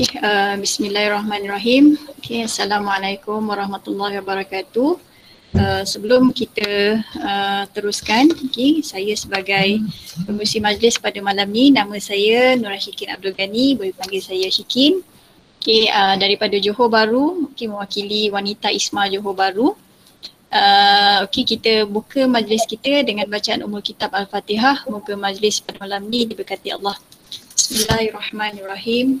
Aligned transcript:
Okay, 0.00 0.16
uh, 0.24 0.56
Bismillahirrahmanirrahim. 0.56 2.00
Okay, 2.16 2.48
Assalamualaikum 2.48 3.36
warahmatullahi 3.36 4.16
wabarakatuh. 4.24 4.96
Uh, 5.52 5.84
sebelum 5.84 6.32
kita 6.32 7.04
uh, 7.20 7.68
teruskan, 7.76 8.32
okay, 8.32 8.80
saya 8.80 9.12
sebagai 9.12 9.84
pengurusi 10.24 10.56
majlis 10.56 10.96
pada 10.96 11.20
malam 11.20 11.52
ni, 11.52 11.68
nama 11.68 11.92
saya 12.00 12.56
Nurah 12.56 12.80
Syikin 12.80 13.12
Abdul 13.12 13.36
Ghani, 13.36 13.76
boleh 13.76 13.92
panggil 13.92 14.24
saya 14.24 14.48
Syikin. 14.48 15.04
Okay, 15.60 15.92
uh, 15.92 16.16
daripada 16.16 16.56
Johor 16.56 16.88
Baru, 16.88 17.52
okay, 17.52 17.68
mewakili 17.68 18.32
wanita 18.32 18.72
Isma 18.72 19.04
Johor 19.04 19.36
Baru. 19.36 19.76
Uh, 20.48 21.28
okay, 21.28 21.44
kita 21.44 21.84
buka 21.84 22.24
majlis 22.24 22.64
kita 22.64 23.04
dengan 23.04 23.28
bacaan 23.28 23.60
umul 23.68 23.84
kitab 23.84 24.16
Al-Fatihah. 24.16 24.80
Moga 24.88 25.12
majlis 25.12 25.60
pada 25.60 25.76
malam 25.76 26.08
ni 26.08 26.24
diberkati 26.24 26.72
Allah. 26.72 26.96
Bismillahirrahmanirrahim. 27.52 29.20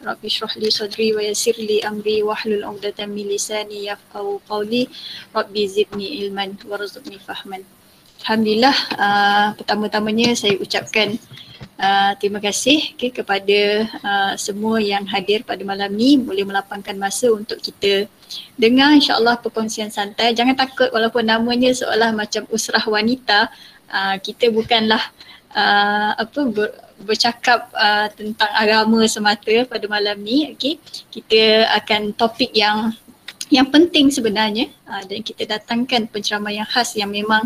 Rabbi 0.00 0.32
syrah 0.32 0.56
li 0.56 0.72
sadri 0.72 1.12
wa 1.12 1.20
yasir 1.20 1.52
li 1.60 1.84
amri 1.84 2.24
wa 2.24 2.32
hlul 2.32 2.64
uqdatan 2.64 3.12
min 3.12 3.28
lisani 3.28 3.84
yafqahu 3.84 4.40
qawli. 4.48 4.88
Rabbi 5.36 5.62
zidni 5.68 6.24
ilman 6.24 6.56
warzuqni 6.64 7.20
fahman. 7.20 7.60
Alhamdulillah 8.24 8.76
uh, 8.96 9.48
pertama-tamanya 9.60 10.36
saya 10.36 10.56
ucapkan 10.56 11.16
uh, 11.80 12.12
terima 12.16 12.40
kasih 12.40 12.96
okay, 12.96 13.12
kepada 13.12 13.60
uh, 14.00 14.32
semua 14.40 14.80
yang 14.80 15.04
hadir 15.04 15.44
pada 15.44 15.60
malam 15.68 15.92
ni. 15.92 16.16
Boleh 16.16 16.48
melapangkan 16.48 16.96
masa 16.96 17.28
untuk 17.28 17.60
kita 17.60 18.08
dengar 18.56 18.96
insyaAllah 18.96 19.36
perkongsian 19.44 19.92
santai. 19.92 20.32
Jangan 20.32 20.56
takut 20.56 20.88
walaupun 20.92 21.28
namanya 21.28 21.72
seolah 21.76 22.12
macam 22.16 22.48
usrah 22.48 22.84
wanita 22.88 23.52
uh, 23.92 24.16
kita 24.16 24.48
bukanlah 24.48 25.00
uh, 25.52 26.16
apa 26.16 26.40
ber, 26.48 26.89
bercakap 27.02 27.72
uh, 27.72 28.06
tentang 28.12 28.50
agama 28.52 29.02
semata 29.08 29.52
pada 29.66 29.86
malam 29.88 30.20
ni 30.20 30.52
okey. 30.54 30.78
Kita 31.08 31.70
akan 31.80 32.12
topik 32.14 32.52
yang 32.54 32.92
yang 33.50 33.66
penting 33.68 34.08
sebenarnya. 34.12 34.70
Uh, 34.86 35.02
dan 35.08 35.20
kita 35.24 35.42
datangkan 35.44 36.06
penceramah 36.06 36.54
yang 36.54 36.68
khas 36.68 36.94
yang 36.94 37.10
memang 37.10 37.44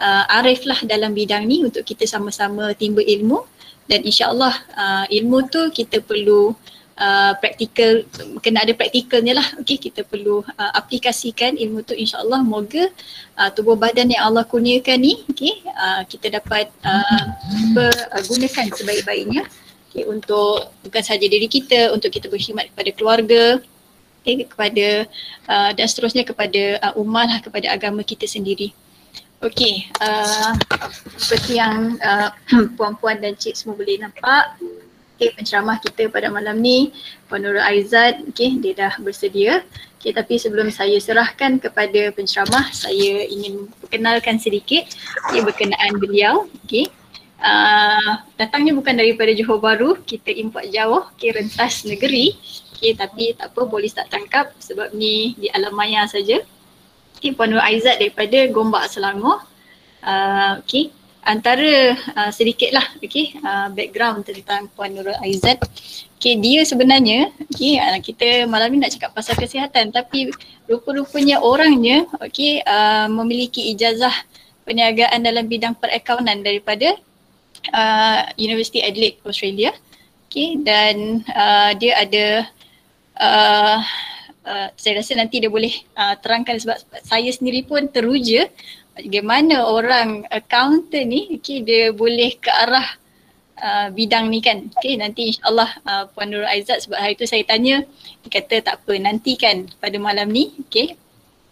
uh, 0.00 0.24
arif 0.42 0.66
lah 0.66 0.78
dalam 0.84 1.14
bidang 1.14 1.46
ni 1.46 1.62
untuk 1.62 1.86
kita 1.86 2.04
sama-sama 2.08 2.74
timba 2.74 3.04
ilmu. 3.04 3.44
Dan 3.84 4.00
insyaallah 4.00 4.54
uh, 4.74 5.04
ilmu 5.12 5.38
tu 5.52 5.60
kita 5.68 6.00
perlu 6.00 6.56
uh, 6.98 7.32
praktikal 7.38 8.02
kena 8.40 8.62
ada 8.66 8.74
praktikalnya 8.74 9.38
lah. 9.38 9.46
Okey 9.62 9.78
kita 9.78 10.06
perlu 10.06 10.42
uh, 10.44 10.72
aplikasikan 10.74 11.58
ilmu 11.58 11.82
tu 11.82 11.94
insyaallah. 11.94 12.42
Moga 12.42 12.90
uh, 13.38 13.50
tubuh 13.54 13.78
badan 13.78 14.10
yang 14.10 14.26
Allah 14.30 14.46
kurniakan 14.46 14.98
ni 15.00 15.22
okey 15.30 15.64
uh, 15.70 16.02
kita 16.06 16.40
dapat 16.40 16.70
uh, 16.86 17.24
gunakan 18.26 18.66
sebaik-baiknya 18.74 19.46
okey 19.90 20.04
untuk 20.06 20.70
bukan 20.82 21.02
saja 21.02 21.26
diri 21.26 21.46
kita 21.46 21.94
untuk 21.94 22.10
kita 22.10 22.26
berkhidmat 22.26 22.70
kepada 22.74 22.90
keluarga 22.94 23.44
okay, 24.24 24.48
kepada 24.48 24.88
uh, 25.52 25.70
dan 25.76 25.86
seterusnya 25.86 26.24
kepada 26.24 26.80
uh, 26.80 26.94
umat 27.04 27.28
lah 27.28 27.40
kepada 27.44 27.68
agama 27.68 28.00
kita 28.00 28.24
sendiri. 28.24 28.72
Okey, 29.44 29.92
uh, 30.00 30.56
seperti 31.20 31.60
yang 31.60 32.00
uh, 32.00 32.32
puan-puan 32.80 33.20
dan 33.20 33.36
cik 33.36 33.52
semua 33.52 33.76
boleh 33.76 34.00
nampak, 34.00 34.56
Okay, 35.14 35.30
penceramah 35.30 35.78
kita 35.78 36.10
pada 36.10 36.26
malam 36.26 36.58
ni 36.58 36.90
Puan 37.30 37.46
Nurul 37.46 37.62
Aizat, 37.62 38.18
okay, 38.26 38.58
dia 38.58 38.74
dah 38.74 38.98
bersedia. 38.98 39.62
Okay, 40.02 40.10
tapi 40.10 40.42
sebelum 40.42 40.74
saya 40.74 40.98
serahkan 40.98 41.62
kepada 41.62 42.10
penceramah, 42.10 42.74
saya 42.74 43.22
ingin 43.30 43.70
perkenalkan 43.78 44.42
sedikit 44.42 44.82
okay, 45.30 45.38
berkenaan 45.46 46.02
beliau. 46.02 46.50
Okay. 46.66 46.90
Uh, 47.38 48.26
datangnya 48.34 48.74
bukan 48.74 48.98
daripada 48.98 49.30
Johor 49.38 49.62
Bahru, 49.62 50.02
kita 50.02 50.34
import 50.34 50.66
jauh, 50.74 51.06
okay, 51.14 51.30
rentas 51.30 51.86
negeri. 51.86 52.34
Okay, 52.74 52.98
tapi 52.98 53.38
tak 53.38 53.54
apa, 53.54 53.70
boleh 53.70 53.94
tak 53.94 54.10
tangkap 54.10 54.50
sebab 54.58 54.98
ni 54.98 55.38
di 55.38 55.46
alam 55.54 55.78
maya 55.78 56.10
saja. 56.10 56.42
Okay, 57.22 57.30
Puan 57.30 57.54
Nurul 57.54 57.62
Aizat 57.62 58.02
daripada 58.02 58.50
Gombak 58.50 58.90
Selangor. 58.90 59.46
Uh, 60.02 60.58
okay, 60.58 60.90
antara 61.24 61.96
uh, 61.96 62.30
sedikitlah 62.30 62.84
okey 63.00 63.40
uh, 63.40 63.72
background 63.72 64.28
tentang 64.28 64.68
Puan 64.76 64.92
Nurul 64.92 65.16
Aizat. 65.24 65.58
Okey 66.20 66.36
dia 66.38 66.60
sebenarnya 66.68 67.32
okey 67.48 67.80
uh, 67.80 67.98
kita 67.98 68.44
malam 68.44 68.70
ni 68.76 68.84
nak 68.84 68.92
cakap 68.92 69.16
pasal 69.16 69.34
kesihatan 69.40 69.88
tapi 69.90 70.30
rupa-rupanya 70.68 71.40
orangnya 71.40 72.04
okey 72.20 72.60
uh, 72.62 73.08
memiliki 73.08 73.72
ijazah 73.72 74.12
perniagaan 74.68 75.24
dalam 75.24 75.48
bidang 75.48 75.76
perakaunan 75.76 76.44
daripada 76.44 76.96
uh, 77.72 78.20
University 78.36 78.84
Adelaide 78.84 79.18
Australia. 79.24 79.72
Okey 80.28 80.60
dan 80.60 81.24
uh, 81.32 81.72
dia 81.80 81.92
ada 81.96 82.26
uh, 83.16 83.78
uh, 84.44 84.68
saya 84.76 85.00
rasa 85.00 85.16
nanti 85.16 85.40
dia 85.40 85.48
boleh 85.48 85.72
uh, 85.96 86.14
terangkan 86.20 86.60
sebab 86.60 86.76
saya 87.02 87.30
sendiri 87.32 87.64
pun 87.64 87.88
teruja 87.88 88.46
bagaimana 88.94 89.66
orang 89.66 90.22
accountant 90.30 91.06
ni 91.06 91.36
okay, 91.36 91.60
dia 91.60 91.90
boleh 91.90 92.38
ke 92.38 92.50
arah 92.50 92.88
uh, 93.58 93.86
bidang 93.90 94.30
ni 94.30 94.38
kan. 94.38 94.70
Okay, 94.78 94.94
nanti 94.94 95.34
insyaAllah 95.34 95.70
uh, 95.84 96.04
Puan 96.14 96.30
Nurul 96.30 96.48
Aizat 96.48 96.86
sebab 96.86 96.98
hari 96.98 97.18
tu 97.18 97.26
saya 97.26 97.42
tanya, 97.42 97.82
dia 98.24 98.30
kata 98.30 98.62
tak 98.62 98.74
apa 98.82 98.92
nanti 99.02 99.34
kan 99.34 99.66
pada 99.82 99.98
malam 99.98 100.30
ni. 100.30 100.54
Okay, 100.70 100.94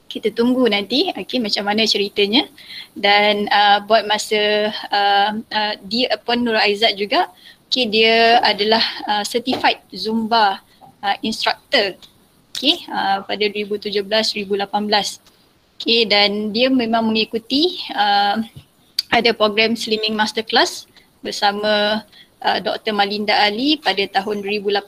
kita 0.06 0.28
tunggu 0.30 0.68
nanti 0.68 1.08
okay, 1.16 1.40
macam 1.40 1.64
mana 1.66 1.88
ceritanya 1.88 2.44
dan 2.92 3.48
uh, 3.48 3.80
buat 3.88 4.04
masa 4.04 4.68
uh, 4.92 5.30
uh, 5.40 5.74
dia 5.88 6.12
Puan 6.22 6.44
Nurul 6.44 6.60
Aizat 6.60 6.94
juga 6.94 7.32
okay, 7.72 7.88
dia 7.88 8.36
adalah 8.44 8.84
uh, 9.08 9.24
certified 9.24 9.80
Zumba 9.96 10.60
uh, 11.00 11.16
instructor 11.24 11.96
okay, 12.52 12.84
uh, 12.92 13.24
pada 13.24 13.44
2017-2018. 13.48 15.31
Okay, 15.82 16.06
dan 16.06 16.54
dia 16.54 16.70
memang 16.70 17.10
mengikuti 17.10 17.74
uh, 17.90 18.38
ada 19.10 19.34
program 19.34 19.74
Slimming 19.74 20.14
Masterclass 20.14 20.86
bersama 21.26 22.06
uh, 22.38 22.58
Dr. 22.62 22.94
Malinda 22.94 23.34
Ali 23.42 23.82
pada 23.82 23.98
tahun 24.06 24.46
2018. 24.46 24.78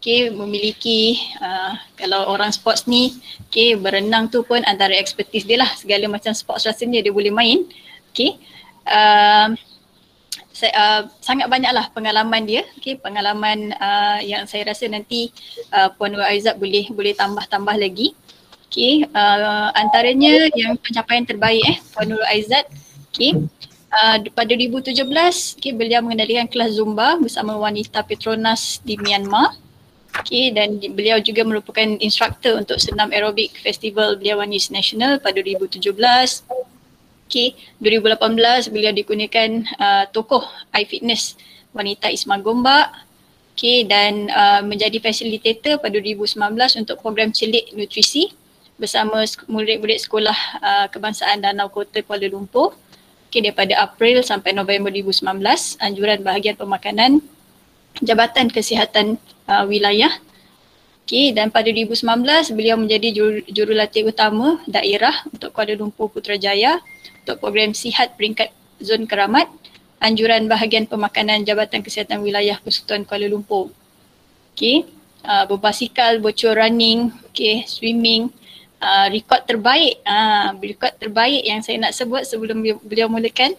Okay, 0.00 0.32
memiliki 0.32 1.20
uh, 1.36 1.76
kalau 2.00 2.32
orang 2.32 2.48
sports 2.48 2.88
ni, 2.88 3.12
okay, 3.44 3.76
berenang 3.76 4.32
tu 4.32 4.40
pun 4.40 4.64
antara 4.64 4.96
expertise 4.96 5.44
dia 5.44 5.60
lah. 5.60 5.68
Segala 5.76 6.08
macam 6.08 6.32
sports 6.32 6.64
rasanya 6.64 7.04
dia 7.04 7.12
boleh 7.12 7.28
main. 7.28 7.68
Okay. 8.08 8.40
Uh, 8.88 9.52
saya, 10.48 10.72
uh, 10.80 11.02
sangat 11.20 11.44
banyaklah 11.52 11.92
pengalaman 11.92 12.48
dia, 12.48 12.64
okay, 12.80 12.96
pengalaman 12.96 13.76
uh, 13.76 14.16
yang 14.24 14.48
saya 14.48 14.72
rasa 14.72 14.88
nanti 14.88 15.28
uh, 15.76 15.92
Puan 15.92 16.16
Nur 16.16 16.24
Aizat 16.24 16.56
boleh 16.56 16.88
boleh 16.88 17.12
tambah-tambah 17.12 17.76
lagi. 17.76 18.16
Okay, 18.74 19.06
uh, 19.06 19.70
antaranya 19.78 20.50
yang 20.50 20.74
pencapaian 20.74 21.22
terbaik 21.22 21.62
eh, 21.62 21.78
Puan 21.94 22.10
Nurul 22.10 22.26
Aizat. 22.26 22.66
Okay, 23.14 23.38
uh, 23.94 24.18
pada 24.34 24.50
2017, 24.50 24.98
okay, 25.62 25.70
beliau 25.70 26.02
mengendalikan 26.02 26.50
kelas 26.50 26.74
Zumba 26.74 27.14
bersama 27.14 27.54
wanita 27.54 28.02
Petronas 28.02 28.82
di 28.82 28.98
Myanmar. 28.98 29.54
Okay, 30.18 30.50
dan 30.50 30.82
beliau 30.90 31.22
juga 31.22 31.46
merupakan 31.46 31.86
instruktor 32.02 32.58
untuk 32.58 32.82
senam 32.82 33.14
aerobik 33.14 33.54
Festival 33.62 34.18
Beliawanis 34.18 34.74
National 34.74 35.22
pada 35.22 35.38
2017. 35.38 35.78
Okay, 37.30 37.54
2018 37.78 38.74
beliau 38.74 38.90
dikurniakan 38.90 39.70
uh, 39.78 40.04
tokoh 40.10 40.42
iFitness 40.74 41.38
wanita 41.70 42.10
Isma 42.10 42.42
Gombak. 42.42 42.90
Okay, 43.54 43.86
dan 43.86 44.26
uh, 44.34 44.66
menjadi 44.66 44.98
fasilitator 44.98 45.78
pada 45.78 45.94
2019 45.94 46.42
untuk 46.82 46.98
program 46.98 47.30
celik 47.30 47.70
nutrisi 47.78 48.34
bersama 48.74 49.22
murid-murid 49.46 50.02
sekolah 50.02 50.38
uh, 50.58 50.86
kebangsaan 50.90 51.38
Danau 51.38 51.70
Kota 51.70 52.02
Kuala 52.02 52.26
Lumpur 52.26 52.74
okay, 53.30 53.38
daripada 53.38 53.78
April 53.78 54.26
sampai 54.26 54.50
November 54.50 54.90
2019 54.90 55.22
anjuran 55.78 56.18
bahagian 56.26 56.58
pemakanan 56.58 57.22
Jabatan 58.02 58.50
Kesihatan 58.50 59.14
uh, 59.46 59.62
Wilayah 59.70 60.10
okay, 61.06 61.30
dan 61.30 61.54
pada 61.54 61.70
2019 61.70 62.02
beliau 62.58 62.74
menjadi 62.74 63.14
juru, 63.14 63.38
jurulatih 63.46 64.10
utama 64.10 64.58
daerah 64.66 65.22
untuk 65.30 65.54
Kuala 65.54 65.78
Lumpur 65.78 66.10
Putrajaya 66.10 66.82
untuk 67.22 67.38
program 67.38 67.70
sihat 67.78 68.18
peringkat 68.18 68.50
zon 68.82 69.06
keramat 69.06 69.46
anjuran 70.02 70.50
bahagian 70.50 70.90
pemakanan 70.90 71.46
Jabatan 71.46 71.80
Kesihatan 71.80 72.20
Wilayah 72.26 72.58
Persekutuan 72.60 73.06
Kuala 73.06 73.30
Lumpur. 73.30 73.70
Okay. 74.52 74.84
Uh, 75.24 75.48
berbasikal, 75.48 76.20
bocor 76.20 76.52
running, 76.52 77.08
okay, 77.32 77.64
swimming, 77.64 78.28
uh, 78.84 79.08
rekod 79.08 79.40
terbaik, 79.48 80.04
uh, 80.04 80.52
rekod 80.60 80.92
terbaik 81.00 81.42
yang 81.42 81.64
saya 81.64 81.80
nak 81.80 81.96
sebut 81.96 82.28
sebelum 82.28 82.60
beliau 82.84 83.08
mulakan. 83.08 83.56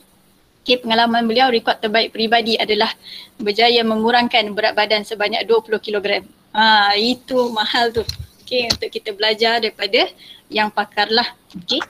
Okay, 0.65 0.81
pengalaman 0.81 1.25
beliau 1.29 1.49
rekod 1.53 1.77
terbaik 1.77 2.09
peribadi 2.09 2.57
adalah 2.57 2.89
berjaya 3.37 3.85
mengurangkan 3.85 4.49
berat 4.53 4.73
badan 4.73 5.05
sebanyak 5.05 5.45
20 5.45 5.77
kg. 5.77 6.25
Ha, 6.57 6.97
itu 6.97 7.37
mahal 7.53 7.93
tu. 7.93 8.01
Okay, 8.41 8.69
untuk 8.69 8.89
kita 8.89 9.13
belajar 9.13 9.61
daripada 9.61 10.09
yang 10.49 10.69
pakar 10.69 11.09
lah. 11.09 11.25
Okay. 11.53 11.81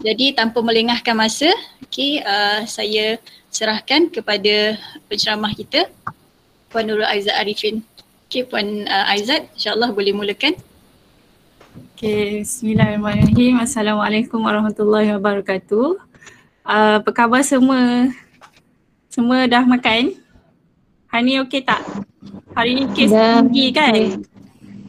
Jadi 0.00 0.32
tanpa 0.32 0.64
melengahkan 0.64 1.12
masa, 1.12 1.48
okay, 1.84 2.24
uh, 2.24 2.64
saya 2.64 3.20
serahkan 3.52 4.08
kepada 4.08 4.80
penceramah 5.12 5.52
kita, 5.52 5.92
Puan 6.72 6.88
Nurul 6.88 7.04
Aizat 7.04 7.36
Arifin. 7.36 7.84
Okay, 8.26 8.48
Puan 8.48 8.88
uh, 8.88 9.12
Aizat, 9.12 9.44
insyaAllah 9.52 9.92
boleh 9.92 10.16
mulakan. 10.16 10.56
Okay, 11.72 12.44
Bismillahirrahmanirrahim. 12.44 13.56
Assalamualaikum 13.64 14.44
warahmatullahi 14.44 15.08
wabarakatuh. 15.16 15.96
Uh, 16.68 17.00
apa 17.00 17.10
khabar 17.16 17.40
semua? 17.40 18.12
Semua 19.08 19.48
dah 19.48 19.64
makan? 19.64 20.12
Hari 21.08 21.22
ni 21.24 21.40
okey 21.40 21.64
tak? 21.64 21.80
Hari 22.52 22.76
ni 22.76 22.84
kes 22.92 23.08
tinggi 23.08 23.72
kan? 23.72 24.20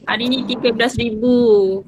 Hari 0.04 0.28
ni 0.28 0.44
13,000. 0.44 1.16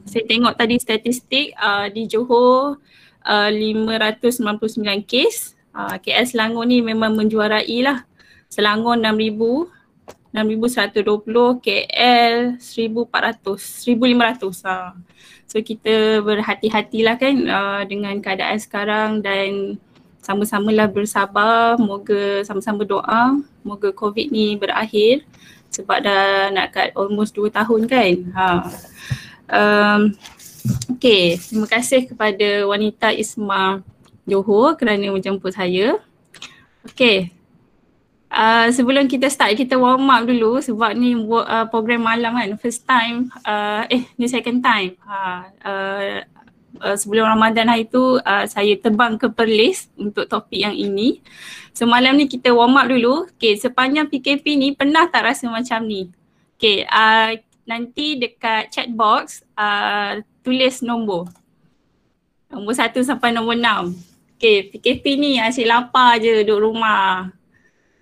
Saya 0.08 0.24
tengok 0.32 0.56
tadi 0.56 0.80
statistik 0.80 1.52
uh, 1.60 1.92
di 1.92 2.08
Johor 2.08 2.80
uh, 3.28 3.50
599 3.52 4.80
kes. 5.04 5.60
Uh, 5.76 6.00
KL 6.00 6.24
Selangor 6.24 6.64
ni 6.72 6.80
memang 6.80 7.20
menjuarai 7.20 7.84
lah. 7.84 8.08
Selangor 8.48 8.96
6,000. 8.96 9.75
6,120, 10.36 11.64
KL 11.64 12.60
1,400, 12.60 13.56
1,500. 13.56 14.68
Uh. 14.68 14.92
So 15.48 15.64
kita 15.64 16.20
berhati-hatilah 16.20 17.16
kan 17.16 17.36
uh, 17.48 17.82
dengan 17.88 18.20
keadaan 18.20 18.60
sekarang 18.60 19.24
dan 19.24 19.80
sama-samalah 20.20 20.90
bersabar, 20.92 21.78
moga 21.78 22.44
sama-sama 22.44 22.84
doa, 22.84 23.40
moga 23.62 23.94
COVID 23.94 24.34
ni 24.34 24.58
berakhir 24.58 25.24
sebab 25.70 26.02
dah 26.02 26.50
nak 26.50 26.74
kat 26.74 26.90
almost 26.98 27.38
2 27.38 27.54
tahun 27.54 27.82
kan. 27.86 28.14
Ha. 28.34 28.48
Um, 29.46 30.02
okay, 30.98 31.38
terima 31.38 31.70
kasih 31.70 32.10
kepada 32.10 32.66
wanita 32.66 33.14
Isma 33.14 33.86
Johor 34.26 34.74
kerana 34.82 35.14
menjemput 35.14 35.54
saya. 35.54 36.02
Okay, 36.90 37.35
uh, 38.36 38.68
sebelum 38.70 39.08
kita 39.08 39.32
start 39.32 39.56
kita 39.56 39.80
warm 39.80 40.12
up 40.12 40.28
dulu 40.28 40.60
sebab 40.60 40.92
ni 40.94 41.16
uh, 41.16 41.66
program 41.72 42.04
malam 42.04 42.36
kan, 42.36 42.52
first 42.60 42.84
time, 42.84 43.32
uh, 43.48 43.88
eh 43.88 44.04
ni 44.20 44.28
second 44.28 44.60
time. 44.60 45.00
Ha. 45.08 45.18
Uh, 45.64 46.16
uh, 46.84 46.96
sebelum 47.00 47.32
Ramadan 47.32 47.72
hari 47.72 47.88
tu 47.88 48.20
uh, 48.20 48.46
saya 48.46 48.76
terbang 48.76 49.16
ke 49.16 49.32
Perlis 49.32 49.88
untuk 49.96 50.28
topik 50.28 50.60
yang 50.60 50.76
ini. 50.76 51.24
Semalam 51.76 52.16
ni 52.16 52.28
kita 52.28 52.52
warm 52.52 52.76
up 52.76 52.88
dulu. 52.88 53.28
Okay, 53.36 53.56
sepanjang 53.56 54.08
PKP 54.12 54.60
ni 54.60 54.76
pernah 54.76 55.08
tak 55.08 55.28
rasa 55.28 55.48
macam 55.48 55.84
ni? 55.88 56.12
Okay, 56.56 56.88
uh, 56.88 57.36
nanti 57.68 58.16
dekat 58.20 58.72
chat 58.72 58.88
box 58.92 59.44
uh, 59.60 60.20
tulis 60.44 60.84
nombor. 60.84 61.28
Nombor 62.48 62.78
satu 62.78 63.04
sampai 63.04 63.36
nombor 63.36 63.60
enam. 63.60 63.92
Okay, 64.36 64.68
PKP 64.72 65.20
ni 65.20 65.32
asyik 65.40 65.68
lapar 65.68 66.20
je 66.20 66.44
duduk 66.44 66.72
rumah. 66.72 67.32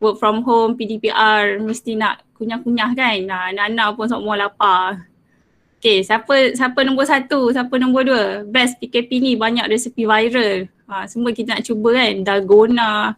Work 0.03 0.19
from 0.19 0.43
home, 0.43 0.75
PDPR, 0.75 1.63
mesti 1.63 1.95
nak 1.95 2.27
kunyah-kunyah 2.35 2.91
kan. 2.91 3.17
Nah, 3.23 3.41
anak-anak 3.55 3.87
pun 3.95 4.07
semua 4.11 4.35
lapar. 4.35 5.07
Okay, 5.79 5.99
siapa 6.03 6.55
siapa 6.55 6.79
nombor 6.83 7.07
satu, 7.07 7.51
siapa 7.51 7.75
nombor 7.75 8.07
dua? 8.07 8.23
Best 8.47 8.79
PKP 8.79 9.19
ni 9.19 9.31
banyak 9.35 9.67
resepi 9.67 10.03
viral. 10.03 10.67
Ha, 10.87 11.07
semua 11.07 11.31
kita 11.35 11.55
nak 11.55 11.63
cuba 11.63 11.95
kan, 11.95 12.13
dalgona, 12.23 13.15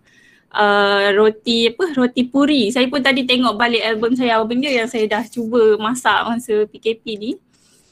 uh, 0.49 1.07
roti 1.13 1.69
apa, 1.69 1.93
roti 1.93 2.25
puri. 2.25 2.73
Saya 2.73 2.89
pun 2.89 3.05
tadi 3.05 3.27
tengok 3.27 3.53
balik 3.53 3.85
album 3.85 4.17
saya, 4.17 4.41
apa 4.41 4.49
benda 4.49 4.69
yang 4.71 4.89
saya 4.89 5.05
dah 5.05 5.23
cuba 5.29 5.77
masak 5.77 6.19
masa 6.25 6.65
PKP 6.65 7.05
ni. 7.17 7.31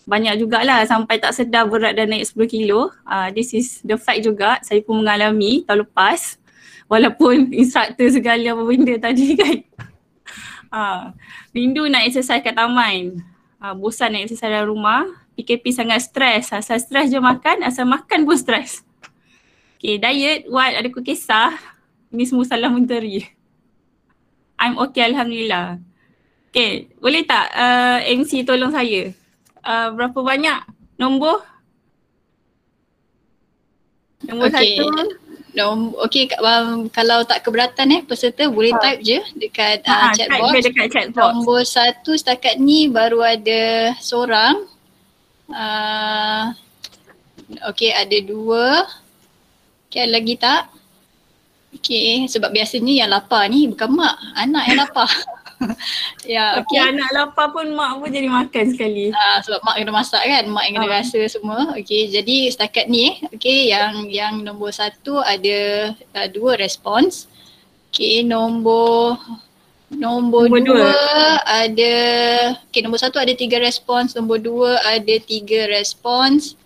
Banyak 0.09 0.41
jugalah 0.41 0.83
sampai 0.89 1.21
tak 1.21 1.37
sedar 1.37 1.69
berat 1.69 1.95
dah 1.95 2.09
naik 2.09 2.27
10 2.27 2.43
kilo. 2.49 2.91
Uh, 3.07 3.29
this 3.31 3.55
is 3.55 3.79
the 3.85 3.95
fact 3.95 4.25
juga, 4.25 4.57
saya 4.65 4.81
pun 4.81 5.05
mengalami 5.05 5.63
tahun 5.69 5.85
lepas. 5.87 6.42
Walaupun 6.91 7.49
instructor 7.61 8.07
segala 8.11 8.55
apa 8.55 8.63
benda 8.63 8.95
tadi 8.99 9.27
kan. 9.37 9.57
Uh, 10.73 11.01
rindu 11.55 11.85
nak 11.87 12.07
exercise 12.07 12.41
kat 12.41 12.57
taman 12.57 13.23
uh, 13.63 13.73
bosan 13.73 14.11
nak 14.11 14.27
exercise 14.27 14.51
dalam 14.51 14.67
rumah, 14.67 15.07
PKP 15.39 15.71
sangat 15.71 16.03
stres. 16.03 16.51
Asal 16.51 16.77
stres 16.83 17.07
je 17.07 17.17
makan, 17.17 17.63
asal 17.63 17.87
makan 17.87 18.27
pun 18.27 18.35
stres. 18.35 18.83
Okay, 19.79 19.95
diet, 19.95 20.47
what 20.51 20.75
ada 20.75 20.87
ku 20.91 20.99
kisah. 20.99 21.55
Ini 22.11 22.23
semua 22.27 22.43
salah 22.43 22.69
menteri. 22.69 23.23
I'm 24.61 24.75
okay 24.79 25.07
Alhamdulillah. 25.07 25.79
Okay, 26.53 26.93
boleh 27.01 27.25
tak 27.25 27.49
uh, 27.49 27.99
MC 28.05 28.45
tolong 28.45 28.69
saya? 28.69 29.09
Uh, 29.65 29.89
berapa 29.97 30.19
banyak 30.21 30.59
nombor? 31.01 31.41
Nombor 34.29 34.53
okay. 34.53 34.77
satu. 34.77 34.85
Nom, 35.53 35.93
okay, 36.01 36.25
um, 36.41 36.89
kalau 36.89 37.21
tak 37.21 37.45
keberatan 37.45 37.93
eh 37.93 38.01
peserta 38.01 38.49
boleh 38.49 38.73
ha. 38.73 38.81
type 38.81 39.05
je 39.05 39.21
dekat 39.37 39.85
uh, 39.85 40.09
ha, 40.09 40.13
chat 40.17 40.25
box. 40.33 40.53
Dekat 40.65 40.87
chat 40.89 41.07
box. 41.13 41.29
Nombor 41.29 41.61
satu 41.61 42.17
setakat 42.17 42.57
ni 42.57 42.89
baru 42.89 43.21
ada 43.21 43.93
seorang. 44.01 44.65
Uh, 45.53 46.49
okay 47.69 47.93
ada 47.93 48.17
dua. 48.25 48.89
Okay 49.93 50.09
lagi 50.09 50.41
tak? 50.41 50.73
Okay 51.77 52.25
sebab 52.25 52.49
biasanya 52.49 53.05
yang 53.05 53.09
lapar 53.13 53.45
ni 53.45 53.69
bukan 53.69 53.93
mak, 53.93 54.17
anak 54.33 54.63
yang 54.65 54.81
lapar. 54.81 55.09
ya, 56.35 56.59
okay. 56.59 56.79
okay. 56.79 56.89
anak 56.91 57.09
lapar 57.13 57.51
pun 57.53 57.71
mak 57.75 57.99
pun 57.99 58.09
jadi 58.09 58.29
makan 58.29 58.65
sekali. 58.73 59.13
Uh, 59.13 59.37
sebab 59.43 59.59
mak 59.61 59.75
kena 59.79 59.91
masak 59.93 60.23
kan, 60.23 60.43
mak 60.49 60.63
yang 60.67 60.73
kena 60.79 60.87
uh. 60.89 60.93
rasa 60.99 61.19
semua. 61.29 61.59
Okay, 61.77 62.09
jadi 62.09 62.37
setakat 62.49 62.85
ni 62.89 63.13
eh, 63.13 63.15
okay, 63.31 63.59
yang 63.71 64.07
yang 64.09 64.33
nombor 64.41 64.73
satu 64.73 65.21
ada 65.21 65.91
uh, 65.93 66.27
dua 66.31 66.57
respons. 66.57 67.27
Okay, 67.93 68.25
nombor 68.25 69.21
nombor, 69.93 70.49
nombor 70.49 70.65
dua, 70.65 70.89
dua 70.89 70.97
ada, 71.45 71.95
okay 72.65 72.81
nombor 72.81 72.97
satu 72.97 73.21
ada 73.21 73.33
tiga 73.37 73.61
respons, 73.61 74.17
nombor 74.17 74.41
dua 74.41 74.81
ada 74.81 75.15
tiga 75.21 75.69
respons. 75.69 76.57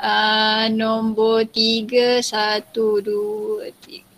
Uh, 0.00 0.64
nombor 0.72 1.44
tiga, 1.52 2.24
satu, 2.24 3.04
dua, 3.04 3.68
tiga 3.84 4.09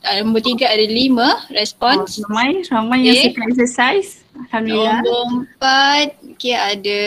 nombor 0.00 0.40
tiga 0.40 0.66
ada 0.72 0.86
lima 0.86 1.44
respons. 1.52 2.20
Oh, 2.20 2.28
ramai, 2.28 2.64
ramai 2.66 2.98
okay. 3.00 3.08
yang 3.08 3.16
suka 3.28 3.40
exercise. 3.52 4.10
Alhamdulillah. 4.48 5.00
Nombor 5.04 5.22
empat, 5.30 6.08
okay, 6.32 6.56
ada 6.56 7.02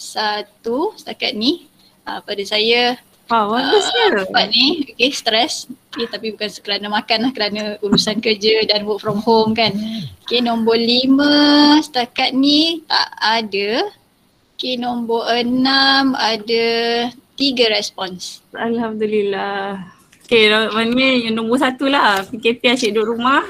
satu 0.00 0.96
setakat 0.96 1.36
ni 1.36 1.68
uh, 2.08 2.24
pada 2.24 2.42
saya. 2.44 2.96
Wow, 3.30 3.54
bagus 3.54 3.86
uh, 3.94 4.26
Empat 4.26 4.50
ni, 4.50 4.90
okay, 4.90 5.14
stres. 5.14 5.70
Okay, 5.94 6.10
tapi 6.10 6.34
bukan 6.34 6.50
kerana 6.66 6.90
makan 6.90 7.30
lah, 7.30 7.32
kerana 7.34 7.62
urusan 7.78 8.18
kerja 8.18 8.66
dan 8.66 8.82
work 8.82 8.98
from 8.98 9.22
home 9.22 9.54
kan. 9.54 9.70
Okay, 10.26 10.42
nombor 10.42 10.74
lima 10.74 11.78
setakat 11.78 12.34
ni 12.34 12.82
tak 12.90 13.10
ada. 13.22 13.86
Okay, 14.58 14.74
nombor 14.74 15.30
enam 15.30 16.18
ada 16.18 16.66
tiga 17.38 17.70
respons. 17.70 18.42
Alhamdulillah. 18.52 19.99
Okay, 20.30 20.46
maknanya 20.46 21.26
yang 21.26 21.34
nombor 21.42 21.58
satu 21.58 21.90
lah. 21.90 22.22
PKP 22.30 22.70
asyik 22.70 22.94
duduk 22.94 23.18
rumah 23.18 23.42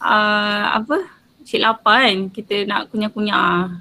uh, 0.00 0.80
apa, 0.80 1.04
asyik 1.44 1.60
lapar 1.60 2.08
kan 2.08 2.32
kita 2.32 2.64
nak 2.64 2.88
kunyah-kunyah. 2.88 3.76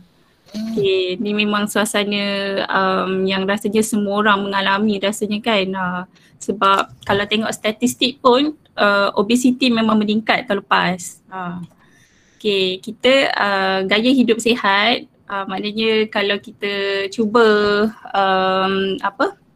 Okay, 0.51 1.15
ni 1.24 1.31
memang 1.31 1.72
suasana 1.72 2.19
um, 2.67 3.24
yang 3.24 3.48
rasanya 3.48 3.79
semua 3.79 4.19
orang 4.19 4.43
mengalami 4.43 5.00
rasanya 5.00 5.39
kan 5.39 5.67
uh, 5.72 6.03
sebab 6.36 6.91
kalau 7.07 7.24
tengok 7.24 7.55
statistik 7.55 8.19
pun 8.19 8.60
uh, 8.75 9.07
obesity 9.15 9.72
memang 9.72 9.96
meningkat 9.96 10.51
tahun 10.51 10.60
lepas 10.67 11.24
uh. 11.31 11.63
Okay, 12.36 12.84
kita 12.84 13.31
uh, 13.39 13.79
gaya 13.88 14.12
hidup 14.12 14.43
sihat 14.43 15.07
uh, 15.31 15.48
maknanya 15.48 16.12
kalau 16.12 16.36
kita 16.43 17.07
cuba 17.07 17.48
um, 18.12 19.00
apa 19.00 19.47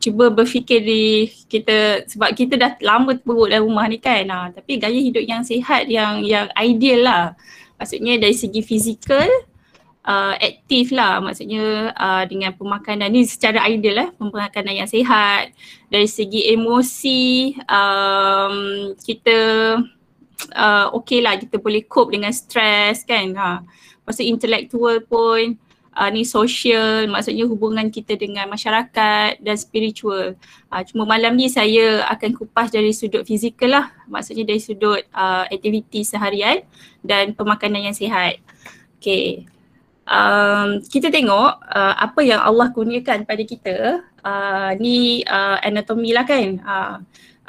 cuba 0.00 0.32
berfikir 0.32 0.80
di 0.80 1.28
kita 1.46 2.08
sebab 2.08 2.32
kita 2.32 2.56
dah 2.56 2.72
lama 2.80 3.12
terperuk 3.12 3.52
dalam 3.52 3.68
rumah 3.68 3.84
ni 3.86 4.00
kan. 4.00 4.24
Ha, 4.26 4.48
tapi 4.50 4.80
gaya 4.80 4.96
hidup 4.96 5.22
yang 5.22 5.44
sihat 5.44 5.86
yang 5.86 6.24
yang 6.24 6.48
ideal 6.56 7.04
lah. 7.04 7.24
Maksudnya 7.76 8.16
dari 8.16 8.32
segi 8.32 8.64
fizikal 8.64 9.28
uh, 10.08 10.34
aktif 10.40 10.90
lah. 10.96 11.20
Maksudnya 11.20 11.92
uh, 11.92 12.24
dengan 12.24 12.56
pemakanan 12.56 13.12
ni 13.12 13.28
secara 13.28 13.68
ideal 13.68 13.96
lah 14.00 14.08
pemakanan 14.16 14.74
yang 14.84 14.88
sihat. 14.88 15.52
Dari 15.92 16.08
segi 16.08 16.48
emosi 16.48 17.54
um, 17.68 18.56
kita 19.04 19.38
uh, 20.56 20.86
okay 20.96 21.20
lah. 21.20 21.36
Kita 21.36 21.60
boleh 21.60 21.84
cope 21.84 22.16
dengan 22.16 22.32
stres 22.32 23.04
kan 23.04 23.36
ha. 23.36 23.60
Maksud 24.08 24.24
intellectual 24.24 25.04
pun 25.04 25.60
uh, 25.96 26.08
ni 26.10 26.22
social 26.22 27.06
maksudnya 27.10 27.46
hubungan 27.46 27.88
kita 27.90 28.14
dengan 28.14 28.46
masyarakat 28.50 29.42
dan 29.42 29.56
spiritual. 29.58 30.38
Uh, 30.70 30.82
cuma 30.86 31.06
malam 31.06 31.34
ni 31.34 31.50
saya 31.50 32.04
akan 32.06 32.36
kupas 32.36 32.70
dari 32.70 32.94
sudut 32.94 33.26
fizikal 33.26 33.70
lah 33.70 33.86
maksudnya 34.06 34.46
dari 34.46 34.60
sudut 34.62 35.02
uh, 35.14 35.46
aktiviti 35.50 36.06
seharian 36.06 36.62
dan 37.02 37.34
pemakanan 37.34 37.90
yang 37.90 37.96
sihat. 37.96 38.38
Okay. 39.00 39.48
Um, 40.10 40.82
kita 40.90 41.06
tengok 41.06 41.62
uh, 41.70 41.94
apa 41.94 42.20
yang 42.26 42.42
Allah 42.42 42.74
kurniakan 42.74 43.22
pada 43.22 43.42
kita 43.46 44.02
uh, 44.26 44.70
ni 44.74 45.22
uh, 45.22 45.62
anatomi 45.62 46.10
lah 46.10 46.26
kan 46.26 46.58
uh, 46.66 46.96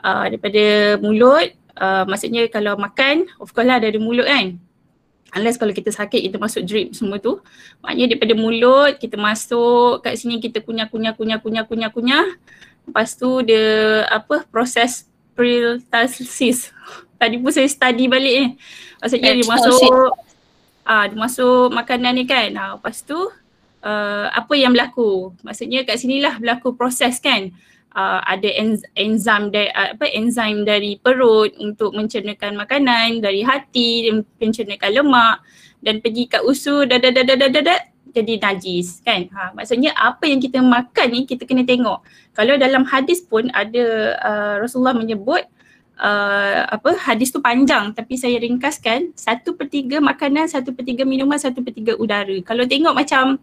uh, 0.05 0.25
daripada 0.29 0.95
mulut 1.01 1.49
uh, 1.81 2.05
maksudnya 2.05 2.45
kalau 2.53 2.77
makan 2.77 3.25
of 3.41 3.49
course 3.49 3.65
lah 3.65 3.81
dari 3.81 3.97
mulut 3.97 4.29
kan 4.29 4.61
Unless 5.31 5.55
kalau 5.55 5.71
kita 5.71 5.91
sakit 5.95 6.27
kita 6.27 6.35
masuk 6.35 6.67
drip 6.67 6.91
semua 6.91 7.15
tu. 7.15 7.39
Maknanya 7.79 8.15
daripada 8.15 8.33
mulut 8.35 8.99
kita 8.99 9.15
masuk 9.15 10.03
kat 10.03 10.19
sini 10.19 10.43
kita 10.43 10.59
kunyah 10.59 10.91
kunyah 10.91 11.15
kunyah 11.15 11.39
kunyah 11.39 11.63
kunyah 11.63 11.89
kunyah. 11.91 12.25
Lepas 12.83 13.15
tu 13.15 13.39
dia 13.47 14.03
apa 14.11 14.43
proses 14.51 15.07
peristalsis. 15.33 16.75
Tadi 17.21 17.39
pun 17.39 17.51
saya 17.53 17.69
study 17.71 18.11
balik 18.11 18.33
ni. 18.35 18.47
Maksudnya 18.99 19.31
dia 19.31 19.47
masuk 19.47 20.11
ah 20.83 21.07
dia 21.07 21.15
masuk 21.15 21.71
makanan 21.71 22.11
ni 22.19 22.27
kan. 22.27 22.51
Ha, 22.51 22.63
lepas 22.75 22.99
tu 22.99 23.15
uh, 23.15 24.25
apa 24.27 24.53
yang 24.59 24.75
berlaku? 24.75 25.31
Maksudnya 25.47 25.87
kat 25.87 25.95
sinilah 25.95 26.43
berlaku 26.43 26.75
proses 26.75 27.23
kan 27.23 27.55
uh, 27.95 28.19
ada 28.25 28.49
enz- 28.57 28.87
enzim 28.95 29.51
dari 29.51 29.69
uh, 29.71 29.95
apa 29.95 30.05
enzim 30.11 30.67
dari 30.67 30.97
perut 30.99 31.55
untuk 31.59 31.95
mencernakan 31.95 32.59
makanan, 32.59 33.23
dari 33.23 33.41
hati 33.43 34.11
mencernakan 34.39 34.91
lemak 34.91 35.37
dan 35.81 35.99
pergi 35.99 36.29
kat 36.29 36.41
usus 36.45 36.87
dah 36.87 36.99
jadi 38.11 38.33
najis 38.43 38.99
kan. 39.07 39.31
Ha 39.31 39.55
maksudnya 39.55 39.95
apa 39.95 40.27
yang 40.27 40.43
kita 40.43 40.59
makan 40.59 41.07
ni 41.15 41.23
kita 41.23 41.47
kena 41.47 41.63
tengok. 41.63 42.03
Kalau 42.35 42.59
dalam 42.59 42.83
hadis 42.83 43.23
pun 43.23 43.47
ada 43.55 43.85
uh, 44.19 44.55
Rasulullah 44.59 44.95
menyebut 44.95 45.47
Uh, 46.01 46.65
apa 46.65 46.97
hadis 46.97 47.29
tu 47.29 47.37
panjang 47.45 47.93
tapi 47.93 48.17
saya 48.17 48.41
ringkaskan 48.41 49.13
satu 49.13 49.53
per 49.53 49.69
tiga 49.69 50.01
makanan, 50.01 50.49
satu 50.49 50.73
per 50.73 50.81
tiga 50.81 51.05
minuman, 51.05 51.37
satu 51.37 51.61
per 51.61 51.77
tiga 51.77 51.93
udara. 51.93 52.33
Kalau 52.41 52.65
tengok 52.65 52.97
macam 52.97 53.37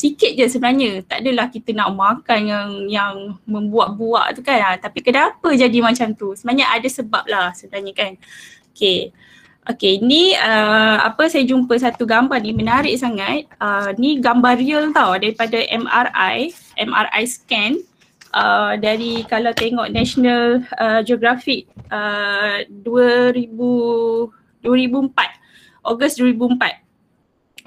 sikit 0.00 0.32
je 0.32 0.48
sebenarnya. 0.48 1.04
Tak 1.04 1.20
adalah 1.20 1.52
kita 1.52 1.76
nak 1.76 1.92
makan 1.92 2.40
yang 2.48 2.68
yang 2.88 3.14
membuat-buat 3.44 4.32
tu 4.32 4.40
kan. 4.40 4.56
Ha, 4.56 4.80
tapi 4.80 5.04
kenapa 5.04 5.52
jadi 5.52 5.78
macam 5.84 6.16
tu? 6.16 6.32
Sebenarnya 6.32 6.72
ada 6.72 6.88
sebab 6.88 7.24
lah 7.28 7.52
sebenarnya 7.52 7.92
kan. 7.92 8.12
Okay. 8.72 9.12
Okay 9.60 10.00
ni 10.00 10.32
uh, 10.40 10.96
apa 11.04 11.28
saya 11.28 11.44
jumpa 11.44 11.76
satu 11.76 12.08
gambar 12.08 12.40
ni 12.40 12.56
menarik 12.56 12.96
sangat. 12.96 13.44
Uh, 13.60 13.92
ni 14.00 14.16
gambar 14.16 14.56
real 14.56 14.88
tau 14.96 15.12
daripada 15.20 15.60
MRI, 15.68 16.56
MRI 16.80 17.24
scan. 17.28 17.76
Uh, 18.30 18.78
dari 18.78 19.26
kalau 19.26 19.50
tengok 19.52 19.90
National 19.90 20.62
uh, 20.78 21.02
Geographic 21.02 21.66
uh, 21.90 22.62
2000, 22.86 23.50
2004, 24.62 25.10
Ogos 25.82 26.14
2004 26.14 26.79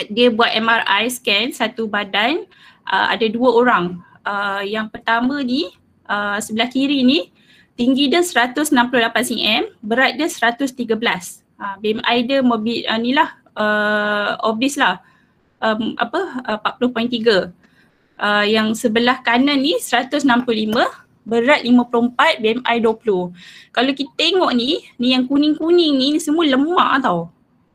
dia 0.09 0.33
buat 0.33 0.49
MRI 0.51 1.09
scan 1.11 1.53
satu 1.53 1.85
badan 1.85 2.45
uh, 2.87 3.07
ada 3.13 3.25
dua 3.29 3.49
orang. 3.53 3.85
Uh, 4.23 4.63
yang 4.63 4.87
pertama 4.87 5.43
ni 5.43 5.67
uh, 6.07 6.39
sebelah 6.39 6.71
kiri 6.71 7.03
ni 7.03 7.29
tinggi 7.73 8.07
dia 8.09 8.21
168 8.21 8.69
cm, 9.33 9.63
berat 9.81 10.15
dia 10.15 10.29
113. 10.29 10.71
Uh, 11.59 11.75
BMI 11.79 12.17
dia 12.25 12.39
mobil 12.41 12.85
uh, 12.85 12.99
ni 12.99 13.11
lah 13.13 13.33
uh, 13.57 14.37
obese 14.45 14.79
lah. 14.79 15.01
Um, 15.63 15.95
apa 15.95 16.59
uh, 16.59 16.59
40.3. 16.59 17.53
Uh, 18.13 18.45
yang 18.45 18.77
sebelah 18.77 19.19
kanan 19.25 19.59
ni 19.59 19.81
165, 19.81 20.21
berat 21.25 21.59
54, 21.65 22.39
BMI 22.39 22.75
20. 22.79 23.33
Kalau 23.73 23.91
kita 23.95 24.11
tengok 24.15 24.51
ni, 24.53 24.85
ni 25.01 25.17
yang 25.17 25.25
kuning-kuning 25.25 25.97
ni, 25.97 26.07
ni 26.15 26.19
semua 26.21 26.45
lemak 26.45 27.03
tau 27.03 27.33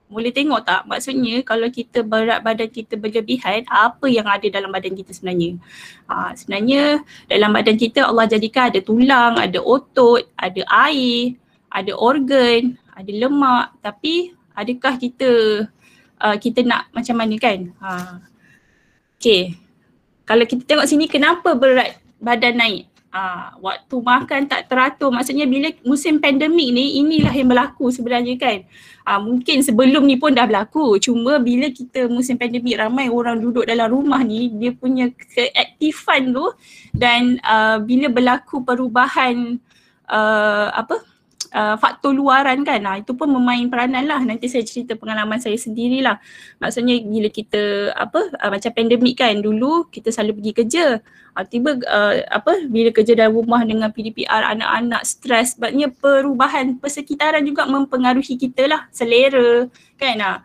boleh 0.08 0.32
tengok 0.32 0.64
tak? 0.64 0.82
Maksudnya 0.88 1.44
kalau 1.44 1.68
kita 1.68 2.00
berat 2.02 2.40
badan 2.40 2.68
kita 2.72 2.96
berlebihan 2.96 3.64
apa 3.68 4.08
yang 4.08 4.24
ada 4.24 4.48
dalam 4.48 4.72
badan 4.72 4.96
kita 4.96 5.12
sebenarnya? 5.12 5.60
Ha, 6.08 6.32
sebenarnya 6.32 7.04
dalam 7.28 7.50
badan 7.52 7.76
kita 7.76 8.08
Allah 8.08 8.26
jadikan 8.26 8.72
ada 8.72 8.80
tulang, 8.80 9.36
ada 9.36 9.60
otot, 9.60 10.24
ada 10.34 10.62
air, 10.88 11.36
ada 11.68 11.92
organ, 11.94 12.74
ada 12.96 13.12
lemak. 13.12 13.76
Tapi 13.84 14.32
adakah 14.56 14.96
kita 14.96 15.30
uh, 16.24 16.36
kita 16.40 16.64
nak 16.64 16.88
macam 16.90 17.16
mana 17.20 17.36
kan? 17.36 17.58
Ha. 17.84 17.90
Okay 19.20 19.68
kalau 20.28 20.44
kita 20.44 20.62
tengok 20.68 20.84
sini 20.84 21.08
kenapa 21.08 21.56
berat 21.56 21.96
badan 22.20 22.60
naik 22.60 22.84
Ha, 23.08 23.56
waktu 23.64 23.96
makan 24.04 24.52
tak 24.52 24.68
teratur. 24.68 25.08
Maksudnya 25.08 25.48
bila 25.48 25.72
musim 25.80 26.20
pandemik 26.20 26.68
ni 26.76 27.00
inilah 27.00 27.32
yang 27.32 27.48
berlaku 27.48 27.88
sebenarnya 27.88 28.36
kan. 28.36 28.68
Ha, 29.08 29.16
mungkin 29.16 29.64
sebelum 29.64 30.04
ni 30.04 30.20
pun 30.20 30.36
dah 30.36 30.44
berlaku. 30.44 31.00
Cuma 31.00 31.40
bila 31.40 31.72
kita 31.72 32.04
musim 32.12 32.36
pandemik 32.36 32.76
ramai 32.76 33.08
orang 33.08 33.40
duduk 33.40 33.64
dalam 33.64 33.88
rumah 33.88 34.20
ni 34.20 34.52
dia 34.52 34.76
punya 34.76 35.08
keaktifan 35.32 36.36
tu 36.36 36.52
dan 36.92 37.40
uh, 37.40 37.80
bila 37.80 38.12
berlaku 38.12 38.60
perubahan 38.60 39.56
uh, 40.04 40.68
apa 40.76 41.00
uh, 41.54 41.76
faktor 41.80 42.12
luaran 42.12 42.64
kan. 42.64 42.80
Uh, 42.84 42.96
itu 43.00 43.12
pun 43.16 43.28
memain 43.30 43.64
peranan 43.68 44.04
lah. 44.04 44.20
Nanti 44.20 44.48
saya 44.48 44.64
cerita 44.64 44.96
pengalaman 44.96 45.40
saya 45.40 45.56
sendirilah. 45.56 46.20
Maksudnya 46.60 47.00
bila 47.04 47.28
kita 47.28 47.92
apa 47.94 48.20
uh, 48.40 48.50
macam 48.52 48.70
pandemik 48.72 49.20
kan 49.20 49.38
dulu 49.38 49.88
kita 49.88 50.12
selalu 50.12 50.42
pergi 50.42 50.52
kerja. 50.64 50.86
Uh, 51.36 51.44
tiba 51.46 51.78
uh, 51.86 52.14
apa 52.28 52.66
bila 52.66 52.90
kerja 52.90 53.12
dalam 53.14 53.36
rumah 53.36 53.62
dengan 53.62 53.92
PDPR 53.92 54.58
anak-anak 54.58 55.02
stres 55.06 55.54
sebabnya 55.54 55.92
perubahan 55.92 56.76
persekitaran 56.80 57.44
juga 57.44 57.64
mempengaruhi 57.68 58.34
kita 58.36 58.68
lah. 58.68 58.80
Selera 58.90 59.68
kan? 59.98 60.16
Uh, 60.18 60.38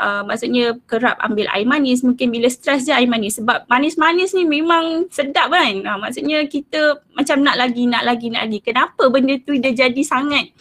Uh, 0.00 0.22
maksudnya 0.24 0.80
kerap 0.88 1.20
ambil 1.20 1.44
air 1.52 1.68
manis. 1.68 2.00
Mungkin 2.00 2.32
bila 2.32 2.48
stres 2.48 2.88
je 2.88 2.92
air 2.96 3.04
manis. 3.04 3.36
Sebab 3.36 3.68
manis-manis 3.68 4.32
ni 4.32 4.48
memang 4.48 5.04
sedap 5.12 5.52
kan? 5.52 5.74
Uh, 5.84 5.98
maksudnya 6.00 6.40
kita 6.48 7.04
macam 7.12 7.44
nak 7.44 7.60
lagi 7.60 7.84
nak 7.84 8.08
lagi 8.08 8.32
nak 8.32 8.48
lagi. 8.48 8.64
Kenapa 8.64 9.12
benda 9.12 9.36
tu 9.44 9.52
dia 9.60 9.76
jadi 9.76 10.02
sangat 10.02 10.56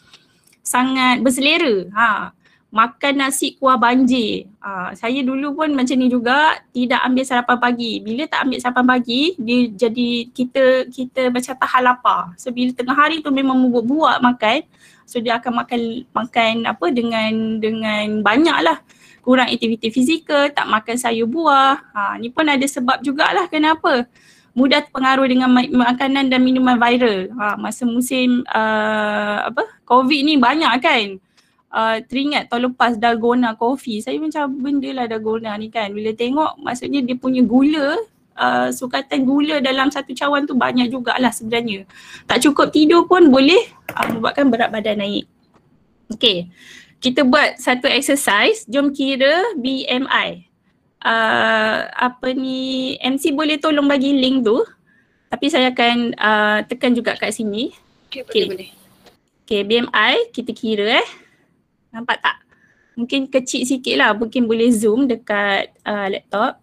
sangat 0.59 1.23
berselera? 1.23 1.87
Ha 1.95 2.35
makan 2.69 3.13
nasi 3.17 3.57
kuah 3.57 3.81
banjir. 3.81 4.45
Uh, 4.61 4.93
saya 4.93 5.25
dulu 5.25 5.57
pun 5.57 5.73
macam 5.73 5.97
ni 5.97 6.05
juga 6.05 6.61
tidak 6.69 7.01
ambil 7.01 7.25
sarapan 7.25 7.57
pagi. 7.57 7.91
Bila 8.05 8.29
tak 8.29 8.45
ambil 8.45 8.59
sarapan 8.61 8.85
pagi 8.85 9.21
dia 9.41 9.59
jadi 9.73 10.09
kita 10.29 10.63
kita 10.93 11.33
macam 11.33 11.53
tahan 11.57 11.81
lapar. 11.81 12.21
So 12.37 12.53
bila 12.53 12.69
tengah 12.77 12.93
hari 12.93 13.25
tu 13.25 13.33
memang 13.33 13.73
buat-buat 13.73 14.21
makan 14.21 14.61
so 15.09 15.17
dia 15.17 15.41
akan 15.41 15.65
makan 15.65 15.81
makan 16.13 16.53
apa 16.69 16.85
dengan 16.93 17.57
dengan 17.57 18.21
banyak 18.21 18.59
lah 18.61 18.77
kurang 19.21 19.51
aktiviti 19.51 19.91
fizikal, 19.93 20.49
tak 20.51 20.67
makan 20.67 20.95
sayur 20.95 21.29
buah. 21.29 21.79
Ha, 21.93 22.01
ni 22.17 22.31
pun 22.31 22.47
ada 22.47 22.63
sebab 22.63 23.03
jugalah 23.03 23.45
kenapa 23.47 24.07
mudah 24.57 24.81
terpengaruh 24.83 25.27
dengan 25.29 25.49
makanan 25.53 26.27
dan 26.27 26.41
minuman 26.41 26.75
viral. 26.75 27.29
Ha, 27.37 27.55
masa 27.55 27.85
musim 27.85 28.43
uh, 28.49 29.47
apa 29.47 29.63
COVID 29.85 30.21
ni 30.25 30.35
banyak 30.35 30.73
kan. 30.81 31.07
Uh, 31.69 32.01
teringat 32.09 32.49
tahun 32.49 32.73
lepas 32.73 32.97
dalgona 32.97 33.53
coffee. 33.53 34.01
Saya 34.01 34.17
macam 34.17 34.49
benda 34.57 34.89
lah 34.89 35.05
dalgona 35.05 35.53
ni 35.55 35.69
kan. 35.69 35.93
Bila 35.93 36.11
tengok 36.17 36.57
maksudnya 36.59 37.03
dia 37.03 37.15
punya 37.15 37.43
gula 37.43 37.97
Uh, 38.39 38.71
sukatan 38.71 39.27
gula 39.27 39.59
dalam 39.59 39.91
satu 39.91 40.15
cawan 40.15 40.47
tu 40.47 40.55
banyak 40.55 40.87
jugalah 40.87 41.27
sebenarnya. 41.27 41.83
Tak 42.23 42.39
cukup 42.39 42.71
tidur 42.71 43.03
pun 43.03 43.27
boleh 43.27 43.67
uh, 43.91 44.15
membuatkan 44.15 44.47
berat 44.47 44.71
badan 44.71 45.03
naik. 45.03 45.27
Okay 46.07 46.47
kita 46.99 47.23
buat 47.23 47.55
satu 47.55 47.87
exercise, 47.87 48.67
jom 48.67 48.91
kira 48.91 49.55
BMI. 49.55 50.47
Uh, 50.99 51.87
apa 51.95 52.35
ni, 52.35 52.95
MC 52.99 53.31
boleh 53.31 53.55
tolong 53.55 53.87
bagi 53.87 54.11
link 54.11 54.43
tu. 54.43 54.59
Tapi 55.31 55.45
saya 55.47 55.71
akan 55.71 56.11
uh, 56.19 56.59
tekan 56.67 56.91
juga 56.91 57.15
kat 57.15 57.31
sini. 57.31 57.71
Okay, 58.11 58.27
okay. 58.27 58.43
boleh. 58.51 58.69
Okay, 59.47 59.61
BMI 59.63 60.29
kita 60.35 60.51
kira 60.51 60.99
eh. 60.99 61.09
Nampak 61.95 62.19
tak? 62.19 62.37
Mungkin 62.99 63.31
kecil 63.31 63.63
sikit 63.63 63.95
lah, 63.95 64.11
mungkin 64.11 64.43
boleh 64.43 64.67
zoom 64.75 65.07
dekat 65.07 65.71
uh, 65.87 66.11
laptop. 66.11 66.59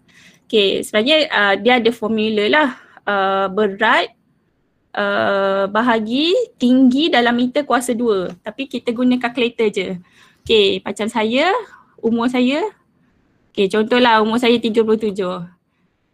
Okay, 0.47 0.85
sebenarnya 0.85 1.26
uh, 1.33 1.55
dia 1.57 1.81
ada 1.81 1.90
formula 1.90 2.45
lah. 2.47 2.69
Uh, 3.07 3.47
berat 3.49 4.12
uh, 4.93 5.64
bahagi 5.71 6.35
tinggi 6.61 7.09
dalam 7.09 7.37
meter 7.40 7.64
kuasa 7.64 7.97
dua. 7.97 8.37
Tapi 8.45 8.69
kita 8.69 8.93
guna 8.93 9.16
calculator 9.16 9.73
je. 9.73 9.97
Okay, 10.47 10.79
macam 10.79 11.11
saya, 11.11 11.50
umur 11.99 12.31
saya, 12.31 12.71
okay 13.50 13.67
contohlah 13.67 14.23
umur 14.23 14.38
saya 14.38 14.55
37. 14.55 15.19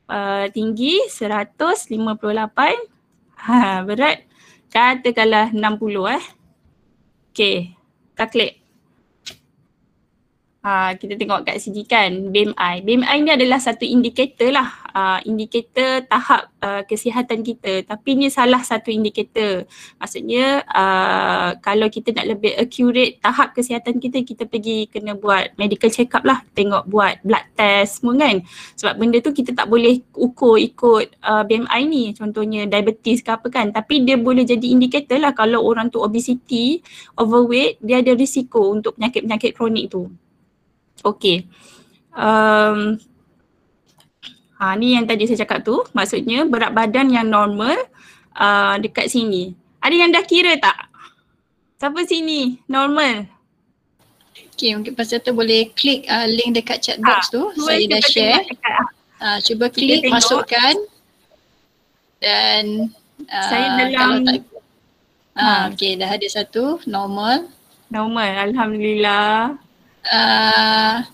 Uh, 0.09 0.49
tinggi 0.57 1.05
158, 1.05 2.01
ha, 3.37 3.85
berat 3.85 4.25
katakanlah 4.73 5.53
60 5.53 6.17
eh. 6.17 6.25
Okay, 7.29 7.77
calculate. 8.17 8.62
Ha, 10.63 10.95
kita 10.95 11.19
tengok 11.19 11.43
kat 11.43 11.59
sini 11.59 11.83
kan 11.83 12.31
BMI. 12.31 12.87
BMI 12.87 13.19
ni 13.27 13.35
adalah 13.35 13.59
satu 13.59 13.83
indikator 13.83 14.55
lah. 14.55 14.71
Uh, 14.95 15.19
indikator 15.27 16.07
tahap 16.07 16.55
uh, 16.63 16.87
kesihatan 16.87 17.43
kita. 17.43 17.83
Tapi 17.83 18.15
ni 18.15 18.31
salah 18.31 18.63
satu 18.63 18.95
indikator. 18.95 19.67
Maksudnya 19.99 20.63
uh, 20.71 21.59
kalau 21.59 21.91
kita 21.91 22.15
nak 22.15 22.31
lebih 22.31 22.55
accurate 22.55 23.19
tahap 23.19 23.59
kesihatan 23.59 23.99
kita, 23.99 24.23
kita 24.23 24.47
pergi 24.47 24.87
kena 24.87 25.19
buat 25.19 25.51
medical 25.59 25.91
check 25.91 26.15
up 26.15 26.23
lah. 26.23 26.47
Tengok 26.55 26.87
buat 26.87 27.19
blood 27.27 27.43
test 27.59 27.99
semua 27.99 28.23
kan. 28.23 28.47
Sebab 28.79 28.95
benda 29.03 29.19
tu 29.19 29.35
kita 29.35 29.51
tak 29.59 29.67
boleh 29.67 29.99
ukur 30.15 30.63
ikut 30.63 31.27
uh, 31.27 31.43
BMI 31.43 31.81
ni. 31.91 32.15
Contohnya 32.15 32.71
diabetes 32.71 33.19
ke 33.19 33.35
apa 33.35 33.51
kan. 33.51 33.75
Tapi 33.75 34.07
dia 34.07 34.15
boleh 34.15 34.47
jadi 34.47 34.71
indikator 34.71 35.19
lah 35.19 35.35
kalau 35.35 35.67
orang 35.67 35.91
tu 35.91 35.99
obesity, 35.99 36.87
overweight, 37.19 37.83
dia 37.83 37.99
ada 37.99 38.15
risiko 38.15 38.71
untuk 38.71 38.95
penyakit-penyakit 38.95 39.59
kronik 39.59 39.91
tu. 39.91 40.07
Okay. 41.03 41.51
Um, 42.15 43.03
ha, 44.59 44.79
ni 44.79 44.95
yang 44.95 45.05
tadi 45.11 45.27
saya 45.27 45.43
cakap 45.43 45.67
tu. 45.67 45.83
Maksudnya 45.91 46.47
berat 46.47 46.71
badan 46.71 47.11
yang 47.11 47.27
normal 47.27 47.75
uh, 48.39 48.79
dekat 48.79 49.11
sini. 49.11 49.59
Ada 49.83 49.95
yang 49.99 50.11
dah 50.15 50.23
kira 50.23 50.55
tak? 50.63 50.89
Siapa 51.83 52.07
sini? 52.07 52.63
Normal. 52.71 53.27
Okay, 54.55 54.79
mungkin 54.79 54.95
pasal 54.95 55.19
tu 55.19 55.35
boleh 55.35 55.75
klik 55.75 56.07
uh, 56.07 56.31
link 56.31 56.55
dekat 56.55 56.79
chat 56.79 57.03
box 57.03 57.29
ha, 57.29 57.35
tu. 57.35 57.43
Saya 57.67 57.83
dah 57.91 58.03
share. 58.07 58.47
Uh, 59.19 59.39
cuba 59.43 59.67
klik, 59.67 60.07
masukkan. 60.07 60.79
Dan 62.23 62.95
uh, 63.27 63.47
saya 63.51 63.91
dalam 63.91 64.23
tak, 64.23 64.47
uh, 65.35 65.43
ha. 65.43 65.51
Okay, 65.75 65.99
dah 65.99 66.07
ada 66.07 66.29
satu. 66.31 66.79
Normal. 66.87 67.51
Normal. 67.91 68.55
Alhamdulillah 68.55 69.59
uh, 70.09 71.05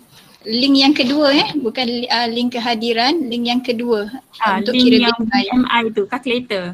link 0.49 0.75
yang 0.79 0.95
kedua 0.95 1.29
eh? 1.35 1.49
Bukan 1.59 1.87
uh, 2.09 2.29
link 2.31 2.57
kehadiran 2.57 3.15
link 3.27 3.45
yang 3.49 3.63
kedua. 3.65 4.09
Ha, 4.41 4.63
untuk 4.63 4.73
link 4.77 4.87
kira 4.89 5.11
yang 5.11 5.21
BMI 5.25 5.83
tu 5.93 6.03
calculator. 6.07 6.65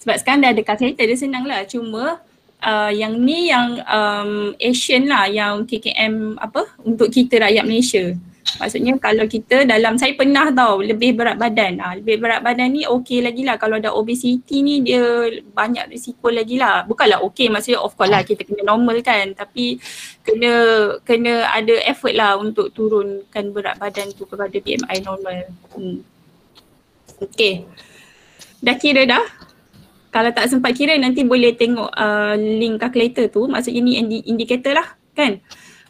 Sebab 0.00 0.16
sekarang 0.16 0.40
dah 0.40 0.50
ada 0.56 0.62
calculator 0.64 1.04
dia 1.04 1.18
senang 1.18 1.44
lah. 1.44 1.62
Cuma 1.68 2.24
uh, 2.64 2.90
yang 2.90 3.14
ni 3.20 3.52
yang 3.52 3.78
um, 3.84 4.56
Asian 4.56 5.06
lah 5.06 5.28
yang 5.28 5.68
KKM 5.68 6.40
apa? 6.40 6.64
Untuk 6.80 7.12
kita 7.12 7.44
rakyat 7.44 7.64
Malaysia 7.68 8.16
Maksudnya 8.40 8.96
kalau 8.96 9.24
kita 9.28 9.68
dalam, 9.68 10.00
saya 10.00 10.16
pernah 10.16 10.48
tahu 10.50 10.82
lebih 10.82 11.16
berat 11.16 11.36
badan. 11.36 11.80
Ha, 11.80 11.96
lebih 12.00 12.20
berat 12.20 12.40
badan 12.40 12.72
ni 12.72 12.82
okey 12.88 13.20
lagi 13.20 13.44
lah. 13.44 13.60
Kalau 13.60 13.76
ada 13.78 13.92
obesity 13.92 14.64
ni 14.64 14.80
dia 14.80 15.28
banyak 15.52 15.92
risiko 15.92 16.32
lagi 16.32 16.56
lah. 16.56 16.82
Bukanlah 16.88 17.20
okey 17.30 17.52
maksudnya 17.52 17.80
of 17.80 17.94
course 17.94 18.10
lah 18.10 18.24
kita 18.24 18.42
kena 18.42 18.64
normal 18.64 18.98
kan. 19.04 19.36
Tapi 19.36 19.78
kena 20.24 20.52
kena 21.04 21.52
ada 21.52 21.74
effort 21.84 22.16
lah 22.16 22.40
untuk 22.40 22.72
turunkan 22.72 23.52
berat 23.52 23.76
badan 23.76 24.10
tu 24.16 24.24
kepada 24.24 24.56
BMI 24.56 24.96
normal. 25.04 25.38
Hmm. 25.76 26.00
Okay. 27.20 27.68
Dah 28.64 28.76
kira 28.76 29.04
dah? 29.04 29.24
Kalau 30.10 30.34
tak 30.34 30.50
sempat 30.50 30.74
kira 30.74 30.98
nanti 30.98 31.22
boleh 31.22 31.54
tengok 31.54 31.92
uh, 31.94 32.34
link 32.34 32.82
calculator 32.82 33.30
tu. 33.30 33.46
Maksudnya 33.46 33.80
ni 33.84 34.24
indikator 34.26 34.74
lah 34.74 34.88
kan. 35.14 35.38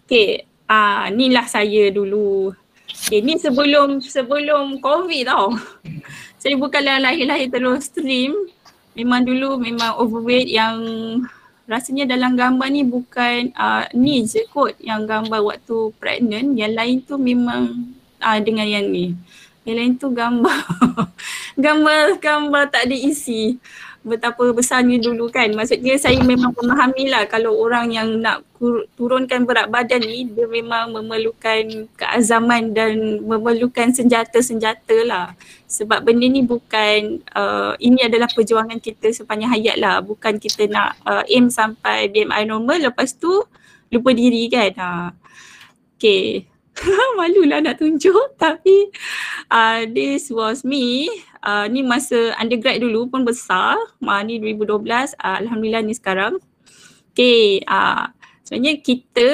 Okay 0.05 0.50
Ah, 0.71 1.11
ni 1.11 1.35
lah 1.35 1.51
saya 1.51 1.91
dulu. 1.91 2.55
Okay, 2.87 3.19
ni 3.27 3.35
sebelum 3.43 3.99
sebelum 3.99 4.79
COVID 4.79 5.23
tau. 5.27 5.51
saya 6.41 6.55
bukanlah 6.55 7.03
lahir-lahir 7.03 7.51
terus 7.51 7.91
stream. 7.91 8.39
Memang 8.95 9.27
dulu 9.27 9.59
memang 9.59 9.99
overweight 9.99 10.47
yang 10.47 10.79
rasanya 11.67 12.15
dalam 12.15 12.39
gambar 12.39 12.71
ni 12.71 12.87
bukan 12.87 13.51
uh, 13.59 13.83
ni 13.99 14.23
je 14.23 14.47
kot 14.47 14.79
yang 14.79 15.11
gambar 15.11 15.43
waktu 15.43 15.91
pregnant. 15.99 16.55
Yang 16.55 16.73
lain 16.79 16.97
tu 17.03 17.15
memang 17.19 17.91
uh, 18.23 18.39
dengan 18.39 18.71
yang 18.71 18.87
ni. 18.87 19.19
Yang 19.67 19.75
lain 19.75 19.93
tu 19.99 20.07
gambar. 20.15 20.61
gambar 21.67 22.23
gambar 22.23 22.63
tak 22.71 22.87
ada 22.87 22.95
isi 22.95 23.59
betapa 24.01 24.49
besarnya 24.57 24.97
dulu 24.97 25.29
kan. 25.29 25.53
Maksudnya 25.53 26.01
saya 26.01 26.17
memang 26.25 26.57
memahami 26.57 27.13
lah 27.13 27.29
kalau 27.29 27.57
orang 27.61 27.93
yang 27.93 28.09
nak 28.21 28.45
turunkan 28.97 29.45
berat 29.45 29.69
badan 29.69 30.01
ni 30.01 30.25
dia 30.29 30.49
memang 30.49 30.93
memerlukan 30.93 31.89
keazaman 31.97 32.73
dan 32.73 33.21
memerlukan 33.25 33.93
senjata-senjata 33.93 34.97
lah. 35.05 35.27
Sebab 35.69 36.03
benda 36.03 36.27
ni 36.27 36.41
bukan, 36.43 37.21
uh, 37.37 37.77
ini 37.79 38.05
adalah 38.05 38.29
perjuangan 38.33 38.81
kita 38.81 39.13
sepanjang 39.13 39.53
hayat 39.53 39.77
lah. 39.77 40.01
Bukan 40.01 40.41
kita 40.41 40.65
nak 40.67 40.97
uh, 41.05 41.25
aim 41.29 41.53
sampai 41.53 42.09
BMI 42.09 42.49
normal 42.49 42.81
lepas 42.91 43.13
tu 43.15 43.45
lupa 43.93 44.11
diri 44.17 44.49
kan. 44.49 44.73
Ha. 44.81 44.91
Okay. 46.01 46.49
Malulah 47.19 47.61
nak 47.61 47.77
tunjuk 47.83 48.37
tapi 48.43 48.89
uh, 49.53 49.85
this 49.91 50.33
was 50.33 50.65
me 50.65 51.09
uh, 51.45 51.67
ni 51.69 51.81
masa 51.85 52.37
undergrad 52.37 52.81
dulu 52.81 53.09
pun 53.09 53.25
besar. 53.25 53.77
Uh, 54.01 54.21
ni 54.25 54.41
2012, 54.41 55.17
uh, 55.17 55.37
Alhamdulillah 55.41 55.83
ni 55.85 55.95
sekarang. 55.97 56.41
Okay, 57.11 57.61
uh, 57.67 58.09
sebenarnya 58.51 58.83
kita 58.83 59.29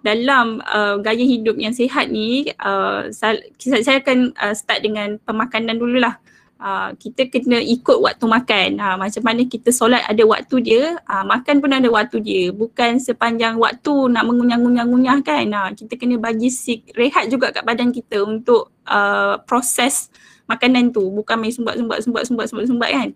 dalam 0.00 0.64
uh, 0.64 0.96
gaya 1.00 1.20
hidup 1.20 1.56
yang 1.60 1.76
sihat 1.76 2.08
ni, 2.08 2.48
uh, 2.60 3.08
saya, 3.12 3.40
saya 3.60 4.00
akan 4.00 4.32
uh, 4.36 4.54
start 4.56 4.80
dengan 4.80 5.20
pemakanan 5.28 5.76
dululah. 5.76 6.16
Uh, 6.62 6.94
kita 6.94 7.26
kena 7.26 7.58
ikut 7.58 7.98
waktu 7.98 8.22
makan. 8.22 8.78
Uh, 8.78 8.94
macam 8.94 9.22
mana 9.26 9.42
kita 9.44 9.74
solat 9.74 10.06
ada 10.06 10.22
waktu 10.22 10.56
dia, 10.62 10.94
uh, 11.10 11.24
makan 11.26 11.58
pun 11.58 11.74
ada 11.74 11.90
waktu 11.90 12.22
dia. 12.22 12.44
Bukan 12.54 13.02
sepanjang 13.02 13.58
waktu 13.58 13.92
nak 14.08 14.24
mengunyah-ngunyah-ngunyah 14.30 15.18
kan. 15.26 15.46
Uh, 15.50 15.70
kita 15.74 15.98
kena 15.98 16.22
bagi 16.22 16.54
sik, 16.54 16.94
rehat 16.94 17.26
juga 17.28 17.50
kat 17.50 17.66
badan 17.66 17.90
kita 17.90 18.22
untuk 18.22 18.70
uh, 18.86 19.42
proses 19.42 20.08
makanan 20.52 20.92
tu. 20.92 21.08
Bukan 21.08 21.36
main 21.40 21.52
sumbat 21.52 21.80
sumbat 21.80 21.98
sumbat 22.04 22.22
sumbat 22.28 22.46
sumbat 22.52 22.66
sumbat 22.68 22.90
kan. 22.92 23.08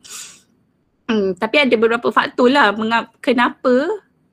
Hmm, 1.07 1.29
tapi 1.39 1.63
ada 1.63 1.75
beberapa 1.79 2.11
faktor 2.11 2.51
lah 2.51 2.75
mengap, 2.75 3.15
kenapa 3.23 3.87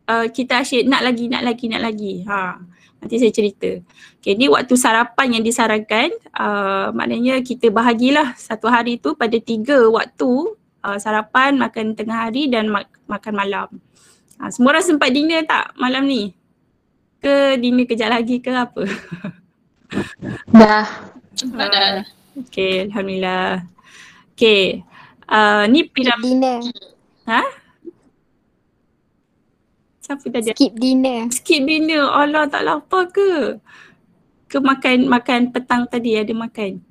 uh, 0.10 0.26
kita 0.32 0.66
asyik 0.66 0.90
nak 0.90 1.06
lagi 1.06 1.30
nak 1.30 1.44
lagi 1.46 1.66
nak 1.70 1.82
lagi. 1.86 2.26
Ha 2.26 2.58
nanti 3.04 3.20
saya 3.20 3.36
cerita. 3.36 3.84
Okay, 4.24 4.40
ni 4.40 4.48
waktu 4.48 4.80
sarapan 4.80 5.36
yang 5.36 5.44
disarankan 5.44 6.16
uh, 6.40 6.96
maknanya 6.96 7.44
kita 7.44 7.68
bahagilah 7.68 8.32
satu 8.40 8.72
hari 8.72 8.96
tu 8.96 9.20
pada 9.20 9.36
tiga 9.44 9.92
waktu 9.92 10.56
uh, 10.88 10.96
sarapan 10.96 11.60
makan 11.60 12.00
tengah 12.00 12.32
hari 12.32 12.48
dan 12.48 12.72
mak- 12.72 12.96
makan 13.12 13.34
malam. 13.36 13.68
Ha, 14.40 14.48
semua 14.56 14.80
orang 14.80 14.88
sempat 14.88 15.12
dinner 15.12 15.44
tak 15.44 15.76
malam 15.76 16.08
ni? 16.08 16.32
Ke 17.20 17.60
dinner 17.60 17.84
kejap 17.84 18.08
lagi 18.08 18.40
ke 18.40 18.56
apa? 18.56 18.88
Dah. 20.56 20.88
Sempat 21.36 21.68
dah 21.68 22.08
Okay, 22.34 22.90
Alhamdulillah. 22.90 23.62
Okay, 24.34 24.82
uh, 25.30 25.70
ni 25.70 25.86
piramid. 25.86 26.34
Dinner. 26.34 26.60
Ha? 27.30 27.44
Siapa 30.02 30.26
tadi? 30.34 30.50
Skip 30.52 30.74
dinner. 30.74 31.30
Skip 31.30 31.62
dinner. 31.62 32.10
Allah 32.10 32.50
tak 32.50 32.66
lapar 32.66 33.14
ke? 33.14 33.62
Ke 34.50 34.58
makan 34.58 35.06
makan 35.06 35.54
petang 35.54 35.86
tadi 35.86 36.18
ada 36.18 36.34
makan. 36.34 36.82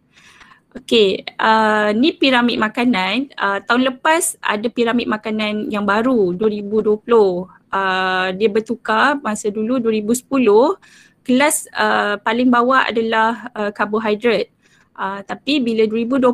Okay, 0.72 1.26
uh, 1.36 1.92
ni 1.92 2.16
piramid 2.16 2.56
makanan. 2.56 3.28
Uh, 3.36 3.60
tahun 3.66 3.92
lepas 3.92 4.40
ada 4.40 4.64
piramid 4.72 5.10
makanan 5.10 5.68
yang 5.68 5.84
baru 5.84 6.32
2020. 6.38 7.02
Uh, 7.68 8.28
dia 8.38 8.48
bertukar 8.48 9.18
masa 9.20 9.50
dulu 9.50 9.76
2010. 9.76 10.22
Kelas 11.26 11.68
uh, 11.74 12.16
paling 12.22 12.48
bawah 12.48 12.88
adalah 12.88 13.52
uh, 13.52 13.74
karbohidrat. 13.74 14.48
Uh, 14.92 15.24
tapi 15.24 15.58
bila 15.58 15.88
2020 15.88 16.28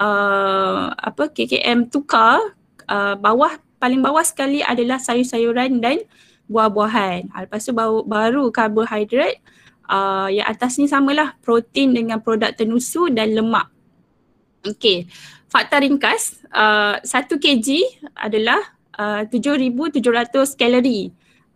uh, 0.00 0.94
apa 0.94 1.24
KKM 1.30 1.90
tukar 1.90 2.38
uh, 2.86 3.14
bawah 3.18 3.58
paling 3.82 4.00
bawah 4.00 4.22
sekali 4.22 4.62
adalah 4.62 5.02
sayur-sayuran 5.02 5.82
dan 5.82 6.04
buah-buahan. 6.46 7.30
Uh, 7.34 7.40
lepas 7.46 7.62
tu 7.62 7.72
baru, 7.74 8.02
baru 8.06 8.44
karbohidrat 8.54 9.38
uh, 9.90 10.28
yang 10.30 10.46
atas 10.46 10.78
ni 10.78 10.86
samalah 10.86 11.34
protein 11.42 11.94
dengan 11.94 12.22
produk 12.22 12.54
tenusu 12.54 13.10
dan 13.10 13.34
lemak. 13.34 13.66
Okey. 14.66 15.10
Fakta 15.50 15.82
ringkas, 15.82 16.38
uh, 16.54 17.02
1 17.02 17.26
kg 17.26 17.66
adalah 18.14 18.60
uh, 18.94 19.26
7700 19.26 20.54
kalori. 20.54 21.10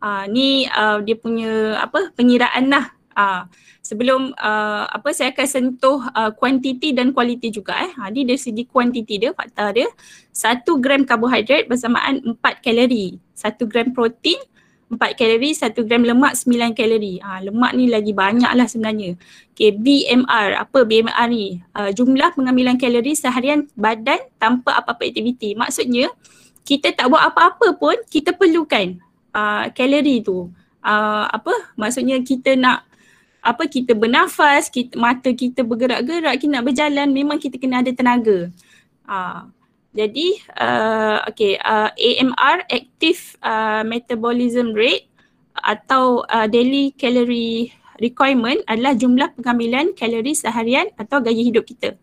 Uh, 0.05 0.27
ni 0.29 0.68
uh, 0.68 1.01
dia 1.01 1.16
punya 1.16 1.79
apa 1.81 2.11
pengiraan 2.12 2.68
lah. 2.68 2.90
Uh, 3.14 3.47
sebelum 3.85 4.33
uh, 4.40 4.88
apa 4.88 5.12
saya 5.12 5.37
akan 5.37 5.47
sentuh 5.47 6.01
uh, 6.16 6.33
kuantiti 6.33 6.97
dan 6.97 7.12
kualiti 7.12 7.53
juga 7.53 7.77
eh. 7.85 7.92
Ha 8.01 8.09
ni 8.09 8.25
dari 8.25 8.40
segi 8.40 8.64
kuantiti 8.64 9.20
dia 9.20 9.37
fakta 9.37 9.77
dia 9.77 9.87
1 10.33 10.64
gram 10.81 11.05
karbohidrat 11.05 11.68
bersamaan 11.68 12.25
4 12.40 12.64
kalori. 12.64 13.20
1 13.37 13.70
gram 13.70 13.92
protein 13.92 14.40
4 14.88 15.20
kalori, 15.20 15.53
1 15.53 15.77
gram 15.85 16.01
lemak 16.01 16.33
9 16.33 16.73
kalori. 16.73 17.20
Ha 17.20 17.44
lemak 17.44 17.77
ni 17.77 17.92
lagi 17.92 18.16
banyak 18.16 18.53
lah 18.57 18.64
sebenarnya. 18.64 19.20
Okay 19.53 19.77
BMR, 19.77 20.64
apa 20.64 20.79
BMR 20.88 21.29
ni? 21.29 21.61
Uh, 21.77 21.92
jumlah 21.92 22.33
pengambilan 22.33 22.81
kalori 22.81 23.12
seharian 23.12 23.68
badan 23.77 24.25
tanpa 24.40 24.81
apa-apa 24.81 25.05
aktiviti. 25.05 25.53
Maksudnya 25.53 26.09
kita 26.64 26.97
tak 26.97 27.12
buat 27.12 27.20
apa-apa 27.20 27.77
pun 27.77 28.01
kita 28.09 28.33
perlukan 28.33 28.97
uh, 29.37 29.68
kalori 29.77 30.25
tu. 30.25 30.49
Uh, 30.85 31.25
apa 31.29 31.53
maksudnya 31.81 32.20
kita 32.20 32.57
nak 32.57 32.85
apa 33.44 33.68
kita 33.68 33.92
bernafas, 33.92 34.72
kita, 34.72 34.96
mata 34.96 35.28
kita 35.28 35.61
bergerak-gerak, 35.61 36.40
kita 36.40 36.50
nak 36.57 36.64
berjalan 36.64 37.12
memang 37.12 37.37
kita 37.37 37.61
kena 37.61 37.85
ada 37.85 37.92
tenaga. 37.92 38.48
Uh, 39.04 39.52
jadi 39.92 40.40
uh, 40.57 41.28
okay, 41.28 41.61
uh, 41.61 41.92
AMR 41.92 42.64
active 42.72 43.37
uh, 43.44 43.85
metabolism 43.85 44.72
rate 44.72 45.07
atau 45.61 46.24
uh, 46.33 46.48
daily 46.48 46.96
calorie 46.96 47.70
requirement 48.00 48.59
adalah 48.66 48.96
jumlah 48.96 49.30
pengambilan 49.38 49.92
kalori 49.94 50.35
seharian 50.35 50.88
atau 50.96 51.20
gaya 51.20 51.38
hidup 51.38 51.68
kita. 51.68 51.94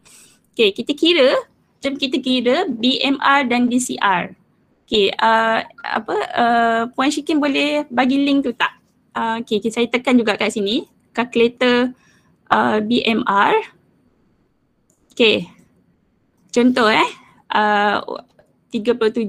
Okay, 0.53 0.71
kita 0.71 0.93
kira, 0.93 1.35
macam 1.81 1.97
kita 1.97 2.21
kira 2.21 2.69
BMR 2.69 3.49
dan 3.49 3.65
DCR. 3.65 4.37
Okay, 4.85 5.09
uh, 5.17 5.65
apa, 5.81 6.15
uh, 6.37 6.81
Puan 6.93 7.09
Syikin 7.09 7.41
boleh 7.41 7.89
bagi 7.89 8.21
link 8.21 8.45
tu 8.45 8.53
tak? 8.53 8.77
Uh, 9.11 9.41
okay, 9.41 9.59
saya 9.67 9.89
tekan 9.89 10.15
juga 10.15 10.37
kat 10.37 10.53
sini 10.53 10.87
calculator 11.11 11.95
uh, 12.51 12.79
BMR. 12.83 13.55
Okay. 15.11 15.47
Contoh 16.51 16.91
eh. 16.91 17.09
Uh, 17.51 17.99
37 18.71 19.27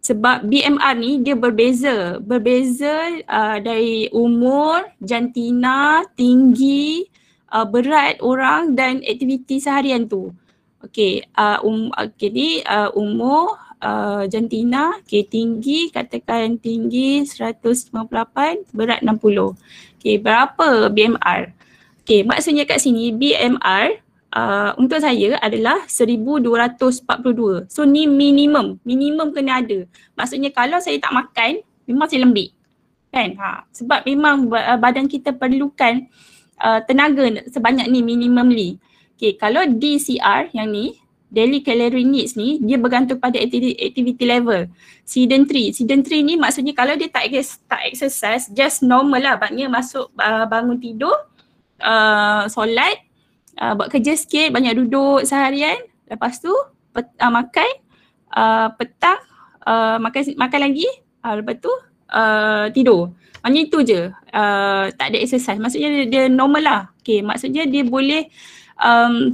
sebab 0.00 0.48
BMR 0.48 0.94
ni 0.96 1.20
dia 1.20 1.36
berbeza. 1.36 2.18
Berbeza 2.18 3.20
uh, 3.28 3.58
dari 3.62 4.08
umur, 4.10 4.86
jantina, 5.02 6.02
tinggi, 6.16 7.06
uh, 7.52 7.66
berat 7.68 8.18
orang 8.24 8.74
dan 8.74 9.04
aktiviti 9.04 9.60
seharian 9.60 10.08
tu. 10.08 10.32
Okay, 10.80 11.20
uh, 11.36 11.60
um, 11.60 11.92
okay 11.92 12.32
ni 12.32 12.48
uh, 12.64 12.88
umur, 12.96 13.52
uh, 13.82 14.22
jantina, 14.28 15.00
okay, 15.02 15.24
tinggi, 15.26 15.88
katakan 15.90 16.60
tinggi 16.60 17.24
158, 17.24 18.70
berat 18.76 19.00
60. 19.02 19.56
Okay, 20.00 20.16
berapa 20.16 20.88
BMR? 20.92 21.52
Okay, 22.04 22.24
maksudnya 22.24 22.64
kat 22.64 22.80
sini 22.80 23.12
BMR 23.12 24.00
uh, 24.34 24.70
untuk 24.80 24.98
saya 25.02 25.36
adalah 25.40 25.84
1242. 25.88 27.68
So 27.68 27.84
ni 27.84 28.06
minimum, 28.06 28.78
minimum 28.86 29.34
kena 29.34 29.60
ada. 29.60 29.84
Maksudnya 30.16 30.50
kalau 30.54 30.78
saya 30.80 30.96
tak 30.98 31.12
makan, 31.12 31.60
memang 31.84 32.06
saya 32.08 32.24
lembik. 32.24 32.54
Kan? 33.10 33.34
Ha, 33.36 33.66
sebab 33.74 34.06
memang 34.06 34.46
uh, 34.48 34.78
badan 34.78 35.10
kita 35.10 35.34
perlukan 35.34 36.06
uh, 36.62 36.80
tenaga 36.86 37.42
sebanyak 37.50 37.90
ni 37.90 38.00
minimumly. 38.06 38.78
Okay, 39.20 39.36
kalau 39.36 39.60
DCR 39.68 40.48
yang 40.56 40.72
ni, 40.72 40.96
daily 41.30 41.62
calorie 41.62 42.04
needs 42.04 42.34
ni 42.34 42.58
dia 42.58 42.76
bergantung 42.76 43.22
pada 43.22 43.38
activity, 43.38 43.78
activity 43.78 44.24
level. 44.26 44.66
Sedentary. 45.06 45.70
Sedentary 45.70 46.26
ni 46.26 46.34
maksudnya 46.34 46.74
kalau 46.74 46.98
dia 46.98 47.06
tak 47.06 47.30
tak 47.70 47.82
exercise 47.86 48.50
just 48.50 48.82
normal 48.82 49.22
lah. 49.22 49.34
Maknanya 49.38 49.70
masuk 49.70 50.10
uh, 50.18 50.44
bangun 50.50 50.76
tidur, 50.82 51.14
uh, 51.80 52.50
solat, 52.50 52.98
uh, 53.62 53.78
buat 53.78 53.88
kerja 53.88 54.18
sikit, 54.18 54.50
banyak 54.50 54.74
duduk 54.76 55.22
seharian. 55.24 55.78
Lepas 56.10 56.42
tu 56.42 56.50
pet, 56.90 57.06
uh, 57.22 57.30
makan, 57.30 57.70
uh, 58.34 58.68
petang, 58.74 59.22
uh, 59.64 59.96
makan 60.02 60.34
makan 60.34 60.60
lagi, 60.66 60.88
uh, 61.22 61.38
lepas 61.38 61.56
tu 61.62 61.72
uh, 62.10 62.66
tidur. 62.74 63.14
Maknanya 63.40 63.62
itu 63.72 63.78
je. 63.86 64.00
Uh, 64.34 64.92
tak 64.98 65.14
ada 65.14 65.16
exercise. 65.16 65.56
Maksudnya 65.56 65.88
dia, 65.88 66.06
dia 66.10 66.22
normal 66.28 66.62
lah. 66.62 66.80
Okay, 67.00 67.24
maksudnya 67.24 67.64
dia 67.64 67.86
boleh 67.86 68.28
um, 68.76 69.32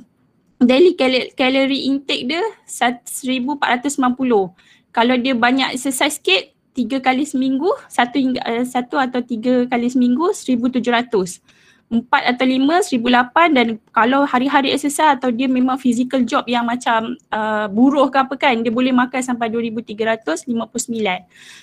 daily 0.61 0.97
cal- 0.97 1.31
calorie 1.37 1.88
intake 1.88 2.29
dia 2.29 2.42
1490. 2.64 4.55
Kalau 4.92 5.14
dia 5.21 5.35
banyak 5.37 5.77
exercise 5.77 6.16
sikit, 6.16 6.57
tiga 6.73 7.01
kali 7.01 7.29
seminggu, 7.29 7.69
satu, 7.88 8.16
uh, 8.21 8.64
satu 8.64 8.97
atau 8.97 9.21
tiga 9.21 9.69
kali 9.69 9.92
seminggu, 9.92 10.33
1700. 10.33 11.40
Empat 11.87 12.35
atau 12.35 12.42
lima, 12.42 12.83
seribu 12.83 13.07
lapan 13.07 13.55
dan 13.55 13.66
kalau 13.95 14.27
hari-hari 14.27 14.75
exercise 14.75 15.14
atau 15.14 15.31
dia 15.31 15.47
memang 15.47 15.79
physical 15.79 16.19
job 16.27 16.42
yang 16.51 16.66
macam 16.66 17.14
uh, 17.31 17.71
buruh 17.71 18.11
ke 18.11 18.19
apa 18.19 18.35
kan, 18.35 18.59
dia 18.59 18.75
boleh 18.75 18.90
makan 18.90 19.23
sampai 19.23 19.47
2359. 19.53 20.51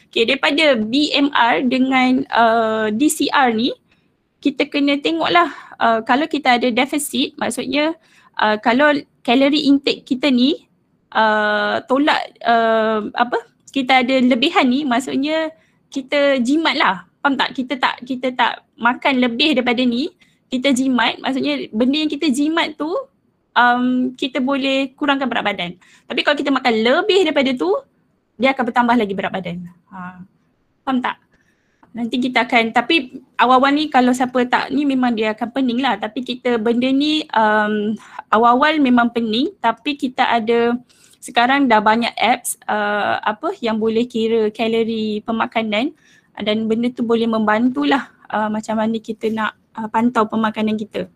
Okay, 0.08 0.24
daripada 0.24 0.80
BMR 0.80 1.68
dengan 1.68 2.24
uh, 2.32 2.88
DCR 2.94 3.52
ni, 3.52 3.76
kita 4.40 4.72
kena 4.72 4.96
tengoklah 5.04 5.52
uh, 5.76 6.00
kalau 6.08 6.24
kita 6.24 6.56
ada 6.56 6.72
deficit, 6.72 7.36
maksudnya 7.36 7.92
uh, 7.92 8.13
kalau 8.62 8.94
kalori 9.22 9.70
intake 9.70 10.04
kita 10.04 10.28
ni 10.34 10.68
uh, 11.14 11.80
tolak 11.86 12.34
uh, 12.44 13.08
apa 13.14 13.38
kita 13.74 14.06
ada 14.06 14.16
lebihan 14.22 14.66
ni 14.68 14.86
maksudnya 14.86 15.50
kita 15.94 16.42
jimat 16.42 16.74
lah. 16.78 16.96
Faham 17.22 17.38
tak? 17.38 17.54
Kita 17.54 17.78
tak 17.78 17.96
kita 18.04 18.34
tak 18.34 18.66
makan 18.76 19.22
lebih 19.22 19.58
daripada 19.58 19.82
ni 19.86 20.10
kita 20.50 20.74
jimat. 20.74 21.18
Maksudnya 21.22 21.70
benda 21.70 21.98
yang 22.02 22.12
kita 22.12 22.28
jimat 22.34 22.74
tu 22.78 22.90
um, 23.54 24.12
kita 24.18 24.42
boleh 24.42 24.92
kurangkan 24.98 25.30
berat 25.30 25.46
badan. 25.46 25.72
Tapi 26.10 26.20
kalau 26.26 26.38
kita 26.38 26.50
makan 26.50 26.74
lebih 26.82 27.30
daripada 27.30 27.54
tu 27.54 27.70
dia 28.38 28.52
akan 28.52 28.64
bertambah 28.70 28.96
lagi 28.98 29.14
berat 29.14 29.32
badan. 29.32 29.58
Ha. 29.94 30.20
faham 30.84 31.00
tak 31.00 31.23
nanti 31.94 32.18
kita 32.18 32.50
akan 32.50 32.74
tapi 32.74 33.22
awal-awal 33.38 33.70
ni 33.70 33.86
kalau 33.86 34.10
siapa 34.10 34.50
tak 34.50 34.74
ni 34.74 34.82
memang 34.82 35.14
dia 35.14 35.38
akan 35.38 35.50
pening 35.54 35.80
lah 35.80 35.94
tapi 36.02 36.26
kita 36.26 36.58
benda 36.58 36.90
ni 36.90 37.22
um, 37.30 37.94
awal-awal 38.34 38.82
memang 38.82 39.14
pening 39.14 39.54
tapi 39.62 39.94
kita 39.94 40.26
ada 40.26 40.74
sekarang 41.24 41.72
dah 41.72 41.80
banyak 41.80 42.12
apps 42.20 42.60
uh, 42.68 43.22
apa 43.24 43.56
yang 43.62 43.80
boleh 43.80 44.04
kira 44.10 44.50
kalori 44.52 45.22
pemakanan 45.24 45.94
dan 46.42 46.66
benda 46.66 46.90
tu 46.90 47.06
boleh 47.06 47.30
membantulah 47.30 48.10
uh, 48.34 48.50
macam 48.50 48.82
mana 48.82 48.98
kita 48.98 49.30
nak 49.30 49.56
uh, 49.78 49.88
pantau 49.88 50.26
pemakanan 50.26 50.76
kita. 50.76 51.08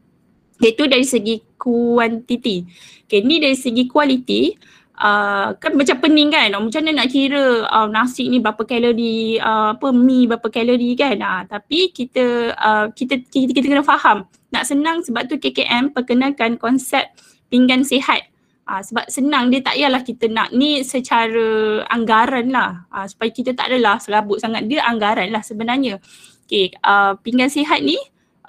Itu 0.62 0.90
dari 0.90 1.06
segi 1.06 1.42
kuantiti. 1.58 2.66
Okay, 3.06 3.22
ni 3.26 3.42
dari 3.42 3.58
segi 3.58 3.90
kualiti 3.90 4.54
uh, 4.98 5.54
kan 5.58 5.72
macam 5.78 5.98
pening 6.02 6.30
kan? 6.34 6.50
Oh, 6.58 6.66
macam 6.66 6.82
mana 6.84 7.04
nak 7.04 7.10
kira 7.14 7.66
uh, 7.70 7.88
nasi 7.88 8.28
ni 8.28 8.42
berapa 8.42 8.62
kalori 8.66 9.38
uh, 9.38 9.78
apa 9.78 9.88
mi 9.94 10.26
berapa 10.26 10.48
kalori 10.50 10.98
kan? 10.98 11.18
Uh, 11.22 11.42
tapi 11.46 11.94
kita, 11.94 12.54
uh, 12.58 12.86
kita 12.92 13.22
kita 13.30 13.54
kita 13.54 13.68
kena 13.70 13.86
faham. 13.86 14.26
Nak 14.50 14.64
senang 14.66 15.04
sebab 15.06 15.30
tu 15.30 15.38
KKM 15.38 15.94
perkenalkan 15.94 16.58
konsep 16.58 17.08
pinggan 17.48 17.86
sihat. 17.86 18.28
Uh, 18.68 18.84
sebab 18.84 19.08
senang 19.08 19.48
dia 19.48 19.64
tak 19.64 19.80
yalah 19.80 20.04
kita 20.04 20.28
nak 20.28 20.52
ni 20.52 20.84
secara 20.84 21.82
anggaran 21.88 22.52
lah. 22.52 22.90
Uh, 22.92 23.08
supaya 23.08 23.30
kita 23.32 23.56
tak 23.56 23.72
adalah 23.72 24.02
serabut 24.02 24.42
sangat. 24.42 24.68
Dia 24.68 24.84
anggaran 24.84 25.32
lah 25.32 25.46
sebenarnya. 25.46 26.02
Okay, 26.48 26.72
uh, 26.84 27.16
pinggan 27.20 27.52
sihat 27.52 27.84
ni 27.84 27.96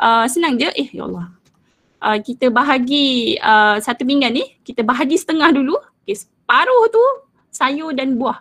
uh, 0.01 0.27
senang 0.27 0.59
je. 0.59 0.71
Eh 0.75 0.91
ya 0.91 1.07
Allah. 1.07 1.35
Uh, 1.99 2.19
kita 2.23 2.47
bahagi 2.55 3.35
uh, 3.43 3.75
satu 3.83 4.07
pinggan 4.07 4.31
ni 4.31 4.47
kita 4.63 4.87
bahagi 4.87 5.19
setengah 5.19 5.51
dulu 5.51 5.75
okay, 6.09 6.25
paruh 6.49 6.88
tu 6.88 7.05
sayur 7.53 7.92
dan 7.92 8.16
buah. 8.16 8.40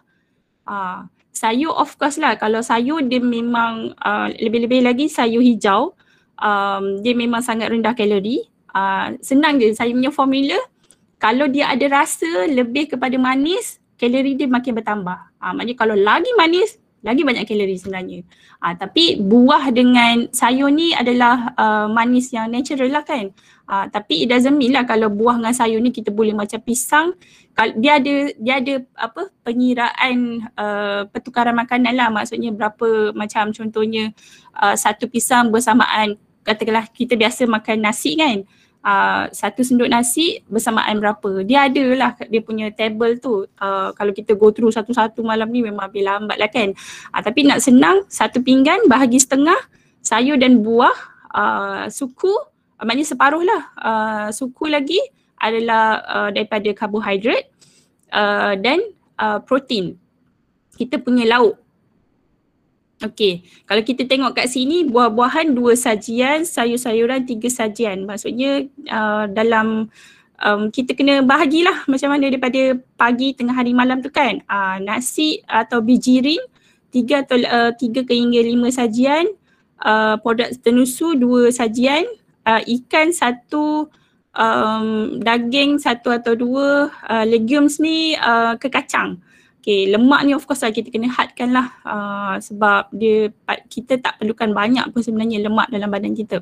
Uh, 0.68 1.08
sayur 1.36 1.76
of 1.76 1.94
course 2.00 2.18
lah 2.18 2.40
kalau 2.40 2.64
sayur 2.64 3.04
dia 3.04 3.20
memang 3.22 3.94
uh, 4.02 4.32
lebih-lebih 4.40 4.82
lagi 4.84 5.06
sayur 5.12 5.44
hijau 5.44 5.94
um, 6.42 7.04
dia 7.04 7.14
memang 7.14 7.44
sangat 7.44 7.70
rendah 7.70 7.94
kalori. 7.94 8.48
Uh, 8.72 9.16
senang 9.20 9.58
je 9.58 9.74
saya 9.74 9.90
punya 9.92 10.14
formula 10.14 10.58
kalau 11.18 11.50
dia 11.50 11.72
ada 11.74 11.86
rasa 11.90 12.46
lebih 12.46 12.94
kepada 12.94 13.18
manis 13.18 13.82
kalori 13.98 14.38
dia 14.38 14.48
makin 14.50 14.78
bertambah. 14.78 15.18
Uh, 15.42 15.54
maknanya 15.58 15.76
kalau 15.78 15.96
lagi 15.98 16.32
manis 16.38 16.78
lagi 17.06 17.22
banyak 17.22 17.46
kalori 17.46 17.78
sebenarnya. 17.78 18.20
Uh, 18.58 18.74
tapi 18.74 19.22
buah 19.22 19.70
dengan 19.70 20.30
sayur 20.34 20.74
ni 20.74 20.94
adalah 20.98 21.54
uh, 21.54 21.88
manis 21.90 22.34
yang 22.34 22.50
natural 22.50 22.90
lah 22.90 23.06
kan. 23.06 23.34
Uh, 23.68 23.84
tapi 23.92 24.24
it 24.24 24.32
doesn't 24.32 24.56
mean 24.56 24.72
lah 24.72 24.88
kalau 24.88 25.12
buah 25.12 25.36
dengan 25.44 25.52
sayur 25.52 25.84
ni 25.84 25.92
kita 25.92 26.08
boleh 26.08 26.32
macam 26.32 26.58
pisang. 26.64 27.12
Dia 27.78 28.00
ada 28.00 28.16
dia 28.40 28.64
ada 28.64 28.74
apa 28.96 29.28
pengiraan 29.44 30.48
uh, 30.56 31.04
pertukaran 31.12 31.52
makanan 31.52 31.92
lah 31.92 32.08
maksudnya 32.08 32.56
berapa 32.56 33.12
macam 33.12 33.52
contohnya 33.52 34.16
uh, 34.56 34.78
satu 34.78 35.10
pisang 35.12 35.52
bersamaan 35.52 36.16
katakanlah 36.48 36.88
kita 36.96 37.20
biasa 37.20 37.44
makan 37.44 37.84
nasi 37.84 38.16
kan 38.16 38.48
uh, 38.88 39.24
satu 39.36 39.62
senduk 39.68 39.92
nasi 39.92 40.40
bersamaan 40.48 41.04
berapa. 41.04 41.44
Dia 41.44 41.68
ada 41.68 41.84
lah 41.92 42.12
dia 42.32 42.40
punya 42.40 42.72
table 42.72 43.20
tu. 43.20 43.44
Uh, 43.60 43.92
kalau 44.00 44.16
kita 44.16 44.32
go 44.40 44.56
through 44.56 44.72
satu-satu 44.72 45.20
malam 45.28 45.52
ni 45.52 45.60
memang 45.60 45.92
lebih 45.92 46.08
lambat 46.08 46.38
lah 46.40 46.48
kan. 46.48 46.72
Uh, 47.12 47.22
tapi 47.22 47.44
nak 47.44 47.60
senang 47.60 48.08
satu 48.08 48.40
pinggan 48.40 48.88
bahagi 48.88 49.20
setengah 49.20 49.58
sayur 50.00 50.40
dan 50.40 50.64
buah 50.64 50.96
uh, 51.36 51.84
suku 51.92 52.32
maknanya 52.82 53.08
separuh 53.14 53.44
lah. 53.44 53.62
Uh, 53.78 54.28
suku 54.34 54.70
lagi 54.70 55.00
adalah 55.38 56.02
uh, 56.06 56.30
daripada 56.34 56.70
karbohidrat 56.74 57.46
uh, 58.14 58.58
dan 58.58 58.82
uh, 59.22 59.40
protein. 59.42 59.98
Kita 60.78 61.02
punya 61.02 61.26
lauk 61.26 61.58
Okey, 62.98 63.46
kalau 63.70 63.86
kita 63.86 64.10
tengok 64.10 64.34
kat 64.34 64.50
sini 64.50 64.82
buah-buahan 64.90 65.54
dua 65.54 65.78
sajian, 65.78 66.42
sayur-sayuran 66.42 67.30
tiga 67.30 67.46
sajian. 67.46 68.10
Maksudnya 68.10 68.66
uh, 68.90 69.30
dalam 69.30 69.94
um, 70.42 70.62
kita 70.74 70.98
kena 70.98 71.22
bahagilah 71.22 71.86
macam 71.86 72.10
mana 72.10 72.26
daripada 72.26 72.74
pagi, 72.98 73.38
tengah 73.38 73.54
hari, 73.54 73.78
malam 73.78 74.02
tu 74.02 74.10
kan. 74.10 74.42
Uh, 74.50 74.82
nasi 74.82 75.46
atau 75.46 75.78
biji 75.78 76.26
ring 76.26 76.42
tiga 76.90 77.22
atau 77.22 77.38
uh, 77.38 77.70
tiga 77.78 78.02
ke 78.02 78.18
hingga 78.18 78.42
lima 78.42 78.74
sajian. 78.74 79.30
uh, 79.86 80.18
produk 80.18 80.50
tenusu 80.66 81.14
dua 81.14 81.54
sajian, 81.54 82.10
uh, 82.48 82.62
ikan 82.64 83.12
satu, 83.12 83.92
um, 84.32 85.20
daging 85.20 85.76
satu 85.84 86.16
atau 86.16 86.34
dua, 86.40 86.88
uh, 86.88 87.26
legumes 87.28 87.84
ni 87.84 88.16
uh, 88.16 88.56
ke 88.56 88.72
kacang. 88.72 89.20
Okay, 89.60 89.92
lemak 89.92 90.24
ni 90.24 90.32
of 90.32 90.48
course 90.48 90.64
lah 90.64 90.72
kita 90.72 90.88
kena 90.88 91.12
hadkan 91.12 91.52
lah 91.52 91.68
uh, 91.84 92.40
sebab 92.40 92.88
dia 92.96 93.28
kita 93.68 94.00
tak 94.00 94.16
perlukan 94.16 94.56
banyak 94.56 94.88
pun 94.96 95.04
sebenarnya 95.04 95.44
lemak 95.44 95.68
dalam 95.68 95.92
badan 95.92 96.16
kita. 96.16 96.40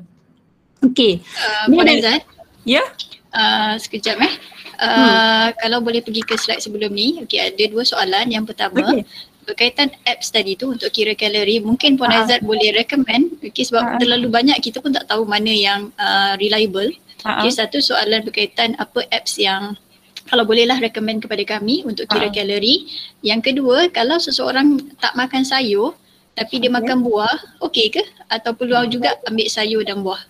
Okay. 0.78 1.18
Uh, 1.34 1.74
Puan 1.74 1.90
Azad? 1.90 2.22
Ya? 2.62 2.78
Yeah? 2.78 2.86
Uh, 3.34 3.74
sekejap 3.82 4.22
eh. 4.22 4.34
Uh, 4.76 4.92
hmm. 4.94 5.46
Kalau 5.58 5.78
boleh 5.82 6.06
pergi 6.06 6.22
ke 6.22 6.38
slide 6.38 6.62
sebelum 6.62 6.94
ni, 6.94 7.18
okay, 7.24 7.50
ada 7.50 7.64
dua 7.66 7.82
soalan. 7.82 8.30
Yang 8.30 8.54
pertama, 8.54 8.94
okay. 8.94 9.02
Berkaitan 9.46 9.94
apps 10.04 10.34
tadi 10.34 10.58
tu 10.58 10.74
untuk 10.74 10.90
kira 10.90 11.14
kalori, 11.14 11.62
mungkin 11.62 11.94
Puan 11.94 12.10
uh. 12.10 12.26
Azad 12.26 12.42
boleh 12.42 12.74
recommend 12.74 13.38
okay, 13.40 13.62
sebab 13.62 13.96
uh. 13.96 13.98
terlalu 14.02 14.28
banyak 14.28 14.58
kita 14.58 14.82
pun 14.82 14.92
tak 14.92 15.06
tahu 15.06 15.22
mana 15.22 15.48
yang 15.48 15.94
uh, 15.96 16.34
reliable. 16.36 16.90
Uh. 17.22 17.46
Okay, 17.46 17.54
satu 17.54 17.78
soalan 17.78 18.26
berkaitan 18.26 18.74
apa 18.76 19.06
apps 19.14 19.38
yang 19.38 19.78
kalau 20.26 20.42
bolehlah 20.42 20.82
recommend 20.82 21.22
kepada 21.22 21.46
kami 21.46 21.86
untuk 21.86 22.10
kira 22.10 22.28
uh. 22.28 22.34
kalori. 22.34 22.90
Yang 23.22 23.54
kedua, 23.54 23.88
kalau 23.94 24.18
seseorang 24.18 24.82
tak 24.98 25.14
makan 25.14 25.46
sayur 25.46 25.94
tapi 26.36 26.60
dia 26.60 26.68
okay. 26.68 26.76
makan 26.84 27.00
buah, 27.00 27.64
okey 27.64 27.96
ke? 27.96 28.02
Atau 28.28 28.52
peluang 28.52 28.92
juga 28.92 29.16
ambil 29.24 29.48
sayur 29.48 29.80
dan 29.88 30.04
buah? 30.04 30.20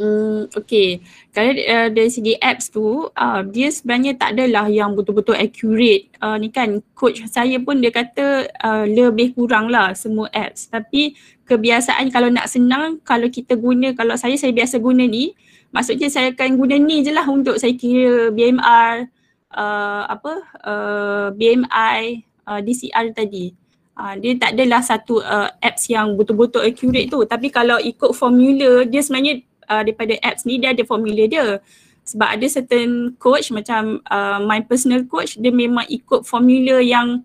Hmm, 0.00 0.48
okay. 0.56 1.04
Kalau 1.36 1.52
uh, 1.52 1.88
dari 1.92 2.08
segi 2.08 2.32
apps 2.40 2.72
tu, 2.72 3.12
uh, 3.12 3.40
dia 3.44 3.68
sebenarnya 3.68 4.16
tak 4.16 4.32
adalah 4.32 4.64
yang 4.72 4.96
betul-betul 4.96 5.36
accurate. 5.36 6.08
Uh, 6.16 6.40
ni 6.40 6.48
kan 6.48 6.80
coach 6.96 7.20
saya 7.28 7.60
pun 7.60 7.76
dia 7.84 7.92
kata 7.92 8.48
uh, 8.64 8.84
lebih 8.88 9.36
kurang 9.36 9.68
lah 9.68 9.92
semua 9.92 10.32
apps. 10.32 10.72
Tapi 10.72 11.12
kebiasaan 11.44 12.08
kalau 12.08 12.32
nak 12.32 12.48
senang, 12.48 13.04
kalau 13.04 13.28
kita 13.28 13.52
guna, 13.60 13.92
kalau 13.92 14.16
saya, 14.16 14.32
saya 14.40 14.56
biasa 14.56 14.80
guna 14.80 15.04
ni, 15.04 15.36
maksudnya 15.76 16.08
saya 16.08 16.32
akan 16.32 16.56
guna 16.56 16.80
ni 16.80 17.04
je 17.04 17.12
lah 17.12 17.28
untuk 17.28 17.60
saya 17.60 17.76
kira 17.76 18.32
BMR, 18.32 19.12
uh, 19.52 20.02
apa, 20.08 20.32
uh, 20.64 21.26
BMI, 21.36 22.24
uh, 22.48 22.60
DCR 22.64 23.12
tadi. 23.12 23.52
Uh, 23.92 24.16
dia 24.16 24.40
tak 24.40 24.56
adalah 24.56 24.80
satu 24.80 25.20
uh, 25.20 25.52
apps 25.60 25.92
yang 25.92 26.16
betul-betul 26.16 26.64
accurate 26.64 27.12
tu. 27.12 27.20
Tapi 27.28 27.52
kalau 27.52 27.76
ikut 27.76 28.16
formula, 28.16 28.88
dia 28.88 29.04
sebenarnya 29.04 29.44
uh, 29.72 29.80
daripada 29.80 30.12
apps 30.20 30.44
ni 30.44 30.60
dia 30.60 30.76
ada 30.76 30.84
formula 30.84 31.24
dia. 31.24 31.64
Sebab 32.02 32.28
ada 32.34 32.46
certain 32.50 33.14
coach 33.16 33.48
macam 33.54 34.04
uh, 34.10 34.42
my 34.44 34.60
personal 34.68 35.06
coach 35.08 35.40
dia 35.40 35.54
memang 35.54 35.88
ikut 35.88 36.28
formula 36.28 36.82
yang 36.82 37.24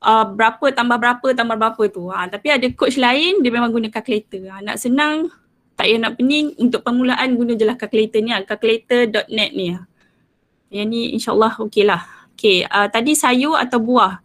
uh, 0.00 0.24
berapa 0.24 0.72
tambah 0.72 0.96
berapa 0.96 1.28
tambah 1.36 1.56
berapa 1.58 1.82
tu. 1.92 2.08
Ha, 2.08 2.30
tapi 2.32 2.54
ada 2.54 2.66
coach 2.72 2.96
lain 2.96 3.44
dia 3.44 3.50
memang 3.50 3.74
guna 3.74 3.90
calculator. 3.90 4.46
Ha, 4.48 4.62
nak 4.62 4.76
senang 4.78 5.28
tak 5.74 5.90
payah 5.90 5.98
nak 6.06 6.14
pening 6.14 6.54
untuk 6.54 6.86
permulaan 6.86 7.34
guna 7.34 7.58
je 7.58 7.66
lah 7.66 7.74
calculator 7.74 8.22
ni 8.22 8.30
ha, 8.30 8.46
calculator.net 8.46 9.50
ni 9.58 9.74
ha. 9.74 9.82
yang 10.70 10.86
ni 10.86 11.10
insyaAllah 11.18 11.58
okey 11.66 11.82
lah. 11.82 12.06
Okay, 12.34 12.66
uh, 12.66 12.90
tadi 12.90 13.14
sayur 13.14 13.54
atau 13.58 13.78
buah? 13.78 14.18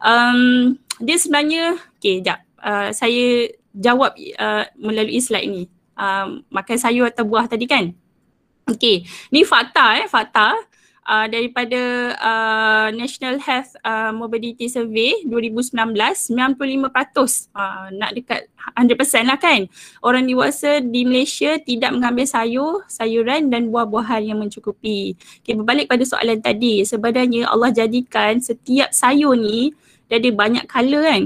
Um, 0.00 0.76
dia 1.00 1.16
sebenarnya 1.16 1.80
okay 1.96 2.20
jap. 2.20 2.44
Uh, 2.60 2.92
saya 2.92 3.52
jawab 3.76 4.16
uh, 4.16 4.64
melalui 4.80 5.20
slide 5.20 5.48
ni 5.48 5.64
uh, 5.96 6.40
makan 6.52 6.76
sayur 6.78 7.08
atau 7.08 7.24
buah 7.26 7.48
tadi 7.48 7.66
kan. 7.66 7.92
Okey, 8.66 9.06
ni 9.30 9.46
fakta 9.46 10.02
eh, 10.02 10.10
fakta 10.10 10.58
uh, 11.06 11.26
daripada 11.30 11.80
uh, 12.18 12.88
National 12.90 13.38
Health 13.38 13.78
uh, 13.86 14.10
Mobility 14.10 14.66
Survey 14.66 15.22
2019, 15.22 15.86
95% 16.34 16.34
uh, 17.54 17.86
nak 17.94 18.10
dekat 18.12 18.50
100% 18.74 19.30
lah 19.30 19.38
kan. 19.38 19.70
Orang 20.02 20.26
dewasa 20.26 20.82
di 20.82 21.06
Malaysia 21.06 21.56
tidak 21.62 21.94
mengambil 21.94 22.26
sayur, 22.26 22.82
sayuran 22.90 23.48
dan 23.48 23.70
buah-buahan 23.70 24.34
yang 24.34 24.38
mencukupi. 24.42 25.14
Okay, 25.40 25.54
berbalik 25.54 25.86
pada 25.86 26.02
soalan 26.02 26.42
tadi, 26.42 26.82
sebenarnya 26.82 27.46
Allah 27.46 27.70
jadikan 27.70 28.42
setiap 28.42 28.90
sayur 28.90 29.38
ni 29.38 29.72
dia 30.06 30.18
ada 30.22 30.30
banyak 30.34 30.64
color 30.66 31.02
kan. 31.06 31.22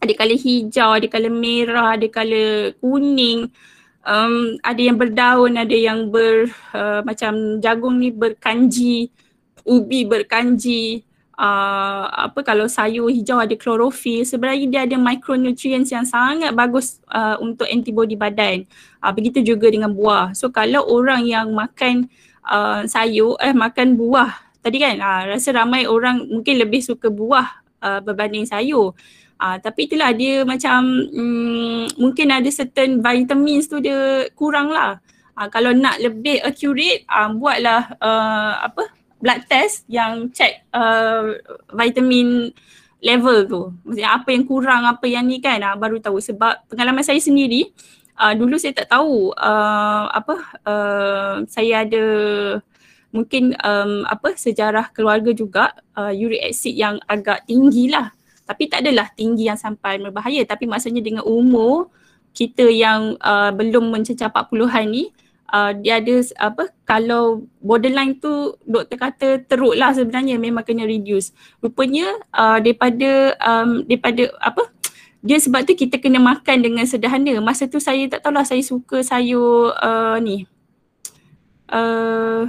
Ada 0.00 0.12
color 0.12 0.38
hijau, 0.40 0.90
ada 0.96 1.06
color 1.08 1.32
merah, 1.32 1.96
ada 1.96 2.08
color 2.08 2.76
kuning 2.80 3.48
um, 4.04 4.60
ada 4.60 4.80
yang 4.80 4.96
berdaun, 5.00 5.52
ada 5.56 5.76
yang 5.76 6.12
ber 6.12 6.52
uh, 6.76 7.00
macam 7.02 7.58
jagung 7.58 7.98
ni 7.98 8.12
berkanji, 8.12 9.10
ubi 9.64 10.04
berkanji, 10.04 11.02
uh, 11.34 12.06
apa 12.30 12.44
kalau 12.44 12.68
sayur 12.70 13.10
hijau 13.10 13.40
ada 13.40 13.56
klorofil. 13.56 14.22
Sebenarnya 14.22 14.66
dia 14.70 14.80
ada 14.86 14.96
micronutrients 15.00 15.90
yang 15.90 16.06
sangat 16.06 16.52
bagus 16.54 17.00
uh, 17.10 17.40
untuk 17.40 17.66
antibody 17.66 18.14
badan. 18.14 18.68
Uh, 19.02 19.12
begitu 19.12 19.42
juga 19.42 19.68
dengan 19.72 19.90
buah. 19.90 20.36
So 20.36 20.52
kalau 20.52 20.84
orang 20.86 21.26
yang 21.26 21.50
makan 21.52 22.06
uh, 22.46 22.86
sayur, 22.86 23.40
eh 23.40 23.56
makan 23.56 23.96
buah 23.98 24.30
tadi 24.64 24.80
kan, 24.80 24.96
uh, 25.00 25.36
rasa 25.36 25.52
ramai 25.52 25.84
orang 25.84 26.24
mungkin 26.24 26.56
lebih 26.56 26.80
suka 26.80 27.12
buah 27.12 27.64
uh, 27.84 28.00
berbanding 28.00 28.48
sayur. 28.48 28.96
Uh, 29.44 29.60
tapi 29.60 29.84
itulah 29.84 30.08
dia 30.16 30.40
macam 30.40 31.04
um, 31.12 31.84
mungkin 32.00 32.32
ada 32.32 32.48
certain 32.48 33.04
vitamins 33.04 33.68
tu 33.68 33.76
dia 33.76 34.24
kurang 34.32 34.72
lah. 34.72 35.04
Uh, 35.36 35.52
kalau 35.52 35.76
nak 35.76 36.00
lebih 36.00 36.40
accurate 36.40 37.04
uh, 37.12 37.28
buatlah 37.28 37.92
uh, 38.00 38.64
apa 38.64 38.88
blood 39.20 39.44
test 39.44 39.84
yang 39.84 40.32
check 40.32 40.64
uh, 40.72 41.36
vitamin 41.76 42.56
level 43.04 43.44
tu. 43.44 43.62
Maksudnya 43.84 44.16
apa 44.16 44.28
yang 44.32 44.44
kurang 44.48 44.88
apa 44.88 45.04
yang 45.04 45.28
ni 45.28 45.44
kan 45.44 45.60
uh, 45.60 45.76
baru 45.76 46.00
tahu 46.00 46.24
sebab 46.24 46.64
pengalaman 46.72 47.04
saya 47.04 47.20
sendiri 47.20 47.68
uh, 48.16 48.32
dulu 48.32 48.56
saya 48.56 48.72
tak 48.72 48.96
tahu 48.96 49.28
uh, 49.36 50.08
apa 50.08 50.36
uh, 50.64 51.34
saya 51.52 51.84
ada 51.84 52.04
mungkin 53.12 53.52
um, 53.60 54.08
apa 54.08 54.40
sejarah 54.40 54.88
keluarga 54.96 55.36
juga 55.36 55.76
uh, 56.00 56.16
uric 56.16 56.48
acid 56.48 56.74
yang 56.74 56.96
agak 57.06 57.44
tinggi 57.44 57.92
lah 57.92 58.10
tapi 58.44 58.68
tak 58.68 58.84
adalah 58.84 59.08
tinggi 59.12 59.48
yang 59.48 59.56
sampai 59.56 60.00
berbahaya. 60.00 60.44
Tapi 60.44 60.68
maksudnya 60.68 61.00
dengan 61.00 61.24
umur 61.24 61.88
kita 62.36 62.68
yang 62.68 63.16
uh, 63.24 63.50
belum 63.54 63.88
mencecah 63.94 64.28
40-an 64.28 64.86
ni 64.90 65.08
uh, 65.54 65.70
dia 65.76 66.02
ada 66.02 66.16
apa 66.42 66.74
kalau 66.82 67.46
borderline 67.62 68.18
tu 68.18 68.58
doktor 68.66 68.98
kata 68.98 69.28
teruk 69.46 69.78
lah 69.78 69.94
sebenarnya 69.94 70.36
memang 70.36 70.66
kena 70.66 70.82
reduce. 70.82 71.30
Rupanya 71.62 72.10
uh, 72.34 72.58
daripada 72.58 73.38
um, 73.38 73.86
daripada 73.86 74.34
apa 74.42 74.66
dia 75.24 75.40
sebab 75.40 75.64
tu 75.64 75.72
kita 75.72 75.96
kena 76.02 76.20
makan 76.20 76.60
dengan 76.60 76.84
sederhana. 76.84 77.38
Masa 77.40 77.64
tu 77.70 77.80
saya 77.80 78.04
tak 78.10 78.26
tahulah 78.26 78.44
saya 78.44 78.60
suka 78.60 79.00
sayur 79.00 79.72
uh, 79.78 80.18
ni 80.20 80.44
uh, 81.72 82.44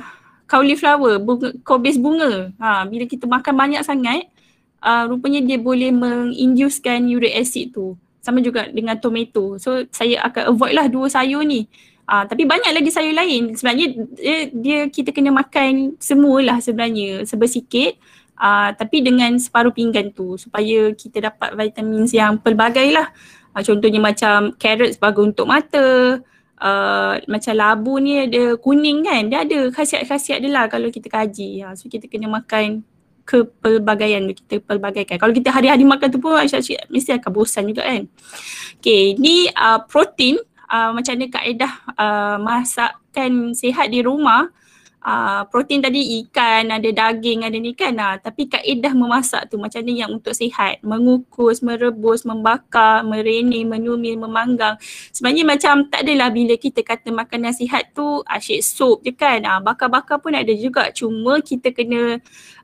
cauliflower 0.49 1.21
bunga 1.21 1.53
kobis 1.61 2.01
bunga. 2.01 2.51
Ha 2.59 2.83
bila 2.89 3.05
kita 3.05 3.29
makan 3.29 3.53
banyak 3.53 3.81
sangat 3.85 4.27
uh, 4.81 5.03
rupanya 5.07 5.39
dia 5.45 5.61
boleh 5.61 5.93
menginducekan 5.93 7.05
uric 7.07 7.35
acid 7.35 7.71
tu. 7.71 7.95
Sama 8.25 8.41
juga 8.41 8.65
dengan 8.73 8.97
tomato. 8.97 9.61
So 9.61 9.85
saya 9.93 10.25
akan 10.25 10.57
avoid 10.57 10.73
lah 10.73 10.89
dua 10.89 11.05
sayur 11.07 11.45
ni. 11.45 11.69
Uh, 12.05 12.21
tapi 12.25 12.45
banyak 12.45 12.73
lagi 12.73 12.89
sayur 12.93 13.13
lain. 13.13 13.53
Sebenarnya 13.53 13.87
dia, 14.17 14.37
dia 14.53 14.79
kita 14.89 15.09
kena 15.13 15.33
makan 15.33 15.97
semualah 16.01 16.61
sebenarnya 16.61 17.25
sebersikit. 17.25 17.97
Uh, 18.35 18.73
tapi 18.75 18.99
dengan 18.99 19.31
separuh 19.39 19.71
pinggan 19.71 20.11
tu 20.11 20.35
supaya 20.35 20.91
kita 20.91 21.31
dapat 21.31 21.55
vitamin 21.55 22.03
yang 22.09 22.35
pelbagai 22.41 22.89
lah. 22.93 23.13
Uh, 23.53 23.61
contohnya 23.61 24.01
macam 24.01 24.53
carrot 24.57 24.97
bagus 24.97 25.25
untuk 25.33 25.45
mata. 25.45 26.19
Uh, 26.55 27.19
macam 27.29 27.53
labu 27.53 27.99
ni 28.01 28.25
ada 28.25 28.57
kuning 28.57 29.05
kan. 29.05 29.29
Dia 29.29 29.45
ada 29.45 29.69
khasiat-khasiat 29.69 30.41
dia 30.41 30.49
lah 30.49 30.65
kalau 30.65 30.89
kita 30.89 31.09
kaji. 31.09 31.61
Uh, 31.61 31.73
so 31.77 31.89
kita 31.89 32.09
kena 32.09 32.25
makan 32.25 32.81
kepelbagaian 33.25 34.21
kita 34.31 34.61
pelbagaikan. 34.61 35.17
Kalau 35.17 35.33
kita 35.33 35.49
hari-hari 35.49 35.81
makan 35.81 36.07
tu 36.13 36.21
pun 36.21 36.37
asyik 36.37 36.85
mesti 36.93 37.17
akan 37.17 37.31
bosan 37.33 37.65
juga 37.65 37.81
kan. 37.83 38.05
Okay, 38.77 39.17
ni 39.17 39.49
uh, 39.49 39.81
protein 39.89 40.37
uh, 40.69 40.93
macam 40.93 41.17
mana 41.17 41.27
kaedah 41.33 41.73
uh, 41.97 42.37
masakkan 42.37 43.51
sihat 43.57 43.89
di 43.89 44.05
rumah 44.05 44.53
uh, 45.05 45.45
protein 45.47 45.85
tadi 45.85 46.25
ikan, 46.25 46.73
ada 46.73 46.89
daging, 46.89 47.45
ada 47.45 47.55
ni 47.55 47.77
kan. 47.77 47.93
Uh, 47.93 48.17
tapi 48.17 48.49
kaedah 48.49 48.91
memasak 48.97 49.47
tu 49.47 49.61
macam 49.61 49.79
ni 49.85 50.01
yang 50.01 50.17
untuk 50.17 50.33
sihat. 50.33 50.81
Mengukus, 50.81 51.61
merebus, 51.61 52.25
membakar, 52.25 53.05
mereni, 53.05 53.61
menumil, 53.63 54.17
memanggang. 54.17 54.75
Sebenarnya 55.13 55.45
macam 55.45 55.87
tak 55.87 56.03
adalah 56.03 56.33
bila 56.33 56.57
kita 56.57 56.81
kata 56.81 57.13
makanan 57.13 57.53
sihat 57.53 57.93
tu 57.93 58.25
asyik 58.25 58.65
sup 58.65 58.97
je 59.05 59.13
kan. 59.13 59.45
Uh, 59.45 59.61
bakar-bakar 59.61 60.17
pun 60.17 60.33
ada 60.33 60.51
juga. 60.57 60.89
Cuma 60.91 61.39
kita 61.39 61.69
kena 61.69 62.17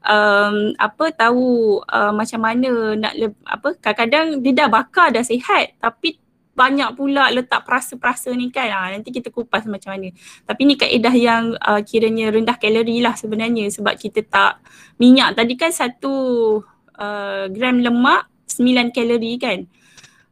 um, 0.05 0.73
apa 0.77 1.13
tahu 1.13 1.79
uh, 1.85 2.13
macam 2.13 2.41
mana 2.41 2.97
nak 2.97 3.13
le- 3.17 3.37
apa 3.45 3.77
kadang-kadang 3.77 4.41
dia 4.41 4.53
dah 4.65 4.69
bakar 4.69 5.13
dah 5.13 5.21
sihat 5.25 5.77
tapi 5.77 6.20
banyak 6.51 6.99
pula 6.99 7.31
letak 7.31 7.63
perasa-perasa 7.63 8.31
ni 8.35 8.51
kan. 8.51 8.69
Ha, 8.69 8.91
nanti 8.95 9.09
kita 9.09 9.31
kupas 9.31 9.63
macam 9.67 9.95
mana. 9.95 10.11
Tapi 10.43 10.61
ni 10.67 10.75
kaedah 10.75 11.15
yang 11.15 11.43
uh, 11.57 11.81
kiranya 11.81 12.31
rendah 12.31 12.59
kalori 12.59 12.99
lah 12.99 13.15
sebenarnya. 13.15 13.71
Sebab 13.71 13.95
kita 13.95 14.21
tak 14.27 14.59
minyak 14.99 15.39
tadi 15.39 15.55
kan 15.55 15.71
satu 15.71 16.13
uh, 16.99 17.45
gram 17.47 17.79
lemak 17.79 18.27
9 18.51 18.91
kalori 18.91 19.33
kan. 19.39 19.59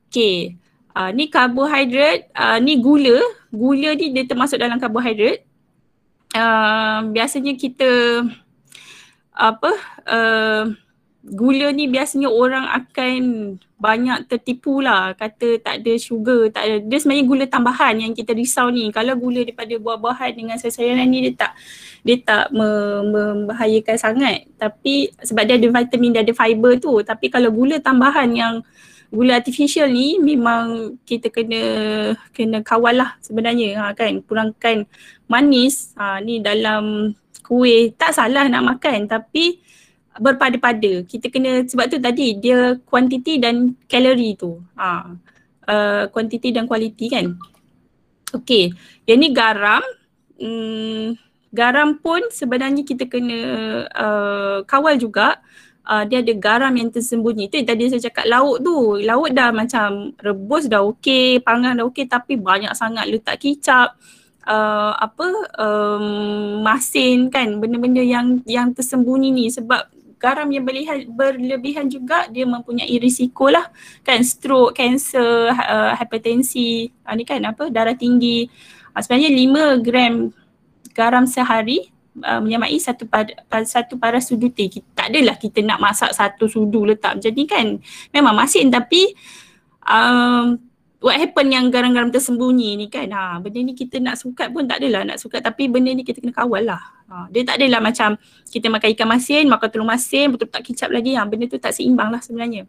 Okay 0.10 0.60
Uh, 1.00 1.14
ni 1.14 1.30
karbohidrat, 1.30 2.28
uh, 2.34 2.58
ni 2.60 2.82
gula. 2.82 3.22
Gula 3.54 3.96
ni 3.96 4.12
dia 4.12 4.28
termasuk 4.28 4.58
dalam 4.58 4.82
karbohidrat. 4.82 5.46
Uh, 6.36 7.08
biasanya 7.14 7.56
kita 7.56 8.22
apa 9.32 9.72
uh, 10.04 10.64
gula 11.30 11.70
ni 11.70 11.86
biasanya 11.86 12.30
orang 12.30 12.66
akan 12.66 13.22
banyak 13.80 14.28
tertipu 14.28 14.84
lah 14.84 15.16
kata 15.16 15.64
tak 15.64 15.80
ada 15.80 15.94
sugar, 15.96 16.52
tak 16.52 16.64
ada. 16.68 16.76
Dia 16.84 16.98
sebenarnya 17.00 17.26
gula 17.26 17.46
tambahan 17.48 17.96
yang 18.04 18.12
kita 18.12 18.36
risau 18.36 18.68
ni. 18.68 18.92
Kalau 18.92 19.16
gula 19.16 19.46
daripada 19.46 19.72
buah-buahan 19.80 20.36
dengan 20.36 20.56
sayur-sayuran 20.60 21.08
ni 21.08 21.32
dia 21.32 21.34
tak 21.48 21.52
dia 22.04 22.18
tak 22.20 22.52
membahayakan 22.52 23.96
sangat. 23.96 24.52
Tapi 24.60 25.16
sebab 25.24 25.48
dia 25.48 25.56
ada 25.56 25.68
vitamin, 25.72 26.12
dia 26.12 26.28
ada 26.28 26.36
fiber 26.36 26.76
tu. 26.76 27.00
Tapi 27.00 27.32
kalau 27.32 27.56
gula 27.56 27.80
tambahan 27.80 28.30
yang 28.36 28.54
gula 29.10 29.40
artificial 29.40 29.90
ni 29.90 30.22
memang 30.22 31.00
kita 31.08 31.34
kena 31.34 31.62
kena 32.36 32.62
kawal 32.62 33.00
lah 33.00 33.16
sebenarnya 33.24 33.80
ha, 33.80 33.96
kan. 33.96 34.20
Kurangkan 34.28 34.86
manis 35.32 35.96
ha, 35.96 36.20
ni 36.20 36.44
dalam 36.44 37.16
kuih 37.48 37.96
tak 37.98 38.14
salah 38.14 38.46
nak 38.46 38.76
makan 38.78 39.10
tapi 39.10 39.58
berpada-pada. 40.18 41.06
Kita 41.06 41.30
kena 41.30 41.62
sebab 41.68 41.86
tu 41.92 42.02
tadi 42.02 42.40
dia 42.42 42.80
kuantiti 42.90 43.38
dan 43.38 43.78
kalori 43.86 44.34
tu. 44.34 44.58
Ha. 44.80 45.14
Uh, 45.70 46.04
kuantiti 46.10 46.50
dan 46.50 46.66
kualiti 46.66 47.14
kan. 47.14 47.38
Okey, 48.34 48.74
yang 49.06 49.20
ni 49.22 49.30
garam. 49.34 49.82
Hmm, 50.40 51.18
garam 51.54 51.98
pun 51.98 52.26
sebenarnya 52.30 52.82
kita 52.86 53.06
kena 53.06 53.40
uh, 53.94 54.58
kawal 54.66 54.98
juga. 54.98 55.38
Uh, 55.90 56.06
dia 56.06 56.22
ada 56.22 56.34
garam 56.38 56.70
yang 56.78 56.94
tersembunyi. 56.94 57.50
Tu 57.50 57.58
yang 57.62 57.70
tadi 57.70 57.90
saya 57.90 58.06
cakap 58.10 58.30
lauk 58.30 58.62
tu. 58.62 59.02
Lauk 59.02 59.34
dah 59.34 59.50
macam 59.50 60.14
rebus 60.22 60.70
dah 60.70 60.86
okey, 60.86 61.42
panggang 61.42 61.82
dah 61.82 61.86
okey 61.90 62.06
tapi 62.06 62.38
banyak 62.38 62.70
sangat 62.78 63.10
letak 63.10 63.42
kicap. 63.42 63.98
Uh, 64.50 64.94
apa 64.98 65.28
um, 65.62 66.06
masin 66.66 67.30
kan 67.30 67.62
benda-benda 67.62 68.02
yang 68.02 68.42
yang 68.50 68.74
tersembunyi 68.74 69.30
ni 69.30 69.46
sebab 69.46 69.86
garam 70.20 70.52
yang 70.52 70.68
berlebihan, 71.08 71.88
juga 71.88 72.28
dia 72.28 72.44
mempunyai 72.44 72.92
risiko 73.00 73.48
lah 73.48 73.72
kan 74.04 74.20
stroke, 74.22 74.76
kanser, 74.76 75.56
uh, 75.56 75.96
hipertensi, 75.96 76.92
uh, 77.08 77.16
ni 77.16 77.24
kan 77.24 77.40
apa 77.48 77.72
darah 77.72 77.96
tinggi. 77.96 78.46
Uh, 78.92 79.00
sebenarnya 79.00 79.32
5 79.80 79.86
gram 79.86 80.14
garam 80.92 81.24
sehari 81.24 81.88
uh, 82.20 82.44
menyamai 82.44 82.76
satu 82.78 83.08
pada, 83.08 83.32
satu 83.64 83.96
paras 83.96 84.28
sudu 84.28 84.52
teh. 84.52 84.68
Kita, 84.68 84.88
tak 84.92 85.06
adalah 85.16 85.40
kita 85.40 85.64
nak 85.64 85.80
masak 85.80 86.12
satu 86.12 86.52
sudu 86.52 86.84
letak 86.84 87.24
ni 87.32 87.48
kan. 87.48 87.80
Memang 88.12 88.36
masin 88.36 88.68
tapi 88.68 89.16
um, 89.88 90.60
what 91.00 91.16
happen 91.16 91.48
yang 91.48 91.72
garam-garam 91.72 92.12
tersembunyi 92.12 92.76
ni 92.76 92.88
kan. 92.92 93.08
Ha, 93.12 93.40
benda 93.40 93.60
ni 93.64 93.74
kita 93.76 94.04
nak 94.04 94.20
sukat 94.20 94.52
pun 94.52 94.68
tak 94.68 94.84
adalah 94.84 95.08
nak 95.08 95.18
sukat 95.20 95.40
tapi 95.40 95.72
benda 95.72 95.92
ni 95.96 96.04
kita 96.04 96.20
kena 96.20 96.36
kawal 96.36 96.68
lah. 96.68 96.80
Ha, 97.10 97.32
dia 97.32 97.48
tak 97.48 97.60
adalah 97.64 97.80
macam 97.80 98.20
kita 98.52 98.68
makan 98.68 98.88
ikan 98.94 99.08
masin, 99.08 99.44
makan 99.48 99.68
telur 99.72 99.88
masin, 99.88 100.26
betul 100.36 100.52
tak 100.52 100.62
kicap 100.68 100.92
lagi. 100.92 101.16
Ha, 101.16 101.24
benda 101.24 101.48
tu 101.48 101.58
tak 101.58 101.72
seimbang 101.72 102.12
lah 102.12 102.20
sebenarnya. 102.20 102.68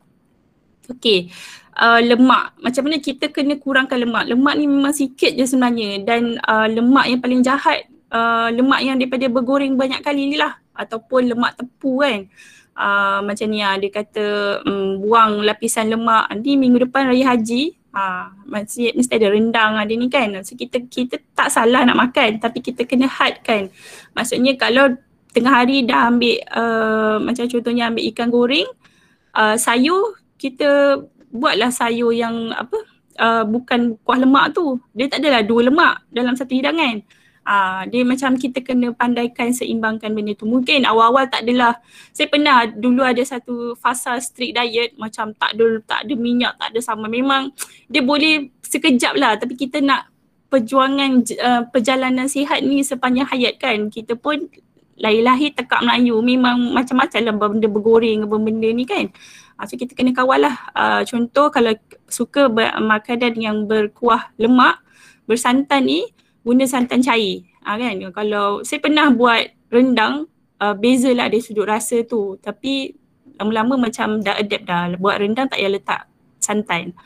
Okay, 0.91 1.31
uh, 1.79 2.03
lemak. 2.03 2.59
Macam 2.59 2.83
mana 2.91 2.99
kita 2.99 3.31
kena 3.31 3.55
kurangkan 3.63 3.99
lemak. 3.99 4.27
Lemak 4.27 4.55
ni 4.59 4.67
memang 4.67 4.91
sikit 4.91 5.31
je 5.39 5.47
sebenarnya 5.47 6.03
dan 6.03 6.35
uh, 6.43 6.67
lemak 6.67 7.07
yang 7.07 7.21
paling 7.23 7.41
jahat, 7.47 7.87
uh, 8.11 8.51
lemak 8.51 8.83
yang 8.83 8.99
daripada 8.99 9.31
bergoreng 9.31 9.79
banyak 9.79 10.03
kali 10.03 10.35
ni 10.35 10.37
lah. 10.39 10.59
Ataupun 10.75 11.31
lemak 11.31 11.55
tepu 11.63 12.03
kan. 12.03 12.27
Uh, 12.75 13.21
macam 13.23 13.47
ni 13.53 13.63
lah, 13.63 13.79
dia 13.79 13.91
kata 13.93 14.25
um, 14.67 14.99
buang 14.99 15.47
lapisan 15.47 15.87
lemak. 15.95 16.27
Nanti 16.27 16.59
minggu 16.59 16.91
depan 16.91 17.07
raya 17.07 17.39
haji, 17.39 17.80
Ha, 17.91 18.31
mesti, 18.47 18.95
mesti 18.95 19.13
ada 19.19 19.35
rendang 19.35 19.75
ada 19.75 19.91
ni 19.91 20.07
kan. 20.07 20.31
So 20.47 20.55
kita 20.55 20.87
kita 20.87 21.19
tak 21.35 21.51
salah 21.51 21.83
nak 21.83 21.99
makan 21.99 22.39
tapi 22.39 22.63
kita 22.63 22.87
kena 22.87 23.11
had 23.11 23.43
kan. 23.43 23.67
Maksudnya 24.15 24.55
kalau 24.55 24.95
tengah 25.35 25.63
hari 25.63 25.83
dah 25.83 26.11
ambil 26.11 26.39
uh, 26.55 27.17
macam 27.19 27.51
contohnya 27.51 27.91
ambil 27.91 28.05
ikan 28.15 28.29
goreng, 28.31 28.69
uh, 29.35 29.59
sayur 29.59 30.19
kita 30.39 31.03
buatlah 31.31 31.71
sayur 31.71 32.15
yang 32.15 32.55
apa 32.55 32.79
uh, 33.19 33.45
bukan 33.47 33.99
kuah 34.07 34.19
lemak 34.23 34.55
tu. 34.55 34.79
Dia 34.95 35.11
tak 35.11 35.27
adalah 35.27 35.43
dua 35.43 35.61
lemak 35.67 35.95
dalam 36.15 36.35
satu 36.39 36.55
hidangan. 36.55 37.03
Ah, 37.41 37.89
dia 37.89 38.05
macam 38.05 38.37
kita 38.37 38.61
kena 38.61 38.93
pandaikan 38.93 39.49
seimbangkan 39.51 40.13
benda 40.13 40.37
tu. 40.37 40.45
Mungkin 40.45 40.85
awal-awal 40.85 41.25
tak 41.33 41.49
adalah. 41.49 41.81
Saya 42.13 42.29
pernah 42.29 42.69
dulu 42.69 43.01
ada 43.01 43.25
satu 43.25 43.73
fasa 43.81 44.21
strict 44.21 44.61
diet 44.61 44.93
macam 45.01 45.33
tak 45.33 45.57
ada 45.57 45.81
tak 45.89 46.05
ada 46.05 46.15
minyak, 46.21 46.53
tak 46.61 46.77
ada 46.77 46.81
sama. 46.85 47.09
Memang 47.09 47.49
dia 47.89 48.05
boleh 48.05 48.53
sekejap 48.61 49.17
lah 49.17 49.41
tapi 49.41 49.57
kita 49.57 49.81
nak 49.81 50.13
perjuangan 50.53 51.25
uh, 51.41 51.63
perjalanan 51.73 52.29
sihat 52.29 52.61
ni 52.61 52.85
sepanjang 52.85 53.27
hayat 53.27 53.57
kan. 53.57 53.89
Kita 53.89 54.21
pun 54.21 54.47
lahir-lahir 55.01 55.57
tekak 55.57 55.81
Melayu 55.81 56.21
memang 56.21 56.77
macam-macam 56.77 57.21
lah 57.25 57.35
benda 57.35 57.69
bergoreng 57.73 58.29
benda 58.29 58.69
ni 58.69 58.85
kan. 58.85 59.09
Uh, 59.57 59.65
so 59.65 59.81
kita 59.81 59.97
kena 59.97 60.13
kawal 60.13 60.45
lah. 60.45 60.55
Uh, 60.77 61.03
contoh 61.09 61.49
kalau 61.49 61.73
suka 62.05 62.53
makanan 62.79 63.33
yang 63.41 63.57
berkuah 63.65 64.29
lemak, 64.37 64.77
bersantan 65.25 65.89
ni 65.89 66.05
guna 66.45 66.65
santan 66.65 67.05
cair. 67.05 67.45
Ha, 67.65 67.77
kan? 67.77 67.97
Kalau 68.13 68.65
saya 68.65 68.81
pernah 68.81 69.13
buat 69.13 69.53
rendang 69.69 70.27
uh, 70.61 70.75
beza 70.77 71.13
lah 71.13 71.29
dari 71.29 71.45
sudut 71.45 71.69
rasa 71.69 72.01
tu. 72.05 72.41
Tapi 72.41 72.95
lama-lama 73.41 73.89
macam 73.89 74.21
dah 74.21 74.37
adapt 74.37 74.65
dah. 74.65 74.97
Buat 74.97 75.21
rendang 75.21 75.49
tak 75.49 75.61
payah 75.61 75.73
letak 75.73 76.03
santan. 76.41 76.97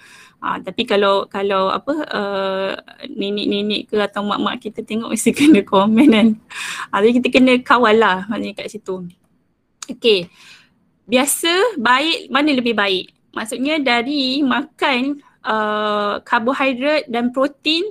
Ha, 0.44 0.60
tapi 0.60 0.84
kalau 0.84 1.24
kalau 1.24 1.72
apa 1.72 2.04
uh, 2.12 2.76
nenek-nenek 3.08 3.88
ke 3.88 3.96
atau 3.96 4.20
mak-mak 4.28 4.60
kita 4.60 4.84
tengok 4.84 5.08
mesti 5.16 5.32
kena 5.32 5.64
komen 5.64 6.08
kan. 6.12 6.28
Ha, 6.92 7.00
jadi 7.00 7.12
kita 7.16 7.28
kena 7.32 7.52
kawal 7.64 7.96
lah 7.96 8.28
maknanya 8.28 8.60
kat 8.60 8.68
situ. 8.68 9.08
Okay, 9.84 10.28
biasa 11.08 11.80
baik 11.80 12.28
mana 12.28 12.52
lebih 12.52 12.76
baik? 12.76 13.08
Maksudnya 13.32 13.80
dari 13.80 14.44
makan 14.44 15.18
uh, 15.48 16.20
karbohidrat 16.22 17.08
dan 17.08 17.32
protein 17.32 17.88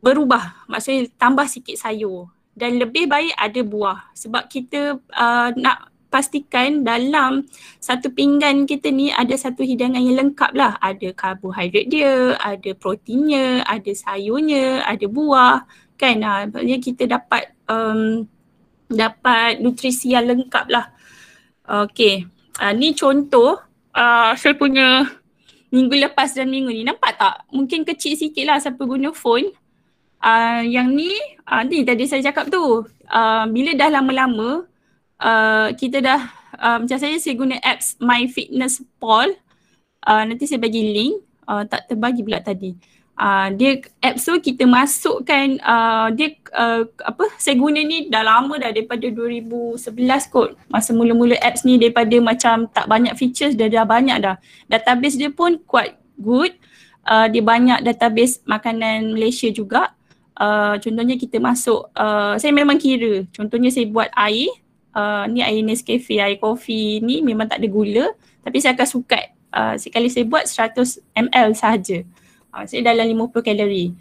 berubah. 0.00 0.66
Maksudnya 0.68 1.08
tambah 1.16 1.46
sikit 1.48 1.76
sayur. 1.76 2.32
Dan 2.56 2.80
lebih 2.80 3.08
baik 3.08 3.36
ada 3.36 3.60
buah. 3.60 3.98
Sebab 4.16 4.48
kita 4.48 4.96
uh, 4.96 5.50
nak 5.56 5.92
pastikan 6.08 6.86
dalam 6.86 7.44
satu 7.82 8.08
pinggan 8.08 8.64
kita 8.64 8.88
ni 8.88 9.12
ada 9.12 9.36
satu 9.36 9.60
hidangan 9.60 10.00
yang 10.00 10.16
lengkap 10.16 10.56
lah. 10.56 10.80
Ada 10.80 11.12
karbohidrat 11.12 11.86
dia, 11.92 12.38
ada 12.40 12.70
proteinnya, 12.72 13.60
ada 13.68 13.92
sayurnya, 13.92 14.88
ada 14.88 15.04
buah. 15.04 15.68
Kan? 16.00 16.24
Uh, 16.24 16.48
maksudnya 16.48 16.78
kita 16.80 17.02
dapat 17.08 17.52
um, 17.68 18.24
dapat 18.88 19.60
nutrisi 19.60 20.16
yang 20.16 20.24
lengkap 20.24 20.66
lah. 20.72 20.86
Okay, 21.66 22.22
uh, 22.62 22.70
ni 22.70 22.94
contoh 22.94 23.58
uh, 23.90 24.32
saya 24.38 24.54
punya 24.54 25.02
minggu 25.74 25.98
lepas 26.08 26.32
dan 26.32 26.48
minggu 26.48 26.70
ni. 26.70 26.86
Nampak 26.86 27.18
tak? 27.18 27.36
Mungkin 27.50 27.82
kecil 27.82 28.14
sikit 28.14 28.46
lah 28.46 28.62
siapa 28.62 28.80
guna 28.86 29.10
phone 29.10 29.65
uh, 30.26 30.60
yang 30.66 30.90
ni 30.90 31.14
uh, 31.46 31.62
ni 31.62 31.86
tadi 31.86 32.10
saya 32.10 32.26
cakap 32.26 32.50
tu. 32.50 32.82
Uh, 33.06 33.44
bila 33.54 33.70
dah 33.78 33.88
lama-lama 33.94 34.66
uh, 35.22 35.70
kita 35.78 36.02
dah 36.02 36.20
uh, 36.58 36.82
macam 36.82 36.98
saya 36.98 37.14
saya 37.22 37.38
guna 37.38 37.54
apps 37.62 37.94
My 38.02 38.26
Fitness 38.26 38.82
Pal 38.98 39.30
uh, 40.02 40.22
nanti 40.26 40.50
saya 40.50 40.58
bagi 40.58 40.82
link. 40.90 41.22
Uh, 41.46 41.62
tak 41.62 41.86
terbagi 41.86 42.26
pula 42.26 42.42
tadi. 42.42 42.74
Uh, 43.16 43.48
dia 43.54 43.80
apps 44.02 44.28
tu 44.28 44.34
kita 44.42 44.68
masukkan 44.68 45.56
uh, 45.62 46.10
dia 46.12 46.36
uh, 46.52 46.84
apa 47.00 47.32
saya 47.40 47.56
guna 47.56 47.80
ni 47.80 48.12
dah 48.12 48.20
lama 48.20 48.58
dah 48.58 48.74
daripada 48.74 49.06
2011 49.06 49.78
kot. 50.34 50.58
Masa 50.66 50.90
mula-mula 50.90 51.38
apps 51.38 51.62
ni 51.62 51.78
daripada 51.78 52.12
macam 52.18 52.66
tak 52.66 52.90
banyak 52.90 53.14
features 53.14 53.54
dah 53.54 53.70
dah 53.70 53.86
banyak 53.86 54.18
dah. 54.20 54.36
Database 54.66 55.16
dia 55.16 55.30
pun 55.30 55.62
quite 55.64 55.96
good. 56.18 56.50
Uh, 57.06 57.30
dia 57.30 57.38
banyak 57.38 57.86
database 57.86 58.42
makanan 58.42 59.14
Malaysia 59.14 59.46
juga 59.54 59.95
uh, 60.38 60.74
contohnya 60.78 61.16
kita 61.16 61.40
masuk, 61.40 61.88
uh, 61.96 62.36
saya 62.36 62.52
memang 62.52 62.76
kira 62.76 63.24
contohnya 63.32 63.72
saya 63.72 63.88
buat 63.88 64.08
air, 64.14 64.52
uh, 64.96 65.24
ni 65.28 65.44
air 65.44 65.60
Nescafe, 65.60 66.20
air 66.20 66.40
kopi 66.40 67.04
ni 67.04 67.20
memang 67.20 67.48
tak 67.48 67.60
ada 67.60 67.68
gula 67.68 68.06
tapi 68.46 68.62
saya 68.62 68.78
akan 68.78 68.88
sukat 68.88 69.24
uh, 69.50 69.74
sekali 69.74 70.06
saya 70.06 70.22
buat 70.22 70.46
100 70.46 71.02
ml 71.16 71.48
sahaja. 71.58 72.06
Uh, 72.54 72.64
saya 72.68 72.86
dalam 72.86 73.10
50 73.10 73.42
kalori. 73.42 73.96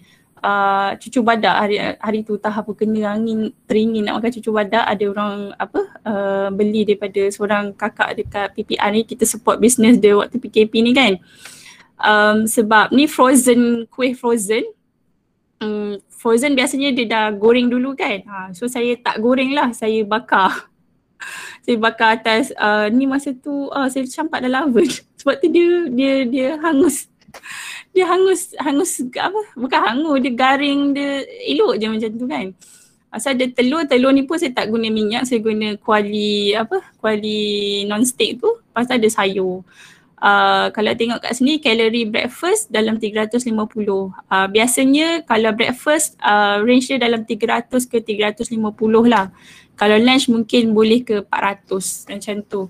Uh, 0.45 0.93
cucu 1.01 1.25
badak 1.25 1.57
hari 1.57 1.81
hari 1.97 2.21
tu 2.21 2.37
tahap 2.37 2.69
apa 2.69 2.77
kena 2.77 3.17
angin 3.17 3.49
teringin 3.65 4.05
nak 4.05 4.21
makan 4.21 4.29
cucu 4.29 4.53
badak 4.53 4.85
ada 4.85 5.03
orang 5.09 5.33
apa 5.57 5.81
uh, 6.05 6.47
beli 6.53 6.85
daripada 6.85 7.17
seorang 7.33 7.73
kakak 7.73 8.13
dekat 8.13 8.53
PPR 8.53 8.93
ni 8.93 9.09
kita 9.09 9.25
support 9.25 9.57
business 9.57 9.97
dia 9.97 10.13
waktu 10.13 10.37
PKP 10.37 10.85
ni 10.85 10.93
kan 10.93 11.17
um, 11.97 12.45
sebab 12.45 12.93
ni 12.93 13.09
frozen 13.09 13.89
kuih 13.89 14.13
frozen 14.13 14.69
um, 15.65 15.97
frozen 16.25 16.57
biasanya 16.57 16.89
dia 16.89 17.05
dah 17.05 17.25
goreng 17.37 17.69
dulu 17.69 17.93
kan. 17.93 18.25
Ha, 18.25 18.49
so 18.57 18.65
saya 18.65 18.97
tak 18.97 19.21
goreng 19.21 19.53
lah, 19.53 19.69
saya 19.77 20.01
bakar. 20.01 20.65
saya 21.65 21.77
bakar 21.77 22.17
atas 22.17 22.49
uh, 22.57 22.89
ni 22.89 23.05
masa 23.05 23.37
tu 23.37 23.69
uh, 23.69 23.85
saya 23.85 24.09
campak 24.09 24.41
dalam 24.41 24.73
oven 24.73 24.89
sebab 25.21 25.37
tu 25.37 25.53
dia 25.53 25.69
dia 25.93 26.13
dia 26.25 26.49
hangus. 26.65 27.05
dia 27.93 28.07
hangus 28.07 28.55
hangus 28.59 29.03
apa 29.15 29.41
bukan 29.59 29.79
hangus 29.79 30.23
dia 30.23 30.31
garing 30.31 30.95
dia 30.95 31.23
elok 31.51 31.75
je 31.75 31.87
macam 31.91 32.11
tu 32.15 32.27
kan 32.27 32.47
Asal 33.15 33.39
ada 33.39 33.47
telur, 33.47 33.87
telur 33.87 34.11
ni 34.11 34.27
pun 34.27 34.35
saya 34.35 34.51
tak 34.51 34.67
guna 34.67 34.91
minyak, 34.91 35.23
saya 35.23 35.39
guna 35.39 35.79
kuali 35.79 36.51
apa? 36.51 36.83
Kuali 36.99 37.39
non-stick 37.87 38.43
tu. 38.43 38.59
Pasal 38.75 38.99
ada 38.99 39.07
sayur. 39.07 39.63
Uh, 40.25 40.73
kalau 40.73 40.89
tengok 40.97 41.21
kat 41.21 41.37
sini 41.37 41.61
kalori 41.61 42.09
breakfast 42.09 42.73
dalam 42.73 42.97
350. 42.97 43.45
Uh, 43.45 44.09
biasanya 44.49 45.21
kalau 45.21 45.53
breakfast 45.53 46.17
uh, 46.17 46.65
range 46.65 46.89
dia 46.89 46.97
dalam 46.97 47.21
300 47.21 47.69
ke 47.85 48.01
350 48.01 48.57
lah. 49.05 49.29
Kalau 49.77 49.97
lunch 50.01 50.25
mungkin 50.25 50.73
boleh 50.73 51.05
ke 51.05 51.21
400 51.29 52.09
macam 52.09 52.35
tu. 52.41 52.61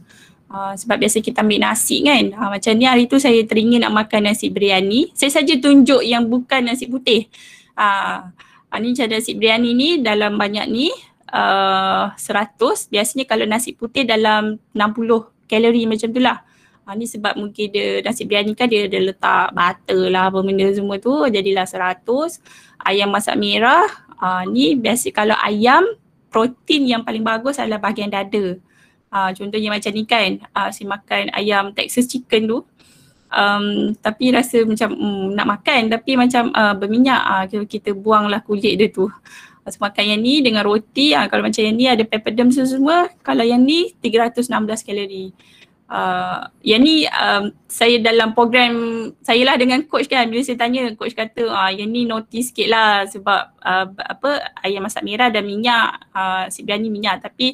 Uh, 0.51 0.76
sebab 0.76 0.99
biasa 0.99 1.24
kita 1.24 1.47
ambil 1.47 1.64
nasi 1.64 2.03
kan. 2.03 2.36
Uh, 2.36 2.49
macam 2.60 2.76
ni 2.76 2.84
hari 2.84 3.08
tu 3.08 3.24
saya 3.24 3.39
teringin 3.47 3.88
nak 3.88 4.03
makan 4.03 4.28
nasi 4.28 4.51
biryani. 4.51 5.16
Saya 5.16 5.39
saja 5.39 5.56
tunjuk 5.56 6.03
yang 6.03 6.28
bukan 6.28 6.68
nasi 6.68 6.91
putih. 6.91 7.32
Uh, 7.72 8.36
Ha, 8.76 8.84
ni 8.84 8.91
macam 8.91 9.08
nasi 9.08 9.32
biryani 9.39 9.72
ni 9.72 9.89
dalam 10.03 10.36
banyak 10.36 10.68
ni 10.68 10.91
uh, 11.32 12.12
100. 12.12 12.91
Biasanya 12.91 13.24
kalau 13.24 13.47
nasi 13.47 13.72
putih 13.72 14.03
dalam 14.03 14.60
60 14.76 15.47
kalori 15.47 15.88
macam 15.88 16.12
tu 16.12 16.20
lah. 16.20 16.43
Ha, 16.86 16.94
ni 16.94 17.10
sebab 17.10 17.34
mungkin 17.34 17.74
dia 17.74 18.06
nasi 18.06 18.30
biryani 18.30 18.54
kan 18.54 18.70
dia 18.70 18.86
ada 18.86 19.02
letak 19.02 19.58
butter 19.58 20.14
lah 20.14 20.30
apa 20.30 20.40
benda 20.46 20.70
semua 20.70 21.02
tu 21.02 21.14
jadilah 21.26 21.66
100. 21.66 22.06
Ayam 22.86 23.10
masak 23.10 23.36
merah. 23.42 23.90
Ha, 24.22 24.46
ni 24.46 24.78
biasa 24.78 25.10
kalau 25.10 25.34
ayam 25.42 25.82
protein 26.30 26.86
yang 26.86 27.02
paling 27.02 27.26
bagus 27.26 27.58
adalah 27.58 27.82
bahagian 27.82 28.14
dada. 28.14 28.62
Ha, 29.10 29.34
contohnya 29.34 29.74
macam 29.74 29.92
ni 29.92 30.04
kan, 30.06 30.46
ha, 30.54 30.70
saya 30.70 30.86
makan 30.86 31.34
ayam 31.34 31.74
Texas 31.74 32.06
chicken 32.06 32.46
tu 32.46 32.60
um, 33.36 33.96
tapi 34.00 34.32
rasa 34.32 34.64
macam 34.64 34.90
um, 34.96 35.36
nak 35.36 35.48
makan 35.60 35.92
tapi 35.92 36.16
macam 36.16 36.50
uh, 36.56 36.74
berminyak 36.76 37.22
uh, 37.22 37.46
kita, 37.50 37.66
kita 37.68 37.90
buanglah 37.92 38.42
kulit 38.42 38.80
dia 38.80 38.88
tu 38.90 39.12
Masa 39.66 39.82
makan 39.82 40.06
yang 40.06 40.22
ni 40.22 40.46
dengan 40.46 40.62
roti, 40.62 41.18
uh, 41.18 41.26
kalau 41.26 41.42
macam 41.42 41.58
yang 41.66 41.74
ni 41.74 41.90
ada 41.90 42.06
pepperdam 42.06 42.54
semua, 42.54 43.10
kalau 43.26 43.42
yang 43.42 43.58
ni 43.66 43.98
316 43.98 44.54
kalori. 44.86 45.34
Uh, 45.86 46.50
yang 46.66 46.82
ni 46.82 47.06
um, 47.06 47.54
saya 47.70 48.02
dalam 48.02 48.34
program 48.34 48.74
saya 49.22 49.46
lah 49.46 49.54
dengan 49.54 49.86
coach 49.86 50.10
kan. 50.10 50.26
Bila 50.26 50.42
saya 50.42 50.58
tanya 50.58 50.90
coach 50.98 51.14
kata 51.14 51.46
ah 51.54 51.70
yang 51.70 51.94
ni 51.94 52.10
notice 52.10 52.50
sikit 52.50 52.74
lah 52.74 53.06
sebab 53.06 53.42
uh, 53.62 53.86
apa 53.94 54.50
ayam 54.66 54.82
masak 54.82 55.06
merah 55.06 55.30
dan 55.30 55.46
minyak. 55.46 56.10
Uh, 56.10 56.50
si 56.50 56.66
biryani 56.66 56.90
minyak. 56.90 57.22
Tapi 57.22 57.54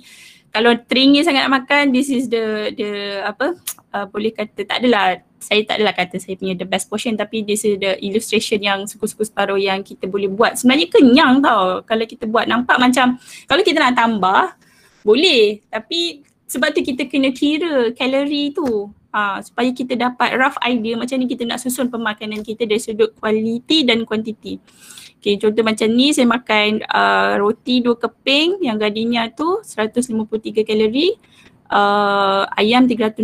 kalau 0.52 0.76
teringin 0.88 1.24
sangat 1.28 1.48
nak 1.48 1.64
makan 1.64 1.92
this 1.92 2.08
is 2.08 2.32
the 2.32 2.72
the 2.76 3.20
apa 3.24 3.56
uh, 3.96 4.08
boleh 4.08 4.32
kata 4.36 4.68
tak 4.68 4.84
adalah 4.84 5.20
saya 5.42 5.64
tak 5.64 5.80
adalah 5.80 5.96
kata 5.96 6.16
saya 6.22 6.40
punya 6.40 6.56
the 6.56 6.68
best 6.68 6.88
portion. 6.88 7.20
Tapi 7.20 7.44
this 7.44 7.68
is 7.68 7.76
the 7.84 8.00
illustration 8.00 8.64
yang 8.64 8.88
suku-suku 8.88 9.28
separuh 9.28 9.60
yang 9.60 9.84
kita 9.84 10.08
boleh 10.08 10.32
buat. 10.32 10.56
Sebenarnya 10.56 10.88
kenyang 10.88 11.44
tau. 11.44 11.84
Kalau 11.84 12.06
kita 12.08 12.32
buat 12.32 12.48
nampak 12.48 12.80
macam 12.80 13.20
kalau 13.44 13.60
kita 13.60 13.84
nak 13.84 14.00
tambah 14.00 14.56
boleh. 15.04 15.60
Tapi 15.68 16.31
sebab 16.52 16.76
tu 16.76 16.84
kita 16.84 17.08
kena 17.08 17.32
kira 17.32 17.96
kalori 17.96 18.52
tu. 18.52 18.92
Ha, 19.12 19.44
supaya 19.44 19.68
kita 19.76 20.00
dapat 20.00 20.40
rough 20.40 20.56
idea 20.64 20.96
macam 20.96 21.20
ni 21.20 21.28
kita 21.28 21.44
nak 21.44 21.60
susun 21.60 21.92
pemakanan 21.92 22.48
kita 22.48 22.64
dari 22.64 22.80
sudut 22.80 23.12
quality 23.20 23.84
dan 23.88 24.08
quantity. 24.08 24.56
Okay, 25.20 25.36
contoh 25.36 25.64
macam 25.68 25.88
ni 25.92 26.16
saya 26.16 26.28
makan 26.28 26.82
uh, 26.88 27.36
roti 27.40 27.84
dua 27.84 28.00
keping 28.00 28.64
yang 28.64 28.80
gadinya 28.80 29.28
tu 29.32 29.60
153 29.64 30.64
kalori. 30.64 31.16
Uh, 31.72 32.44
ayam 32.60 32.84
360 32.84 33.20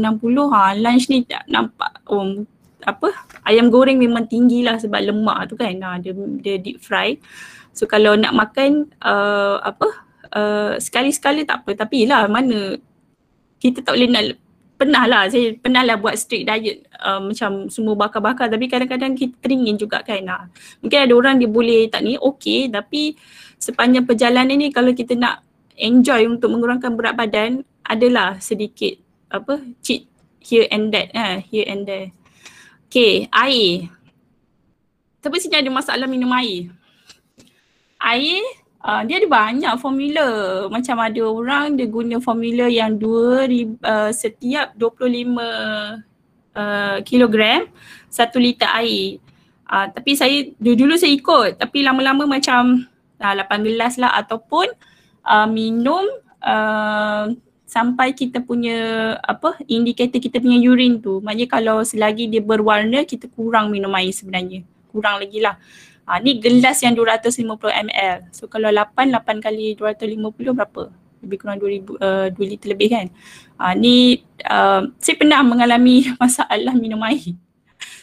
ha 0.56 0.72
lunch 0.72 1.12
ni 1.12 1.28
tak 1.28 1.44
nampak 1.52 2.00
um, 2.08 2.48
apa 2.88 3.12
ayam 3.44 3.68
goreng 3.68 4.00
memang 4.00 4.24
tinggi 4.24 4.64
lah 4.64 4.80
sebab 4.80 5.04
lemak 5.04 5.52
tu 5.52 5.56
kan. 5.60 5.74
Ha, 5.74 6.00
dia, 6.00 6.16
dia 6.44 6.60
deep 6.60 6.84
fry. 6.84 7.16
So 7.72 7.88
kalau 7.88 8.16
nak 8.16 8.36
makan 8.36 8.92
uh, 9.04 9.64
apa 9.64 9.88
uh, 10.36 10.74
sekali-sekali 10.78 11.48
tak 11.48 11.64
apa. 11.64 11.88
Tapi 11.88 12.08
lah 12.08 12.28
mana 12.28 12.76
kita 13.58 13.82
tak 13.82 13.98
boleh 13.98 14.10
nak 14.10 14.24
pernah 14.78 15.10
lah 15.10 15.24
saya 15.26 15.58
pernah 15.58 15.82
lah 15.82 15.98
buat 15.98 16.14
strict 16.14 16.46
diet 16.46 16.86
uh, 17.02 17.18
macam 17.18 17.66
semua 17.68 17.98
bakar-bakar 17.98 18.46
tapi 18.46 18.70
kadang-kadang 18.70 19.18
kita 19.18 19.34
teringin 19.42 19.74
juga 19.74 20.06
kan 20.06 20.22
ha. 20.30 20.46
mungkin 20.86 21.00
ada 21.02 21.14
orang 21.18 21.42
dia 21.42 21.50
boleh 21.50 21.90
tak 21.90 22.06
ni 22.06 22.14
okey 22.14 22.70
tapi 22.70 23.18
sepanjang 23.58 24.06
perjalanan 24.06 24.54
ni 24.54 24.70
kalau 24.70 24.94
kita 24.94 25.18
nak 25.18 25.42
enjoy 25.78 26.30
untuk 26.30 26.54
mengurangkan 26.54 26.94
berat 26.94 27.18
badan 27.18 27.66
adalah 27.82 28.38
sedikit 28.38 28.98
apa 29.34 29.60
cheat 29.82 30.06
here 30.48 30.68
and 30.72 30.96
that 30.96 31.12
eh 31.12 31.44
here 31.52 31.68
and 31.68 31.84
there. 31.84 32.16
Okay, 32.88 33.28
air. 33.36 33.92
Tapi 35.20 35.36
sini 35.44 35.60
ada 35.60 35.68
masalah 35.68 36.08
minum 36.08 36.32
air. 36.32 36.72
Air 38.00 38.40
uh, 38.88 39.02
dia 39.04 39.20
ada 39.20 39.28
banyak 39.28 39.74
formula. 39.78 40.28
Macam 40.72 40.96
ada 41.04 41.22
orang 41.28 41.76
dia 41.76 41.88
guna 41.92 42.24
formula 42.24 42.72
yang 42.72 42.96
2 42.96 43.84
uh, 43.84 44.12
setiap 44.16 44.72
25 44.80 45.36
uh, 46.56 46.98
kilogram 47.04 47.68
satu 48.08 48.40
liter 48.40 48.72
air. 48.80 49.20
Uh, 49.68 49.92
tapi 49.92 50.16
saya 50.16 50.48
dulu, 50.56 50.88
dulu 50.88 50.94
saya 50.96 51.12
ikut 51.12 51.60
tapi 51.60 51.84
lama-lama 51.84 52.24
macam 52.24 52.88
uh, 53.20 53.34
8 53.36 53.68
gelas 53.68 54.00
lah 54.00 54.16
ataupun 54.16 54.72
uh, 55.28 55.44
minum 55.52 56.08
uh, 56.40 57.28
sampai 57.68 58.16
kita 58.16 58.40
punya 58.40 59.12
apa 59.20 59.60
indikator 59.68 60.24
kita 60.24 60.40
punya 60.40 60.56
urine 60.72 61.04
tu 61.04 61.20
maknanya 61.20 61.52
kalau 61.52 61.78
selagi 61.84 62.32
dia 62.32 62.40
berwarna 62.40 63.04
kita 63.04 63.28
kurang 63.36 63.68
minum 63.68 63.92
air 63.92 64.16
sebenarnya 64.16 64.64
kurang 64.88 65.20
lagi 65.20 65.44
lah 65.44 65.60
ha, 66.08 66.18
ni 66.24 66.40
gelas 66.40 66.80
yang 66.80 66.96
250 66.96 67.44
ml 67.60 68.18
so 68.32 68.48
kalau 68.48 68.72
8 68.72 69.12
8 69.12 69.44
kali 69.44 69.76
250 69.76 70.56
berapa? 70.56 70.84
Lebih 71.22 71.38
kurang 71.44 71.60
2000 71.60 72.00
uh, 72.00 72.28
2 72.32 72.40
liter 72.48 72.68
lebih 72.72 72.90
kan? 72.90 73.08
Ha, 73.60 73.76
ni 73.76 74.24
uh, 74.48 74.88
saya 74.98 75.16
pernah 75.20 75.44
mengalami 75.44 76.08
masalah 76.22 76.74
minum 76.74 77.04
air. 77.04 77.36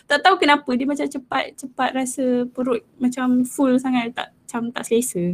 Tak 0.04 0.20
tahu 0.20 0.36
kenapa 0.36 0.68
dia 0.76 0.84
macam 0.84 1.08
cepat 1.08 1.56
cepat 1.56 1.90
rasa 1.96 2.44
perut 2.52 2.84
macam 3.00 3.40
full 3.48 3.80
sangat 3.80 4.12
tak 4.12 4.28
macam 4.44 4.68
tak 4.70 4.84
selesa. 4.84 5.32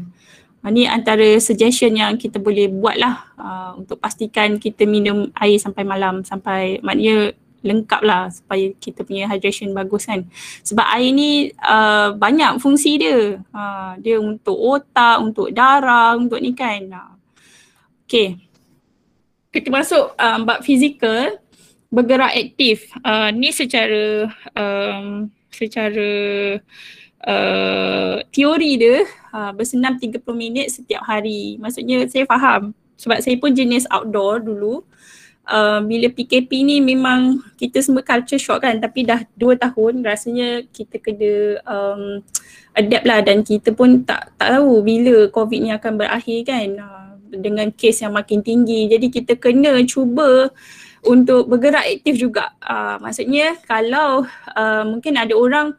Ini 0.60 0.84
ah, 0.86 1.00
antara 1.00 1.40
suggestion 1.40 1.96
yang 1.96 2.20
kita 2.20 2.36
boleh 2.36 2.68
buat 2.68 3.00
lah 3.00 3.32
uh, 3.40 3.72
untuk 3.80 3.96
pastikan 3.96 4.60
kita 4.60 4.84
minum 4.84 5.32
air 5.40 5.56
sampai 5.56 5.88
malam 5.88 6.20
sampai 6.20 6.78
maknanya 6.84 7.32
lengkap 7.60 8.00
lah 8.00 8.32
supaya 8.32 8.72
kita 8.80 9.04
punya 9.04 9.28
hydration 9.28 9.72
bagus 9.76 10.08
kan. 10.08 10.24
Sebab 10.64 10.86
air 10.96 11.12
ni 11.12 11.52
uh, 11.60 12.16
banyak 12.16 12.56
fungsi 12.60 12.96
dia. 12.96 13.40
Uh, 13.52 13.92
dia 14.00 14.16
untuk 14.16 14.56
otak, 14.56 15.20
untuk 15.20 15.52
darah, 15.52 16.16
untuk 16.16 16.40
ni 16.40 16.56
kan. 16.56 16.88
Uh. 16.88 17.12
Okay. 18.08 18.40
Kita 19.50 19.68
masuk 19.68 20.14
uh, 20.14 20.38
bab 20.46 20.64
fizikal 20.64 21.36
bergerak 21.92 22.32
aktif. 22.32 22.88
Uh, 23.04 23.28
ni 23.34 23.52
secara 23.52 24.30
um, 24.56 25.28
secara 25.50 26.10
uh, 27.26 28.16
teori 28.30 28.72
dia 28.78 29.04
uh, 29.34 29.52
bersenam 29.52 29.98
30 30.00 30.22
minit 30.32 30.72
setiap 30.72 31.02
hari. 31.04 31.60
Maksudnya 31.60 32.06
saya 32.08 32.24
faham 32.24 32.72
sebab 32.96 33.18
saya 33.20 33.36
pun 33.36 33.52
jenis 33.52 33.84
outdoor 33.90 34.40
dulu. 34.40 34.80
Uh, 34.80 35.19
bila 35.82 36.06
PKP 36.10 36.62
ni 36.62 36.78
memang 36.78 37.42
kita 37.58 37.82
semua 37.82 38.06
culture 38.06 38.38
shock 38.38 38.62
kan 38.62 38.78
tapi 38.78 39.02
dah 39.02 39.26
2 39.34 39.58
tahun 39.58 40.06
rasanya 40.06 40.64
kita 40.70 41.02
kena 41.02 41.58
um, 41.66 42.22
adapt 42.78 43.04
lah 43.06 43.18
dan 43.20 43.42
kita 43.42 43.74
pun 43.74 44.06
tak 44.06 44.30
tak 44.38 44.58
tahu 44.58 44.80
bila 44.80 45.26
COVID 45.34 45.58
ni 45.58 45.70
akan 45.74 45.92
berakhir 45.98 46.38
kan 46.46 46.68
uh, 46.78 47.12
dengan 47.30 47.70
kes 47.74 48.06
yang 48.06 48.14
makin 48.14 48.42
tinggi 48.46 48.86
jadi 48.86 49.06
kita 49.10 49.32
kena 49.38 49.74
cuba 49.86 50.54
untuk 51.02 51.50
bergerak 51.50 51.86
aktif 51.98 52.14
juga 52.20 52.54
uh, 52.62 53.02
maksudnya 53.02 53.58
kalau 53.66 54.22
uh, 54.54 54.82
mungkin 54.86 55.18
ada 55.18 55.34
orang 55.34 55.74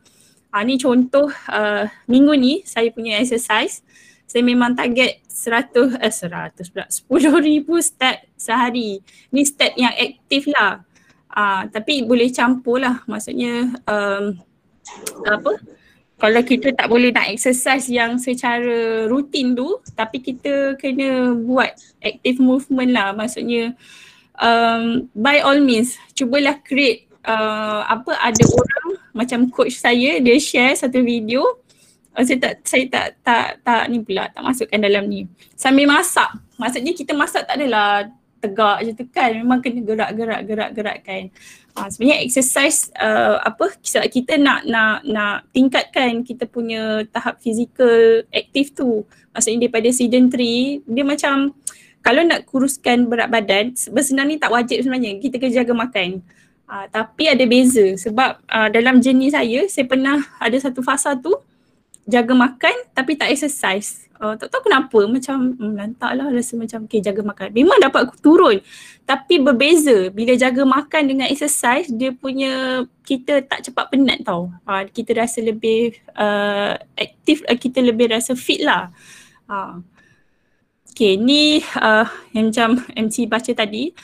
Ha, 0.52 0.68
ni 0.68 0.76
contoh 0.76 1.32
uh, 1.48 1.88
minggu 2.12 2.36
ni 2.36 2.60
saya 2.68 2.92
punya 2.92 3.24
exercise. 3.24 3.80
Saya 4.32 4.48
memang 4.48 4.72
target 4.72 5.20
100, 5.28 6.00
eh 6.00 6.08
100 6.08 6.72
pula, 6.72 6.88
10 6.88 7.52
ribu 7.52 7.76
step 7.84 8.32
sehari. 8.40 9.04
Ni 9.28 9.44
step 9.44 9.76
yang 9.76 9.92
aktif 9.92 10.48
lah. 10.48 10.88
Uh, 11.28 11.68
tapi 11.68 12.08
boleh 12.08 12.32
campur 12.32 12.80
lah. 12.80 13.04
Maksudnya 13.12 13.76
um, 13.84 14.40
apa? 15.28 15.52
Kalau 16.16 16.42
kita 16.48 16.72
tak 16.72 16.88
boleh 16.88 17.12
nak 17.12 17.28
exercise 17.28 17.92
yang 17.92 18.16
secara 18.16 19.04
rutin 19.12 19.52
tu 19.52 19.84
tapi 20.00 20.24
kita 20.24 20.80
kena 20.80 21.36
buat 21.36 21.76
active 22.00 22.40
movement 22.40 22.96
lah. 22.96 23.12
Maksudnya 23.12 23.76
um, 24.40 25.12
by 25.12 25.44
all 25.44 25.60
means 25.60 26.00
cubalah 26.16 26.56
create 26.64 27.12
uh, 27.28 27.84
apa 27.84 28.16
ada 28.16 28.44
orang 28.48 28.88
macam 29.12 29.52
coach 29.52 29.76
saya 29.76 30.24
dia 30.24 30.38
share 30.40 30.78
satu 30.78 31.04
video 31.04 31.44
uh, 32.18 32.24
saya 32.24 32.38
tak 32.40 32.54
saya 32.64 32.86
tak 32.90 33.06
tak 33.24 33.48
tak 33.64 33.84
ni 33.92 34.04
pula 34.04 34.28
tak 34.32 34.44
masukkan 34.44 34.80
dalam 34.80 35.08
ni 35.08 35.28
sambil 35.54 35.88
masak 35.88 36.30
maksudnya 36.60 36.94
kita 36.94 37.12
masak 37.16 37.48
tak 37.48 37.58
adalah 37.58 38.08
tegak 38.42 38.78
je 38.82 38.92
tu 38.98 39.06
kan 39.14 39.30
memang 39.38 39.62
kena 39.62 39.86
gerak-gerak 39.86 40.42
gerak-gerak 40.50 40.98
kan. 41.06 41.24
Ha, 41.78 41.88
sebenarnya 41.88 42.26
exercise 42.26 42.92
uh, 43.00 43.40
apa 43.40 43.72
kita 44.12 44.36
nak 44.42 44.68
nak 44.68 45.06
nak 45.08 45.48
tingkatkan 45.56 46.26
kita 46.26 46.50
punya 46.50 47.06
tahap 47.14 47.40
fizikal 47.40 48.26
aktif 48.34 48.74
tu. 48.74 49.06
Maksudnya 49.32 49.70
daripada 49.70 49.88
sedentary 49.94 50.82
dia 50.84 51.06
macam 51.06 51.56
kalau 52.02 52.26
nak 52.26 52.50
kuruskan 52.50 53.06
berat 53.06 53.30
badan 53.30 53.78
bersenam 53.94 54.26
ni 54.26 54.42
tak 54.42 54.50
wajib 54.50 54.82
sebenarnya 54.82 55.22
kita 55.22 55.38
kena 55.38 55.62
jaga 55.62 55.74
makan. 55.78 56.10
Uh, 56.66 56.88
tapi 56.90 57.30
ada 57.30 57.44
beza 57.46 58.00
sebab 58.00 58.42
uh, 58.48 58.68
dalam 58.72 59.00
jenis 59.04 59.36
saya, 59.36 59.68
saya 59.68 59.86
pernah 59.86 60.24
ada 60.40 60.56
satu 60.56 60.80
fasa 60.80 61.14
tu 61.20 61.32
jaga 62.10 62.34
makan 62.34 62.76
tapi 62.94 63.18
tak 63.18 63.30
exercise. 63.30 64.08
Uh, 64.22 64.38
tak 64.38 64.54
tahu 64.54 64.70
kenapa 64.70 65.10
macam 65.10 65.58
hmm, 65.58 65.74
lantak 65.74 66.14
lah 66.14 66.30
rasa 66.30 66.54
macam 66.54 66.86
okay 66.86 67.02
jaga 67.02 67.26
makan. 67.26 67.50
Memang 67.58 67.82
dapat 67.82 68.14
turun 68.22 68.62
tapi 69.06 69.42
berbeza 69.42 70.14
bila 70.14 70.38
jaga 70.38 70.62
makan 70.62 71.10
dengan 71.10 71.26
exercise 71.26 71.90
dia 71.90 72.14
punya 72.14 72.86
kita 73.02 73.42
tak 73.46 73.66
cepat 73.66 73.90
penat 73.90 74.22
tau. 74.22 74.54
Uh, 74.66 74.86
kita 74.90 75.18
rasa 75.18 75.42
lebih 75.42 75.98
uh, 76.14 76.78
aktif, 76.94 77.42
uh, 77.50 77.58
kita 77.58 77.82
lebih 77.82 78.14
rasa 78.14 78.38
fit 78.38 78.62
lah. 78.62 78.94
Uh. 79.50 79.82
Okay 80.92 81.16
ni 81.18 81.64
uh, 81.82 82.06
yang 82.36 82.52
macam 82.52 82.84
MC 82.94 83.26
baca 83.26 83.52
tadi 83.56 83.96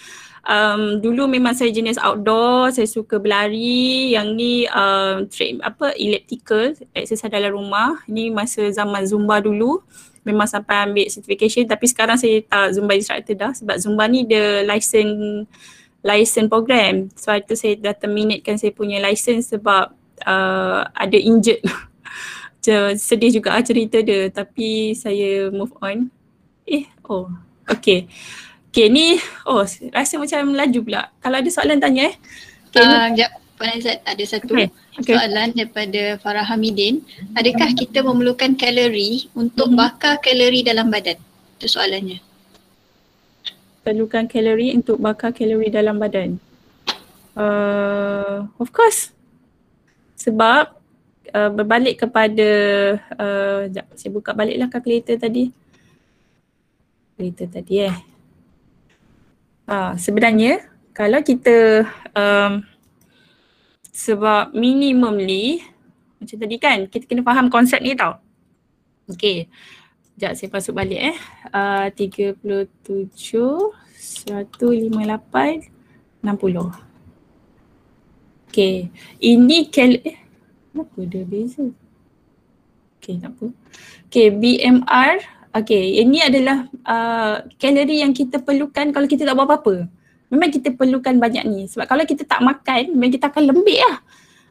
um, 0.48 1.04
dulu 1.04 1.28
memang 1.28 1.54
saya 1.54 1.70
jenis 1.70 2.00
outdoor, 2.00 2.72
saya 2.72 2.88
suka 2.88 3.20
berlari. 3.20 4.16
Yang 4.16 4.28
ni 4.34 4.54
um, 4.72 5.28
train 5.28 5.60
apa 5.62 5.94
elliptical, 6.00 6.74
exercise 6.96 7.30
dalam 7.30 7.54
rumah. 7.54 8.02
Ni 8.08 8.32
masa 8.32 8.64
zaman 8.72 9.04
Zumba 9.06 9.44
dulu. 9.44 9.84
Memang 10.24 10.48
sampai 10.48 10.84
ambil 10.84 11.08
certification 11.08 11.64
tapi 11.64 11.88
sekarang 11.88 12.20
saya 12.20 12.44
tak 12.44 12.76
Zumba 12.76 13.00
instructor 13.00 13.32
dah 13.32 13.52
sebab 13.56 13.80
Zumba 13.80 14.12
ni 14.12 14.28
the 14.28 14.64
license 14.68 15.48
license 16.04 16.52
program. 16.52 17.12
So 17.16 17.32
itu 17.36 17.56
saya 17.56 17.76
dah 17.80 17.96
terminatekan 17.96 18.60
saya 18.60 18.76
punya 18.76 19.00
license 19.00 19.52
sebab 19.56 19.92
uh, 20.24 20.82
ada 20.96 21.18
injured. 21.20 21.64
Sedih 23.00 23.32
juga 23.32 23.56
lah 23.56 23.64
cerita 23.64 24.04
dia 24.04 24.28
tapi 24.28 24.92
saya 24.92 25.48
move 25.48 25.72
on. 25.80 26.12
Eh, 26.68 26.84
oh, 27.08 27.32
okay. 27.64 28.12
Okay 28.78 28.94
ni, 28.94 29.18
oh 29.50 29.66
rasa 29.90 30.22
macam 30.22 30.54
laju 30.54 30.80
pula. 30.86 31.10
Kalau 31.18 31.42
ada 31.42 31.50
soalan 31.50 31.82
tanya 31.82 32.14
eh. 32.14 32.16
Okay. 32.70 32.86
Uh, 32.86 33.10
sekejap, 33.10 33.32
Puan 33.58 33.70
Aizat 33.74 33.98
ada 34.06 34.24
satu 34.30 34.54
okay. 34.54 34.70
Okay. 35.02 35.18
soalan 35.18 35.50
daripada 35.58 36.02
Farah 36.22 36.46
Hamidin. 36.46 37.02
Adakah 37.34 37.74
kita 37.74 38.06
memerlukan 38.06 38.54
kalori 38.54 39.34
untuk 39.34 39.74
mm-hmm. 39.74 39.82
bakar 39.82 40.22
kalori 40.22 40.62
dalam 40.62 40.94
badan? 40.94 41.18
Itu 41.58 41.74
soalannya. 41.74 42.22
Perlukan 43.82 44.30
kalori 44.30 44.78
untuk 44.78 45.02
bakar 45.02 45.34
kalori 45.34 45.74
dalam 45.74 45.98
badan? 45.98 46.38
Uh, 47.34 48.46
of 48.62 48.70
course. 48.70 49.10
Sebab 50.22 50.78
uh, 51.34 51.50
berbalik 51.50 52.06
kepada, 52.06 52.50
uh, 53.18 53.66
sekejap 53.74 53.86
saya 53.98 54.12
buka 54.14 54.38
baliklah 54.38 54.70
kalkulator 54.70 55.18
tadi. 55.18 55.50
Kalkulator 57.18 57.50
tadi 57.50 57.76
eh. 57.82 57.98
Ha, 59.68 60.00
sebenarnya 60.00 60.64
kalau 60.96 61.20
kita 61.20 61.84
um, 62.16 62.64
sebab 63.92 64.56
minimumly 64.56 65.60
macam 66.18 66.38
tadi 66.40 66.56
kan 66.58 66.88
kita 66.88 67.06
kena 67.06 67.22
faham 67.22 67.52
konsep 67.52 67.84
ni 67.84 67.94
tau. 67.94 68.18
Okay. 69.12 69.52
Sekejap 70.18 70.34
saya 70.34 70.50
masuk 70.50 70.74
balik 70.74 71.14
eh. 71.14 71.18
Uh, 71.54 71.94
37, 71.94 73.14
158, 73.14 75.70
60. 76.26 76.74
Okay. 78.50 78.90
Ini 79.22 79.70
kal... 79.70 80.02
Eh, 80.02 80.18
kenapa 80.74 81.06
dia 81.06 81.22
beza? 81.22 81.70
Okay, 82.98 83.22
tak 83.22 83.38
apa. 83.38 83.54
Okay, 84.10 84.34
BMR 84.34 85.22
Okay, 85.58 86.06
ini 86.06 86.22
adalah 86.22 86.70
uh, 86.86 87.42
kalori 87.58 88.06
yang 88.06 88.14
kita 88.14 88.38
perlukan 88.46 88.94
kalau 88.94 89.10
kita 89.10 89.26
tak 89.26 89.34
buat 89.34 89.50
apa-apa. 89.50 89.90
Memang 90.30 90.54
kita 90.54 90.70
perlukan 90.78 91.18
banyak 91.18 91.50
ni. 91.50 91.66
Sebab 91.66 91.90
kalau 91.90 92.06
kita 92.06 92.30
tak 92.30 92.46
makan, 92.46 92.94
memang 92.94 93.10
kita 93.10 93.34
akan 93.34 93.44
lembik 93.50 93.82
lah. 93.82 93.98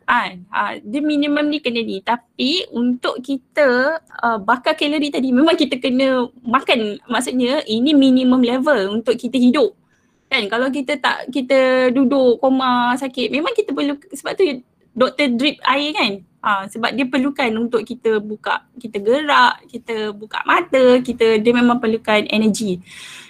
Ha, 0.06 0.18
ha, 0.50 0.60
dia 0.82 0.98
minimum 1.02 1.46
ni 1.46 1.62
kena 1.62 1.78
ni. 1.86 2.02
Tapi 2.02 2.66
untuk 2.74 3.22
kita 3.22 4.00
uh, 4.02 4.38
bakar 4.42 4.74
kalori 4.74 5.14
tadi, 5.14 5.30
memang 5.30 5.54
kita 5.54 5.78
kena 5.78 6.26
makan. 6.42 6.98
Maksudnya 7.06 7.62
ini 7.70 7.94
minimum 7.94 8.42
level 8.42 8.98
untuk 8.98 9.14
kita 9.14 9.38
hidup. 9.38 9.78
Kan 10.26 10.50
kalau 10.50 10.74
kita 10.74 10.98
tak, 10.98 11.30
kita 11.30 11.92
duduk 11.94 12.42
koma 12.42 12.98
sakit, 12.98 13.30
memang 13.30 13.54
kita 13.54 13.70
perlu, 13.70 13.94
sebab 14.10 14.34
tu 14.34 14.42
doktor 14.90 15.30
drip 15.38 15.62
air 15.62 15.94
kan. 15.94 16.12
Ha, 16.46 16.70
sebab 16.70 16.94
dia 16.94 17.10
perlukan 17.10 17.50
untuk 17.58 17.82
kita 17.82 18.22
buka, 18.22 18.62
kita 18.78 19.02
gerak, 19.02 19.66
kita 19.66 20.14
buka 20.14 20.46
mata, 20.46 21.02
kita 21.02 21.42
dia 21.42 21.50
memang 21.50 21.82
perlukan 21.82 22.22
energi. 22.30 22.78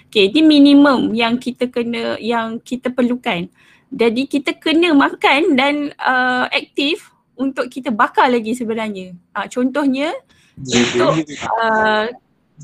Okay, 0.05 0.29
ini 0.29 0.45
minimum 0.45 1.17
yang 1.17 1.41
kita 1.41 1.65
kena, 1.65 2.21
yang 2.21 2.61
kita 2.61 2.93
perlukan. 2.93 3.49
Jadi 3.89 4.29
kita 4.29 4.53
kena 4.53 4.93
makan 4.93 5.57
dan 5.57 5.89
uh, 5.97 6.45
aktif 6.53 7.09
untuk 7.33 7.73
kita 7.73 7.89
bakar 7.89 8.29
lagi 8.29 8.53
sebenarnya. 8.53 9.17
Ha, 9.33 9.49
contohnya 9.49 10.13
untuk 10.61 11.25
uh, 11.41 12.13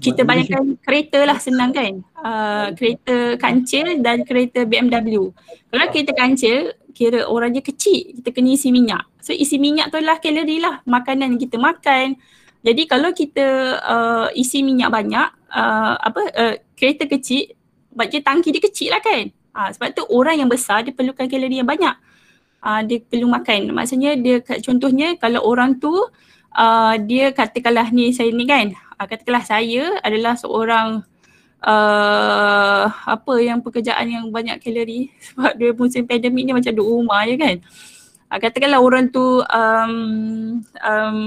kita 0.02 0.26
banyakkan 0.26 0.80
kereta 0.82 1.22
lah 1.22 1.38
senang 1.38 1.70
kan. 1.70 2.02
Uh, 2.18 2.74
kereta 2.74 3.38
kancil 3.38 4.02
dan 4.02 4.26
kereta 4.26 4.66
BMW. 4.66 5.30
Kalau 5.70 5.86
kereta 5.94 6.12
kancil, 6.18 6.74
kira 6.94 7.26
orang 7.30 7.54
dia 7.54 7.62
kecil, 7.66 8.22
kita 8.22 8.30
kena 8.34 8.54
isi 8.54 8.70
minyak. 8.74 9.06
So 9.22 9.34
isi 9.34 9.58
minyak 9.62 9.94
tu 9.94 10.02
adalah 10.02 10.18
kalori 10.22 10.62
lah 10.62 10.82
makanan 10.86 11.36
yang 11.36 11.42
kita 11.42 11.58
makan. 11.62 12.18
Jadi 12.64 12.82
kalau 12.88 13.12
kita 13.12 13.46
uh, 13.84 14.28
isi 14.34 14.64
minyak 14.64 14.88
banyak, 14.90 15.28
uh, 15.52 15.94
apa 16.00 16.22
uh, 16.32 16.56
kereta 16.80 17.06
kecil, 17.10 17.52
macam 17.94 18.20
tangki 18.24 18.50
dia 18.56 18.64
kecil 18.64 18.90
lah 18.94 19.02
kan. 19.04 19.30
Uh, 19.54 19.70
sebab 19.70 19.94
tu 19.94 20.04
orang 20.10 20.42
yang 20.42 20.50
besar 20.50 20.82
dia 20.82 20.96
perlukan 20.96 21.28
kalori 21.28 21.60
yang 21.60 21.68
banyak. 21.68 21.94
Uh, 22.64 22.82
dia 22.88 23.04
perlu 23.04 23.28
makan. 23.28 23.76
Maksudnya 23.76 24.16
dia 24.16 24.40
contohnya 24.64 25.20
kalau 25.20 25.44
orang 25.44 25.78
tu 25.78 25.92
uh, 26.56 26.96
dia 27.04 27.36
katakanlah 27.36 27.92
ni 27.92 28.16
saya 28.16 28.32
ni 28.32 28.48
kan, 28.48 28.72
uh, 28.98 29.06
katakanlah 29.08 29.46
saya 29.46 29.98
adalah 30.02 30.38
seorang 30.38 31.02
uh, 31.64 32.86
apa 32.90 33.34
yang 33.40 33.64
pekerjaan 33.64 34.08
yang 34.08 34.26
banyak 34.30 34.60
kalori. 34.60 35.10
Sebab 35.32 35.52
dia 35.58 35.72
musim 35.74 36.04
pandemik 36.06 36.44
ni 36.44 36.54
macam 36.54 36.72
duduk 36.76 36.88
rumah 36.88 37.24
je 37.26 37.36
kan. 37.40 37.56
Uh, 38.30 38.40
katakanlah 38.40 38.80
orang 38.82 39.10
tu 39.10 39.42
um, 39.42 39.94
um, 40.82 41.20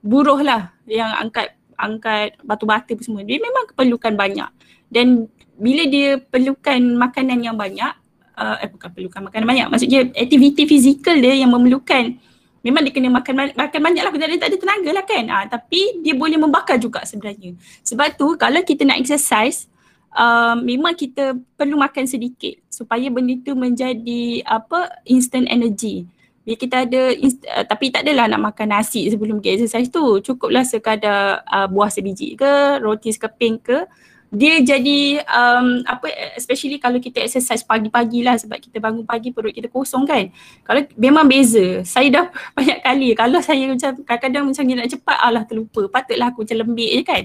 buruh 0.00 0.40
lah 0.40 0.72
yang 0.88 1.10
angkat 1.18 1.56
angkat 1.80 2.36
batu 2.44 2.64
bata 2.68 2.92
pun 2.92 3.04
semua. 3.04 3.22
Dia 3.24 3.40
memang 3.40 3.72
perlukan 3.72 4.12
banyak. 4.14 4.50
Dan 4.90 5.28
bila 5.60 5.84
dia 5.86 6.18
perlukan 6.18 6.80
makanan 6.96 7.38
yang 7.44 7.56
banyak 7.56 7.92
uh, 8.40 8.56
eh 8.60 8.68
bukan 8.68 8.88
perlukan 8.92 9.20
makanan 9.28 9.46
banyak. 9.46 9.66
Maksudnya 9.68 10.00
aktiviti 10.16 10.64
fizikal 10.64 11.16
dia 11.20 11.36
yang 11.36 11.52
memerlukan 11.52 12.16
memang 12.60 12.84
dia 12.84 12.92
kena 12.92 13.08
makan 13.08 13.56
makan 13.56 13.80
banyak 13.80 14.02
lah 14.04 14.12
dia 14.12 14.40
tak 14.40 14.50
ada 14.52 14.58
tenaga 14.60 14.90
lah 14.92 15.04
kan? 15.04 15.24
Uh, 15.28 15.44
tapi 15.48 16.00
dia 16.04 16.14
boleh 16.16 16.36
membakar 16.36 16.76
juga 16.76 17.04
sebenarnya. 17.04 17.56
Sebab 17.84 18.16
tu 18.16 18.36
kalau 18.36 18.60
kita 18.60 18.84
nak 18.84 19.00
exercise 19.00 19.68
uh, 20.14 20.56
memang 20.58 20.96
kita 20.96 21.36
perlu 21.56 21.80
makan 21.80 22.04
sedikit 22.04 22.60
supaya 22.68 23.08
benda 23.08 23.36
tu 23.40 23.56
menjadi 23.56 24.44
apa 24.44 25.02
instant 25.08 25.48
energy. 25.48 26.04
Bila 26.40 26.56
kita 26.56 26.76
ada 26.88 27.02
uh, 27.16 27.64
tapi 27.68 27.92
tak 27.92 28.08
adalah 28.08 28.28
nak 28.28 28.52
makan 28.52 28.76
nasi 28.76 29.08
sebelum 29.08 29.40
pergi 29.40 29.60
exercise 29.60 29.88
tu. 29.88 30.20
Cukuplah 30.20 30.64
sekadar 30.64 31.44
uh, 31.48 31.68
buah 31.68 31.88
sebiji 31.88 32.36
ke 32.36 32.80
roti 32.80 33.12
sekeping 33.12 33.60
ke 33.60 33.88
dia 34.30 34.62
jadi 34.62 35.26
um, 35.26 35.82
apa 35.82 36.06
especially 36.38 36.78
kalau 36.78 37.02
kita 37.02 37.26
exercise 37.26 37.66
pagi-pagi 37.66 38.22
lah 38.22 38.38
sebab 38.38 38.62
kita 38.62 38.78
bangun 38.78 39.02
pagi 39.02 39.34
perut 39.34 39.50
kita 39.50 39.66
kosong 39.66 40.06
kan 40.06 40.30
kalau 40.62 40.86
memang 40.94 41.26
beza 41.26 41.82
saya 41.82 42.06
dah 42.08 42.26
banyak 42.56 42.78
kali 42.78 43.08
kalau 43.18 43.42
saya 43.42 43.66
macam 43.66 43.90
kadang-kadang 44.06 44.44
macam 44.46 44.62
nak 44.70 44.86
cepat 44.86 45.18
alah 45.18 45.42
terlupa 45.42 45.82
patutlah 45.90 46.30
aku 46.30 46.46
macam 46.46 46.56
lembik 46.62 46.90
je 46.94 47.02
kan 47.02 47.22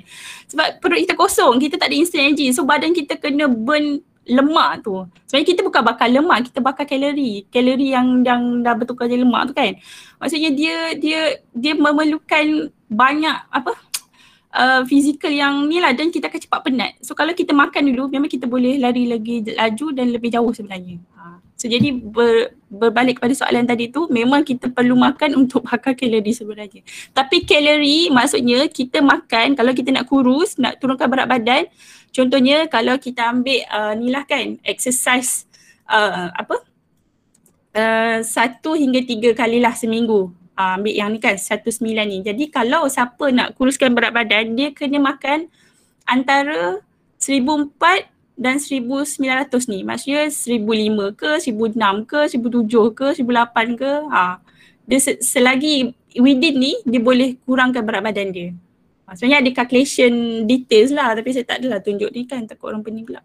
sebab 0.49 0.68
perut 0.82 0.99
kita 1.06 1.14
kosong 1.14 1.62
kita 1.62 1.78
tak 1.78 1.93
ada 1.93 1.95
instant 1.95 2.26
energy 2.26 2.49
so 2.49 2.66
badan 2.66 2.89
kita 2.89 3.22
kena 3.22 3.45
burn 3.45 4.01
lemak 4.26 4.82
tu. 4.82 5.06
Sebenarnya 5.30 5.47
kita 5.53 5.62
bukan 5.62 5.82
bakar 5.86 6.10
lemak, 6.10 6.49
kita 6.49 6.60
bakar 6.60 6.86
kalori. 6.89 7.45
Kalori 7.53 7.93
yang 7.93 8.26
yang 8.26 8.66
dah 8.66 8.74
bertukar 8.74 9.06
jadi 9.06 9.22
lemak 9.22 9.41
tu 9.49 9.53
kan. 9.53 9.78
Maksudnya 10.18 10.49
dia 10.49 10.76
dia 10.97 11.22
dia 11.53 11.74
memerlukan 11.78 12.74
banyak 12.89 13.38
apa? 13.53 13.78
Uh, 14.56 14.88
fizikal 14.88 15.36
yang 15.36 15.68
ni 15.68 15.84
lah 15.84 15.91
dan 15.91 16.08
kita 16.16 16.32
akan 16.32 16.39
cepat 16.39 16.60
penat. 16.64 16.91
So 17.03 17.12
kalau 17.12 17.36
kita 17.36 17.51
makan 17.51 17.91
dulu 17.91 18.08
memang 18.08 18.32
kita 18.32 18.47
boleh 18.47 18.80
lari 18.80 19.03
lagi 19.03 19.43
laju 19.51 19.88
dan 19.91 20.16
lebih 20.16 20.32
jauh 20.32 20.47
sebenarnya. 20.56 20.95
Ha. 21.20 21.43
So 21.60 21.68
jadi 21.68 21.91
ber, 21.91 22.56
berbalik 22.72 23.20
kepada 23.20 23.36
soalan 23.36 23.68
tadi 23.68 23.91
tu 23.91 24.08
memang 24.08 24.47
kita 24.47 24.72
perlu 24.72 24.95
makan 24.95 25.36
untuk 25.43 25.68
bakar 25.68 25.91
kalori 25.91 26.32
sebenarnya. 26.32 26.88
Tapi 27.12 27.43
kalori 27.43 28.08
maksudnya 28.08 28.72
kita 28.72 29.03
makan 29.03 29.60
kalau 29.60 29.76
kita 29.76 29.91
nak 29.91 30.08
kurus, 30.08 30.56
nak 30.56 30.80
turunkan 30.80 31.08
berat 31.12 31.28
badan, 31.28 31.68
contohnya 32.16 32.72
kalau 32.72 32.95
kita 32.95 33.28
ambil 33.28 33.60
uh, 33.68 33.91
ni 33.91 34.08
lah 34.08 34.24
kan 34.24 34.56
exercise 34.64 35.43
uh, 35.91 36.32
apa? 36.32 36.64
Uh, 37.76 38.24
satu 38.24 38.72
hingga 38.72 39.03
tiga 39.03 39.36
kali 39.36 39.60
lah 39.60 39.76
seminggu. 39.76 40.32
Uh, 40.56 40.80
ambil 40.80 40.95
yang 40.95 41.12
ni 41.12 41.20
kan 41.20 41.36
satu 41.36 41.68
sembilan 41.68 42.08
ni. 42.08 42.24
Jadi 42.24 42.47
kalau 42.47 42.88
siapa 42.88 43.28
nak 43.28 43.60
kuruskan 43.60 43.91
berat 43.91 44.16
badan 44.16 44.56
dia 44.56 44.72
kena 44.72 45.03
makan 45.03 45.51
antara 46.08 46.80
seribu 47.20 47.60
empat 47.60 48.08
dan 48.39 48.60
1900 48.64 49.51
ni. 49.68 49.84
Maksudnya 49.84 50.32
1005 50.32 51.12
ke 51.20 51.32
1006 51.43 52.08
ke 52.08 52.20
1007 52.39 52.72
ke 52.95 53.08
1008 53.20 53.82
ke 53.82 53.91
ha. 54.08 54.39
Dia 54.88 54.99
selagi 55.20 55.91
within 56.24 56.56
ni 56.56 56.72
dia 56.88 57.03
boleh 57.03 57.36
kurangkan 57.43 57.84
berat 57.84 58.08
badan 58.08 58.32
dia. 58.32 58.56
Sebenarnya 59.12 59.43
ada 59.43 59.51
calculation 59.51 60.43
details 60.47 60.95
lah 60.95 61.12
tapi 61.20 61.36
saya 61.36 61.43
tak 61.43 61.68
adalah 61.68 61.84
tunjuk 61.84 62.10
ni 62.16 62.24
kan 62.24 62.47
takut 62.47 62.72
orang 62.72 62.80
pening 62.80 63.03
pula. 63.03 63.20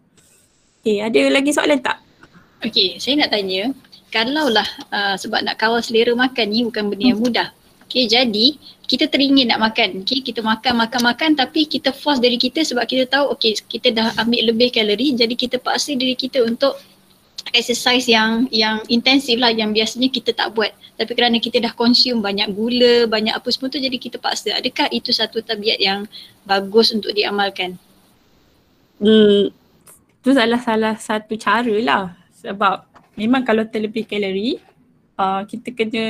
Okay 0.83 0.99
ada 0.99 1.21
lagi 1.31 1.55
soalan 1.55 1.79
tak? 1.79 1.95
Okay, 2.61 2.99
saya 3.01 3.23
nak 3.23 3.33
tanya 3.33 3.73
kalaulah 4.11 4.67
uh, 4.91 5.15
sebab 5.15 5.41
nak 5.41 5.55
kawal 5.57 5.79
selera 5.79 6.11
makan 6.13 6.45
ni 6.51 6.67
bukan 6.67 6.83
benda 6.91 7.05
yang 7.15 7.21
mudah 7.23 7.49
Okay, 7.91 8.07
jadi 8.07 8.55
kita 8.87 9.11
teringin 9.11 9.51
nak 9.51 9.59
makan. 9.59 10.07
Okay, 10.07 10.23
kita 10.23 10.39
makan, 10.39 10.79
makan, 10.79 11.11
makan 11.11 11.29
tapi 11.35 11.67
kita 11.67 11.91
force 11.91 12.23
diri 12.23 12.39
kita 12.39 12.63
sebab 12.63 12.87
kita 12.87 13.03
tahu 13.03 13.35
okay, 13.35 13.51
kita 13.51 13.91
dah 13.91 14.15
ambil 14.15 14.47
lebih 14.47 14.71
kalori 14.71 15.11
jadi 15.11 15.35
kita 15.35 15.59
paksa 15.59 15.91
diri 15.99 16.15
kita 16.15 16.39
untuk 16.39 16.79
exercise 17.51 18.07
yang 18.07 18.47
yang 18.47 18.79
intensif 18.87 19.35
lah 19.35 19.51
yang 19.51 19.75
biasanya 19.75 20.07
kita 20.07 20.31
tak 20.31 20.55
buat. 20.55 20.71
Tapi 20.95 21.11
kerana 21.11 21.35
kita 21.43 21.59
dah 21.59 21.75
consume 21.75 22.23
banyak 22.23 22.47
gula, 22.55 23.11
banyak 23.11 23.35
apa 23.35 23.51
semua 23.51 23.67
tu 23.67 23.75
jadi 23.75 23.99
kita 23.99 24.23
paksa. 24.23 24.55
Adakah 24.55 24.87
itu 24.95 25.11
satu 25.11 25.43
tabiat 25.43 25.83
yang 25.83 26.07
bagus 26.47 26.95
untuk 26.95 27.11
diamalkan? 27.11 27.75
Hmm, 29.03 29.51
itu 30.23 30.31
salah 30.31 30.63
salah 30.63 30.95
satu 30.95 31.35
cara 31.35 31.75
lah 31.83 32.03
sebab 32.39 32.87
memang 33.21 33.45
kalau 33.45 33.61
terlebih 33.69 34.09
kalori 34.09 34.57
uh, 35.21 35.45
kita 35.45 35.69
kena 35.77 36.05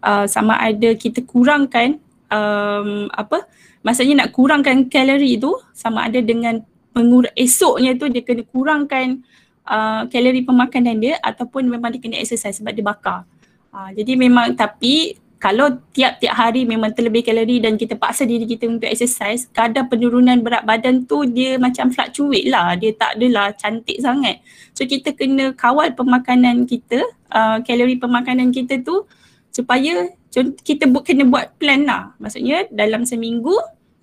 uh, 0.00 0.26
sama 0.26 0.56
ada 0.56 0.96
kita 0.96 1.20
kurangkan 1.20 2.00
um, 2.32 3.12
apa 3.12 3.44
maksudnya 3.84 4.24
nak 4.24 4.32
kurangkan 4.32 4.88
kalori 4.88 5.36
tu 5.36 5.52
sama 5.76 6.08
ada 6.08 6.18
dengan 6.24 6.64
mengur 6.96 7.28
esoknya 7.36 7.92
tu 7.98 8.08
dia 8.08 8.24
kena 8.24 8.46
kurangkan 8.48 9.20
uh, 9.68 10.08
kalori 10.08 10.40
pemakanan 10.40 10.96
dia 10.96 11.14
ataupun 11.20 11.68
memang 11.68 11.92
dia 11.92 12.00
kena 12.00 12.16
exercise 12.20 12.56
sebab 12.60 12.72
dia 12.72 12.84
bakar. 12.86 13.28
Uh, 13.74 13.90
jadi 13.92 14.14
memang 14.14 14.54
tapi 14.54 15.18
kalau 15.44 15.76
tiap-tiap 15.92 16.32
hari 16.32 16.64
memang 16.64 16.96
terlebih 16.96 17.20
kalori 17.20 17.60
dan 17.60 17.76
kita 17.76 18.00
paksa 18.00 18.24
diri 18.24 18.48
kita 18.48 18.64
untuk 18.64 18.88
exercise, 18.88 19.44
kadar 19.52 19.92
penurunan 19.92 20.40
berat 20.40 20.64
badan 20.64 21.04
tu 21.04 21.28
dia 21.28 21.60
macam 21.60 21.92
fluctuate 21.92 22.48
lah. 22.48 22.72
Dia 22.80 22.96
tak 22.96 23.20
adalah 23.20 23.52
cantik 23.52 24.00
sangat. 24.00 24.40
So 24.72 24.88
kita 24.88 25.12
kena 25.12 25.52
kawal 25.52 25.92
pemakanan 25.92 26.64
kita, 26.64 27.04
uh, 27.28 27.60
kalori 27.60 28.00
pemakanan 28.00 28.56
kita 28.56 28.80
tu 28.80 29.04
supaya 29.52 30.08
kita 30.64 30.88
bu- 30.88 31.04
kena 31.04 31.28
buat 31.28 31.52
plan 31.60 31.84
lah. 31.84 32.16
Maksudnya 32.16 32.64
dalam 32.72 33.04
seminggu 33.04 33.52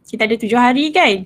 kita 0.06 0.30
ada 0.30 0.38
tujuh 0.38 0.62
hari 0.62 0.94
kan. 0.94 1.26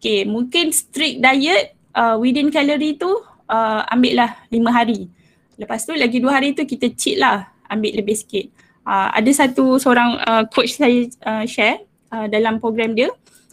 Okay 0.00 0.24
mungkin 0.24 0.72
strict 0.72 1.20
diet 1.20 1.76
uh, 1.92 2.16
within 2.16 2.48
kalori 2.48 2.96
tu 2.96 3.12
uh, 3.52 3.84
ambil 3.92 4.24
lah 4.24 4.40
lima 4.48 4.72
hari. 4.72 5.12
Lepas 5.60 5.84
tu 5.84 5.92
lagi 5.92 6.16
dua 6.16 6.40
hari 6.40 6.56
tu 6.56 6.64
kita 6.64 6.96
cheat 6.96 7.20
lah 7.20 7.52
ambil 7.68 8.00
lebih 8.00 8.16
sikit 8.16 8.59
uh, 8.86 9.08
ada 9.12 9.30
satu 9.32 9.76
seorang 9.80 10.20
uh, 10.24 10.44
coach 10.48 10.76
saya 10.76 11.08
uh, 11.26 11.44
share 11.44 11.82
uh, 12.12 12.28
dalam 12.30 12.62
program 12.62 12.94
dia 12.96 13.08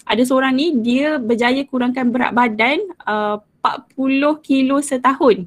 ada 0.08 0.24
seorang 0.24 0.56
ni 0.56 0.80
dia 0.80 1.20
berjaya 1.20 1.64
kurangkan 1.68 2.12
berat 2.12 2.32
badan 2.32 2.80
uh, 3.04 3.40
40 3.96 4.46
kilo 4.46 4.80
setahun 4.80 5.44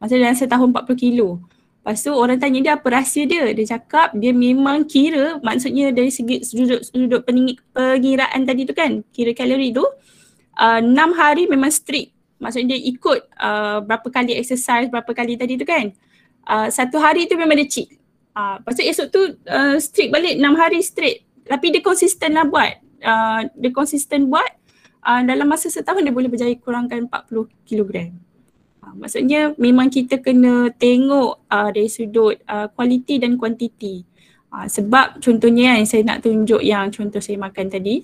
maksudnya 0.00 0.28
dalam 0.28 0.36
setahun 0.36 0.68
40 0.72 0.96
kilo 0.98 1.40
Lepas 1.84 2.00
tu 2.00 2.16
orang 2.16 2.40
tanya 2.40 2.64
dia 2.64 2.72
apa 2.80 2.88
rahsia 2.96 3.28
dia. 3.28 3.44
Dia 3.52 3.76
cakap 3.76 4.16
dia 4.16 4.32
memang 4.32 4.88
kira 4.88 5.36
maksudnya 5.44 5.92
dari 5.92 6.08
segi 6.08 6.40
sudut, 6.40 6.80
sudut 6.80 7.20
pengiraan 7.28 8.40
tadi 8.48 8.64
tu 8.64 8.72
kan. 8.72 9.04
Kira 9.12 9.36
kalori 9.36 9.68
tu. 9.68 9.84
Uh, 10.56 10.80
6 10.80 10.96
hari 11.12 11.44
memang 11.44 11.68
strict. 11.68 12.16
Maksudnya 12.40 12.72
dia 12.72 12.88
ikut 12.88 13.28
uh, 13.36 13.84
berapa 13.84 14.08
kali 14.08 14.32
exercise, 14.32 14.88
berapa 14.88 15.12
kali 15.12 15.36
tadi 15.36 15.60
tu 15.60 15.68
kan. 15.68 15.92
Uh, 16.48 16.72
satu 16.72 16.96
hari 16.96 17.28
tu 17.28 17.36
memang 17.36 17.60
dia 17.60 17.68
cheat. 17.68 17.92
Ah, 18.34 18.58
uh, 18.58 18.66
lepas 18.66 18.74
tu 18.74 18.82
esok 18.82 19.06
tu 19.14 19.22
uh, 19.46 19.78
strict 19.78 20.10
balik 20.10 20.34
6 20.42 20.58
hari 20.58 20.82
straight. 20.82 21.22
Tapi 21.46 21.70
dia 21.70 21.82
konsisten 21.86 22.34
lah 22.34 22.42
buat. 22.42 22.82
Uh, 22.98 23.46
dia 23.54 23.70
konsisten 23.70 24.26
buat 24.26 24.50
uh, 25.06 25.22
dalam 25.22 25.46
masa 25.46 25.70
setahun 25.70 26.02
dia 26.02 26.10
boleh 26.10 26.26
berjaya 26.26 26.50
kurangkan 26.58 27.06
40 27.06 27.46
kilogram. 27.62 28.10
Uh, 28.82 28.90
maksudnya 28.98 29.54
memang 29.54 29.86
kita 29.86 30.18
kena 30.18 30.74
tengok 30.74 31.46
uh, 31.46 31.70
dari 31.70 31.86
sudut 31.86 32.42
uh, 32.50 32.66
kualiti 32.74 33.22
dan 33.22 33.38
kuantiti. 33.38 34.02
Uh, 34.50 34.66
sebab 34.66 35.22
contohnya 35.22 35.78
yang 35.78 35.86
saya 35.86 36.02
nak 36.02 36.26
tunjuk 36.26 36.58
yang 36.58 36.90
contoh 36.90 37.22
saya 37.22 37.38
makan 37.38 37.70
tadi. 37.70 38.02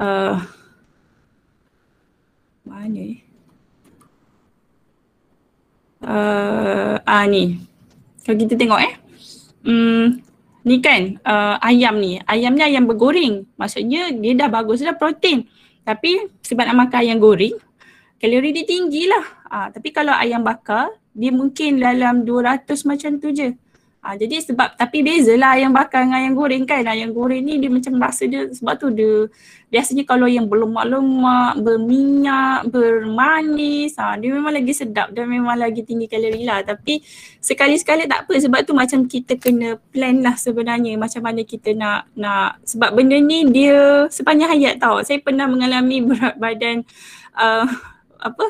Uh, 0.00 0.40
mana 2.64 2.88
ni? 2.88 3.20
Uh, 6.00 6.96
ah 7.04 7.28
ni. 7.28 7.60
Kalau 8.24 8.40
kita 8.40 8.56
tengok 8.56 8.80
eh 8.80 8.99
hmm, 9.64 10.04
ni 10.64 10.76
kan 10.84 11.16
uh, 11.24 11.56
ayam 11.64 11.96
ni, 12.00 12.20
ayam 12.28 12.52
ni 12.56 12.62
ayam 12.64 12.84
bergoreng. 12.84 13.48
Maksudnya 13.56 14.12
dia 14.12 14.32
dah 14.36 14.48
bagus 14.52 14.84
dah 14.84 14.96
protein. 14.96 15.48
Tapi 15.84 16.28
sebab 16.44 16.68
nak 16.68 16.88
makan 16.88 16.98
ayam 17.00 17.18
goreng, 17.18 17.56
kalori 18.20 18.50
dia 18.52 18.64
tinggi 18.68 19.08
lah. 19.08 19.24
Uh, 19.50 19.68
tapi 19.72 19.90
kalau 19.90 20.12
ayam 20.12 20.44
bakar, 20.44 20.92
dia 21.16 21.32
mungkin 21.34 21.80
dalam 21.80 22.22
200 22.22 22.66
macam 22.86 23.10
tu 23.18 23.32
je. 23.34 23.56
Ha, 24.00 24.16
jadi 24.16 24.40
sebab 24.40 24.80
tapi 24.80 25.04
bezalah 25.04 25.60
ayam 25.60 25.76
bakar 25.76 26.08
dengan 26.08 26.24
ayam 26.24 26.32
goreng 26.32 26.64
kan. 26.64 26.80
Ayam 26.88 27.12
goreng 27.12 27.44
ni 27.44 27.60
dia 27.60 27.68
macam 27.68 28.00
rasa 28.00 28.24
dia 28.24 28.48
sebab 28.48 28.80
tu 28.80 28.88
dia 28.96 29.28
biasanya 29.68 30.08
kalau 30.08 30.24
yang 30.24 30.48
berlemak-lemak, 30.48 31.60
berminyak, 31.60 32.64
bermanis, 32.72 34.00
ha, 34.00 34.16
dia 34.16 34.32
memang 34.32 34.56
lagi 34.56 34.72
sedap 34.72 35.12
dan 35.12 35.28
memang 35.28 35.52
lagi 35.60 35.84
tinggi 35.84 36.08
kalori 36.08 36.48
lah. 36.48 36.64
Tapi 36.64 37.04
sekali-sekali 37.44 38.08
tak 38.08 38.24
apa 38.24 38.34
sebab 38.40 38.60
tu 38.64 38.72
macam 38.72 39.04
kita 39.04 39.36
kena 39.36 39.76
plan 39.92 40.16
lah 40.24 40.32
sebenarnya 40.32 40.96
macam 40.96 41.20
mana 41.20 41.44
kita 41.44 41.76
nak 41.76 42.08
nak 42.16 42.56
sebab 42.64 42.96
benda 42.96 43.20
ni 43.20 43.52
dia 43.52 44.08
sepanjang 44.08 44.48
hayat 44.48 44.80
tau. 44.80 45.04
Saya 45.04 45.20
pernah 45.20 45.44
mengalami 45.44 46.00
berat 46.00 46.40
badan 46.40 46.88
uh, 47.36 47.68
apa 48.16 48.46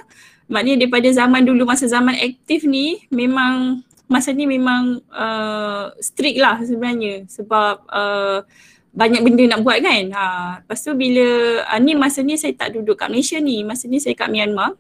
maknanya 0.51 0.83
daripada 0.83 1.11
zaman 1.15 1.43
dulu 1.47 1.63
masa 1.63 1.87
zaman 1.87 2.15
aktif 2.19 2.67
ni 2.67 3.07
memang 3.11 3.83
masa 4.11 4.35
ni 4.35 4.43
memang 4.43 4.99
uh, 5.15 5.95
strict 6.03 6.43
lah 6.43 6.59
sebenarnya 6.67 7.31
sebab 7.31 7.87
uh, 7.87 8.43
banyak 8.91 9.23
benda 9.23 9.55
nak 9.55 9.63
buat 9.63 9.79
kan. 9.79 10.05
Ha, 10.11 10.25
lepas 10.63 10.83
tu 10.83 10.93
bila 10.99 11.27
uh, 11.63 11.79
ni 11.79 11.95
masa 11.95 12.27
ni 12.27 12.35
saya 12.35 12.51
tak 12.59 12.75
duduk 12.75 12.99
kat 12.99 13.07
Malaysia 13.07 13.39
ni, 13.39 13.63
masa 13.63 13.87
ni 13.87 14.03
saya 14.03 14.19
kat 14.19 14.27
Myanmar. 14.27 14.75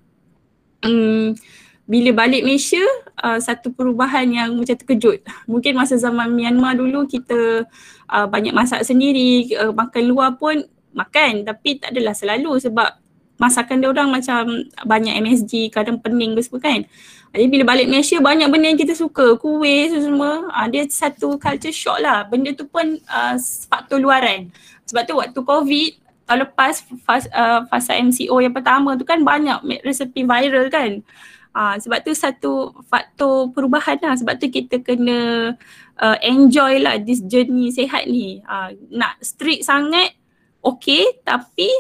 Um, 0.83 1.39
bila 1.87 2.27
balik 2.27 2.43
Malaysia 2.43 2.83
uh, 3.23 3.39
satu 3.39 3.71
perubahan 3.71 4.27
yang 4.27 4.59
macam 4.59 4.75
terkejut. 4.75 5.23
Mungkin 5.51 5.79
masa 5.79 5.95
zaman 5.95 6.35
Myanmar 6.35 6.75
dulu 6.75 7.07
kita 7.07 7.71
uh, 8.11 8.27
banyak 8.27 8.51
masak 8.51 8.83
sendiri, 8.83 9.47
uh, 9.55 9.71
makan 9.71 10.05
luar 10.11 10.35
pun 10.35 10.59
makan 10.91 11.47
tapi 11.47 11.79
tak 11.79 11.95
adalah 11.95 12.19
selalu 12.19 12.59
sebab 12.59 12.99
masakan 13.39 13.81
dia 13.81 13.89
orang 13.89 14.11
macam 14.13 14.69
banyak 14.85 15.17
MSG, 15.17 15.73
kadang 15.73 15.97
pening 15.97 16.37
ke 16.37 16.45
semua 16.45 16.61
kan. 16.61 16.85
Jadi 17.31 17.47
bila 17.47 17.63
balik 17.63 17.87
Malaysia 17.87 18.19
banyak 18.19 18.51
benda 18.51 18.75
yang 18.75 18.81
kita 18.81 18.99
suka, 18.99 19.39
kuih 19.39 19.87
semua. 19.95 20.51
Uh, 20.51 20.67
dia 20.67 20.83
satu 20.91 21.39
culture 21.39 21.71
shock 21.71 22.03
lah. 22.03 22.27
Benda 22.27 22.51
tu 22.59 22.67
pun 22.67 22.99
uh, 23.07 23.35
faktor 23.71 24.03
luaran. 24.03 24.51
Sebab 24.91 25.03
tu 25.07 25.15
waktu 25.15 25.39
COVID 25.39 25.91
tahun 26.27 26.47
lepas 26.47 26.75
fas, 27.07 27.31
uh, 27.31 27.67
fasa 27.71 27.99
MCO 28.03 28.39
yang 28.43 28.55
pertama 28.55 28.99
tu 28.99 29.07
kan 29.07 29.23
banyak 29.23 29.63
resepi 29.87 30.27
viral 30.27 30.67
kan. 30.75 31.07
Uh, 31.51 31.75
sebab 31.79 32.03
tu 32.03 32.15
satu 32.19 32.75
faktor 32.91 33.55
perubahan 33.55 33.99
lah. 34.03 34.19
Sebab 34.19 34.35
tu 34.35 34.51
kita 34.51 34.83
kena 34.83 35.55
uh, 36.03 36.17
enjoy 36.27 36.83
lah 36.83 36.99
this 36.99 37.23
journey 37.23 37.71
sehat 37.71 38.11
ni. 38.11 38.43
Uh, 38.43 38.75
nak 38.91 39.23
strict 39.23 39.63
sangat 39.63 40.19
okay 40.67 41.07
tapi 41.23 41.71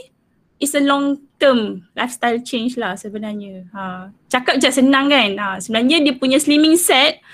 it's 0.62 0.78
a 0.78 0.82
long 0.82 1.18
term 1.40 1.88
lifestyle 1.96 2.38
change 2.44 2.76
lah 2.76 2.94
sebenarnya. 2.94 3.64
Ha. 3.72 4.12
Cakap 4.28 4.60
macam 4.60 4.72
senang 4.72 5.06
kan. 5.08 5.30
Ha. 5.40 5.46
Sebenarnya 5.64 6.04
dia 6.04 6.14
punya 6.14 6.36
slimming 6.36 6.76
set 6.76 7.24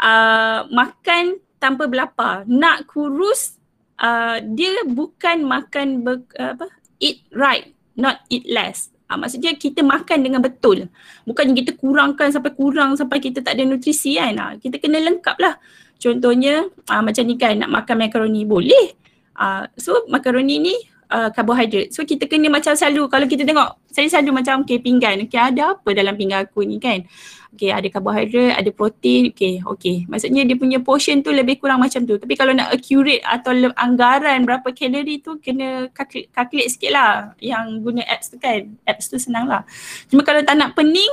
uh, 0.00 0.64
makan 0.72 1.36
tanpa 1.60 1.84
berlapar. 1.84 2.48
Nak 2.48 2.88
kurus 2.88 3.60
uh, 4.00 4.40
dia 4.40 4.80
bukan 4.88 5.44
makan 5.44 6.00
ber, 6.00 6.24
uh, 6.40 6.56
apa 6.56 6.66
eat 6.98 7.20
right 7.36 7.76
not 8.00 8.24
eat 8.32 8.48
less. 8.48 8.88
Ha, 9.10 9.18
maksudnya 9.18 9.58
kita 9.58 9.82
makan 9.82 10.22
dengan 10.22 10.38
betul. 10.38 10.86
Bukan 11.26 11.50
kita 11.50 11.74
kurangkan 11.74 12.30
sampai 12.30 12.54
kurang 12.54 12.94
sampai 12.94 13.18
kita 13.18 13.42
tak 13.42 13.58
ada 13.58 13.66
nutrisi 13.66 14.14
kan. 14.14 14.38
Ha, 14.38 14.54
kita 14.56 14.78
kena 14.78 15.02
lengkap 15.02 15.36
lah. 15.42 15.58
Contohnya 15.98 16.70
ha, 16.88 17.02
macam 17.02 17.26
ni 17.26 17.34
kan 17.34 17.58
nak 17.58 17.74
makan 17.74 18.06
makaroni 18.06 18.46
boleh. 18.46 18.94
Ha, 19.34 19.66
so 19.74 20.06
makaroni 20.06 20.62
ni 20.62 20.74
uh, 21.10 21.28
karbohidrat. 21.34 21.90
So 21.92 22.06
kita 22.06 22.30
kena 22.30 22.48
macam 22.48 22.72
selalu 22.78 23.10
kalau 23.10 23.26
kita 23.26 23.42
tengok 23.42 23.76
saya 23.90 24.06
selalu 24.06 24.40
macam 24.40 24.62
okay 24.62 24.78
pinggan. 24.78 25.26
Okay 25.26 25.40
ada 25.42 25.74
apa 25.76 25.88
dalam 25.92 26.14
pinggan 26.14 26.46
aku 26.46 26.62
ni 26.62 26.78
kan. 26.78 27.02
Okay 27.50 27.74
ada 27.74 27.86
karbohidrat, 27.90 28.54
ada 28.54 28.70
protein. 28.70 29.34
Okay 29.34 29.60
okay. 29.66 30.06
Maksudnya 30.06 30.46
dia 30.46 30.54
punya 30.54 30.78
portion 30.78 31.20
tu 31.20 31.34
lebih 31.34 31.58
kurang 31.58 31.82
macam 31.82 32.06
tu. 32.06 32.16
Tapi 32.16 32.34
kalau 32.38 32.54
nak 32.54 32.70
accurate 32.70 33.20
atau 33.26 33.50
anggaran 33.74 34.46
berapa 34.46 34.70
kalori 34.70 35.18
tu 35.20 35.42
kena 35.42 35.90
calculate, 35.90 36.30
calculate 36.30 36.70
sikit 36.70 36.90
lah. 36.94 37.34
Yang 37.42 37.64
guna 37.82 38.02
apps 38.06 38.30
tu 38.30 38.38
kan. 38.38 38.70
Apps 38.86 39.10
tu 39.10 39.18
senang 39.18 39.50
lah. 39.50 39.66
Cuma 40.06 40.22
kalau 40.22 40.40
tak 40.46 40.54
nak 40.54 40.78
pening 40.78 41.10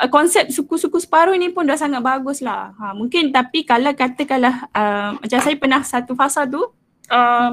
uh, 0.00 0.08
konsep 0.08 0.48
suku-suku 0.48 0.96
separuh 0.98 1.36
ni 1.36 1.52
pun 1.52 1.68
dah 1.68 1.76
sangat 1.76 2.00
bagus 2.00 2.40
lah. 2.40 2.72
Ha, 2.80 2.96
mungkin 2.96 3.28
tapi 3.30 3.68
kalau 3.68 3.92
katakanlah 3.92 4.66
uh, 4.72 5.20
macam 5.20 5.38
saya 5.38 5.56
pernah 5.60 5.80
satu 5.84 6.16
fasa 6.16 6.48
tu 6.48 6.64
uh, 7.12 7.50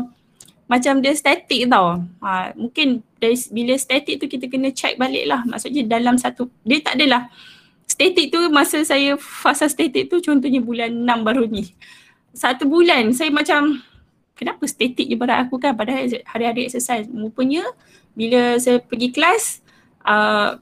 macam 0.70 1.02
dia 1.02 1.18
statik 1.18 1.66
tau. 1.66 1.98
Ha, 2.22 2.54
mungkin 2.54 3.02
dari 3.18 3.34
bila 3.50 3.74
statik 3.74 4.22
tu 4.22 4.30
kita 4.30 4.46
kena 4.46 4.70
check 4.70 5.02
balik 5.02 5.26
lah. 5.26 5.42
Maksudnya 5.50 5.90
dalam 5.90 6.16
satu, 6.22 6.46
dia 6.62 6.78
tak 6.86 7.02
adalah 7.02 7.26
statik 7.90 8.30
tu 8.30 8.38
masa 8.54 8.86
saya 8.86 9.18
fasa 9.18 9.66
statik 9.66 10.14
tu 10.14 10.22
contohnya 10.22 10.62
bulan 10.62 10.94
6 10.94 11.26
baru 11.26 11.50
ni. 11.50 11.74
Satu 12.38 12.70
bulan 12.70 13.10
saya 13.18 13.34
macam 13.34 13.82
kenapa 14.38 14.64
statik 14.70 15.10
je 15.10 15.18
berat 15.18 15.50
aku 15.50 15.58
kan 15.58 15.74
pada 15.74 15.98
hari-hari 16.30 16.70
exercise. 16.70 17.10
Rupanya 17.10 17.66
bila 18.14 18.62
saya 18.62 18.78
pergi 18.78 19.10
kelas 19.10 19.66
uh, 20.06 20.62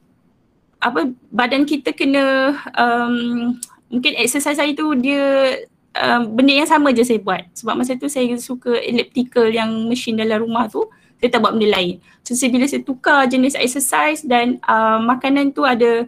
apa 0.80 0.99
badan 1.36 1.68
kita 1.68 1.91
kena 1.91 2.55
um, 2.80 3.60
mungkin 3.91 4.14
exercise 4.16 4.55
saya 4.55 4.72
tu 4.72 4.95
dia 4.95 5.51
uh, 5.98 6.22
benda 6.30 6.54
yang 6.54 6.70
sama 6.70 6.93
je 6.93 7.02
saya 7.02 7.20
buat 7.20 7.43
sebab 7.58 7.74
masa 7.74 7.98
tu 7.98 8.08
saya 8.08 8.38
suka 8.38 8.78
elliptical 8.78 9.50
yang 9.50 9.70
mesin 9.89 10.16
dalam 10.16 10.45
rumah 10.45 10.70
tu 10.70 10.86
saya 11.18 11.30
tak 11.34 11.41
buat 11.41 11.58
benda 11.58 11.74
lain. 11.74 11.98
So 12.22 12.38
bila 12.50 12.70
saya 12.70 12.86
tukar 12.86 13.26
jenis 13.26 13.58
exercise 13.58 14.22
dan 14.22 14.62
uh, 14.70 15.02
makanan 15.02 15.50
tu 15.58 15.66
ada 15.66 16.06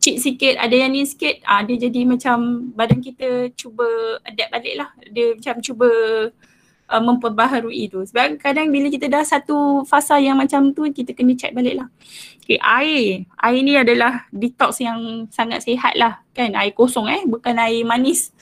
cheat 0.00 0.16
sikit, 0.20 0.56
ada 0.56 0.72
yang 0.72 0.92
ni 0.92 1.04
sikit, 1.04 1.44
uh, 1.44 1.60
dia 1.64 1.76
jadi 1.88 2.08
macam 2.08 2.68
badan 2.72 3.04
kita 3.04 3.52
cuba 3.56 3.84
adapt 4.24 4.50
balik 4.52 4.74
lah. 4.80 4.88
Dia 5.12 5.36
macam 5.36 5.60
cuba 5.60 5.88
uh, 6.88 7.02
memperbaharui 7.04 7.92
tu. 7.92 8.00
Sebab 8.04 8.40
kadang 8.40 8.72
bila 8.72 8.88
kita 8.88 9.12
dah 9.12 9.24
satu 9.24 9.84
fasa 9.84 10.16
yang 10.16 10.40
macam 10.40 10.72
tu, 10.72 10.88
kita 10.88 11.12
kena 11.12 11.36
check 11.36 11.52
balik 11.52 11.84
lah. 11.84 11.88
Okay, 12.40 12.56
air. 12.58 13.28
Air 13.38 13.60
ni 13.60 13.76
adalah 13.76 14.24
detox 14.32 14.80
yang 14.80 15.28
sangat 15.28 15.64
sihat 15.64 15.94
lah 16.00 16.24
kan. 16.32 16.56
Air 16.56 16.72
kosong 16.72 17.06
eh, 17.06 17.22
bukan 17.28 17.60
air 17.60 17.84
manis. 17.84 18.32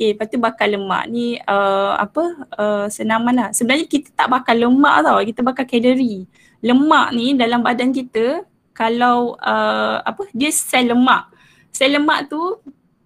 Okay, 0.00 0.16
lepas 0.16 0.32
tu 0.32 0.40
bakar 0.40 0.64
lemak 0.64 1.12
ni 1.12 1.36
uh, 1.44 1.92
apa 1.92 2.24
uh, 2.56 2.88
senaman 2.88 3.36
lah. 3.36 3.48
Sebenarnya 3.52 3.84
kita 3.84 4.08
tak 4.16 4.32
bakar 4.32 4.56
lemak 4.56 5.04
tau, 5.04 5.20
kita 5.20 5.44
bakar 5.44 5.68
kalori. 5.68 6.24
Lemak 6.64 7.12
ni 7.12 7.36
dalam 7.36 7.60
badan 7.60 7.92
kita 7.92 8.48
kalau 8.72 9.36
uh, 9.36 10.00
apa 10.00 10.24
dia 10.32 10.48
sel 10.56 10.96
lemak. 10.96 11.28
Sel 11.68 11.92
lemak 11.92 12.32
tu 12.32 12.40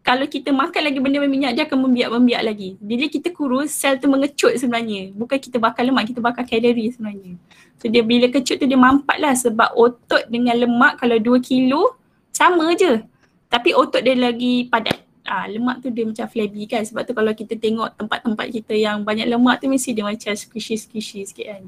kalau 0.07 0.23
kita 0.31 0.55
makan 0.55 0.87
lagi 0.87 1.03
benda 1.03 1.19
berminyak 1.19 1.59
dia 1.59 1.67
akan 1.67 1.83
membiak-membiak 1.83 2.43
lagi. 2.47 2.79
Bila 2.79 3.11
kita 3.11 3.35
kurus 3.35 3.75
sel 3.75 3.99
tu 3.99 4.07
mengecut 4.07 4.55
sebenarnya. 4.55 5.11
Bukan 5.19 5.43
kita 5.43 5.59
bakar 5.59 5.83
lemak, 5.83 6.15
kita 6.15 6.23
bakar 6.23 6.47
kalori 6.47 6.95
sebenarnya. 6.95 7.35
So 7.83 7.91
dia 7.91 8.07
bila 8.07 8.31
kecut 8.31 8.63
tu 8.63 8.71
dia 8.71 8.79
mampat 8.79 9.19
lah 9.19 9.35
sebab 9.35 9.75
otot 9.75 10.31
dengan 10.31 10.55
lemak 10.55 11.03
kalau 11.03 11.19
2 11.19 11.43
kilo 11.43 11.99
sama 12.31 12.71
je. 12.79 13.03
Tapi 13.51 13.75
otot 13.75 13.99
dia 13.99 14.15
lagi 14.15 14.71
padat 14.71 15.04
ah, 15.25 15.49
lemak 15.49 15.81
tu 15.81 15.89
dia 15.89 16.05
macam 16.05 16.27
flabby 16.29 16.69
kan 16.69 16.85
sebab 16.85 17.03
tu 17.09 17.13
kalau 17.17 17.33
kita 17.33 17.57
tengok 17.57 17.97
tempat-tempat 17.97 18.47
kita 18.53 18.75
yang 18.77 19.03
banyak 19.03 19.29
lemak 19.29 19.61
tu 19.61 19.67
mesti 19.69 19.97
dia 19.97 20.05
macam 20.05 20.33
squishy-squishy 20.33 21.25
sikit 21.25 21.47
kan. 21.49 21.63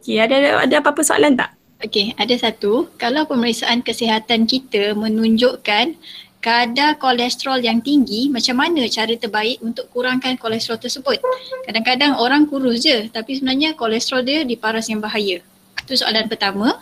Okay, 0.00 0.18
ada 0.18 0.66
ada 0.66 0.74
apa-apa 0.82 1.00
soalan 1.00 1.36
tak? 1.36 1.54
Okay, 1.80 2.12
ada 2.20 2.36
satu. 2.36 2.92
Kalau 3.00 3.24
pemeriksaan 3.24 3.80
kesihatan 3.80 4.44
kita 4.44 4.92
menunjukkan 4.92 5.96
kadar 6.40 6.96
kolesterol 7.00 7.60
yang 7.60 7.80
tinggi, 7.80 8.28
macam 8.28 8.60
mana 8.60 8.84
cara 8.88 9.12
terbaik 9.16 9.60
untuk 9.64 9.88
kurangkan 9.92 10.36
kolesterol 10.36 10.80
tersebut? 10.80 11.20
Kadang-kadang 11.64 12.20
orang 12.20 12.44
kurus 12.48 12.84
je 12.84 13.08
tapi 13.08 13.40
sebenarnya 13.40 13.76
kolesterol 13.76 14.20
dia 14.24 14.44
di 14.44 14.60
paras 14.60 14.92
yang 14.92 15.00
bahaya. 15.00 15.40
Itu 15.84 15.96
soalan 15.96 16.28
pertama. 16.28 16.80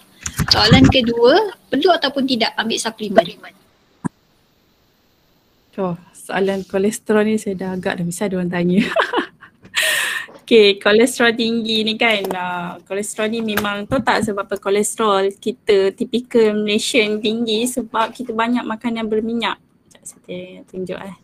Soalan 0.51 0.87
kedua, 0.91 1.55
perlu 1.71 1.91
ataupun 1.95 2.27
tidak 2.27 2.55
ambil 2.59 2.79
suplemen? 2.79 3.27
Oh, 5.79 5.95
soalan 6.11 6.67
kolesterol 6.67 7.23
ni 7.23 7.39
saya 7.39 7.55
dah 7.55 7.71
agak 7.79 8.03
dah 8.03 8.07
bisa 8.07 8.27
ada 8.27 8.35
orang 8.43 8.51
tanya. 8.51 8.83
okay, 10.43 10.75
kolesterol 10.75 11.39
tinggi 11.39 11.87
ni 11.87 11.95
kan, 11.95 12.27
uh, 12.35 12.83
kolesterol 12.83 13.31
ni 13.31 13.47
memang 13.47 13.87
tahu 13.87 14.03
tak 14.03 14.27
sebab 14.27 14.43
apa 14.43 14.59
kolesterol 14.59 15.31
kita 15.39 15.95
typical 15.95 16.59
Malaysian 16.67 17.23
tinggi 17.23 17.63
sebab 17.71 18.11
kita 18.11 18.35
banyak 18.35 18.67
makan 18.67 18.99
yang 18.99 19.07
berminyak. 19.07 19.55
Sekejap 19.87 20.03
saya 20.27 20.67
tunjuk 20.67 20.99
eh. 20.99 21.17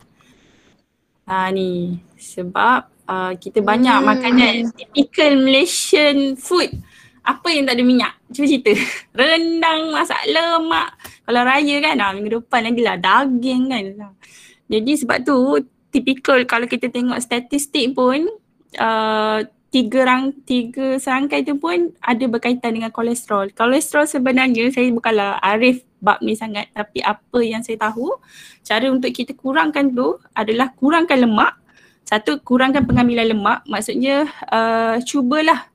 Ha, 1.26 1.50
ni 1.50 1.98
sebab 2.14 2.86
uh, 3.10 3.34
kita 3.34 3.58
banyak 3.58 3.96
hmm. 3.98 4.06
makanan 4.06 4.54
typical 4.70 5.34
Malaysian 5.34 6.38
food 6.38 6.70
apa 7.24 7.48
yang 7.48 7.64
tak 7.64 7.80
ada 7.80 7.84
minyak? 7.88 8.12
Cuba 8.30 8.46
cerita. 8.46 8.70
Rendang, 9.18 9.96
masak 9.96 10.20
lemak. 10.28 10.92
Kalau 11.24 11.40
raya 11.40 11.76
kan, 11.80 11.96
ah, 12.04 12.12
minggu 12.12 12.38
depan 12.38 12.68
lagi 12.68 12.82
lah 12.84 12.96
daging 13.00 13.62
kan. 13.72 13.84
Jadi 14.68 14.92
sebab 14.96 15.18
tu 15.22 15.60
typical 15.92 16.42
kalau 16.48 16.66
kita 16.66 16.90
tengok 16.90 17.20
statistik 17.20 17.94
pun 17.94 18.26
uh, 18.80 19.38
tiga 19.74 20.06
rang 20.06 20.30
tiga 20.46 21.02
serangkai 21.02 21.42
tu 21.42 21.58
pun 21.58 21.90
ada 21.98 22.24
berkaitan 22.30 22.78
dengan 22.78 22.94
kolesterol. 22.94 23.50
Kolesterol 23.58 24.06
sebenarnya 24.06 24.70
saya 24.70 24.90
bukanlah 24.94 25.42
arif 25.42 25.82
bab 25.98 26.22
ni 26.22 26.38
sangat 26.38 26.70
tapi 26.70 27.02
apa 27.02 27.38
yang 27.42 27.64
saya 27.66 27.80
tahu 27.90 28.14
cara 28.62 28.86
untuk 28.92 29.10
kita 29.10 29.34
kurangkan 29.34 29.90
tu 29.90 30.14
adalah 30.30 30.70
kurangkan 30.78 31.26
lemak. 31.26 31.58
Satu 32.06 32.38
kurangkan 32.44 32.86
pengambilan 32.86 33.34
lemak 33.34 33.66
maksudnya 33.66 34.30
uh, 34.52 35.00
cubalah 35.02 35.66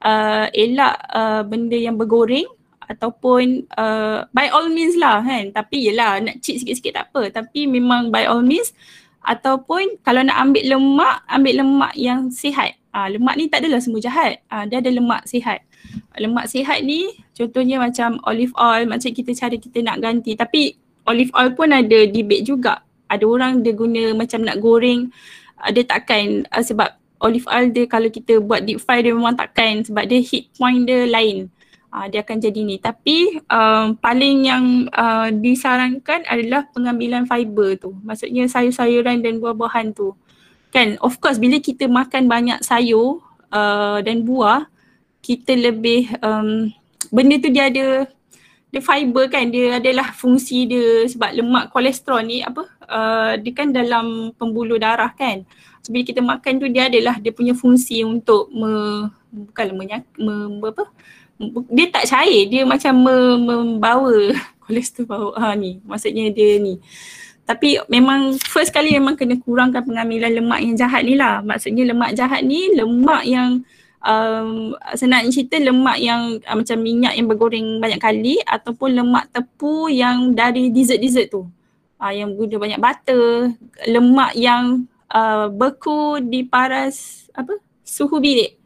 uh, 0.00 0.46
elak 0.56 0.94
uh, 1.12 1.42
benda 1.44 1.76
yang 1.76 2.00
bergoreng 2.00 2.48
ataupun 2.92 3.72
uh, 3.80 4.28
by 4.36 4.52
all 4.52 4.68
means 4.68 5.00
lah 5.00 5.24
kan? 5.24 5.48
Tapi 5.48 5.88
yelah 5.88 6.20
nak 6.20 6.44
cheat 6.44 6.60
sikit-sikit 6.60 6.92
tak 6.92 7.04
apa. 7.10 7.32
Tapi 7.32 7.64
memang 7.64 8.12
by 8.12 8.28
all 8.28 8.44
means 8.44 8.76
ataupun 9.24 10.02
kalau 10.04 10.20
nak 10.20 10.36
ambil 10.36 10.76
lemak 10.76 11.16
ambil 11.26 11.54
lemak 11.64 11.92
yang 11.96 12.28
sihat. 12.28 12.76
Uh, 12.92 13.08
lemak 13.08 13.40
ni 13.40 13.48
tak 13.48 13.64
adalah 13.64 13.80
semua 13.80 14.04
jahat. 14.04 14.44
Uh, 14.52 14.68
dia 14.68 14.84
ada 14.84 14.92
lemak 14.92 15.24
sihat. 15.24 15.64
Lemak 16.20 16.52
sihat 16.52 16.84
ni 16.84 17.08
contohnya 17.32 17.80
macam 17.80 18.20
olive 18.28 18.52
oil 18.60 18.84
macam 18.84 19.08
kita 19.08 19.32
cari 19.32 19.56
kita 19.56 19.80
nak 19.80 20.04
ganti. 20.04 20.36
Tapi 20.36 20.76
olive 21.08 21.32
oil 21.32 21.56
pun 21.56 21.72
ada 21.72 21.98
debate 22.04 22.44
juga. 22.44 22.84
Ada 23.08 23.24
orang 23.24 23.64
dia 23.64 23.72
guna 23.72 24.12
macam 24.12 24.44
nak 24.44 24.60
goreng. 24.60 25.08
Uh, 25.56 25.72
dia 25.72 25.88
takkan 25.88 26.44
uh, 26.52 26.60
sebab 26.60 26.92
olive 27.22 27.48
oil 27.48 27.70
dia 27.72 27.88
kalau 27.88 28.10
kita 28.12 28.42
buat 28.42 28.66
deep 28.66 28.82
fry 28.82 29.00
dia 29.00 29.14
memang 29.14 29.38
takkan 29.38 29.80
sebab 29.86 30.04
dia 30.04 30.20
heat 30.20 30.50
point 30.58 30.84
dia 30.84 31.06
lain 31.08 31.48
uh, 31.92 32.06
dia 32.08 32.24
akan 32.24 32.40
jadi 32.40 32.60
ni. 32.64 32.80
Tapi 32.80 33.38
um, 33.46 33.94
paling 34.00 34.48
yang 34.48 34.64
uh, 34.90 35.28
disarankan 35.30 36.24
adalah 36.26 36.66
pengambilan 36.72 37.28
fiber 37.28 37.76
tu. 37.76 37.92
Maksudnya 38.02 38.48
sayur-sayuran 38.48 39.20
dan 39.20 39.38
buah-buahan 39.38 39.92
tu. 39.92 40.16
Kan 40.72 40.96
of 41.04 41.20
course 41.20 41.36
bila 41.36 41.60
kita 41.60 41.84
makan 41.86 42.26
banyak 42.26 42.64
sayur 42.64 43.20
uh, 43.52 44.00
dan 44.00 44.24
buah 44.24 44.66
kita 45.20 45.52
lebih 45.54 46.08
um, 46.24 46.72
benda 47.12 47.36
tu 47.38 47.52
dia 47.52 47.68
ada 47.68 48.08
dia 48.72 48.80
fiber 48.80 49.28
kan 49.28 49.52
dia 49.52 49.76
adalah 49.76 50.16
fungsi 50.16 50.64
dia 50.64 51.04
sebab 51.04 51.28
lemak 51.36 51.68
kolesterol 51.76 52.24
ni 52.24 52.40
apa 52.40 52.64
uh, 52.88 53.36
dia 53.36 53.52
kan 53.52 53.68
dalam 53.68 54.32
pembuluh 54.40 54.80
darah 54.80 55.12
kan. 55.12 55.44
So 55.84 55.92
bila 55.92 56.08
kita 56.08 56.24
makan 56.24 56.52
tu 56.56 56.66
dia 56.72 56.88
adalah 56.88 57.20
dia 57.20 57.36
punya 57.36 57.52
fungsi 57.52 58.00
untuk 58.06 58.48
me, 58.54 59.10
bukan 59.28 59.66
menyak, 59.76 60.06
me, 60.16 60.62
apa 60.62 60.88
dia 61.72 61.86
tak 61.90 62.04
cair 62.06 62.46
dia 62.46 62.62
macam 62.62 62.94
membawa 63.42 64.14
kolesterol. 64.64 65.34
Bawah 65.34 65.52
ha, 65.52 65.58
ni 65.58 65.82
maksudnya 65.82 66.30
dia 66.30 66.62
ni. 66.62 66.78
Tapi 67.42 67.82
memang 67.90 68.38
first 68.38 68.70
kali 68.70 68.94
memang 68.94 69.18
kena 69.18 69.34
kurangkan 69.42 69.82
pengambilan 69.82 70.30
lemak 70.30 70.62
yang 70.62 70.74
jahat 70.78 71.02
ni 71.02 71.18
lah. 71.18 71.42
Maksudnya 71.42 71.90
lemak 71.90 72.14
jahat 72.14 72.46
ni 72.46 72.70
lemak 72.70 73.26
yang 73.26 73.66
um, 73.98 74.78
senang 74.94 75.26
cerita 75.30 75.58
lemak 75.58 75.98
yang 75.98 76.38
uh, 76.46 76.54
macam 76.54 76.78
minyak 76.78 77.18
yang 77.18 77.26
bergoreng 77.26 77.82
banyak 77.82 77.98
kali 77.98 78.38
ataupun 78.46 78.94
lemak 78.94 79.26
tepu 79.34 79.90
yang 79.90 80.34
dari 80.38 80.70
dessert-dessert 80.70 81.34
tu. 81.34 81.42
Uh, 81.98 82.14
yang 82.14 82.34
guna 82.34 82.58
banyak 82.58 82.80
butter 82.82 83.54
lemak 83.90 84.34
yang 84.38 84.86
uh, 85.10 85.50
beku 85.50 86.22
di 86.22 86.46
paras 86.46 87.26
apa? 87.34 87.58
Suhu 87.82 88.22
bilik 88.22 88.61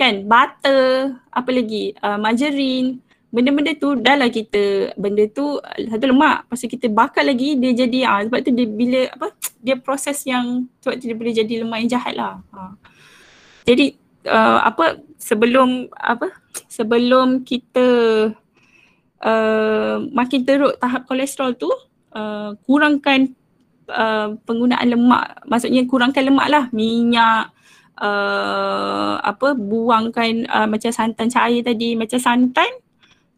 kan? 0.00 0.24
Butter 0.24 1.12
apa 1.28 1.50
lagi? 1.52 1.92
Uh, 2.00 2.16
margarine. 2.16 3.04
Benda-benda 3.30 3.76
tu 3.78 3.94
dah 3.94 4.16
lah 4.18 4.26
kita 4.26 4.96
benda 4.98 5.22
tu 5.30 5.60
satu 5.60 6.04
lemak. 6.08 6.48
Tu 6.50 6.66
kita 6.66 6.90
bakar 6.90 7.22
lagi 7.22 7.54
dia 7.60 7.86
jadi 7.86 7.98
ah 8.08 8.20
sebab 8.26 8.40
tu 8.42 8.50
dia 8.50 8.66
bila 8.66 9.06
apa 9.12 9.36
dia 9.64 9.76
proses 9.78 10.18
yang 10.24 10.66
sebab 10.82 10.98
tu 10.98 11.04
dia 11.06 11.14
boleh 11.14 11.34
jadi 11.36 11.62
lemak 11.62 11.78
yang 11.84 11.90
jahat 12.00 12.14
lah. 12.16 12.42
Ha. 12.50 12.74
Jadi 13.68 13.94
uh, 14.26 14.66
apa 14.66 14.98
sebelum 15.20 15.92
apa 15.94 16.32
sebelum 16.80 17.46
kita 17.46 17.86
uh, 19.22 19.96
makin 20.10 20.40
teruk 20.42 20.74
tahap 20.82 21.06
kolesterol 21.06 21.54
tu 21.54 21.70
uh, 22.16 22.56
kurangkan 22.66 23.30
uh, 23.86 24.34
penggunaan 24.42 24.90
lemak. 24.90 25.46
Maksudnya 25.46 25.86
kurangkan 25.86 26.26
lemak 26.26 26.48
lah. 26.50 26.64
Minyak 26.74 27.54
uh, 28.00 29.20
apa 29.20 29.54
buangkan 29.54 30.48
uh, 30.48 30.66
macam 30.66 30.90
santan 30.90 31.28
cair 31.28 31.60
tadi 31.60 31.94
macam 31.94 32.18
santan 32.18 32.72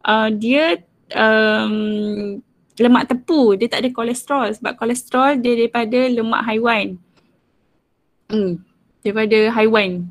uh, 0.06 0.30
dia 0.30 0.80
um, 1.12 2.40
lemak 2.78 3.10
tepu 3.10 3.58
dia 3.58 3.68
tak 3.68 3.84
ada 3.84 3.90
kolesterol 3.92 4.48
sebab 4.56 4.78
kolesterol 4.78 5.42
dia 5.42 5.58
daripada 5.58 5.98
lemak 6.08 6.42
haiwan. 6.46 6.86
Hmm 8.32 8.72
daripada 9.02 9.50
haiwan. 9.52 10.06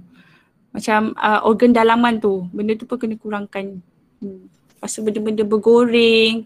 Macam 0.71 1.15
uh, 1.19 1.43
organ 1.47 1.71
dalaman 1.75 2.19
tu 2.19 2.47
benda 2.51 2.75
tu 2.75 2.85
pun 2.85 2.99
kena 2.99 3.15
kurangkan. 3.17 3.79
Hmm. 4.21 4.45
lepas 4.77 4.93
tu 4.93 5.01
benda-benda 5.01 5.41
bergoreng 5.41 6.45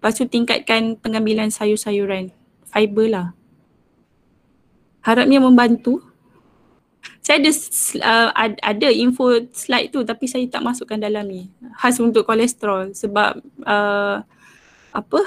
lepas 0.00 0.16
tu 0.16 0.24
tingkatkan 0.24 0.96
pengambilan 0.96 1.52
sayur-sayuran. 1.52 2.32
Fiber 2.70 3.06
lah. 3.10 3.28
Harapnya 5.04 5.42
membantu 5.42 6.00
saya 7.20 7.36
ada 7.40 7.50
uh, 8.00 8.28
ada 8.64 8.88
info 8.90 9.30
slide 9.52 9.92
tu 9.92 10.02
tapi 10.02 10.24
saya 10.26 10.44
tak 10.48 10.64
masukkan 10.64 10.98
dalam 10.98 11.24
ni. 11.28 11.52
Khas 11.78 12.00
untuk 12.00 12.24
kolesterol 12.24 12.96
sebab 12.96 13.38
uh, 13.64 14.24
apa? 14.90 15.20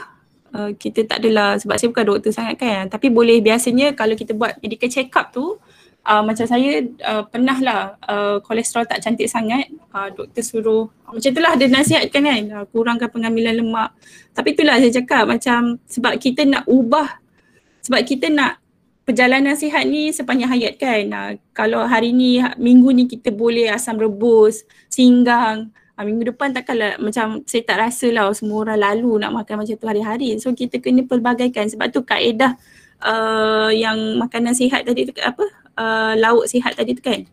Uh, 0.53 0.69
kita 0.78 1.01
tak 1.09 1.26
adalah 1.26 1.57
sebab 1.57 1.82
saya 1.82 1.89
bukan 1.89 2.05
doktor 2.05 2.32
sangat 2.34 2.55
kan. 2.61 2.86
Tapi 2.89 3.09
boleh 3.09 3.41
biasanya 3.41 3.97
kalau 3.97 4.13
kita 4.13 4.38
buat 4.38 4.57
medical 4.61 4.89
check 4.89 5.09
up 5.17 5.34
tu 5.34 5.57
uh, 6.05 6.21
macam 6.21 6.45
saya 6.45 6.84
uh, 7.07 7.24
pernah 7.26 7.57
lah 7.57 7.82
uh, 8.05 8.38
kolesterol 8.43 8.86
tak 8.86 9.01
cantik 9.01 9.30
sangat 9.32 9.71
uh, 9.95 10.11
doktor 10.11 10.43
suruh 10.43 10.86
macam 11.09 11.30
itulah 11.30 11.53
dia 11.55 11.69
nasihatkan 11.69 12.21
kan 12.26 12.41
uh, 12.57 12.65
kurangkan 12.74 13.09
pengambilan 13.09 13.61
lemak. 13.61 13.93
Tapi 14.34 14.57
itulah 14.57 14.82
saya 14.82 14.91
cakap 14.91 15.24
macam 15.30 15.78
sebab 15.86 16.13
kita 16.17 16.41
nak 16.45 16.65
ubah 16.65 17.21
sebab 17.86 18.01
kita 18.01 18.32
nak 18.32 18.62
perjalanan 19.04 19.56
sihat 19.56 19.84
ni 19.88 20.12
sepanjang 20.16 20.51
hayat 20.51 20.80
kan? 20.80 21.04
Uh, 21.12 21.32
kalau 21.51 21.84
hari 21.84 22.16
ni 22.16 22.39
minggu 22.60 22.89
ni 22.95 23.04
kita 23.08 23.30
boleh 23.32 23.72
asam 23.72 23.99
rebus 23.99 24.64
singgang. 24.88 25.72
Uh, 25.93 26.04
minggu 26.08 26.34
depan 26.34 26.56
takkanlah 26.56 26.97
macam 26.97 27.43
saya 27.45 27.62
tak 27.68 27.78
rasa 27.80 28.10
lah 28.10 28.32
semua 28.34 28.66
orang 28.66 28.80
lalu 28.82 29.22
nak 29.22 29.32
makan 29.43 29.64
macam 29.64 29.76
tu 29.76 29.88
hari-hari. 29.88 30.36
So 30.39 30.56
kita 30.56 30.80
kena 30.80 31.04
pelbagaikan. 31.06 31.68
Sebab 31.68 31.91
tu 31.91 32.01
kaedah 32.01 32.56
uh, 33.04 33.70
yang 33.70 34.18
makanan 34.18 34.56
sihat 34.56 34.88
tadi 34.88 35.12
tu 35.12 35.14
apa? 35.20 35.45
Uh, 35.74 36.14
lauk 36.18 36.47
sihat 36.47 36.74
tadi 36.74 36.95
tu 36.95 37.04
kan. 37.04 37.28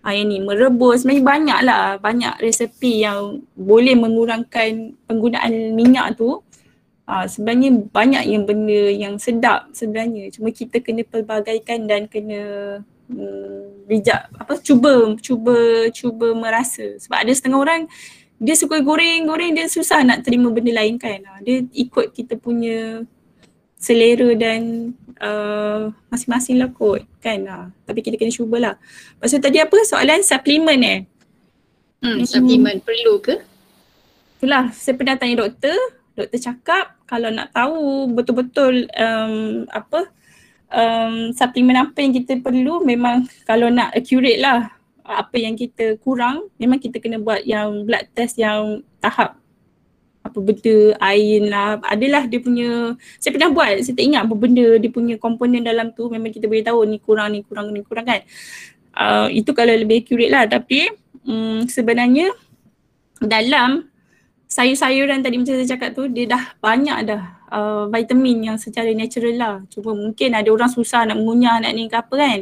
Ha, 0.00 0.16
yang 0.16 0.32
ni 0.32 0.40
merebus. 0.40 1.04
Sebenarnya 1.04 1.24
banyak 1.28 1.60
lah 1.60 1.84
banyak 2.00 2.40
resepi 2.40 3.04
yang 3.04 3.44
boleh 3.52 3.92
mengurangkan 3.92 4.96
penggunaan 5.04 5.76
minyak 5.76 6.16
tu. 6.16 6.40
Ha, 7.10 7.26
sebenarnya 7.26 7.90
banyak 7.90 8.22
yang 8.22 8.46
benda 8.46 8.82
yang 8.94 9.18
sedap 9.18 9.66
sebenarnya 9.74 10.30
cuma 10.30 10.54
kita 10.54 10.78
kena 10.78 11.02
pelbagaikan 11.02 11.90
dan 11.90 12.06
kena 12.06 12.42
hmm, 13.10 13.90
bijak 13.90 14.30
apa 14.38 14.54
cuba 14.62 15.18
cuba 15.18 15.90
cuba 15.90 16.38
merasa 16.38 16.86
sebab 17.02 17.26
ada 17.26 17.32
setengah 17.34 17.58
orang 17.58 17.82
dia 18.38 18.54
suka 18.54 18.78
goreng-goreng 18.78 19.58
dia 19.58 19.66
susah 19.66 20.06
nak 20.06 20.22
terima 20.22 20.54
benda 20.54 20.70
lain 20.70 21.02
kan. 21.02 21.18
Ha, 21.18 21.42
dia 21.42 21.66
ikut 21.74 22.14
kita 22.14 22.38
punya 22.38 23.02
selera 23.74 24.30
dan 24.38 24.92
uh, 25.18 25.92
masing-masing 26.08 26.62
lah 26.62 26.70
kot 26.70 27.04
kan 27.18 27.40
uh, 27.44 27.66
tapi 27.84 28.06
kita 28.06 28.16
kena 28.16 28.30
cubalah. 28.30 28.74
Lepas 29.18 29.34
tu 29.34 29.40
tadi 29.42 29.58
apa 29.58 29.76
soalan 29.82 30.22
suplemen 30.22 30.80
eh? 30.86 31.00
Hmm, 32.00 32.22
suplemen 32.24 32.80
hmm. 32.80 32.86
perlu 32.86 33.18
ke? 33.18 33.34
Itulah 34.40 34.72
saya 34.72 34.96
pernah 34.96 35.20
tanya 35.20 35.44
doktor, 35.44 35.76
doktor 36.20 36.40
cakap 36.40 36.94
kalau 37.08 37.28
nak 37.32 37.50
tahu 37.56 38.10
betul-betul 38.12 38.86
um, 38.94 39.64
apa 39.72 40.08
um, 40.70 41.34
suplemen 41.34 41.78
apa 41.80 41.98
yang 42.00 42.12
kita 42.14 42.38
perlu 42.38 42.84
memang 42.84 43.26
kalau 43.44 43.68
nak 43.68 43.96
accurate 43.96 44.38
lah 44.38 44.70
apa 45.02 45.36
yang 45.36 45.58
kita 45.58 45.98
kurang 45.98 46.46
memang 46.60 46.78
kita 46.78 47.02
kena 47.02 47.18
buat 47.18 47.42
yang 47.42 47.82
blood 47.82 48.06
test 48.14 48.38
yang 48.38 48.86
tahap 49.02 49.40
apa 50.20 50.38
benda 50.38 50.76
air 51.10 51.48
lah 51.48 51.80
adalah 51.88 52.28
dia 52.28 52.38
punya 52.38 52.94
saya 53.18 53.34
pernah 53.34 53.50
buat 53.50 53.82
saya 53.82 53.96
tak 53.96 54.04
ingat 54.04 54.22
apa 54.28 54.34
benda 54.36 54.66
dia 54.78 54.90
punya 54.92 55.18
komponen 55.18 55.64
dalam 55.64 55.90
tu 55.96 56.06
memang 56.06 56.30
kita 56.30 56.46
boleh 56.46 56.62
tahu 56.62 56.86
ni 56.86 57.02
kurang 57.02 57.34
ni 57.34 57.40
kurang 57.42 57.74
ni 57.74 57.82
kurang 57.82 58.06
kan. 58.06 58.22
Uh, 58.90 59.30
itu 59.30 59.50
kalau 59.54 59.70
lebih 59.70 60.02
accurate 60.04 60.30
lah 60.30 60.44
tapi 60.46 60.92
um, 61.24 61.64
sebenarnya 61.66 62.30
dalam 63.18 63.89
sayur-sayuran 64.50 65.22
tadi 65.22 65.38
macam 65.38 65.54
saya 65.54 65.68
cakap 65.78 65.94
tu 65.94 66.10
dia 66.10 66.26
dah 66.26 66.42
banyak 66.58 66.98
dah 67.06 67.22
uh, 67.54 67.86
vitamin 67.86 68.52
yang 68.52 68.58
secara 68.58 68.90
natural 68.90 69.34
lah. 69.38 69.54
Cuma 69.70 69.94
mungkin 69.94 70.34
ada 70.34 70.50
orang 70.50 70.66
susah 70.66 71.06
nak 71.06 71.22
mengunyah 71.22 71.62
nak 71.62 71.70
ni 71.70 71.86
ke 71.86 71.94
apa 71.94 72.14
kan. 72.18 72.40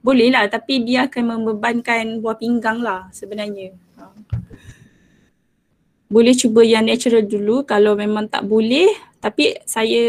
Boleh 0.00 0.32
lah 0.32 0.48
tapi 0.48 0.80
dia 0.80 1.04
akan 1.04 1.36
membebankan 1.36 2.24
buah 2.24 2.40
pinggang 2.40 2.80
lah 2.80 3.12
sebenarnya. 3.12 3.76
Boleh 6.10 6.34
cuba 6.34 6.64
yang 6.64 6.88
natural 6.88 7.28
dulu 7.28 7.68
kalau 7.68 7.92
memang 7.92 8.26
tak 8.26 8.48
boleh. 8.48 8.88
Tapi 9.20 9.60
saya 9.68 10.00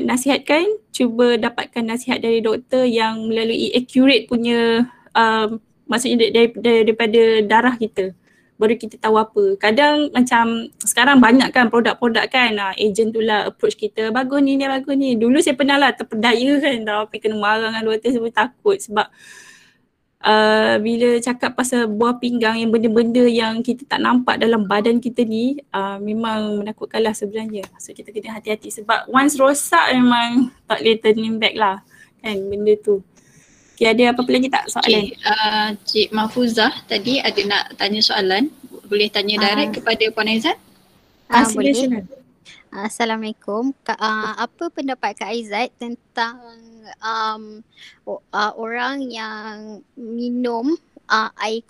nasihatkan 0.00 0.64
cuba 0.96 1.36
dapatkan 1.36 1.84
nasihat 1.84 2.24
dari 2.24 2.40
doktor 2.40 2.88
yang 2.88 3.28
melalui 3.28 3.68
accurate 3.76 4.32
punya 4.32 4.88
um, 5.12 5.60
maksudnya 5.84 6.32
dari, 6.32 6.48
dari, 6.56 6.80
daripada 6.88 7.22
darah 7.44 7.76
kita 7.76 8.16
baru 8.60 8.76
kita 8.76 9.00
tahu 9.00 9.16
apa. 9.16 9.56
Kadang 9.56 10.12
macam 10.12 10.68
sekarang 10.84 11.16
banyak 11.16 11.48
kan 11.48 11.72
produk-produk 11.72 12.28
kan 12.28 12.52
uh, 12.60 12.76
agent 12.76 13.16
tu 13.16 13.24
lah 13.24 13.48
approach 13.48 13.80
kita 13.80 14.12
bagus 14.12 14.44
ni 14.44 14.60
ni 14.60 14.68
bagus 14.68 14.94
ni. 15.00 15.16
Dulu 15.16 15.40
saya 15.40 15.56
pernah 15.56 15.80
lah 15.80 15.96
terpedaya 15.96 16.60
kan 16.60 16.84
tapi 16.84 17.16
kena 17.16 17.40
marah 17.40 17.72
dengan 17.72 17.96
saya 17.96 18.20
pun 18.20 18.32
takut 18.36 18.76
sebab 18.76 19.08
uh, 20.24 20.76
bila 20.76 21.16
cakap 21.24 21.56
pasal 21.56 21.88
buah 21.88 22.20
pinggang 22.20 22.60
yang 22.60 22.68
benda-benda 22.68 23.24
yang 23.24 23.64
kita 23.64 23.88
tak 23.88 24.04
nampak 24.04 24.36
dalam 24.36 24.68
badan 24.68 25.00
kita 25.00 25.24
ni 25.24 25.56
uh, 25.72 25.96
memang 25.96 26.60
menakutkan 26.60 27.00
lah 27.00 27.16
sebenarnya. 27.16 27.64
So 27.80 27.96
kita 27.96 28.12
kena 28.12 28.36
hati-hati 28.36 28.68
sebab 28.68 29.08
once 29.08 29.40
rosak 29.40 29.96
memang 29.96 30.52
tak 30.68 30.84
boleh 30.84 30.96
turning 31.00 31.36
back 31.40 31.56
lah 31.56 31.80
kan 32.20 32.36
benda 32.52 32.76
tu. 32.84 33.00
Okay, 33.80 33.96
ada 33.96 34.12
apa-apa 34.12 34.36
lagi 34.36 34.52
tak 34.52 34.68
soalan? 34.68 35.08
Okay, 35.08 35.16
uh, 35.24 35.68
Cik 35.88 36.12
Mahfuzah 36.12 36.84
tadi 36.84 37.16
ada 37.16 37.40
nak 37.48 37.80
tanya 37.80 38.04
soalan. 38.04 38.52
Boleh 38.84 39.08
tanya 39.08 39.40
direct 39.40 39.72
uh, 39.72 39.76
kepada 39.80 40.04
Puan 40.12 40.28
Aizat? 40.28 40.60
Uh, 41.32 41.48
boleh. 41.56 42.04
Assalamualaikum. 42.68 43.72
Uh, 43.88 44.32
apa 44.36 44.68
pendapat 44.68 45.16
Kak 45.16 45.32
Aizat 45.32 45.72
tentang 45.80 46.44
um, 47.00 47.64
uh, 48.04 48.52
orang 48.60 49.00
yang 49.08 49.80
minum 49.96 50.76
uh, 51.08 51.32
air 51.40 51.64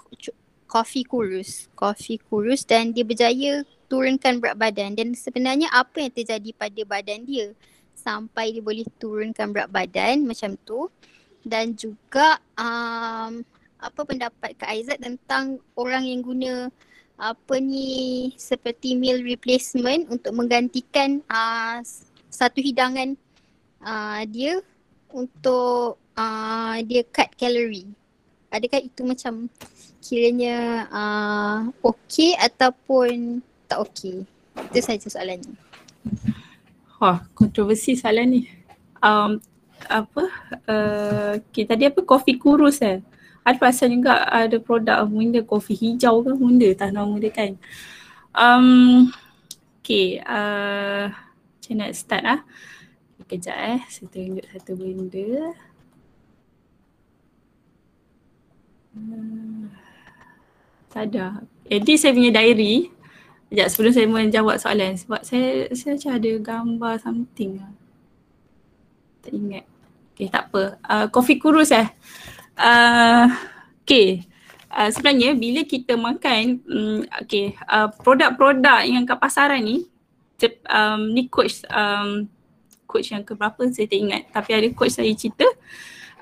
kopi 0.66 1.06
kurus, 1.06 1.70
kopi 1.78 2.18
kurus 2.26 2.66
dan 2.66 2.90
dia 2.90 3.06
berjaya 3.06 3.62
turunkan 3.86 4.42
berat 4.42 4.58
badan 4.58 4.98
dan 4.98 5.14
sebenarnya 5.14 5.70
apa 5.70 6.02
yang 6.02 6.10
terjadi 6.10 6.58
pada 6.58 6.82
badan 6.82 7.22
dia 7.22 7.54
sampai 7.94 8.50
dia 8.50 8.66
boleh 8.66 8.82
turunkan 8.98 9.54
berat 9.54 9.70
badan 9.70 10.26
macam 10.26 10.58
tu 10.66 10.90
dan 11.44 11.72
juga 11.76 12.38
um, 12.58 13.40
apa 13.80 14.00
pendapat 14.04 14.56
Kak 14.60 14.68
Aizat 14.68 15.00
tentang 15.00 15.56
orang 15.72 16.04
yang 16.04 16.20
guna 16.20 16.68
apa 17.20 17.60
ni 17.60 18.32
seperti 18.40 18.96
meal 18.96 19.20
replacement 19.20 20.08
untuk 20.08 20.32
menggantikan 20.32 21.20
uh, 21.28 21.80
satu 22.32 22.64
hidangan 22.64 23.12
uh, 23.84 24.24
dia 24.24 24.60
untuk 25.12 26.00
uh, 26.16 26.76
dia 26.84 27.04
cut 27.08 27.28
kalori. 27.36 27.84
Adakah 28.50 28.80
itu 28.82 29.04
macam 29.04 29.46
kiranya 30.00 30.88
uh, 30.90 31.58
okey 31.84 32.34
ataupun 32.40 33.44
tak 33.68 33.84
okey? 33.84 34.24
Itu 34.72 34.80
saja 34.80 35.06
soalannya. 35.06 35.54
Wah, 37.00 37.24
kontroversi 37.36 37.96
soalan 37.96 38.28
ni. 38.28 38.42
Um, 39.00 39.40
apa, 39.88 40.22
uh, 40.68 41.32
okay, 41.40 41.64
tadi 41.64 41.86
apa, 41.86 42.00
kopi 42.04 42.36
kurus 42.36 42.82
eh? 42.82 43.00
Ada 43.40 43.56
pasal 43.56 43.88
juga 43.96 44.28
ada 44.28 44.60
produk 44.60 45.00
benda 45.08 45.40
kopi 45.40 45.72
hijau 45.72 46.20
ke 46.20 46.36
benda 46.36 46.68
tak 46.76 46.92
nama 46.92 47.14
dia 47.16 47.32
kan. 47.32 47.56
Um, 48.36 49.08
okay, 49.80 50.20
uh, 50.20 51.08
macam 51.08 51.74
nak 51.80 51.90
start 51.96 52.22
lah. 52.26 52.40
Kejap 53.30 53.54
eh, 53.54 53.80
saya 53.86 54.10
tunjuk 54.10 54.42
satu 54.50 54.74
benda. 54.74 55.54
Hmm, 58.90 59.70
tak 60.90 61.14
ada. 61.14 61.46
Jadi 61.70 61.92
saya 61.94 62.10
punya 62.10 62.34
diary. 62.34 62.90
Sekejap 63.50 63.66
sebelum 63.70 63.92
saya 63.94 64.06
menjawab 64.10 64.56
soalan 64.58 64.98
sebab 64.98 65.22
saya 65.22 65.70
saya 65.78 65.94
macam 65.94 66.12
ada 66.18 66.30
gambar 66.42 66.94
something 66.98 67.50
lah. 67.62 67.70
Tak 69.22 69.30
ingat. 69.30 69.69
Okay 70.20 70.28
tak 70.28 70.52
apa. 70.52 70.76
Uh, 70.84 71.06
kopi 71.08 71.40
kurus 71.40 71.72
eh. 71.72 71.88
Uh, 72.52 73.32
okay. 73.80 74.28
Uh, 74.68 74.92
sebenarnya 74.92 75.32
bila 75.32 75.64
kita 75.64 75.96
makan 75.96 76.60
um, 76.68 77.00
okay, 77.24 77.56
uh, 77.64 77.88
produk-produk 78.04 78.84
yang 78.84 79.08
kat 79.08 79.16
pasaran 79.16 79.64
ni 79.64 79.88
um, 80.68 81.08
ni 81.08 81.24
coach 81.32 81.64
um, 81.72 82.28
coach 82.84 83.16
yang 83.16 83.24
ke 83.24 83.32
berapa 83.32 83.58
saya 83.72 83.88
tak 83.88 83.98
ingat 83.98 84.22
tapi 84.30 84.50
ada 84.54 84.68
coach 84.70 84.94
saya 84.94 85.10
cerita 85.10 85.48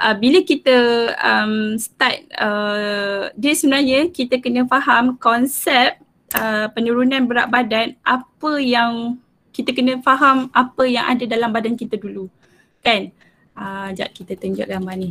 uh, 0.01 0.15
bila 0.17 0.41
kita 0.47 0.77
um, 1.21 1.77
start 1.77 2.25
uh, 2.41 3.29
dia 3.37 3.53
sebenarnya 3.53 4.09
kita 4.09 4.41
kena 4.41 4.65
faham 4.65 5.21
konsep 5.21 6.01
uh, 6.33 6.73
penurunan 6.73 7.29
berat 7.29 7.53
badan 7.53 8.01
apa 8.01 8.53
yang 8.63 9.21
kita 9.53 9.77
kena 9.77 10.01
faham 10.01 10.49
apa 10.57 10.89
yang 10.89 11.05
ada 11.05 11.29
dalam 11.29 11.53
badan 11.53 11.77
kita 11.77 12.01
dulu 12.01 12.33
kan 12.81 13.13
uh, 13.59 13.91
sekejap 13.91 14.11
kita 14.15 14.33
tunjuk 14.39 14.67
gambar 14.71 14.95
ni 14.95 15.11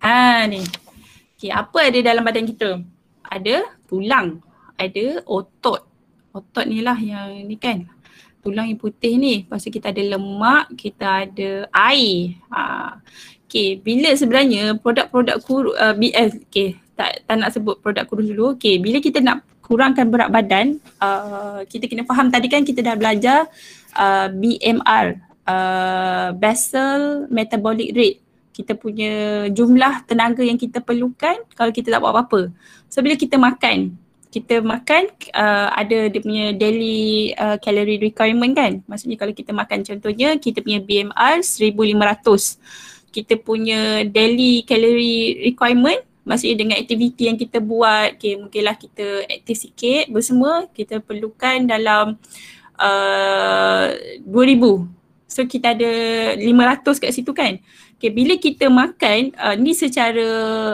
Ha 0.00 0.48
ni. 0.48 0.64
Okay, 1.36 1.52
apa 1.52 1.92
ada 1.92 2.00
dalam 2.00 2.24
badan 2.24 2.48
kita? 2.48 2.80
Ada 3.20 3.68
tulang, 3.84 4.40
ada 4.80 5.20
otot. 5.28 5.84
Otot 6.32 6.64
ni 6.64 6.80
lah 6.80 6.96
yang 6.96 7.44
ni 7.44 7.60
kan. 7.60 7.84
Tulang 8.40 8.72
yang 8.72 8.80
putih 8.80 9.20
ni. 9.20 9.44
Lepas 9.44 9.60
tu 9.60 9.68
kita 9.68 9.92
ada 9.92 10.00
lemak, 10.00 10.72
kita 10.72 11.28
ada 11.28 11.68
air. 11.92 12.32
Ha. 12.48 12.96
Okay, 13.44 13.76
bila 13.76 14.08
sebenarnya 14.16 14.72
produk-produk 14.80 15.36
kurus, 15.44 15.76
uh, 15.76 15.92
BS, 15.92 16.48
okay, 16.48 16.80
tak, 16.96 17.20
tak 17.28 17.36
nak 17.36 17.52
sebut 17.52 17.76
produk 17.84 18.08
kurus 18.08 18.32
dulu. 18.32 18.56
Okay, 18.56 18.80
bila 18.80 19.04
kita 19.04 19.20
nak 19.20 19.44
kurangkan 19.70 20.10
berat 20.10 20.34
badan, 20.34 20.82
uh, 20.98 21.62
kita 21.70 21.86
kena 21.86 22.02
faham 22.02 22.26
tadi 22.26 22.50
kan 22.50 22.66
kita 22.66 22.82
dah 22.82 22.98
belajar 22.98 23.46
uh, 23.94 24.26
BMR, 24.34 25.22
uh, 25.46 26.34
Basal 26.34 27.30
Metabolic 27.30 27.94
Rate 27.94 28.20
kita 28.50 28.76
punya 28.76 29.46
jumlah 29.48 30.04
tenaga 30.04 30.42
yang 30.44 30.58
kita 30.58 30.82
perlukan 30.82 31.40
kalau 31.56 31.72
kita 31.72 31.88
tak 31.88 32.02
buat 32.02 32.12
apa-apa. 32.12 32.52
So 32.92 33.00
bila 33.00 33.14
kita 33.16 33.38
makan, 33.38 33.94
kita 34.30 34.60
makan 34.60 35.08
uh, 35.32 35.68
ada 35.74 36.12
dia 36.12 36.20
punya 36.20 36.52
daily 36.52 37.32
uh, 37.38 37.56
calorie 37.62 38.02
requirement 38.02 38.52
kan. 38.52 38.84
Maksudnya 38.84 39.16
kalau 39.16 39.32
kita 39.32 39.54
makan 39.54 39.86
contohnya 39.86 40.36
kita 40.36 40.60
punya 40.60 40.82
BMR 40.82 41.40
1500. 41.40 43.10
Kita 43.10 43.34
punya 43.42 44.06
daily 44.06 44.62
calorie 44.62 45.50
requirement 45.50 46.09
maksudnya 46.24 46.56
dengan 46.60 46.76
aktiviti 46.80 47.28
yang 47.28 47.38
kita 47.40 47.58
buat, 47.58 48.16
okay, 48.16 48.36
mungkinlah 48.36 48.76
kita 48.76 49.24
aktif 49.28 49.68
sikit 49.68 50.12
bersemua, 50.12 50.68
kita 50.72 51.00
perlukan 51.00 51.64
dalam 51.64 52.20
uh, 52.80 53.86
2000. 54.24 54.86
So 55.30 55.46
kita 55.46 55.78
ada 55.78 55.92
500 56.36 57.02
kat 57.02 57.10
situ 57.14 57.30
kan. 57.30 57.62
Okay, 58.00 58.10
bila 58.10 58.34
kita 58.40 58.66
makan, 58.72 59.36
uh, 59.36 59.54
ni 59.54 59.76
secara 59.76 60.28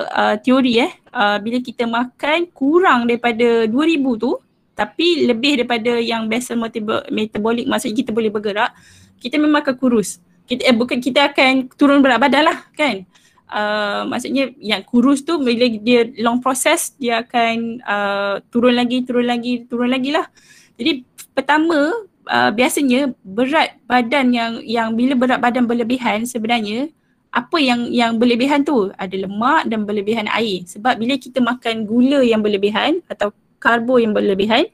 uh, 0.06 0.36
teori 0.38 0.78
eh, 0.80 0.92
uh, 1.10 1.42
bila 1.42 1.58
kita 1.58 1.84
makan 1.84 2.46
kurang 2.54 3.10
daripada 3.10 3.66
2000 3.66 4.22
tu 4.22 4.38
tapi 4.76 5.24
lebih 5.24 5.64
daripada 5.64 5.96
yang 5.96 6.28
basal 6.28 6.60
metabolic 7.08 7.64
maksudnya 7.64 7.96
kita 7.96 8.12
boleh 8.12 8.28
bergerak, 8.28 8.76
kita 9.16 9.40
memang 9.40 9.64
akan 9.64 9.74
kurus. 9.80 10.20
Kita, 10.44 10.62
eh, 10.68 10.76
bukan 10.76 11.00
kita 11.00 11.32
akan 11.32 11.72
turun 11.74 12.04
berat 12.04 12.20
badan 12.20 12.52
lah 12.52 12.58
kan. 12.76 13.08
Uh, 13.46 14.02
maksudnya 14.10 14.50
yang 14.58 14.82
kurus 14.82 15.22
tu 15.22 15.38
bila 15.38 15.70
dia 15.70 16.10
long 16.18 16.42
process 16.42 16.98
dia 16.98 17.22
akan 17.22 17.78
uh, 17.86 18.34
turun 18.50 18.74
lagi, 18.74 19.06
turun 19.06 19.26
lagi, 19.30 19.62
turun 19.70 19.90
lagi 19.90 20.10
lah. 20.10 20.26
Jadi 20.74 21.06
pertama 21.30 21.94
uh, 22.26 22.50
biasanya 22.50 23.14
berat 23.22 23.78
badan 23.86 24.34
yang 24.34 24.52
yang 24.66 24.88
bila 24.98 25.14
berat 25.14 25.38
badan 25.38 25.64
berlebihan 25.64 26.26
sebenarnya 26.26 26.90
apa 27.30 27.60
yang 27.62 27.86
yang 27.92 28.18
berlebihan 28.18 28.66
tu? 28.66 28.90
Ada 28.98 29.14
lemak 29.28 29.70
dan 29.70 29.86
berlebihan 29.86 30.26
air. 30.32 30.66
Sebab 30.66 30.98
bila 30.98 31.14
kita 31.14 31.38
makan 31.38 31.86
gula 31.86 32.26
yang 32.26 32.42
berlebihan 32.42 32.98
atau 33.06 33.30
karbo 33.62 34.02
yang 34.02 34.10
berlebihan 34.10 34.66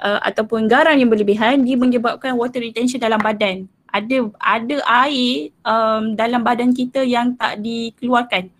uh, 0.00 0.20
ataupun 0.24 0.66
garam 0.66 0.96
yang 0.96 1.12
berlebihan 1.12 1.60
dia 1.62 1.76
menyebabkan 1.76 2.34
water 2.34 2.60
retention 2.60 3.00
dalam 3.00 3.20
badan 3.20 3.68
ada 3.90 4.16
ada 4.38 4.76
air 5.06 5.54
um, 5.66 6.14
dalam 6.14 6.40
badan 6.40 6.70
kita 6.70 7.02
yang 7.02 7.34
tak 7.34 7.58
dikeluarkan 7.60 8.50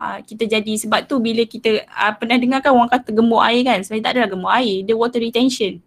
uh, 0.00 0.18
kita 0.24 0.48
jadi 0.48 0.74
sebab 0.80 1.04
tu 1.04 1.20
bila 1.20 1.44
kita 1.44 1.84
uh, 1.88 2.12
pernah 2.16 2.40
dengar 2.40 2.64
kan 2.64 2.72
orang 2.72 2.90
kata 2.90 3.12
gemuk 3.12 3.44
air 3.44 3.62
kan 3.64 3.78
sebenarnya 3.84 4.04
tak 4.04 4.14
ada 4.16 4.32
gemuk 4.32 4.52
air 4.52 4.76
dia 4.82 4.94
water 4.96 5.20
retention 5.20 5.80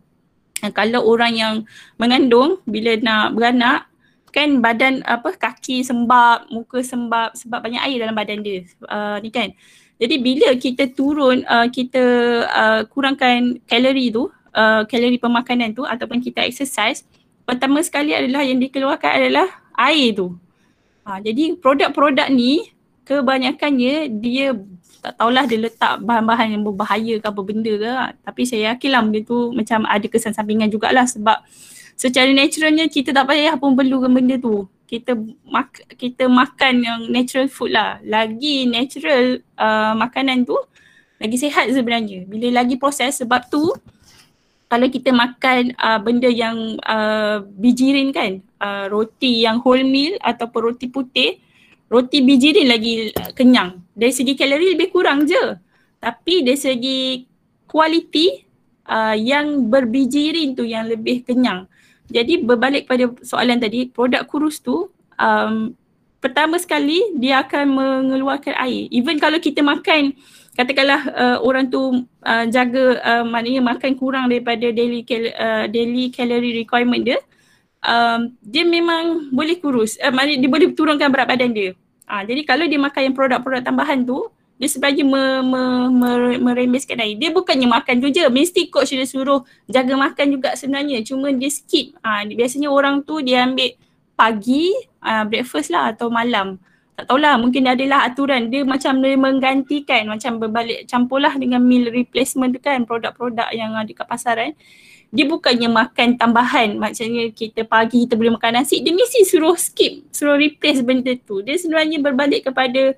uh, 0.62 0.72
kalau 0.72 1.04
orang 1.06 1.34
yang 1.34 1.54
mengandung 1.98 2.62
bila 2.70 2.94
nak 3.02 3.34
beranak 3.34 3.92
kan 4.32 4.64
badan 4.64 5.04
apa 5.04 5.36
kaki 5.36 5.84
sembab, 5.84 6.48
muka 6.50 6.80
sembab 6.80 7.36
sebab 7.36 7.60
banyak 7.60 7.84
air 7.84 8.00
dalam 8.00 8.16
badan 8.16 8.40
dia. 8.42 8.64
Uh, 8.88 9.20
ni 9.20 9.30
kan. 9.30 9.52
Jadi 10.02 10.16
bila 10.18 10.50
kita 10.58 10.90
turun 10.90 11.46
uh, 11.46 11.68
kita 11.70 12.04
uh, 12.48 12.82
kurangkan 12.90 13.62
kalori 13.70 14.10
tu, 14.10 14.32
uh, 14.56 14.82
kalori 14.88 15.22
pemakanan 15.22 15.78
tu 15.78 15.86
ataupun 15.86 16.24
kita 16.24 16.42
exercise, 16.42 17.06
pertama 17.44 17.82
sekali 17.82 18.14
adalah 18.16 18.46
yang 18.46 18.60
dikeluarkan 18.62 19.12
adalah 19.18 19.48
air 19.90 20.16
tu. 20.16 20.38
Ha, 21.06 21.18
jadi 21.20 21.58
produk-produk 21.58 22.30
ni 22.30 22.70
kebanyakannya 23.06 24.22
dia 24.22 24.54
tak 25.02 25.18
tahulah 25.18 25.50
dia 25.50 25.58
letak 25.58 25.98
bahan-bahan 26.06 26.54
yang 26.54 26.62
berbahaya 26.62 27.18
ke 27.18 27.26
apa 27.26 27.42
benda 27.42 27.74
ke 27.74 27.92
tapi 28.22 28.42
saya 28.46 28.78
yakinlah 28.78 29.02
benda 29.02 29.20
tu 29.26 29.50
macam 29.50 29.82
ada 29.90 30.06
kesan 30.06 30.30
sampingan 30.38 30.70
jugalah 30.70 31.10
sebab 31.10 31.42
secara 31.98 32.30
naturalnya 32.30 32.86
kita 32.86 33.10
tak 33.10 33.26
payah 33.26 33.58
pun 33.58 33.74
perlukan 33.74 34.14
benda 34.14 34.38
tu. 34.38 34.70
Kita 34.86 35.16
mak 35.48 35.82
kita 35.96 36.28
makan 36.28 36.74
yang 36.84 37.00
natural 37.10 37.48
food 37.50 37.74
lah. 37.74 37.98
Lagi 38.06 38.70
natural 38.70 39.42
uh, 39.58 39.98
makanan 39.98 40.46
tu 40.46 40.58
lagi 41.18 41.38
sihat 41.38 41.70
sebenarnya. 41.70 42.26
Bila 42.26 42.62
lagi 42.62 42.78
proses 42.78 43.18
sebab 43.18 43.46
tu 43.50 43.62
kalau 44.72 44.88
kita 44.88 45.12
makan 45.12 45.76
uh, 45.76 46.00
benda 46.00 46.32
yang 46.32 46.80
uh, 46.88 47.44
bijirin 47.60 48.16
kan, 48.16 48.40
uh, 48.64 48.88
roti 48.88 49.44
yang 49.44 49.60
wholemeal 49.60 50.16
ataupun 50.24 50.72
roti 50.72 50.88
putih, 50.88 51.44
roti 51.92 52.24
bijirin 52.24 52.72
lagi 52.72 53.12
uh, 53.12 53.36
kenyang. 53.36 53.84
Dari 53.92 54.16
segi 54.16 54.32
kalori 54.40 54.72
lebih 54.72 54.96
kurang 54.96 55.28
je. 55.28 55.60
Tapi 56.00 56.48
dari 56.48 56.56
segi 56.56 57.28
kualiti 57.68 58.32
uh, 58.88 59.12
yang 59.12 59.68
berbijirin 59.68 60.56
tu 60.56 60.64
yang 60.64 60.88
lebih 60.88 61.28
kenyang. 61.28 61.68
Jadi 62.08 62.40
berbalik 62.40 62.88
pada 62.88 63.12
soalan 63.28 63.60
tadi, 63.60 63.92
produk 63.92 64.24
kurus 64.24 64.64
tu 64.64 64.88
um, 65.20 65.76
pertama 66.24 66.56
sekali 66.56 67.20
dia 67.20 67.44
akan 67.44 67.76
mengeluarkan 67.76 68.56
air. 68.56 68.88
Even 68.88 69.20
kalau 69.20 69.36
kita 69.36 69.60
makan, 69.60 70.16
katakanlah 70.52 71.02
uh, 71.16 71.38
orang 71.42 71.72
tu 71.72 72.04
uh, 72.24 72.46
jaga 72.52 73.00
uh, 73.02 73.24
maknanya 73.24 73.62
makan 73.64 73.96
kurang 73.96 74.28
daripada 74.28 74.68
daily 74.72 75.02
cal- 75.08 75.36
uh, 75.36 75.66
daily 75.72 76.12
calorie 76.12 76.62
requirement 76.62 77.02
dia, 77.02 77.20
um, 77.84 78.36
dia 78.44 78.68
memang 78.68 79.32
boleh 79.32 79.58
kurus. 79.58 79.96
Uh, 79.98 80.12
maknanya 80.12 80.44
dia 80.44 80.50
boleh 80.52 80.68
turunkan 80.76 81.08
berat 81.08 81.28
badan 81.32 81.52
dia. 81.56 81.72
Uh, 82.04 82.24
jadi 82.28 82.44
kalau 82.44 82.68
dia 82.68 82.76
makan 82.76 83.02
yang 83.08 83.16
produk-produk 83.16 83.64
tambahan 83.64 84.04
tu, 84.04 84.28
dia 84.62 84.70
sebenarnya 84.70 85.02
me, 85.02 85.24
me, 85.42 85.62
me, 85.90 86.10
merembeskan 86.38 87.02
air. 87.02 87.18
Dia 87.18 87.34
bukannya 87.34 87.66
makan 87.66 87.98
tu 87.98 88.14
je, 88.14 88.22
mesti 88.30 88.70
coach 88.70 88.94
dia 88.94 89.10
suruh 89.10 89.42
jaga 89.66 89.98
makan 89.98 90.38
juga 90.38 90.54
sebenarnya. 90.54 91.02
Cuma 91.02 91.34
dia 91.34 91.50
skip. 91.50 91.98
Ha, 92.06 92.30
biasanya 92.30 92.70
orang 92.70 93.02
tu 93.02 93.26
dia 93.26 93.42
ambil 93.42 93.74
pagi, 94.14 94.70
uh, 95.02 95.26
breakfast 95.26 95.74
lah 95.74 95.90
atau 95.90 96.14
malam. 96.14 96.62
Tak 97.02 97.10
tahulah 97.10 97.34
mungkin 97.42 97.66
adalah 97.66 98.06
aturan. 98.06 98.54
Dia 98.54 98.62
macam 98.62 99.02
dia 99.02 99.18
menggantikan, 99.18 100.06
macam 100.06 100.38
berbalik 100.38 100.86
campur 100.86 101.18
lah 101.18 101.34
dengan 101.34 101.58
meal 101.58 101.90
replacement 101.90 102.54
tu 102.54 102.62
kan 102.62 102.86
produk-produk 102.86 103.50
yang 103.58 103.74
ada 103.74 103.90
kat 103.90 104.06
pasaran. 104.06 104.54
Dia 105.10 105.26
bukannya 105.26 105.66
makan 105.66 106.22
tambahan, 106.22 106.78
maksudnya 106.78 107.34
kita 107.34 107.66
pagi 107.66 108.06
kita 108.06 108.14
boleh 108.14 108.38
makan 108.38 108.62
nasi, 108.62 108.86
dia 108.86 108.94
mesti 108.94 109.26
suruh 109.26 109.58
skip, 109.58 110.14
suruh 110.14 110.38
replace 110.38 110.86
benda 110.86 111.12
tu. 111.26 111.42
Dia 111.42 111.58
sebenarnya 111.58 111.98
berbalik 112.06 112.48
kepada 112.48 112.94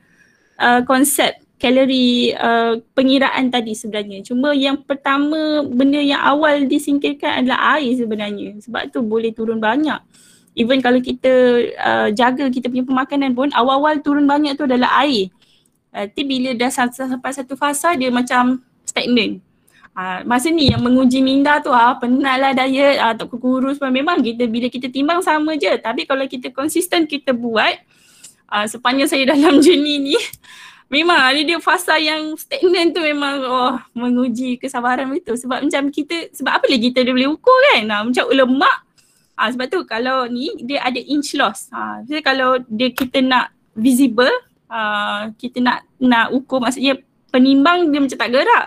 uh, 0.59 0.83
konsep 0.83 1.39
kalori 1.63 2.35
uh, 2.35 2.75
pengiraan 2.91 3.47
tadi 3.47 3.71
sebenarnya. 3.71 4.19
Cuma 4.19 4.51
yang 4.51 4.83
pertama 4.83 5.63
benda 5.63 6.03
yang 6.03 6.19
awal 6.19 6.67
disingkirkan 6.67 7.47
adalah 7.47 7.79
air 7.79 7.95
sebenarnya. 7.95 8.59
Sebab 8.59 8.91
tu 8.91 8.99
boleh 8.99 9.31
turun 9.31 9.63
banyak. 9.63 10.03
Even 10.53 10.79
kalau 10.79 11.01
kita 11.01 11.31
uh, 11.81 12.07
jaga 12.13 12.45
kita 12.49 12.69
punya 12.69 12.85
pemakanan 12.85 13.33
pun 13.33 13.49
awal-awal 13.57 13.97
turun 14.05 14.29
banyak 14.29 14.53
tu 14.53 14.69
adalah 14.69 15.01
air. 15.01 15.33
Uh, 15.89 16.05
tapi 16.05 16.23
bila 16.25 16.53
dah 16.53 16.69
sampai 16.69 17.31
satu 17.33 17.57
fasa 17.57 17.97
dia 17.97 18.13
macam 18.13 18.61
stagnant. 18.85 19.41
Uh, 19.93 20.25
masa 20.25 20.49
ni 20.49 20.73
yang 20.73 20.81
menguji 20.81 21.21
minda 21.21 21.61
tu 21.61 21.69
ah 21.69 21.93
penatlah 21.93 22.53
diet 22.57 22.97
ah 22.97 23.13
tak 23.13 23.29
kurus 23.33 23.77
pun. 23.81 23.89
Memang 23.89 24.21
kita 24.21 24.45
bila 24.45 24.69
kita 24.69 24.89
timbang 24.89 25.21
sama 25.25 25.57
je. 25.57 25.73
Tapi 25.81 26.05
kalau 26.05 26.25
kita 26.29 26.53
konsisten 26.53 27.09
kita 27.09 27.33
buat 27.33 27.77
uh, 28.53 28.65
sepanjang 28.69 29.09
saya 29.09 29.23
dalam 29.33 29.57
journey 29.57 29.97
ni 30.01 30.17
memang 30.93 31.17
ada 31.17 31.41
dia 31.41 31.57
fasa 31.57 31.97
yang 31.97 32.37
stagnan 32.37 32.93
tu 32.93 33.01
memang 33.01 33.35
oh 33.41 33.73
menguji 33.97 34.61
kesabaran 34.61 35.09
itu 35.17 35.33
sebab 35.33 35.65
macam 35.65 35.89
kita 35.89 36.29
sebab 36.29 36.61
apa 36.61 36.65
lagi 36.69 36.93
kita 36.93 37.09
boleh 37.09 37.33
ukur 37.33 37.57
kan? 37.73 37.89
Ha, 37.89 37.95
macam 38.05 38.23
lemak 38.29 38.77
ha, 39.37 39.51
sebab 39.51 39.65
tu 39.69 39.79
kalau 39.87 40.25
ni 40.29 40.53
dia 40.63 40.81
ada 40.83 40.99
inch 40.99 41.37
loss 41.37 41.69
ha, 41.73 42.01
jadi 42.05 42.21
kalau 42.21 42.61
dia 42.69 42.89
kita 42.93 43.19
nak 43.21 43.53
visible 43.73 44.31
uh, 44.69 45.33
kita 45.37 45.61
nak 45.61 45.85
nak 45.97 46.29
ukur 46.33 46.61
maksudnya 46.61 46.99
penimbang 47.33 47.89
dia 47.89 47.99
macam 48.01 48.17
tak 48.19 48.31
gerak 48.31 48.65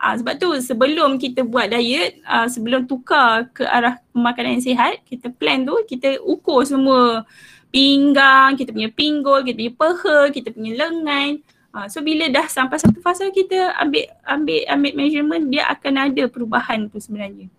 uh, 0.00 0.14
sebab 0.16 0.34
tu 0.40 0.48
sebelum 0.60 1.20
kita 1.20 1.44
buat 1.44 1.68
diet 1.68 2.20
uh, 2.24 2.48
sebelum 2.48 2.88
tukar 2.88 3.52
ke 3.52 3.64
arah 3.64 4.00
makanan 4.16 4.60
yang 4.60 4.64
sihat 4.64 5.04
kita 5.04 5.28
plan 5.32 5.64
tu 5.68 5.76
kita 5.84 6.16
ukur 6.24 6.64
semua 6.64 7.28
pinggang, 7.76 8.56
kita 8.56 8.72
punya 8.72 8.88
pinggul, 8.88 9.44
kita 9.44 9.56
punya 9.60 9.74
peha, 9.76 10.18
kita 10.32 10.48
punya 10.54 10.72
lengan. 10.80 11.30
Uh, 11.76 11.86
so 11.92 12.00
bila 12.00 12.24
dah 12.32 12.48
sampai 12.48 12.80
satu 12.80 13.04
fasa 13.04 13.28
kita 13.28 13.76
ambil 13.76 14.08
ambil 14.24 14.64
ambil 14.72 14.92
measurement 14.96 15.44
dia 15.52 15.68
akan 15.68 16.08
ada 16.08 16.24
perubahan 16.24 16.88
tu 16.88 16.96
sebenarnya. 16.96 17.52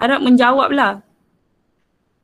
Harap 0.00 0.24
menjawab 0.24 0.72
lah. 0.72 1.04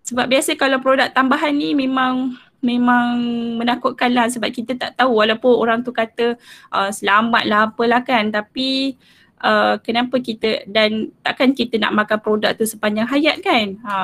Sebab 0.07 0.30
biasa 0.30 0.54
kalau 0.54 0.78
produk 0.78 1.11
tambahan 1.11 1.50
ni 1.50 1.74
memang 1.74 2.38
memang 2.62 3.18
menakutkan 3.59 4.14
lah. 4.14 4.30
Sebab 4.30 4.48
kita 4.54 4.78
tak 4.78 4.94
tahu 4.94 5.18
walaupun 5.18 5.52
orang 5.59 5.82
tu 5.82 5.90
kata 5.90 6.38
uh, 6.70 6.90
selamat 6.94 7.42
lah 7.46 7.61
apalah 7.70 8.02
kan. 8.07 8.30
Tapi 8.30 8.94
uh, 9.43 9.76
kenapa 9.82 10.16
kita 10.20 10.64
dan 10.68 11.12
takkan 11.20 11.53
kita 11.53 11.76
nak 11.80 11.93
makan 11.93 12.18
produk 12.20 12.53
tu 12.57 12.64
sepanjang 12.64 13.09
hayat 13.09 13.43
kan? 13.45 13.76
Ha, 13.84 13.97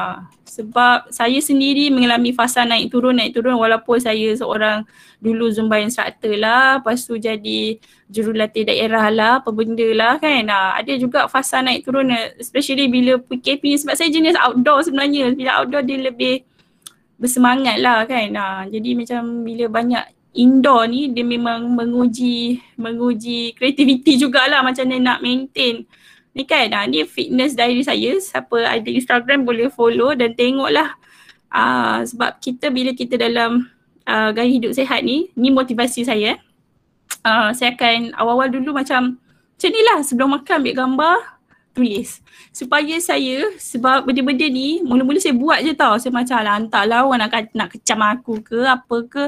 sebab 0.44 1.08
saya 1.08 1.38
sendiri 1.40 1.88
mengalami 1.88 2.36
fasa 2.36 2.64
naik 2.66 2.92
turun 2.92 3.16
naik 3.16 3.32
turun 3.32 3.56
walaupun 3.56 3.96
saya 3.96 4.36
seorang 4.36 4.84
dulu 5.22 5.48
Zumba 5.54 5.80
instructor 5.80 6.34
lah 6.36 6.82
lepas 6.82 6.98
tu 7.06 7.16
jadi 7.16 7.78
jurulatih 8.12 8.68
daerah 8.68 9.08
lah 9.08 9.32
apa 9.40 9.50
benda 9.54 9.88
lah 9.94 10.20
kan? 10.20 10.44
Ha, 10.48 10.82
ada 10.82 10.92
juga 11.00 11.28
fasa 11.30 11.64
naik 11.64 11.86
turun 11.88 12.12
especially 12.36 12.88
bila 12.88 13.16
PKP 13.20 13.80
sebab 13.80 13.94
saya 13.96 14.12
jenis 14.12 14.36
outdoor 14.36 14.84
sebenarnya. 14.84 15.32
Bila 15.32 15.62
outdoor 15.62 15.84
dia 15.86 15.98
lebih 16.00 16.44
bersemangat 17.16 17.78
lah 17.80 18.04
kan? 18.04 18.28
Ha, 18.34 18.44
jadi 18.68 18.98
macam 18.98 19.46
bila 19.46 19.64
banyak 19.70 20.04
indoor 20.32 20.88
ni 20.88 21.12
dia 21.12 21.24
memang 21.24 21.68
menguji 21.76 22.60
menguji 22.80 23.52
kreativiti 23.56 24.16
jugalah 24.16 24.64
macam 24.64 24.88
mana 24.88 25.16
nak 25.16 25.18
maintain. 25.20 25.84
Ni 26.32 26.48
kan 26.48 26.72
ha, 26.72 26.88
ni 26.88 27.04
fitness 27.04 27.52
diary 27.52 27.84
saya. 27.84 28.16
Siapa 28.16 28.64
ada 28.64 28.88
Instagram 28.88 29.44
boleh 29.44 29.68
follow 29.68 30.16
dan 30.16 30.32
tengoklah. 30.32 30.96
Uh, 31.52 32.00
sebab 32.08 32.40
kita 32.40 32.72
bila 32.72 32.96
kita 32.96 33.20
dalam 33.20 33.68
uh, 34.08 34.32
gaya 34.32 34.48
hidup 34.48 34.72
sehat 34.72 35.04
ni 35.04 35.28
ni 35.36 35.52
motivasi 35.52 36.08
saya. 36.08 36.40
Uh, 37.20 37.52
saya 37.52 37.76
akan 37.76 38.16
awal-awal 38.16 38.48
dulu 38.48 38.72
macam 38.72 39.20
macam 39.20 39.68
ni 39.68 39.80
lah 39.84 40.00
sebelum 40.00 40.32
makan 40.40 40.64
ambil 40.64 40.74
gambar 40.74 41.16
tulis. 41.76 42.20
Supaya 42.52 42.96
saya 43.00 43.48
sebab 43.56 44.04
benda-benda 44.08 44.48
ni 44.48 44.80
mula-mula 44.84 45.20
saya 45.20 45.36
buat 45.36 45.60
je 45.64 45.72
tau. 45.76 45.96
Saya 46.00 46.12
macam 46.12 46.40
lah 46.40 46.56
entahlah 46.60 47.04
orang 47.04 47.28
nak, 47.28 47.52
nak 47.52 47.68
kecam 47.72 48.00
aku 48.00 48.40
ke 48.44 48.64
apa 48.64 48.96
ke 49.08 49.22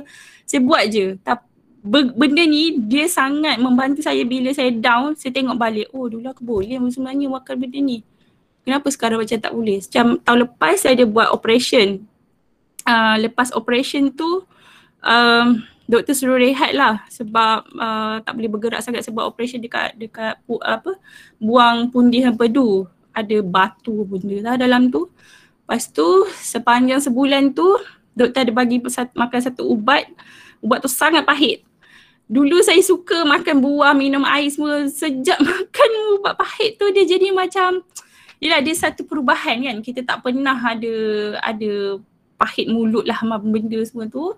saya 0.55 0.63
buat 0.63 0.85
je. 0.87 1.19
Tapi 1.27 1.43
benda 2.15 2.43
ni 2.47 2.81
dia 2.87 3.11
sangat 3.11 3.59
membantu 3.61 4.01
saya 4.01 4.23
bila 4.23 4.49
saya 4.55 4.73
down 4.73 5.13
saya 5.19 5.37
tengok 5.37 5.59
balik 5.59 5.93
oh 5.93 6.09
dulu 6.09 6.33
aku 6.33 6.41
boleh 6.41 6.79
sebenarnya 6.89 7.27
makan 7.27 7.55
benda 7.59 7.79
ni. 7.83 7.99
Kenapa 8.65 8.89
sekarang 8.89 9.21
macam 9.21 9.37
tak 9.37 9.53
boleh? 9.53 9.83
Macam 9.83 10.07
tahun 10.23 10.39
lepas 10.49 10.75
saya 10.81 10.97
ada 10.97 11.05
buat 11.05 11.29
operation. 11.29 12.07
Uh, 12.87 13.17
lepas 13.21 13.53
operation 13.53 14.09
tu 14.15 14.47
um, 15.05 15.61
doktor 15.85 16.17
suruh 16.17 16.41
rehat 16.41 16.73
lah 16.73 17.05
sebab 17.13 17.69
uh, 17.77 18.17
tak 18.25 18.33
boleh 18.33 18.49
bergerak 18.49 18.81
sangat 18.81 19.05
sebab 19.05 19.29
operation 19.29 19.61
dekat 19.61 19.93
dekat 20.01 20.41
pu, 20.49 20.57
apa 20.65 20.97
buang 21.37 21.93
pundi 21.93 22.25
empedu 22.25 22.89
ada 23.13 23.37
batu 23.45 24.09
benda 24.09 24.41
lah 24.41 24.55
dalam 24.57 24.89
tu. 24.89 25.13
Lepas 25.65 25.93
tu 25.93 26.25
sepanjang 26.41 27.05
sebulan 27.05 27.53
tu 27.53 27.69
doktor 28.17 28.49
ada 28.49 28.53
bagi 28.57 28.81
makan 29.13 29.41
satu 29.45 29.69
ubat. 29.69 30.09
Ubat 30.65 30.81
tu 30.81 30.89
sangat 30.89 31.29
pahit. 31.29 31.61
Dulu 32.25 32.65
saya 32.65 32.81
suka 32.81 33.29
makan 33.29 33.61
buah, 33.61 33.93
minum 33.93 34.25
air 34.25 34.49
semua. 34.49 34.89
Sejak 34.89 35.37
makan 35.53 35.91
ubat 36.17 36.41
pahit 36.41 36.81
tu 36.81 36.89
dia 36.89 37.05
jadi 37.05 37.31
macam 37.31 37.85
Yelah 38.43 38.61
dia 38.61 38.75
satu 38.77 39.07
perubahan 39.09 39.61
kan. 39.61 39.77
Kita 39.81 40.01
tak 40.05 40.25
pernah 40.25 40.57
ada 40.57 40.95
ada 41.41 42.01
pahit 42.37 42.67
mulut 42.69 43.07
lah 43.07 43.17
benda 43.41 43.79
semua 43.87 44.11
tu 44.11 44.35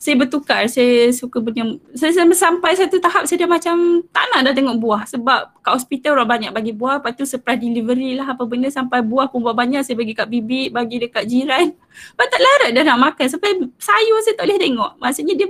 saya 0.00 0.16
bertukar, 0.16 0.64
saya 0.64 1.12
suka 1.12 1.44
benda, 1.44 1.76
saya 1.92 2.16
sampai, 2.32 2.72
satu 2.72 2.96
tahap 2.96 3.28
saya 3.28 3.44
dah 3.44 3.50
macam 3.52 4.00
tak 4.08 4.24
nak 4.32 4.48
dah 4.48 4.52
tengok 4.56 4.80
buah 4.80 5.04
sebab 5.04 5.60
kat 5.60 5.72
hospital 5.76 6.16
orang 6.16 6.40
banyak 6.40 6.50
bagi 6.56 6.72
buah, 6.72 7.04
lepas 7.04 7.12
tu 7.12 7.28
surprise 7.28 7.60
delivery 7.60 8.16
lah 8.16 8.32
apa 8.32 8.48
benda 8.48 8.72
sampai 8.72 9.04
buah 9.04 9.28
pun 9.28 9.44
buah 9.44 9.52
banyak 9.52 9.84
saya 9.84 10.00
bagi 10.00 10.16
kat 10.16 10.32
bibik, 10.32 10.72
bagi 10.72 11.04
dekat 11.04 11.28
jiran. 11.28 11.76
Lepas 11.76 12.26
tak 12.32 12.40
larat 12.40 12.70
dah 12.72 12.82
nak 12.88 12.98
makan 13.12 13.26
sampai 13.28 13.50
sayur 13.76 14.18
saya 14.24 14.34
tak 14.40 14.48
boleh 14.48 14.58
tengok. 14.64 14.92
Maksudnya 15.04 15.34
dia 15.36 15.48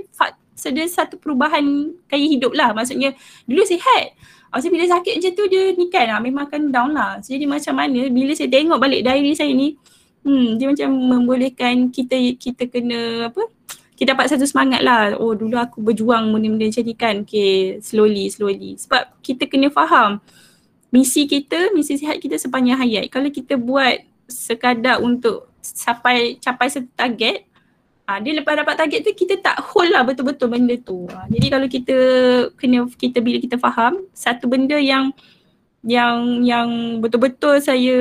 sedia 0.51 0.83
satu 0.83 1.15
perubahan 1.15 1.63
gaya 2.11 2.27
hidup 2.27 2.51
lah. 2.51 2.75
Maksudnya 2.75 3.15
dulu 3.47 3.63
sihat. 3.63 4.19
Maksudnya 4.51 4.73
bila 4.75 4.85
sakit 4.99 5.13
macam 5.15 5.31
tu 5.31 5.43
dia 5.47 5.63
ni 5.79 5.85
kan 5.87 6.05
lah, 6.11 6.19
memang 6.19 6.43
akan 6.51 6.61
down 6.75 6.91
lah. 6.91 7.23
Jadi 7.23 7.47
macam 7.47 7.71
mana 7.71 8.11
bila 8.11 8.35
saya 8.35 8.51
tengok 8.51 8.83
balik 8.83 8.99
diary 8.99 9.31
saya 9.31 9.55
ni, 9.55 9.79
hmm, 10.27 10.59
dia 10.59 10.67
macam 10.67 10.89
membolehkan 10.91 11.87
kita 11.87 12.19
kita 12.35 12.67
kena 12.67 13.31
apa, 13.31 13.47
kita 14.01 14.17
dapat 14.17 14.33
satu 14.33 14.49
semangat 14.49 14.81
lah. 14.81 15.13
Oh 15.21 15.37
dulu 15.37 15.61
aku 15.61 15.77
berjuang 15.77 16.33
benda-benda 16.33 16.73
macam 16.73 16.83
ni 16.89 16.95
kan. 16.97 17.15
Okay 17.21 17.77
slowly 17.85 18.33
slowly. 18.33 18.73
Sebab 18.81 19.21
kita 19.21 19.45
kena 19.45 19.69
faham 19.69 20.17
misi 20.89 21.29
kita, 21.29 21.69
misi 21.77 22.01
sihat 22.01 22.17
kita 22.17 22.41
sepanjang 22.41 22.81
hayat. 22.81 23.13
Kalau 23.13 23.29
kita 23.29 23.61
buat 23.61 24.01
sekadar 24.25 25.05
untuk 25.05 25.53
sampai 25.61 26.41
capai 26.41 26.73
satu 26.73 26.89
target, 26.97 27.45
ah, 28.09 28.17
dia 28.17 28.41
lepas 28.41 28.57
dapat 28.57 28.73
target 28.73 29.05
tu 29.05 29.13
kita 29.13 29.37
tak 29.37 29.61
hold 29.69 29.93
lah 29.93 30.01
betul-betul 30.01 30.49
benda 30.49 30.73
tu. 30.81 31.05
Ah, 31.13 31.29
jadi 31.29 31.53
kalau 31.53 31.69
kita 31.69 31.97
kena 32.57 32.89
kita 32.97 33.21
bila 33.21 33.37
kita 33.37 33.61
faham 33.61 34.01
satu 34.17 34.49
benda 34.49 34.81
yang 34.81 35.13
yang 35.81 36.45
yang 36.45 37.01
betul-betul 37.01 37.57
saya 37.57 37.97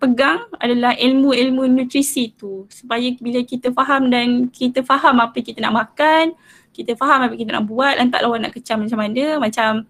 pegang 0.00 0.48
adalah 0.56 0.96
ilmu-ilmu 0.96 1.68
nutrisi 1.68 2.32
tu. 2.32 2.64
Supaya 2.72 3.12
bila 3.20 3.44
kita 3.44 3.68
faham 3.72 4.08
dan 4.08 4.48
kita 4.48 4.80
faham 4.80 5.20
apa 5.20 5.36
kita 5.44 5.60
nak 5.60 5.76
makan 5.76 6.32
kita 6.72 6.96
faham 6.96 7.28
apa 7.28 7.34
kita 7.36 7.52
nak 7.52 7.68
buat 7.68 8.00
dan 8.00 8.08
tak 8.08 8.24
lawan 8.24 8.48
nak 8.48 8.56
kecam 8.56 8.80
macam 8.80 8.98
mana 9.04 9.36
macam 9.36 9.84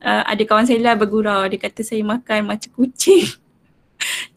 uh, 0.00 0.22
ada 0.22 0.42
kawan 0.46 0.64
saya 0.64 0.78
lah 0.80 0.94
bergurau. 0.94 1.50
Dia 1.50 1.58
kata 1.58 1.82
saya 1.82 2.00
makan 2.06 2.46
macam 2.46 2.70
kucing 2.72 3.26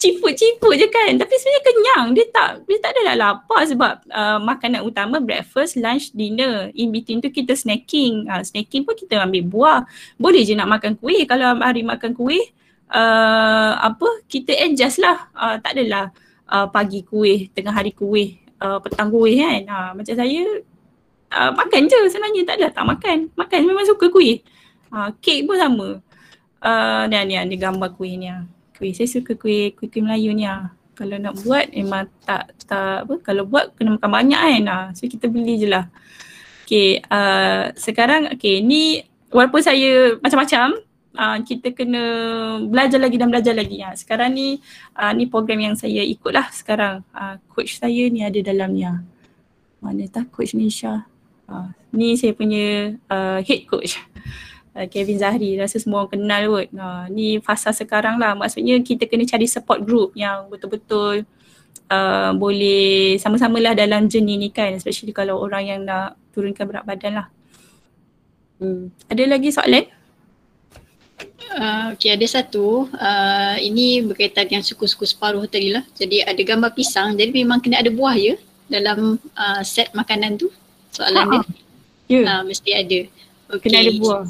ciput-ciput 0.01 0.73
je 0.73 0.87
kan. 0.89 1.11
Tapi 1.17 1.33
sebenarnya 1.37 1.63
kenyang. 1.63 2.05
Dia 2.17 2.25
tak 2.33 2.49
dia 2.65 2.77
tak 2.81 2.91
adalah 2.97 3.15
lapar 3.17 3.61
sebab 3.69 3.93
uh, 4.09 4.39
makanan 4.41 4.81
utama 4.81 5.21
breakfast 5.21 5.77
lunch 5.77 6.09
dinner. 6.17 6.73
In 6.73 6.89
between 6.89 7.21
tu 7.21 7.29
kita 7.29 7.53
snacking. 7.53 8.25
Uh, 8.25 8.41
snacking 8.41 8.81
pun 8.83 8.97
kita 8.97 9.21
ambil 9.21 9.43
buah. 9.45 9.79
Boleh 10.17 10.41
je 10.41 10.57
nak 10.57 10.69
makan 10.69 10.97
kuih. 10.97 11.23
Kalau 11.29 11.53
hari 11.61 11.85
makan 11.85 12.17
kuih 12.17 12.41
uh, 12.89 13.77
apa 13.77 14.25
kita 14.25 14.51
adjust 14.57 14.97
lah. 14.97 15.29
Uh, 15.37 15.55
tak 15.61 15.77
adalah 15.77 16.09
uh, 16.49 16.65
pagi 16.67 17.05
kuih 17.05 17.53
tengah 17.53 17.73
hari 17.73 17.93
kuih 17.93 18.41
uh, 18.59 18.81
petang 18.81 19.13
kuih 19.13 19.37
kan. 19.37 19.61
Uh, 19.69 19.89
macam 20.01 20.13
saya 20.17 20.41
uh, 21.37 21.51
makan 21.53 21.81
je 21.85 21.99
sebenarnya. 22.09 22.41
Tak 22.49 22.55
adalah 22.57 22.73
tak 22.73 22.85
makan. 22.97 23.17
Makan 23.37 23.59
memang 23.61 23.85
suka 23.85 24.09
kuih. 24.09 24.41
Uh, 24.89 25.13
kek 25.21 25.45
pun 25.45 25.57
sama. 25.61 25.89
Uh, 26.61 27.09
ni 27.09 27.17
ni 27.25 27.33
ni 27.49 27.55
gambar 27.57 27.89
kuih 27.97 28.21
ni 28.21 28.29
kuih. 28.81 28.97
Saya 28.97 29.05
suka 29.13 29.37
kuih 29.37 29.77
kuih, 29.77 29.93
kuih 29.93 30.01
Melayu 30.01 30.33
ni 30.33 30.49
ah. 30.49 30.73
Kalau 30.97 31.21
nak 31.21 31.37
buat 31.45 31.69
memang 31.69 32.09
tak 32.25 32.49
tak 32.65 33.05
apa 33.05 33.13
kalau 33.21 33.45
buat 33.45 33.77
kena 33.77 34.01
makan 34.01 34.09
banyak 34.09 34.41
kan. 34.41 34.65
Ah. 34.65 34.85
So 34.97 35.05
kita 35.05 35.29
beli 35.29 35.61
je 35.61 35.69
lah. 35.69 35.85
Okay 36.65 36.97
uh, 37.05 37.69
sekarang 37.77 38.33
okay 38.33 38.65
ni 38.65 39.05
walaupun 39.29 39.61
saya 39.61 40.17
macam-macam 40.17 40.81
uh, 41.13 41.37
kita 41.45 41.77
kena 41.77 42.03
belajar 42.65 42.97
lagi 42.97 43.21
dan 43.21 43.29
belajar 43.29 43.53
lagi. 43.53 43.77
Ha. 43.85 43.93
Sekarang 43.93 44.33
ni 44.33 44.57
uh, 44.97 45.11
ni 45.13 45.29
program 45.29 45.61
yang 45.61 45.75
saya 45.77 46.01
ikut 46.01 46.31
lah 46.33 46.49
sekarang. 46.49 47.05
Uh, 47.13 47.37
coach 47.53 47.77
saya 47.77 48.09
ni 48.09 48.25
ada 48.25 48.39
dalamnya. 48.41 49.05
Mana 49.77 50.09
tak 50.09 50.33
coach 50.33 50.57
Nisha? 50.57 51.05
Uh, 51.51 51.69
ni 51.91 52.15
saya 52.15 52.31
punya 52.31 52.95
uh, 53.11 53.43
head 53.43 53.67
coach 53.67 53.99
uh, 54.75 54.87
Kevin 54.87 55.17
Zahri 55.19 55.59
rasa 55.59 55.77
semua 55.79 56.03
orang 56.03 56.11
kenal 56.15 56.43
kot. 56.51 56.67
Uh, 56.75 57.05
ni 57.11 57.39
fasa 57.43 57.71
sekarang 57.75 58.19
lah 58.19 58.35
maksudnya 58.35 58.79
kita 58.81 59.07
kena 59.07 59.27
cari 59.27 59.47
support 59.47 59.83
group 59.83 60.15
yang 60.15 60.47
betul-betul 60.47 61.23
uh, 61.91 62.31
boleh 62.35 63.17
sama-sama 63.19 63.59
lah 63.59 63.73
dalam 63.75 64.07
journey 64.07 64.39
ni 64.39 64.49
kan 64.51 64.71
especially 64.75 65.15
kalau 65.15 65.39
orang 65.39 65.63
yang 65.67 65.79
nak 65.83 66.15
turunkan 66.31 66.67
berat 66.67 66.83
badan 66.87 67.23
lah. 67.23 67.27
Hmm. 68.61 68.93
Ada 69.09 69.23
lagi 69.25 69.49
soalan? 69.51 69.85
Uh, 71.51 71.91
okay 71.93 72.15
ada 72.15 72.23
satu 72.23 72.87
uh, 72.95 73.55
ini 73.59 73.99
berkaitan 74.07 74.47
yang 74.47 74.63
suku-suku 74.63 75.03
separuh 75.03 75.43
tadi 75.51 75.75
lah 75.75 75.83
jadi 75.93 76.23
ada 76.23 76.39
gambar 76.39 76.71
pisang 76.71 77.13
jadi 77.19 77.27
memang 77.27 77.59
kena 77.59 77.83
ada 77.83 77.91
buah 77.91 78.15
ya 78.15 78.39
dalam 78.71 79.19
uh, 79.35 79.61
set 79.61 79.91
makanan 79.91 80.39
tu 80.39 80.47
soalan 80.95 81.27
ha. 81.27 81.43
dia 82.07 82.23
yeah. 82.23 82.39
uh, 82.39 82.43
mesti 82.47 82.71
ada 82.71 82.99
Okay. 83.51 83.67
Kena 83.67 83.83
ada 83.83 83.91
buah. 83.99 84.23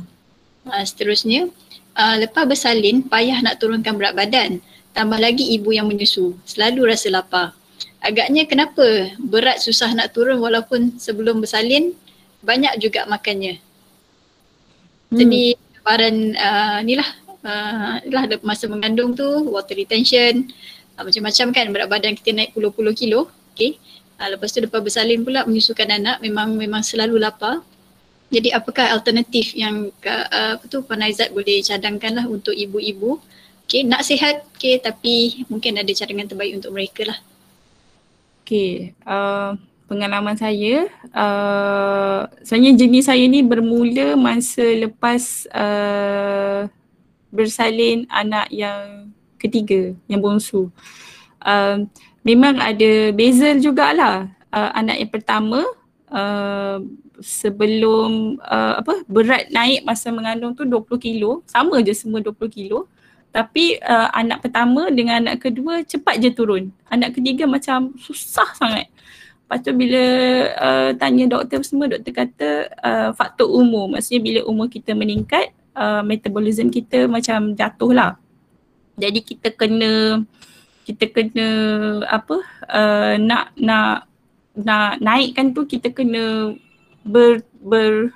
Uh, 0.62 0.86
seterusnya, 0.86 1.50
uh, 1.98 2.16
lepas 2.22 2.46
bersalin 2.46 3.02
payah 3.02 3.42
nak 3.42 3.58
turunkan 3.58 3.98
berat 3.98 4.14
badan. 4.14 4.62
Tambah 4.94 5.18
lagi 5.18 5.58
ibu 5.58 5.74
yang 5.74 5.90
menyusu. 5.90 6.38
Selalu 6.46 6.86
rasa 6.86 7.10
lapar. 7.10 7.58
Agaknya 7.98 8.46
kenapa 8.46 9.10
berat 9.18 9.58
susah 9.58 9.90
nak 9.98 10.14
turun 10.14 10.38
walaupun 10.38 11.02
sebelum 11.02 11.42
bersalin 11.42 11.98
banyak 12.46 12.78
juga 12.78 13.10
makannya. 13.10 13.58
Hmm. 15.10 15.18
Jadi 15.18 15.58
gambaran 15.58 16.16
uh, 16.38 16.78
ni 16.86 16.94
lah, 16.94 17.10
uh, 17.42 17.98
lah 18.06 18.24
masa 18.46 18.70
mengandung 18.70 19.18
tu 19.18 19.26
water 19.50 19.74
retention, 19.74 20.46
uh, 20.98 21.02
macam-macam 21.02 21.46
kan 21.58 21.66
berat 21.74 21.88
badan 21.90 22.14
kita 22.14 22.38
naik 22.38 22.54
puluh-puluh 22.54 22.94
kilo. 22.94 23.34
Okay. 23.58 23.82
Uh, 24.22 24.38
lepas 24.38 24.54
tu 24.54 24.62
lepas 24.62 24.78
bersalin 24.78 25.26
pula 25.26 25.42
menyusukan 25.50 25.90
anak 25.90 26.22
memang 26.22 26.54
memang 26.54 26.86
selalu 26.86 27.18
lapar. 27.18 27.66
Jadi 28.32 28.50
apakah 28.56 28.96
alternatif 28.96 29.52
yang 29.60 29.92
uh, 30.08 30.56
apa 30.56 30.64
tu 30.72 30.80
Panaizat 30.88 31.36
boleh 31.36 31.60
cadangkan 31.60 32.16
lah 32.16 32.26
untuk 32.32 32.56
ibu-ibu 32.56 33.20
Okay, 33.72 33.88
nak 33.88 34.04
sihat 34.04 34.44
okay, 34.52 34.84
tapi 34.84 35.48
mungkin 35.48 35.80
ada 35.80 35.88
cadangan 35.96 36.28
terbaik 36.28 36.60
untuk 36.60 36.76
mereka 36.76 37.08
lah. 37.08 37.20
Okay, 38.44 38.92
uh, 39.08 39.56
pengalaman 39.88 40.36
saya, 40.36 40.92
uh, 41.16 42.28
sebenarnya 42.44 42.84
jenis 42.84 43.08
saya 43.08 43.24
ni 43.32 43.40
bermula 43.40 44.20
masa 44.20 44.60
lepas 44.76 45.48
uh, 45.56 46.68
bersalin 47.32 48.04
anak 48.12 48.52
yang 48.52 49.16
ketiga, 49.40 49.96
yang 50.12 50.20
bongsu. 50.20 50.68
Uh, 51.40 51.88
memang 52.28 52.60
ada 52.60 53.16
beza 53.16 53.56
jugalah 53.56 54.28
uh, 54.52 54.72
anak 54.76 55.00
yang 55.00 55.12
pertama 55.16 55.64
uh, 56.12 56.84
sebelum 57.22 58.42
uh, 58.42 58.82
apa 58.82 59.06
berat 59.06 59.48
naik 59.54 59.86
masa 59.86 60.10
mengandung 60.10 60.58
tu 60.58 60.66
20 60.68 60.86
kilo. 60.98 61.42
Sama 61.48 61.80
je 61.86 61.94
semua 61.94 62.20
20 62.20 62.36
kilo. 62.52 62.90
Tapi 63.32 63.80
uh, 63.80 64.12
anak 64.12 64.44
pertama 64.44 64.92
dengan 64.92 65.24
anak 65.24 65.48
kedua 65.48 65.88
cepat 65.88 66.20
je 66.20 66.30
turun. 66.36 66.68
Anak 66.92 67.16
ketiga 67.16 67.48
macam 67.48 67.96
susah 67.96 68.50
sangat. 68.60 68.92
Lepas 69.48 69.68
tu 69.68 69.72
bila 69.72 70.04
uh, 70.60 70.90
tanya 71.00 71.28
doktor 71.28 71.64
semua 71.64 71.88
doktor 71.88 72.12
kata 72.12 72.50
uh, 72.84 73.10
faktor 73.16 73.48
umur. 73.48 73.88
Maksudnya 73.88 74.20
bila 74.20 74.40
umur 74.48 74.68
kita 74.68 74.92
meningkat 74.92 75.56
uh, 75.76 76.04
metabolism 76.04 76.68
kita 76.68 77.08
macam 77.08 77.56
jatuh 77.56 77.92
lah. 77.96 78.12
Jadi 79.00 79.24
kita 79.24 79.56
kena 79.56 80.24
kita 80.84 81.08
kena 81.08 81.48
apa 82.10 82.44
uh, 82.68 83.16
nak 83.16 83.56
nak 83.56 84.12
nak 84.56 85.00
naikkan 85.00 85.56
tu 85.56 85.64
kita 85.64 85.94
kena 85.96 86.56
ber 87.06 87.42
ber 87.62 88.14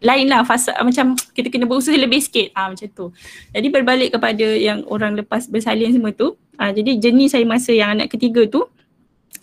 lain 0.00 0.32
lah 0.32 0.40
fasa 0.48 0.72
macam 0.80 1.12
kita 1.36 1.52
kena 1.52 1.68
berusaha 1.68 1.92
lebih 1.92 2.24
sikit 2.24 2.56
ah 2.56 2.72
macam 2.72 2.88
tu. 2.88 3.06
Jadi 3.52 3.68
berbalik 3.68 4.16
kepada 4.16 4.46
yang 4.56 4.80
orang 4.88 5.12
lepas 5.12 5.44
bersalin 5.46 5.92
semua 5.92 6.12
tu, 6.16 6.40
ah 6.56 6.72
jadi 6.72 6.96
jenis 6.96 7.36
saya 7.36 7.44
masa 7.44 7.76
yang 7.76 7.92
anak 7.96 8.08
ketiga 8.08 8.48
tu 8.48 8.64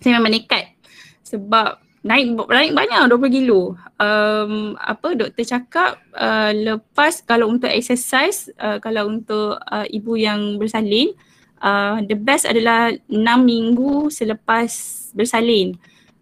saya 0.02 0.18
memang 0.18 0.34
nekat 0.34 0.74
sebab 1.22 1.78
naik 2.08 2.40
naik 2.50 2.72
banyak 2.74 3.00
20 3.06 3.38
kilo. 3.38 3.76
Um, 4.02 4.74
apa 4.80 5.14
doktor 5.14 5.46
cakap 5.46 6.02
uh, 6.18 6.56
lepas 6.56 7.22
kalau 7.26 7.52
untuk 7.52 7.70
exercise 7.70 8.50
uh, 8.58 8.82
kalau 8.82 9.10
untuk 9.10 9.60
uh, 9.70 9.86
ibu 9.90 10.18
yang 10.18 10.58
bersalin 10.58 11.14
uh, 11.62 12.02
the 12.06 12.18
best 12.18 12.46
adalah 12.46 12.94
6 13.10 13.14
minggu 13.44 14.10
selepas 14.10 14.70
bersalin. 15.14 15.78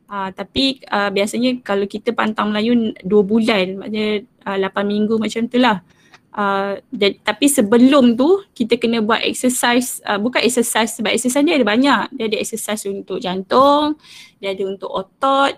Uh, 0.06 0.30
tapi 0.38 0.86
uh, 0.94 1.10
biasanya 1.10 1.58
kalau 1.66 1.90
kita 1.90 2.14
pantang 2.14 2.54
Melayu 2.54 2.94
dua 3.02 3.26
bulan 3.26 3.82
maknanya 3.82 4.22
uh, 4.46 4.58
8 4.62 4.86
minggu 4.86 5.18
macam 5.18 5.50
tu 5.50 5.58
lah. 5.58 5.82
Uh, 6.36 6.84
tapi 7.24 7.48
sebelum 7.48 8.20
tu 8.20 8.44
kita 8.52 8.76
kena 8.76 9.00
buat 9.00 9.24
exercise, 9.24 10.04
uh, 10.04 10.20
bukan 10.20 10.44
exercise 10.44 11.00
sebab 11.00 11.16
exercise 11.16 11.42
ni 11.42 11.56
ada 11.56 11.66
banyak. 11.66 12.12
Dia 12.14 12.26
ada 12.28 12.38
exercise 12.38 12.84
untuk 12.86 13.18
jantung, 13.24 13.96
dia 14.38 14.52
ada 14.52 14.64
untuk 14.68 14.92
otot, 14.92 15.56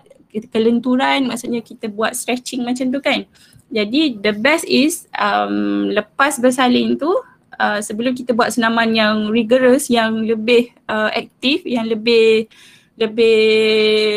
kelenturan 0.52 1.26
maksudnya 1.26 1.64
kita 1.64 1.88
buat 1.90 2.14
stretching 2.14 2.62
macam 2.62 2.94
tu 2.94 3.00
kan. 3.02 3.26
Jadi 3.68 4.16
the 4.16 4.32
best 4.32 4.64
is 4.64 5.04
um, 5.12 5.92
lepas 5.92 6.40
bersalin 6.40 6.96
tu 6.96 7.10
uh, 7.58 7.80
sebelum 7.84 8.16
kita 8.16 8.32
buat 8.32 8.54
senaman 8.54 8.94
yang 8.96 9.16
rigorous, 9.28 9.92
yang 9.92 10.24
lebih 10.24 10.72
uh, 10.88 11.12
aktif, 11.12 11.66
yang 11.68 11.84
lebih 11.84 12.48
lebih 12.98 13.36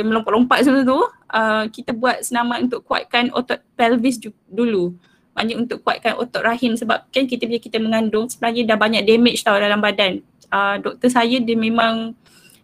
melompat-lompat 0.09 0.65
semua 0.65 0.81
tu 0.81 0.97
uh, 0.97 1.65
kita 1.69 1.93
buat 1.93 2.25
senaman 2.25 2.65
untuk 2.65 2.81
kuatkan 2.83 3.29
otot 3.31 3.61
pelvis 3.77 4.17
dulu. 4.49 4.97
Banyak 5.31 5.55
untuk 5.55 5.85
kuatkan 5.85 6.17
otot 6.17 6.43
rahim 6.43 6.75
sebab 6.75 7.07
kan 7.13 7.29
kita 7.29 7.45
bila 7.47 7.61
kita 7.61 7.77
mengandung 7.77 8.27
sebenarnya 8.27 8.73
dah 8.73 8.77
banyak 8.81 9.05
damage 9.05 9.45
tau 9.45 9.55
dalam 9.55 9.79
badan. 9.79 10.25
Uh, 10.51 10.75
doktor 10.83 11.07
saya 11.07 11.39
dia 11.39 11.55
memang 11.55 12.17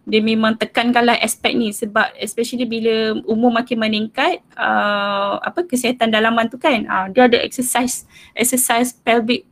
dia 0.07 0.23
memang 0.23 0.55
tekankanlah 0.55 1.19
aspek 1.19 1.51
ni 1.55 1.71
sebab 1.71 2.15
especially 2.19 2.63
bila 2.63 3.19
umur 3.27 3.51
makin 3.51 3.75
meningkat 3.75 4.39
uh, 4.55 5.35
apa 5.43 5.67
kesihatan 5.67 6.11
dalaman 6.11 6.47
tu 6.47 6.55
kan 6.55 6.87
uh, 6.87 7.07
dia 7.11 7.27
ada 7.27 7.39
exercise 7.43 8.07
exercise 8.31 8.95
pelvic 8.95 9.46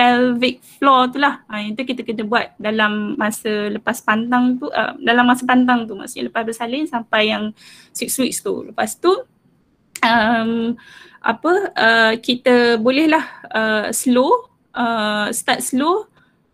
pelvic 0.00 0.64
floor 0.80 1.12
tu 1.12 1.20
lah. 1.20 1.44
Ha, 1.44 1.60
yang 1.60 1.76
tu 1.76 1.84
kita 1.84 2.00
kena 2.00 2.24
buat 2.24 2.56
dalam 2.56 3.20
masa 3.20 3.68
lepas 3.68 4.00
pantang 4.00 4.56
tu, 4.56 4.72
uh, 4.72 4.96
dalam 4.96 5.28
masa 5.28 5.44
pantang 5.44 5.84
tu 5.84 5.92
maksudnya 5.92 6.32
lepas 6.32 6.40
bersalin 6.40 6.88
sampai 6.88 7.28
yang 7.28 7.52
six 7.92 8.16
weeks 8.16 8.40
tu. 8.40 8.64
Lepas 8.64 8.96
tu 8.96 9.12
um, 10.00 10.72
apa 11.20 11.52
uh, 11.76 12.12
kita 12.16 12.80
bolehlah 12.80 13.24
uh, 13.52 13.86
slow, 13.92 14.48
uh, 14.72 15.28
start 15.36 15.60
slow 15.60 16.08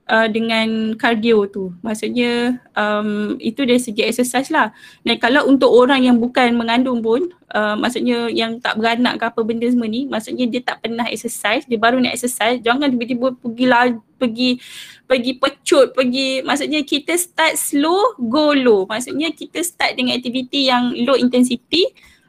uh, 0.06 0.28
dengan 0.30 0.94
cardio 0.94 1.46
tu. 1.50 1.74
Maksudnya 1.82 2.62
um, 2.72 3.34
itu 3.42 3.66
dari 3.66 3.82
segi 3.82 4.02
exercise 4.06 4.48
lah. 4.50 4.70
Dan 5.02 5.18
kalau 5.18 5.46
untuk 5.50 5.70
orang 5.70 6.06
yang 6.06 6.16
bukan 6.18 6.54
mengandung 6.54 7.02
pun, 7.02 7.30
uh, 7.54 7.74
maksudnya 7.74 8.30
yang 8.30 8.58
tak 8.62 8.78
beranak 8.78 9.18
ke 9.18 9.24
apa 9.26 9.40
benda 9.42 9.66
semua 9.66 9.90
ni, 9.90 10.06
maksudnya 10.06 10.46
dia 10.46 10.62
tak 10.62 10.82
pernah 10.82 11.06
exercise, 11.10 11.66
dia 11.66 11.78
baru 11.78 11.98
nak 11.98 12.14
exercise, 12.14 12.62
jangan 12.62 12.90
tiba-tiba 12.90 13.34
pergi 13.36 13.66
lah, 13.66 13.84
pergi 14.16 14.58
pergi 15.06 15.32
pecut, 15.38 15.92
pergi 15.92 16.42
maksudnya 16.42 16.82
kita 16.82 17.14
start 17.18 17.54
slow, 17.58 18.16
go 18.18 18.54
low. 18.54 18.86
Maksudnya 18.86 19.30
kita 19.34 19.62
start 19.62 19.98
dengan 19.98 20.18
aktiviti 20.18 20.70
yang 20.70 20.94
low 21.04 21.18
intensity, 21.18 21.86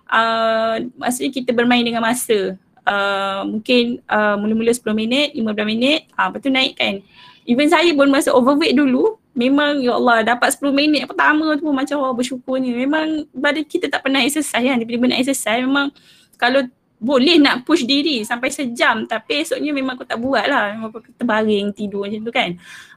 uh, 0.10 0.82
maksudnya 0.98 1.32
kita 1.32 1.54
bermain 1.54 1.86
dengan 1.86 2.04
masa. 2.04 2.58
Uh, 2.88 3.44
mungkin 3.44 3.99
uh, 4.08 4.40
mula-mula 4.40 4.72
10 4.72 4.95
minit, 4.95 5.36
15 5.36 5.44
minit, 5.68 6.08
uh, 6.16 6.32
lepas 6.32 6.40
tu 6.40 6.48
naikkan. 6.48 7.04
Even 7.48 7.72
saya 7.72 7.95
pun 7.95 8.11
masa 8.11 8.36
overweight 8.36 8.76
dulu 8.76 9.15
memang 9.32 9.80
ya 9.80 9.95
Allah 9.95 10.36
dapat 10.36 10.52
10 10.52 10.74
minit 10.76 11.07
pertama 11.07 11.56
tu 11.56 11.64
pun 11.64 11.72
macam 11.72 12.03
oh 12.03 12.11
bersyukurnya. 12.11 12.76
Memang 12.76 13.24
badan 13.32 13.64
kita 13.64 13.88
tak 13.88 14.03
pernah 14.03 14.19
exercise 14.19 14.60
kan. 14.60 14.76
Tiba-tiba 14.84 15.07
nak 15.07 15.19
exercise 15.24 15.64
memang 15.64 15.88
kalau 16.36 16.68
boleh 16.98 17.38
nak 17.38 17.61
push 17.61 17.86
diri 17.86 18.26
sampai 18.26 18.49
sejam 18.49 19.06
tapi 19.06 19.45
esoknya 19.45 19.69
memang 19.69 19.95
aku 19.95 20.03
tak 20.03 20.18
buat 20.18 20.44
lah. 20.44 20.74
Memang 20.76 20.90
aku 20.90 21.14
terbaring 21.15 21.72
tidur 21.72 22.10
macam 22.10 22.19
tu 22.26 22.34
kan. 22.34 22.49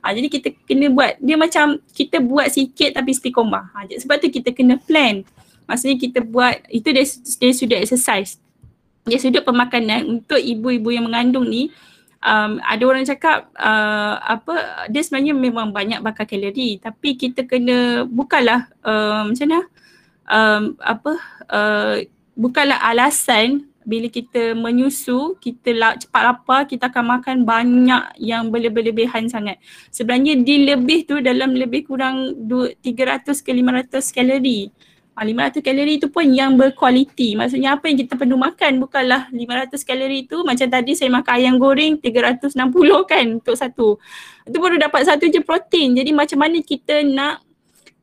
Ha, 0.02 0.16
jadi 0.16 0.28
kita 0.32 0.48
kena 0.64 0.86
buat. 0.90 1.12
Dia 1.20 1.36
macam 1.36 1.78
kita 1.92 2.16
buat 2.24 2.48
sikit 2.48 2.96
tapi 2.96 3.12
istiqomah. 3.12 3.64
Ha, 3.76 3.86
sebab 4.00 4.16
tu 4.18 4.32
kita 4.32 4.50
kena 4.56 4.80
plan. 4.80 5.22
Maksudnya 5.68 5.94
kita 6.00 6.26
buat 6.26 6.66
itu 6.72 6.88
dari, 6.90 7.06
dari 7.38 7.54
sudut 7.54 7.78
exercise. 7.78 8.40
Dari 9.04 9.20
sudut 9.20 9.44
pemakanan 9.44 10.08
untuk 10.08 10.40
ibu-ibu 10.40 10.90
yang 10.90 11.06
mengandung 11.06 11.46
ni 11.46 11.70
um, 12.24 12.60
ada 12.62 12.82
orang 12.84 13.04
cakap 13.04 13.48
uh, 13.56 14.20
apa 14.20 14.86
dia 14.92 15.02
sebenarnya 15.04 15.34
memang 15.36 15.72
banyak 15.72 16.00
bakar 16.04 16.28
kalori 16.28 16.80
tapi 16.80 17.16
kita 17.16 17.44
kena 17.48 18.04
bukanlah 18.06 18.68
um, 18.84 19.32
macam 19.32 19.46
mana? 19.48 19.60
Um, 20.30 20.62
apa 20.78 21.12
uh, 21.50 21.96
bukanlah 22.38 22.78
alasan 22.86 23.66
bila 23.82 24.06
kita 24.06 24.54
menyusu 24.54 25.34
kita 25.40 25.74
la- 25.74 25.98
cepat 25.98 26.22
lapar 26.22 26.68
kita 26.68 26.86
akan 26.92 27.18
makan 27.18 27.36
banyak 27.42 28.04
yang 28.20 28.52
berlebihan 28.52 29.26
sangat. 29.26 29.58
Sebenarnya 29.90 30.38
di 30.38 30.68
lebih 30.68 31.08
tu 31.08 31.18
dalam 31.18 31.56
lebih 31.56 31.88
kurang 31.88 32.46
300 32.46 33.34
ke 33.42 33.50
500 33.50 34.14
kalori 34.14 34.70
500 35.20 35.60
ah, 35.60 35.62
kalori 35.62 35.94
tu 36.00 36.08
pun 36.08 36.24
yang 36.24 36.56
berkualiti. 36.56 37.36
Maksudnya 37.36 37.76
apa 37.76 37.92
yang 37.92 38.00
kita 38.00 38.16
perlu 38.16 38.40
makan 38.40 38.80
bukanlah 38.80 39.28
500 39.28 39.76
kalori 39.84 40.24
tu 40.24 40.40
macam 40.48 40.64
tadi 40.64 40.96
saya 40.96 41.12
makan 41.12 41.32
ayam 41.36 41.54
goreng 41.60 42.00
360 42.00 42.56
kan 43.04 43.26
untuk 43.36 43.52
satu. 43.52 44.00
Itu 44.48 44.56
baru 44.56 44.80
dapat 44.80 45.04
satu 45.04 45.28
je 45.28 45.44
protein. 45.44 45.92
Jadi 45.92 46.16
macam 46.16 46.40
mana 46.40 46.64
kita 46.64 47.04
nak 47.04 47.44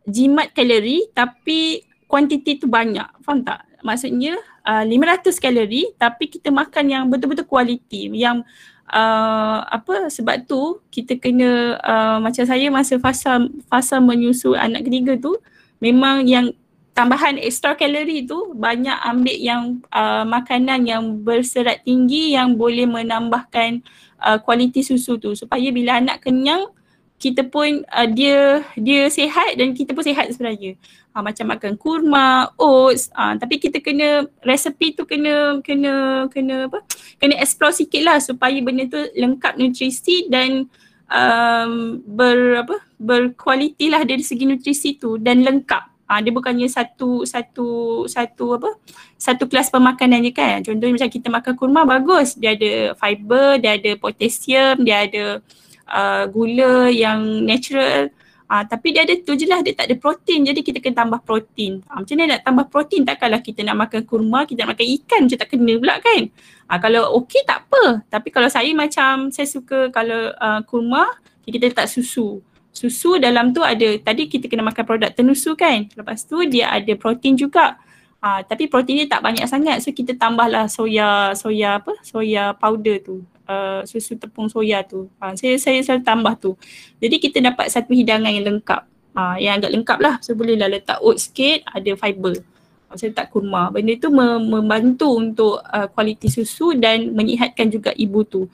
jimat 0.05 0.53
kalori 0.53 1.09
tapi 1.09 1.81
kuantiti 2.05 2.61
tu 2.61 2.69
banyak. 2.69 3.09
Faham 3.25 3.41
tak? 3.41 3.65
Maksudnya 3.81 4.37
uh, 4.61 4.85
500 4.85 5.33
kalori 5.41 5.89
tapi 5.97 6.29
kita 6.29 6.53
makan 6.53 6.85
yang 6.85 7.03
betul-betul 7.09 7.49
kualiti 7.49 8.13
yang 8.13 8.45
uh, 8.93 9.59
apa 9.65 10.07
sebab 10.13 10.45
tu 10.45 10.79
kita 10.93 11.17
kena 11.17 11.81
uh, 11.81 12.17
macam 12.21 12.43
saya 12.45 12.69
masa 12.69 13.01
fasa 13.01 13.41
fasa 13.67 13.97
menyusu 13.97 14.53
anak 14.53 14.87
ketiga 14.87 15.17
tu 15.19 15.35
memang 15.83 16.25
yang 16.25 16.53
tambahan 16.97 17.37
extra 17.37 17.77
kalori 17.77 18.25
tu 18.25 18.57
banyak 18.57 18.97
ambil 19.05 19.37
yang 19.37 19.63
uh, 19.93 20.25
makanan 20.25 20.89
yang 20.89 21.21
berserat 21.21 21.85
tinggi 21.85 22.33
yang 22.33 22.57
boleh 22.57 22.89
menambahkan 22.89 23.85
uh, 24.17 24.41
kualiti 24.41 24.81
susu 24.81 25.21
tu 25.21 25.37
supaya 25.37 25.69
bila 25.69 26.01
anak 26.01 26.25
kenyang 26.25 26.73
kita 27.21 27.45
pun 27.45 27.85
uh, 27.93 28.09
dia 28.09 28.65
dia 28.73 29.09
sihat 29.13 29.57
dan 29.61 29.77
kita 29.77 29.93
pun 29.93 30.05
sihat 30.05 30.33
sebenarnya. 30.33 30.73
Uh, 31.13 31.21
macam 31.21 31.49
makan 31.49 31.73
kurma, 31.77 32.49
oats, 32.57 33.09
uh, 33.13 33.33
tapi 33.37 33.57
kita 33.57 33.81
kena 33.81 34.25
resepi 34.45 34.93
tu 34.93 35.05
kena 35.05 35.61
kena 35.61 36.25
kena 36.33 36.65
apa? 36.65 36.81
Kena 37.21 37.37
explore 37.41 37.73
sikit 37.73 38.01
lah 38.05 38.17
supaya 38.21 38.57
benda 38.61 38.85
tu 38.85 39.01
lengkap 39.17 39.57
nutrisi 39.57 40.29
dan 40.29 40.65
um, 41.09 42.01
ber 42.05 42.65
apa? 42.65 42.77
berkualiti 42.97 43.93
lah 43.93 44.01
dari 44.01 44.25
segi 44.25 44.49
nutrisi 44.49 44.97
tu 44.97 45.21
dan 45.21 45.45
lengkap. 45.45 45.96
Uh, 46.07 46.19
dia 46.23 46.31
bukannya 46.31 46.71
satu 46.71 47.27
satu 47.27 47.67
satu 48.07 48.55
apa? 48.55 48.79
Satu 49.19 49.43
kelas 49.43 49.67
pemakanan 49.67 50.23
je 50.23 50.31
kan. 50.31 50.63
Contohnya 50.63 50.95
macam 50.95 51.11
kita 51.11 51.27
makan 51.27 51.53
kurma 51.59 51.83
bagus, 51.83 52.39
dia 52.39 52.55
ada 52.55 52.95
fiber, 52.95 53.59
dia 53.59 53.75
ada 53.75 53.91
potassium, 53.99 54.87
dia 54.87 55.03
ada 55.03 55.43
uh, 55.91 56.23
gula 56.31 56.87
yang 56.87 57.43
natural. 57.43 58.07
Uh, 58.47 58.63
tapi 58.63 58.95
dia 58.95 59.03
ada 59.03 59.11
tu 59.19 59.35
je 59.35 59.43
lah. 59.43 59.59
Dia 59.59 59.75
tak 59.75 59.91
ada 59.91 59.95
protein. 59.99 60.47
Jadi 60.47 60.63
kita 60.63 60.79
kena 60.79 61.03
tambah 61.03 61.19
protein. 61.27 61.83
Uh, 61.91 61.99
macam 61.99 62.15
mana 62.15 62.39
nak 62.39 62.41
tambah 62.47 62.65
protein? 62.71 63.03
Takkanlah 63.03 63.43
kita 63.43 63.59
nak 63.67 63.75
makan 63.75 64.01
kurma 64.07 64.47
kita 64.47 64.63
nak 64.63 64.79
makan 64.79 64.87
ikan 65.03 65.19
macam 65.27 65.37
tak 65.43 65.49
kena 65.51 65.73
pula 65.75 65.95
kan? 65.99 66.21
Uh, 66.71 66.79
kalau 66.79 67.01
okey 67.19 67.43
tak 67.43 67.67
apa. 67.67 68.07
Tapi 68.07 68.31
kalau 68.31 68.47
saya 68.47 68.71
macam 68.71 69.27
saya 69.35 69.43
suka 69.43 69.91
kalau 69.91 70.31
uh, 70.39 70.63
kurma 70.63 71.19
kita 71.43 71.67
letak 71.67 71.91
susu 71.91 72.39
susu 72.77 73.17
dalam 73.17 73.49
tu 73.49 73.65
ada 73.65 73.97
tadi 73.97 74.29
kita 74.29 74.45
kena 74.45 74.61
makan 74.61 74.85
produk 74.85 75.09
tenusu 75.09 75.57
kan 75.57 75.89
lepas 75.97 76.21
tu 76.21 76.45
dia 76.45 76.69
ada 76.69 76.93
protein 76.93 77.33
juga 77.33 77.81
uh, 78.21 78.45
tapi 78.45 78.69
protein 78.69 79.01
dia 79.01 79.17
tak 79.17 79.25
banyak 79.25 79.49
sangat 79.49 79.81
so 79.81 79.89
kita 79.89 80.13
tambahlah 80.13 80.69
soya 80.69 81.33
soya 81.33 81.81
apa 81.81 81.97
soya 82.05 82.53
powder 82.53 83.01
tu 83.01 83.25
uh, 83.47 83.81
susu 83.87 84.19
tepung 84.19 84.51
soya 84.51 84.83
tu. 84.83 85.07
Uh, 85.17 85.33
saya 85.33 85.55
saya 85.57 85.79
selalu 85.81 86.03
tambah 86.03 86.33
tu. 86.37 86.51
Jadi 86.99 87.15
kita 87.17 87.37
dapat 87.41 87.71
satu 87.71 87.95
hidangan 87.95 88.29
yang 88.29 88.45
lengkap. 88.45 88.83
Uh, 89.17 89.35
yang 89.41 89.57
agak 89.57 89.73
lengkap 89.73 89.97
lah. 89.97 90.15
So 90.21 90.37
boleh 90.37 90.53
lah 90.53 90.69
letak 90.69 91.01
oat 91.01 91.17
sikit, 91.17 91.65
ada 91.65 91.91
fiber. 91.97 92.37
Saya 92.93 93.11
letak 93.11 93.33
kurma. 93.33 93.73
Benda 93.73 93.97
tu 93.97 94.13
membantu 94.13 95.09
untuk 95.17 95.59
uh, 95.59 95.89
kualiti 95.89 96.29
susu 96.29 96.77
dan 96.77 97.11
menyihatkan 97.17 97.67
juga 97.73 97.91
ibu 97.97 98.21
tu. 98.23 98.45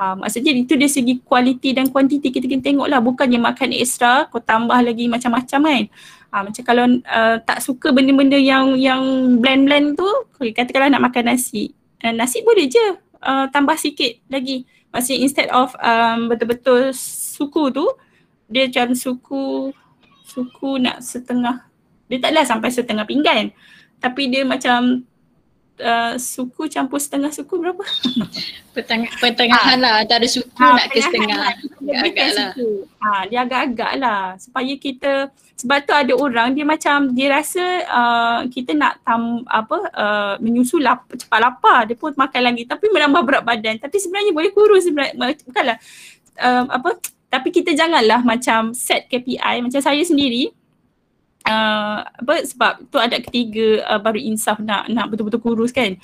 Uh, 0.00 0.16
maksudnya 0.16 0.56
itu 0.56 0.80
dari 0.80 0.88
segi 0.88 1.20
kualiti 1.20 1.76
dan 1.76 1.92
kuantiti 1.92 2.32
kita 2.32 2.48
kena 2.48 2.64
tengok 2.64 2.88
lah. 2.88 3.04
Bukannya 3.04 3.36
makan 3.36 3.76
ekstra, 3.76 4.32
kau 4.32 4.40
tambah 4.40 4.80
lagi 4.80 5.12
macam-macam 5.12 5.60
kan. 5.60 5.84
Uh, 6.32 6.42
macam 6.48 6.62
kalau 6.64 6.84
uh, 7.04 7.36
tak 7.44 7.60
suka 7.60 7.92
benda-benda 7.92 8.40
yang 8.40 8.80
yang 8.80 9.02
blend-blend 9.44 10.00
tu, 10.00 10.08
katakanlah 10.56 10.96
nak 10.96 11.04
makan 11.12 11.36
nasi. 11.36 11.76
Uh, 12.00 12.16
nasi 12.16 12.40
boleh 12.40 12.64
je 12.64 12.80
uh, 13.20 13.44
tambah 13.52 13.76
sikit 13.76 14.24
lagi. 14.32 14.64
Maksudnya 14.88 15.20
instead 15.20 15.48
of 15.52 15.76
um, 15.84 16.32
betul-betul 16.32 16.96
suku 16.96 17.68
tu, 17.68 17.84
dia 18.48 18.72
macam 18.72 18.96
suku, 18.96 19.68
suku 20.24 20.80
nak 20.80 21.04
setengah, 21.04 21.68
dia 22.08 22.24
taklah 22.24 22.48
sampai 22.48 22.72
setengah 22.72 23.04
pinggan. 23.04 23.52
Tapi 24.00 24.32
dia 24.32 24.48
macam 24.48 25.04
uh, 25.80 26.14
suku 26.20 26.68
campur 26.68 27.00
setengah 27.00 27.32
suku 27.32 27.58
berapa? 27.58 27.82
Pertengah, 28.76 29.10
pertengahan 29.18 29.80
ha. 29.80 29.84
lah. 29.84 29.94
Antara 30.06 30.22
suku 30.30 30.46
ha, 30.54 30.78
nak 30.78 30.86
ke 30.94 31.02
setengah. 31.02 31.40
Agak-agak 31.82 32.28
lah. 32.38 32.50
Ha, 33.02 33.08
dia 33.26 33.38
agak-agak 33.42 33.92
lah. 33.98 34.22
Supaya 34.38 34.72
kita 34.78 35.12
sebab 35.58 35.78
tu 35.84 35.92
ada 35.92 36.12
orang 36.16 36.56
dia 36.56 36.64
macam 36.64 37.10
dia 37.12 37.28
rasa 37.34 37.64
uh, 37.84 38.40
kita 38.48 38.72
nak 38.78 39.02
tam 39.02 39.42
apa 39.50 39.78
uh, 39.92 40.34
menyusul 40.38 40.86
lap, 40.86 41.08
cepat 41.10 41.40
lapar. 41.42 41.88
Dia 41.90 41.98
pun 41.98 42.14
makan 42.14 42.40
lagi. 42.46 42.62
Tapi 42.68 42.86
menambah 42.86 43.22
berat 43.26 43.42
badan. 43.42 43.76
Tapi 43.82 43.96
sebenarnya 43.98 44.30
boleh 44.30 44.50
kurus 44.54 44.86
sebenarnya. 44.86 45.18
Bukanlah 45.42 45.76
uh, 46.38 46.64
apa 46.70 47.00
tapi 47.30 47.54
kita 47.54 47.70
janganlah 47.78 48.26
macam 48.26 48.74
set 48.74 49.06
KPI 49.06 49.62
macam 49.62 49.78
saya 49.78 50.02
sendiri 50.02 50.50
uh, 51.50 52.06
apa 52.06 52.34
sebab 52.46 52.72
tu 52.86 52.96
ada 53.02 53.18
ketiga 53.18 53.82
uh, 53.90 53.98
baru 53.98 54.22
insaf 54.22 54.62
nak 54.62 54.86
nak 54.86 55.10
betul-betul 55.10 55.42
kurus 55.42 55.74
kan. 55.74 55.98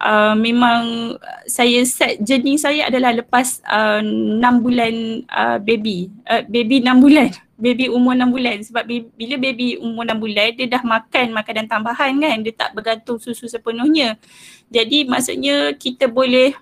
Uh, 0.00 0.32
memang 0.32 1.12
saya 1.44 1.84
set 1.84 2.24
jenis 2.24 2.64
saya 2.64 2.88
adalah 2.88 3.12
lepas 3.12 3.60
uh, 3.68 4.00
6 4.00 4.40
bulan 4.64 5.24
uh, 5.28 5.58
baby. 5.60 6.12
Uh, 6.28 6.44
baby 6.44 6.84
6 6.84 7.00
bulan. 7.00 7.30
Baby 7.60 7.92
umur 7.92 8.16
6 8.16 8.32
bulan. 8.32 8.56
Sebab 8.64 8.88
bila 8.88 9.36
baby 9.36 9.76
umur 9.76 10.08
6 10.08 10.16
bulan 10.16 10.48
dia 10.56 10.64
dah 10.64 10.80
makan 10.80 11.36
makanan 11.36 11.68
tambahan 11.68 12.16
kan. 12.16 12.40
Dia 12.40 12.56
tak 12.56 12.72
bergantung 12.72 13.20
susu 13.20 13.44
sepenuhnya. 13.52 14.16
Jadi 14.72 15.04
maksudnya 15.04 15.76
kita 15.76 16.08
boleh 16.08 16.56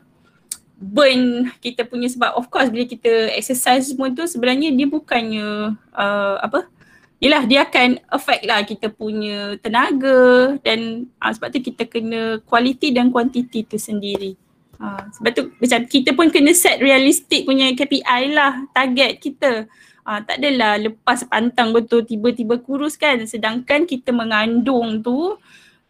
burn 0.79 1.55
kita 1.59 1.83
punya 1.87 2.07
sebab 2.11 2.39
of 2.39 2.47
course 2.51 2.71
bila 2.71 2.87
kita 2.87 3.35
exercise 3.35 3.91
semua 3.91 4.15
tu 4.15 4.23
sebenarnya 4.27 4.71
dia 4.71 4.87
bukannya 4.87 5.75
uh, 5.91 6.37
apa 6.39 6.71
Yelah 7.19 7.43
dia 7.51 7.67
akan 7.67 7.99
affect 8.15 8.43
lah 8.47 8.63
kita 8.63 8.95
punya 8.95 9.59
tenaga 9.59 10.55
dan 10.63 11.11
uh, 11.19 11.35
sebab 11.35 11.51
tu 11.51 11.59
kita 11.59 11.83
kena 11.91 12.39
quality 12.47 12.95
dan 12.95 13.11
quantity 13.11 13.67
tu 13.67 13.75
sendiri. 13.75 14.39
Uh, 14.79 15.03
sebab 15.19 15.31
tu 15.35 15.43
macam 15.59 15.81
kita 15.91 16.15
pun 16.15 16.31
kena 16.31 16.55
set 16.55 16.79
realistic 16.79 17.43
punya 17.43 17.75
KPI 17.75 18.23
lah 18.31 18.63
target 18.71 19.19
kita. 19.19 19.67
Uh, 20.07 20.23
tak 20.23 20.39
adalah 20.39 20.79
lepas 20.79 21.27
pantang 21.27 21.75
betul 21.75 22.07
tiba-tiba 22.07 22.63
kurus 22.63 22.95
kan 22.95 23.19
sedangkan 23.27 23.83
kita 23.83 24.15
mengandung 24.15 25.03
tu 25.03 25.35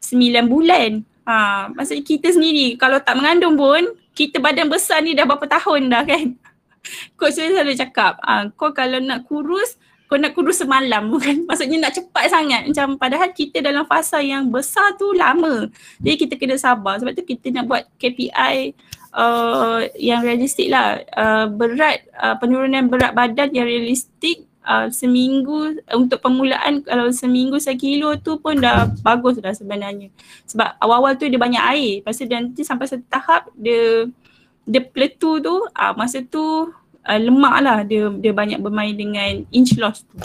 sembilan 0.01 0.45
bulan. 0.49 0.91
Ha, 1.29 1.69
maksudnya 1.77 2.09
kita 2.09 2.33
sendiri 2.33 2.81
kalau 2.81 3.05
tak 3.05 3.21
mengandung 3.21 3.53
pun 3.53 3.85
kita 4.17 4.41
badan 4.41 4.73
besar 4.73 5.05
ni 5.05 5.13
dah 5.13 5.29
berapa 5.29 5.45
tahun 5.45 5.93
dah 5.93 6.03
kan. 6.09 6.27
Coach 7.21 7.37
saya 7.37 7.53
selalu 7.53 7.77
cakap, 7.77 8.17
uh, 8.25 8.49
kau 8.57 8.73
kalau 8.73 8.97
nak 8.97 9.29
kurus 9.29 9.77
kau 10.09 10.17
nak 10.17 10.33
kurus 10.33 10.65
semalam 10.65 11.07
bukan? 11.13 11.45
Maksudnya 11.45 11.87
nak 11.87 11.95
cepat 11.95 12.33
sangat. 12.33 12.65
Macam 12.73 12.97
padahal 12.97 13.29
kita 13.37 13.61
dalam 13.61 13.85
fasa 13.85 14.19
yang 14.25 14.49
besar 14.49 14.97
tu 14.97 15.13
lama. 15.13 15.69
Jadi 16.01 16.17
kita 16.17 16.35
kena 16.41 16.57
sabar. 16.57 16.97
Sebab 16.99 17.13
tu 17.13 17.23
kita 17.29 17.53
nak 17.53 17.69
buat 17.69 17.85
KPI 18.01 18.73
uh, 19.13 19.85
yang 20.01 20.25
realistik 20.25 20.73
lah. 20.73 21.05
Uh, 21.13 21.47
berat 21.53 22.09
uh, 22.17 22.35
penurunan 22.41 22.89
berat 22.89 23.13
badan 23.13 23.53
yang 23.53 23.69
realistik 23.69 24.49
uh, 24.65 24.89
seminggu 24.89 25.77
uh, 25.93 25.97
untuk 26.01 26.25
permulaan 26.25 26.81
kalau 26.81 27.13
seminggu 27.13 27.61
sekilo 27.61 28.17
tu 28.17 28.41
pun 28.41 28.57
dah 28.57 28.89
bagus 29.05 29.37
dah 29.45 29.53
sebenarnya. 29.53 30.09
Sebab 30.49 30.81
awal-awal 30.81 31.21
tu 31.21 31.29
dia 31.29 31.37
banyak 31.37 31.65
air. 31.77 32.01
Lepas 32.01 32.17
tu 32.17 32.25
nanti 32.25 32.65
sampai 32.65 32.89
satu 32.89 33.05
tahap 33.13 33.53
dia 33.53 34.09
dia 34.69 34.85
plateau 34.85 35.41
tu 35.41 35.55
uh, 35.65 35.93
masa 35.97 36.21
tu 36.25 36.69
uh, 37.09 37.21
lemak 37.21 37.57
lah 37.65 37.79
dia 37.83 38.13
dia 38.13 38.37
banyak 38.37 38.61
bermain 38.61 38.93
dengan 38.93 39.43
inch 39.49 39.75
loss 39.81 40.05
tu. 40.05 40.21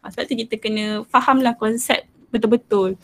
Uh, 0.00 0.08
sebab 0.08 0.24
tu 0.30 0.34
kita 0.38 0.54
kena 0.56 1.02
faham 1.10 1.42
lah 1.42 1.58
konsep 1.58 2.06
betul-betul. 2.30 2.94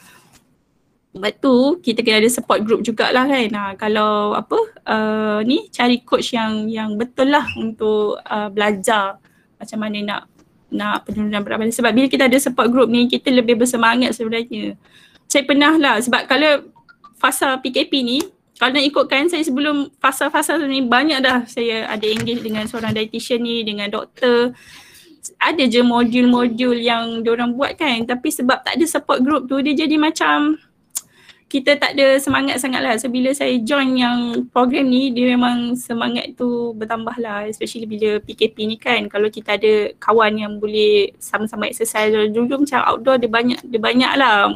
Sebab 1.17 1.33
tu 1.41 1.81
kita 1.81 2.05
kena 2.05 2.21
ada 2.21 2.31
support 2.31 2.61
group 2.63 2.85
jugalah 2.85 3.25
kan. 3.25 3.49
Ha, 3.49 3.73
kalau 3.81 4.37
apa 4.37 4.59
uh, 4.85 5.39
ni 5.43 5.67
cari 5.73 6.05
coach 6.05 6.37
yang 6.37 6.69
yang 6.69 6.95
betul 6.95 7.33
lah 7.33 7.45
untuk 7.57 8.21
uh, 8.21 8.49
belajar 8.53 9.17
macam 9.57 9.79
mana 9.81 9.99
nak 10.05 10.23
nak 10.69 11.09
penurunan 11.09 11.41
berat 11.41 11.57
badan. 11.59 11.73
Sebab 11.73 11.91
bila 11.97 12.07
kita 12.07 12.29
ada 12.29 12.37
support 12.37 12.69
group 12.69 12.93
ni 12.93 13.09
kita 13.09 13.33
lebih 13.33 13.57
bersemangat 13.57 14.13
sebenarnya. 14.13 14.77
Saya 15.27 15.43
pernah 15.49 15.75
lah 15.81 15.97
sebab 16.05 16.29
kalau 16.29 16.69
fasa 17.17 17.57
PKP 17.65 17.93
ni 18.05 18.21
kalau 18.57 18.73
nak 18.73 18.89
ikutkan 18.89 19.29
saya 19.29 19.45
sebelum 19.45 19.93
fasa-fasa 20.01 20.57
ni 20.65 20.81
banyak 20.81 21.21
dah 21.21 21.45
saya 21.45 21.85
ada 21.93 22.07
engage 22.09 22.41
dengan 22.41 22.65
seorang 22.65 22.97
dietitian 22.97 23.45
ni 23.45 23.61
dengan 23.61 23.93
doktor. 23.93 24.57
Ada 25.37 25.69
je 25.69 25.85
modul-modul 25.85 26.81
yang 26.81 27.21
diorang 27.21 27.53
buat 27.53 27.77
kan. 27.77 28.09
Tapi 28.09 28.33
sebab 28.33 28.65
tak 28.65 28.81
ada 28.81 28.87
support 28.89 29.21
group 29.21 29.45
tu 29.45 29.61
dia 29.61 29.77
jadi 29.77 30.01
macam 30.01 30.57
kita 31.47 31.79
tak 31.79 31.95
ada 31.95 32.19
semangat 32.19 32.59
sangat 32.59 32.83
lah 32.83 32.99
so 32.99 33.07
bila 33.07 33.31
saya 33.31 33.55
join 33.63 33.95
yang 33.95 34.51
program 34.51 34.91
ni 34.91 35.15
dia 35.15 35.31
memang 35.31 35.79
semangat 35.79 36.35
tu 36.35 36.75
bertambah 36.75 37.15
lah 37.23 37.47
especially 37.47 37.87
bila 37.87 38.19
PKP 38.19 38.67
ni 38.67 38.75
kan 38.75 39.07
kalau 39.07 39.31
kita 39.31 39.55
ada 39.55 39.95
kawan 40.03 40.43
yang 40.43 40.59
boleh 40.59 41.15
sama-sama 41.23 41.71
exercise. 41.71 42.11
Dulu 42.11 42.67
macam 42.67 42.81
outdoor 42.83 43.21
dia 43.21 43.31
banyak 43.31 43.61
dia 43.69 43.79
banyak 43.79 44.13
lah 44.17 44.51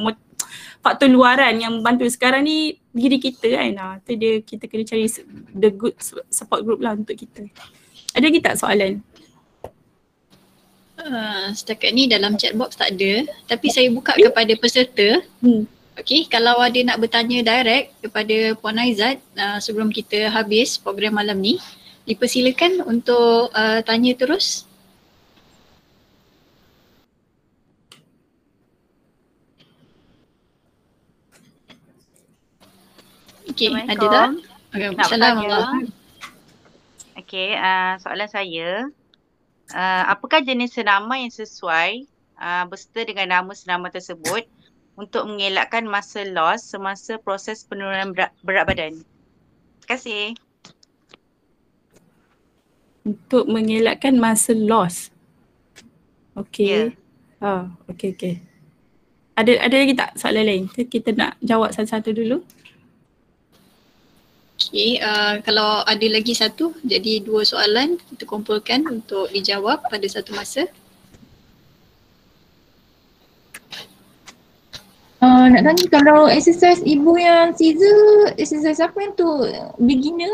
faktor 0.81 1.07
luaran 1.07 1.61
yang 1.61 1.79
membantu 1.79 2.09
sekarang 2.09 2.45
ni 2.45 2.81
diri 2.91 3.21
kita 3.21 3.47
kan. 3.55 3.71
Ha, 3.77 3.85
tu 4.03 4.17
dia 4.17 4.41
kita 4.41 4.65
kena 4.67 4.83
cari 4.83 5.07
the 5.53 5.69
good 5.69 5.95
support 6.33 6.65
group 6.65 6.81
lah 6.81 6.97
untuk 6.97 7.15
kita. 7.15 7.47
Ada 8.17 8.25
lagi 8.27 8.41
tak 8.43 8.57
soalan? 8.59 8.99
Uh, 11.01 11.49
setakat 11.57 11.97
ni 11.97 12.05
dalam 12.05 12.37
chat 12.37 12.53
box 12.53 12.77
tak 12.77 12.97
ada. 12.97 13.25
Tapi 13.47 13.67
saya 13.71 13.87
buka 13.89 14.13
kepada 14.17 14.53
peserta. 14.59 15.21
Hmm. 15.39 15.65
Okay, 15.91 16.25
kalau 16.25 16.57
ada 16.57 16.79
nak 16.81 17.03
bertanya 17.03 17.43
direct 17.43 17.93
kepada 17.99 18.55
Puan 18.57 18.79
Aizat 18.79 19.19
uh, 19.37 19.59
sebelum 19.59 19.91
kita 19.91 20.31
habis 20.31 20.79
program 20.79 21.19
malam 21.19 21.37
ni 21.37 21.59
dipersilakan 22.07 22.81
untuk 22.87 23.51
uh, 23.53 23.83
tanya 23.85 24.15
terus 24.17 24.65
Okey, 33.61 33.93
ada 33.93 34.05
tak? 34.09 34.29
Okay, 34.73 34.89
Nak 34.89 35.05
Assalamualaikum. 35.05 35.83
Okey, 37.13 37.49
uh, 37.53 37.93
soalan 38.01 38.25
saya. 38.25 38.89
Uh, 39.69 40.03
apakah 40.09 40.41
jenis 40.41 40.73
senaman 40.73 41.29
yang 41.29 41.33
sesuai 41.33 42.09
uh, 42.41 42.65
berserta 42.65 43.05
dengan 43.05 43.29
nama 43.29 43.53
senaman 43.53 43.93
tersebut 43.93 44.49
untuk 44.97 45.29
mengelakkan 45.29 45.85
masa 45.85 46.25
loss 46.25 46.73
semasa 46.73 47.21
proses 47.21 47.61
penurunan 47.61 48.17
berat, 48.17 48.33
berat 48.41 48.65
badan? 48.65 48.93
Terima 49.85 49.87
kasih. 49.93 50.33
Untuk 53.05 53.45
mengelakkan 53.45 54.17
masa 54.17 54.57
loss. 54.57 55.13
Okey. 56.33 56.65
Ya. 56.65 57.45
Oh, 57.45 57.69
okey 57.93 58.17
okey. 58.17 58.33
Ada 59.37 59.69
ada 59.69 59.75
lagi 59.77 59.93
tak 59.93 60.17
soalan 60.17 60.49
lain? 60.49 60.63
Kita 60.65 61.13
nak 61.13 61.37
jawab 61.45 61.69
satu-satu 61.69 62.09
dulu. 62.17 62.41
Okey, 64.61 65.01
uh, 65.01 65.41
kalau 65.41 65.81
ada 65.89 66.05
lagi 66.05 66.37
satu, 66.37 66.77
jadi 66.85 67.25
dua 67.25 67.41
soalan 67.41 67.97
kita 68.13 68.29
kumpulkan 68.29 68.85
untuk 68.85 69.33
dijawab 69.33 69.81
pada 69.89 70.05
satu 70.05 70.37
masa. 70.37 70.69
Uh, 75.21 75.49
nak 75.49 75.65
tanya 75.65 75.85
kalau 75.89 76.29
exercise 76.29 76.81
ibu 76.85 77.17
yang 77.17 77.57
Caesar, 77.57 78.33
exercise 78.37 78.81
apa 78.81 78.97
yang 79.01 79.13
tu 79.17 79.29
beginner? 79.81 80.33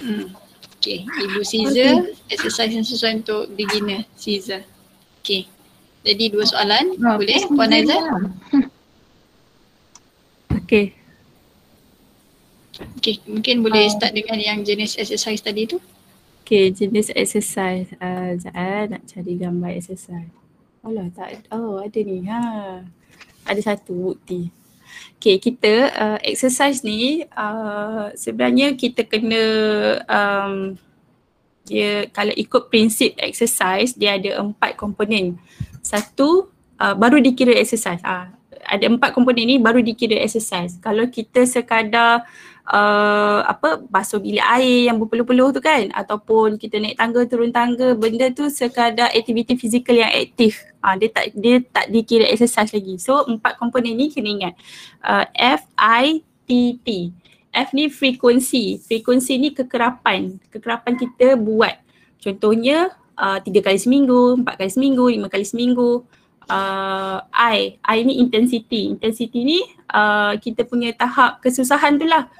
Hmm. 0.00 0.32
Okey, 0.80 1.04
Ibu 1.04 1.44
Caesar, 1.44 2.08
exercise 2.32 2.72
yang 2.72 2.88
sesuai 2.88 3.20
untuk 3.20 3.52
beginner 3.52 4.08
Caesar. 4.16 4.64
Okey. 5.20 5.44
Jadi 6.08 6.24
dua 6.32 6.48
soalan, 6.48 6.96
Ah, 7.04 7.20
boleh 7.20 7.36
Puan 7.52 7.68
Aizat? 7.68 8.00
lah. 8.00 8.16
Okey. 10.64 10.96
Okey, 13.00 13.20
mungkin 13.28 13.64
boleh 13.64 13.88
start 13.88 14.16
dengan 14.16 14.40
yang 14.40 14.58
jenis 14.64 14.96
exercise 14.96 15.40
tadi 15.44 15.68
tu. 15.68 15.80
Okey, 16.44 16.72
jenis 16.72 17.12
exercise. 17.12 17.88
Uh, 18.00 18.36
Sekejap 18.36 18.90
nak 18.90 19.02
cari 19.08 19.32
gambar 19.36 19.70
exercise. 19.76 20.32
Alah 20.80 21.12
tak 21.12 21.44
Oh 21.52 21.76
ada 21.80 22.00
ni. 22.00 22.24
Ha. 22.24 22.40
Ada 23.44 23.60
satu 23.76 23.92
bukti. 23.92 24.48
Okay 25.20 25.36
kita 25.36 25.72
uh, 25.92 26.18
exercise 26.24 26.80
ni 26.80 27.22
uh, 27.36 28.10
sebenarnya 28.16 28.74
kita 28.74 29.04
kena 29.04 29.42
um, 30.08 30.74
dia 31.68 32.08
kalau 32.10 32.34
ikut 32.34 32.72
prinsip 32.72 33.14
exercise 33.20 33.92
dia 33.94 34.16
ada 34.16 34.40
empat 34.40 34.80
komponen. 34.80 35.36
Satu 35.84 36.48
uh, 36.80 36.94
baru 36.96 37.20
dikira 37.20 37.52
exercise. 37.54 38.00
Ah 38.02 38.32
ada 38.64 38.84
empat 38.86 39.10
komponen 39.16 39.44
ni 39.48 39.56
baru 39.56 39.80
dikira 39.80 40.20
exercise. 40.20 40.76
Kalau 40.80 41.08
kita 41.08 41.44
sekadar 41.48 42.24
uh, 42.70 43.42
apa 43.44 43.82
basuh 43.90 44.22
bilik 44.22 44.42
air 44.42 44.88
yang 44.88 44.96
berpeluh-peluh 45.02 45.50
tu 45.50 45.60
kan 45.60 45.90
ataupun 45.90 46.56
kita 46.56 46.78
naik 46.78 46.96
tangga 46.96 47.20
turun 47.26 47.50
tangga 47.50 47.98
benda 47.98 48.30
tu 48.30 48.46
sekadar 48.46 49.10
aktiviti 49.10 49.58
fizikal 49.58 49.98
yang 49.98 50.10
aktif. 50.14 50.62
Ah 50.80 50.94
dia 50.96 51.10
tak 51.12 51.34
dia 51.36 51.60
tak 51.60 51.90
dikira 51.90 52.30
exercise 52.30 52.72
lagi. 52.72 52.96
So 52.96 53.26
empat 53.26 53.58
komponen 53.58 53.98
ni 53.98 54.08
kena 54.08 54.30
ingat. 54.30 54.54
Uh, 55.02 55.26
F 55.34 55.66
I 55.76 56.22
T 56.46 56.78
T. 56.80 57.12
F 57.50 57.74
ni 57.74 57.90
frekuensi. 57.90 58.78
Frekuensi 58.78 59.34
ni 59.36 59.50
kekerapan. 59.50 60.38
Kekerapan 60.54 60.94
kita 60.94 61.34
buat. 61.34 61.74
Contohnya 62.22 62.94
uh, 63.18 63.42
tiga 63.42 63.60
kali 63.66 63.76
seminggu, 63.80 64.38
empat 64.38 64.54
kali 64.54 64.70
seminggu, 64.70 65.10
lima 65.10 65.26
kali 65.26 65.42
seminggu. 65.42 66.06
Uh, 66.50 67.22
I, 67.30 67.78
I 67.82 68.02
ni 68.06 68.22
intensity. 68.22 68.90
Intensity 68.90 69.40
ni 69.42 69.58
uh, 69.90 70.34
kita 70.38 70.62
punya 70.62 70.94
tahap 70.94 71.42
kesusahan 71.42 71.98
tu 71.98 72.06
lah. 72.06 72.30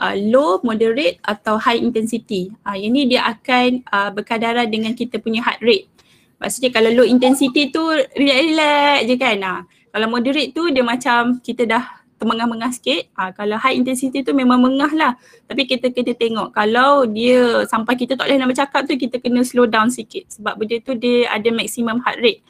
Uh, 0.00 0.16
low, 0.32 0.64
moderate 0.64 1.20
atau 1.20 1.60
high 1.60 1.76
intensity. 1.76 2.48
Uh, 2.64 2.72
yang 2.72 2.96
ni 2.96 3.04
dia 3.04 3.20
akan 3.20 3.84
uh, 3.92 4.08
berkadaran 4.08 4.64
dengan 4.72 4.96
kita 4.96 5.20
punya 5.20 5.44
heart 5.44 5.60
rate. 5.60 5.92
Maksudnya 6.40 6.72
kalau 6.72 6.88
low 6.96 7.04
intensity 7.04 7.68
tu 7.68 7.84
relax-relax 8.16 9.04
je 9.04 9.14
kan. 9.20 9.38
Uh, 9.44 9.60
kalau 9.92 10.08
moderate 10.08 10.56
tu 10.56 10.72
dia 10.72 10.80
macam 10.80 11.36
kita 11.44 11.68
dah 11.68 11.84
termengah-mengah 12.16 12.72
sikit. 12.72 13.12
Ha, 13.16 13.32
kalau 13.36 13.56
high 13.60 13.76
intensity 13.76 14.24
tu 14.24 14.32
memang 14.36 14.60
mengah 14.60 14.92
lah. 14.92 15.12
Tapi 15.48 15.64
kita 15.64 15.92
kena 15.92 16.12
tengok 16.16 16.48
kalau 16.52 17.04
dia 17.04 17.68
sampai 17.68 17.96
kita 17.96 18.16
tak 18.16 18.28
boleh 18.28 18.40
nak 18.40 18.48
bercakap 18.52 18.84
tu 18.88 18.96
kita 18.96 19.20
kena 19.20 19.44
slow 19.44 19.68
down 19.68 19.92
sikit. 19.92 20.28
Sebab 20.32 20.60
benda 20.60 20.80
tu 20.84 20.96
dia 20.96 21.28
ada 21.32 21.48
maximum 21.52 22.00
heart 22.04 22.20
rate. 22.20 22.40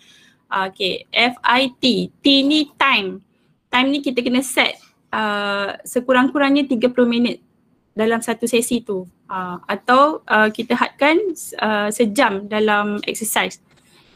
Ha, 0.50 0.70
okay, 0.70 1.06
F-I-T. 1.10 1.82
T 2.18 2.24
ni 2.46 2.70
time. 2.78 3.22
Time 3.70 3.88
ni 3.90 4.02
kita 4.02 4.22
kena 4.22 4.42
set 4.42 4.74
uh, 5.12 5.76
sekurang-kurangnya 5.82 6.66
30 6.66 6.90
minit 7.06 7.42
dalam 7.94 8.22
satu 8.22 8.46
sesi 8.46 8.82
tu. 8.82 9.06
Uh, 9.30 9.62
atau 9.70 10.26
uh, 10.26 10.50
kita 10.50 10.74
hadkan 10.74 11.18
uh, 11.62 11.88
sejam 11.94 12.50
dalam 12.50 12.98
exercise. 13.06 13.62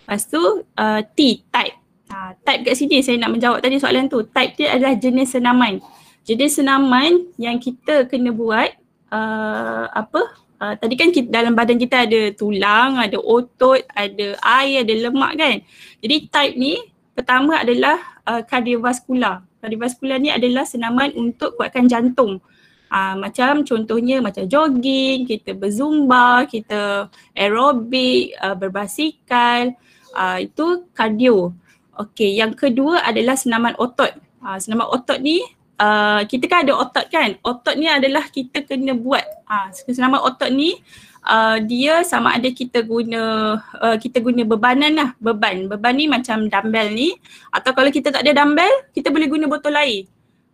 Lepas 0.05 0.27
tu 0.27 0.43
uh, 0.63 1.01
T, 1.15 1.45
type. 1.49 1.77
Ha, 2.13 2.37
type 2.45 2.63
kat 2.69 2.75
sini 2.77 3.01
saya 3.01 3.17
nak 3.17 3.33
menjawab 3.33 3.59
tadi 3.63 3.79
soalan 3.79 4.11
tu. 4.11 4.27
Type 4.27 4.59
dia 4.59 4.75
adalah 4.75 4.95
jenis 4.99 5.39
senaman. 5.39 5.81
Jenis 6.25 6.61
senaman 6.61 7.31
yang 7.37 7.57
kita 7.61 8.09
kena 8.09 8.33
buat 8.33 8.73
uh, 9.13 9.87
apa? 9.93 10.23
Uh, 10.55 10.75
tadi 10.79 10.95
kan 10.97 11.11
kita, 11.11 11.29
dalam 11.29 11.53
badan 11.53 11.77
kita 11.77 12.07
ada 12.09 12.31
tulang, 12.33 12.97
ada 12.97 13.19
otot, 13.21 13.83
ada 13.93 14.39
air, 14.61 14.87
ada 14.87 14.95
lemak 14.97 15.33
kan. 15.37 15.57
Jadi 16.01 16.17
type 16.31 16.55
ni 16.57 16.79
pertama 17.15 17.63
adalah 17.63 17.97
uh, 18.27 18.43
kardiovaskular. 18.45 19.45
Kardiovaskular 19.65 20.21
ni 20.21 20.29
adalah 20.29 20.69
senaman 20.69 21.17
untuk 21.17 21.57
kuatkan 21.57 21.89
jantung. 21.89 22.45
Uh, 22.93 23.17
macam 23.17 23.65
contohnya 23.65 24.21
macam 24.21 24.45
jogging, 24.45 25.25
kita 25.25 25.57
berzumba, 25.57 26.45
kita 26.45 27.09
aerobik, 27.33 28.37
uh, 28.45 28.53
berbasikal. 28.53 29.73
Uh, 30.13 30.45
itu 30.45 30.85
kardio. 30.93 31.57
Okey, 31.97 32.37
yang 32.37 32.53
kedua 32.53 33.01
adalah 33.09 33.41
senaman 33.41 33.73
otot. 33.81 34.13
Ha, 34.45 34.61
senaman 34.61 34.85
otot 34.91 35.17
ni 35.25 35.41
uh, 35.81 36.21
kita 36.29 36.45
kan 36.45 36.69
ada 36.69 36.75
otot 36.77 37.07
kan. 37.09 37.41
Otot 37.41 37.75
ni 37.81 37.89
adalah 37.89 38.29
kita 38.29 38.67
kena 38.69 38.93
buat. 38.93 39.25
Ha, 39.49 39.73
senaman 39.73 40.21
otot 40.21 40.51
ni 40.53 40.77
uh, 41.25 41.59
dia 41.65 42.05
sama 42.05 42.37
ada 42.37 42.49
kita 42.53 42.85
guna 42.85 43.57
uh, 43.81 43.97
kita 43.97 44.21
guna 44.21 44.45
bebanan 44.45 44.93
lah, 44.95 45.11
beban. 45.19 45.67
Beban 45.67 45.97
ni 45.97 46.07
macam 46.07 46.47
dumbbell 46.47 46.93
ni 46.93 47.17
atau 47.51 47.73
kalau 47.73 47.91
kita 47.91 48.13
tak 48.13 48.23
ada 48.23 48.45
dumbbell, 48.45 48.73
kita 48.93 49.09
boleh 49.09 49.29
guna 49.29 49.49
botol 49.49 49.75
air. 49.81 50.07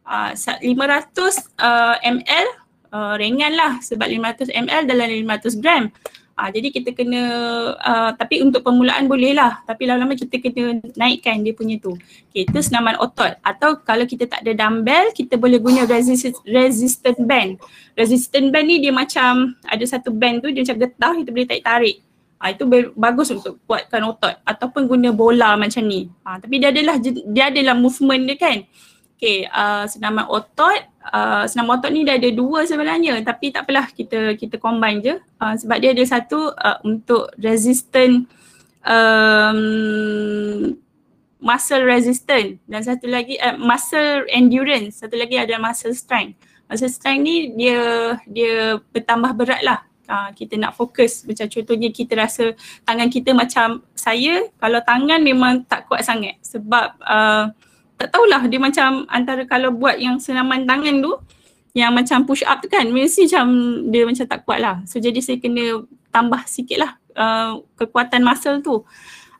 Uh, 0.06 0.34
500 0.34 0.66
uh, 1.60 1.94
ml 2.02 2.46
uh, 2.90 3.14
ringan 3.14 3.54
lah 3.54 3.78
sebab 3.78 4.10
500 4.10 4.50
ml 4.50 4.82
dalam 4.86 5.06
500 5.06 5.62
gram. 5.62 5.84
Ha, 6.40 6.48
jadi 6.48 6.72
kita 6.72 6.96
kena, 6.96 7.22
uh, 7.76 8.10
tapi 8.16 8.40
untuk 8.40 8.64
permulaan 8.64 9.04
boleh 9.04 9.36
lah. 9.36 9.60
Tapi 9.68 9.84
lama-lama 9.84 10.16
kita 10.16 10.40
kena 10.40 10.80
naikkan 10.96 11.44
dia 11.44 11.52
punya 11.52 11.76
tu. 11.76 12.00
Okay, 12.32 12.48
itu 12.48 12.58
senaman 12.64 12.96
otot. 12.96 13.36
Atau 13.44 13.84
kalau 13.84 14.08
kita 14.08 14.24
tak 14.24 14.40
ada 14.40 14.56
dumbbell, 14.56 15.12
kita 15.12 15.36
boleh 15.36 15.60
guna 15.60 15.84
resist, 15.84 16.40
resistant 16.48 17.20
band. 17.28 17.60
Resistant 17.92 18.48
band 18.48 18.72
ni 18.72 18.80
dia 18.80 18.88
macam, 18.88 19.52
ada 19.68 19.84
satu 19.84 20.08
band 20.16 20.40
tu 20.40 20.48
dia 20.48 20.64
macam 20.64 20.80
getah, 20.80 21.12
kita 21.12 21.28
boleh 21.28 21.44
tarik-tarik. 21.52 21.96
Ha, 22.40 22.56
itu 22.56 22.64
bagus 22.96 23.28
untuk 23.36 23.60
kuatkan 23.68 24.00
otot. 24.08 24.32
Ataupun 24.48 24.88
guna 24.88 25.12
bola 25.12 25.60
macam 25.60 25.84
ni. 25.84 26.08
Ha, 26.24 26.40
tapi 26.40 26.56
dia 26.56 26.72
adalah, 26.72 26.96
dia 27.04 27.52
adalah 27.52 27.76
movement 27.76 28.24
dia 28.24 28.40
kan. 28.40 28.58
Okay, 29.20 29.44
uh, 29.44 29.84
senaman 29.84 30.24
otot, 30.24 30.88
uh, 31.08 31.44
senaman 31.48 31.80
otot 31.80 31.90
ni 31.92 32.04
dia 32.04 32.20
ada 32.20 32.30
dua 32.32 32.68
sebenarnya 32.68 33.24
tapi 33.24 33.52
tak 33.52 33.64
apalah 33.64 33.88
kita 33.88 34.36
kita 34.36 34.60
combine 34.60 35.00
je. 35.00 35.14
Uh, 35.40 35.54
sebab 35.56 35.76
dia 35.80 35.96
ada 35.96 36.04
satu 36.04 36.52
uh, 36.52 36.78
untuk 36.84 37.32
resistant 37.40 38.28
um, 38.84 40.76
muscle 41.40 41.82
resistant. 41.82 42.60
Dan 42.68 42.80
satu 42.84 43.08
lagi 43.08 43.40
uh, 43.40 43.56
muscle 43.56 44.28
endurance, 44.28 45.00
satu 45.00 45.16
lagi 45.16 45.40
ada 45.40 45.56
muscle 45.56 45.96
strength. 45.96 46.36
Muscle 46.68 46.92
strength 46.92 47.22
ni 47.24 47.50
dia 47.56 47.80
dia 48.28 48.78
bertambah 48.92 49.32
berat 49.34 49.62
lah. 49.64 49.80
Uh, 50.10 50.30
kita 50.34 50.58
nak 50.58 50.74
fokus. 50.74 51.22
Macam 51.22 51.46
contohnya 51.46 51.88
kita 51.94 52.18
rasa 52.18 52.52
tangan 52.82 53.08
kita 53.08 53.30
macam 53.30 53.86
saya 53.94 54.42
kalau 54.58 54.82
tangan 54.82 55.22
memang 55.22 55.62
tak 55.64 55.86
kuat 55.86 56.02
sangat. 56.02 56.34
Sebab 56.42 56.98
uh, 57.02 57.54
tak 58.00 58.16
tahulah 58.16 58.48
dia 58.48 58.56
macam 58.56 59.04
antara 59.12 59.44
kalau 59.44 59.76
buat 59.76 60.00
yang 60.00 60.16
senaman 60.16 60.64
tangan 60.64 61.04
tu 61.04 61.20
yang 61.76 61.92
macam 61.92 62.24
push 62.24 62.40
up 62.48 62.64
tu 62.64 62.72
kan 62.72 62.88
mesti 62.88 63.28
macam 63.28 63.46
dia 63.92 64.08
macam 64.08 64.24
tak 64.24 64.40
kuat 64.48 64.58
lah. 64.64 64.80
So 64.88 64.96
jadi 64.96 65.20
saya 65.20 65.36
kena 65.36 65.84
tambah 66.08 66.40
sikit 66.48 66.80
lah 66.80 66.92
uh, 67.12 67.60
kekuatan 67.76 68.24
muscle 68.24 68.64
tu. 68.64 68.82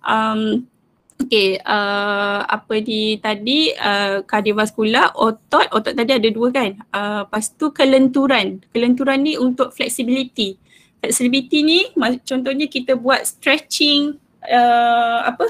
Um, 0.05 0.69
okay, 1.17 1.57
uh, 1.65 2.45
apa 2.45 2.85
di 2.85 3.17
tadi 3.17 3.73
uh, 3.73 4.21
kardiovaskular, 4.29 5.17
otot, 5.17 5.67
otot 5.73 5.97
tadi 5.97 6.13
ada 6.21 6.29
dua 6.29 6.53
kan. 6.53 6.77
Uh, 6.93 7.25
lepas 7.25 7.57
tu 7.57 7.73
kelenturan. 7.73 8.61
Kelenturan 8.77 9.25
ni 9.25 9.41
untuk 9.41 9.73
flexibility. 9.73 10.61
Flexibility 11.01 11.65
ni 11.65 11.81
contohnya 12.29 12.69
kita 12.69 12.93
buat 12.93 13.25
stretching 13.25 14.21
uh, 14.45 15.33
apa 15.33 15.49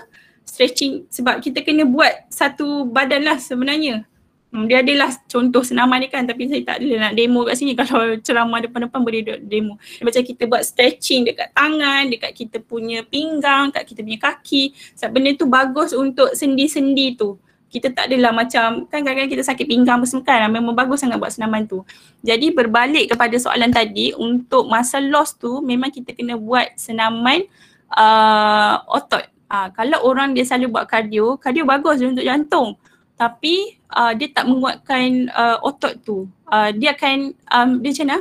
stretching 0.61 1.09
sebab 1.09 1.41
kita 1.41 1.65
kena 1.65 1.89
buat 1.89 2.29
satu 2.29 2.85
badan 2.85 3.25
lah 3.25 3.41
sebenarnya. 3.41 4.05
Hmm, 4.51 4.67
dia 4.67 4.83
adalah 4.83 5.15
contoh 5.31 5.63
senaman 5.65 6.03
ni 6.03 6.11
kan 6.11 6.27
tapi 6.27 6.51
saya 6.51 6.61
tak 6.67 6.83
ada 6.83 7.09
nak 7.09 7.13
demo 7.15 7.47
kat 7.49 7.55
sini 7.55 7.73
kalau 7.81 8.19
ceramah 8.21 8.61
depan-depan 8.61 9.01
boleh 9.01 9.25
demo. 9.41 9.81
Macam 10.05 10.21
kita 10.21 10.45
buat 10.45 10.61
stretching 10.61 11.25
dekat 11.33 11.49
tangan, 11.57 12.13
dekat 12.13 12.37
kita 12.37 12.61
punya 12.61 13.01
pinggang, 13.09 13.73
dekat 13.73 13.89
kita 13.89 14.01
punya 14.05 14.21
kaki. 14.21 14.77
Sebab 15.01 15.11
benda 15.17 15.31
tu 15.33 15.47
bagus 15.49 15.97
untuk 15.97 16.29
sendi-sendi 16.37 17.17
tu. 17.17 17.41
Kita 17.71 17.89
tak 17.95 18.11
adalah 18.11 18.35
macam 18.35 18.91
kan 18.91 19.01
kadang-kadang 19.07 19.31
kita 19.31 19.47
sakit 19.47 19.65
pinggang 19.65 20.03
semua 20.03 20.27
kan 20.27 20.51
memang 20.51 20.75
bagus 20.75 21.01
sangat 21.01 21.17
buat 21.17 21.33
senaman 21.33 21.65
tu. 21.65 21.87
Jadi 22.21 22.53
berbalik 22.53 23.15
kepada 23.15 23.39
soalan 23.41 23.73
tadi 23.73 24.13
untuk 24.13 24.69
masa 24.69 25.01
loss 25.01 25.39
tu 25.39 25.65
memang 25.65 25.89
kita 25.89 26.13
kena 26.13 26.37
buat 26.37 26.75
senaman 26.77 27.49
uh, 27.95 28.83
otot. 28.91 29.40
Uh, 29.51 29.67
kalau 29.75 29.99
orang 30.07 30.31
dia 30.31 30.47
selalu 30.47 30.79
buat 30.79 30.87
kardio, 30.87 31.35
kardio 31.43 31.67
bagus 31.67 31.99
untuk 31.99 32.23
jantung 32.23 32.79
tapi 33.21 33.77
uh, 33.93 34.17
dia 34.17 34.33
tak 34.33 34.49
menguatkan 34.49 35.29
uh, 35.37 35.61
otot 35.61 35.93
tu. 36.01 36.25
Uh, 36.49 36.73
dia 36.73 36.97
akan, 36.97 37.37
um, 37.53 37.69
dia 37.85 37.93
macam 37.93 38.07
mana? 38.09 38.19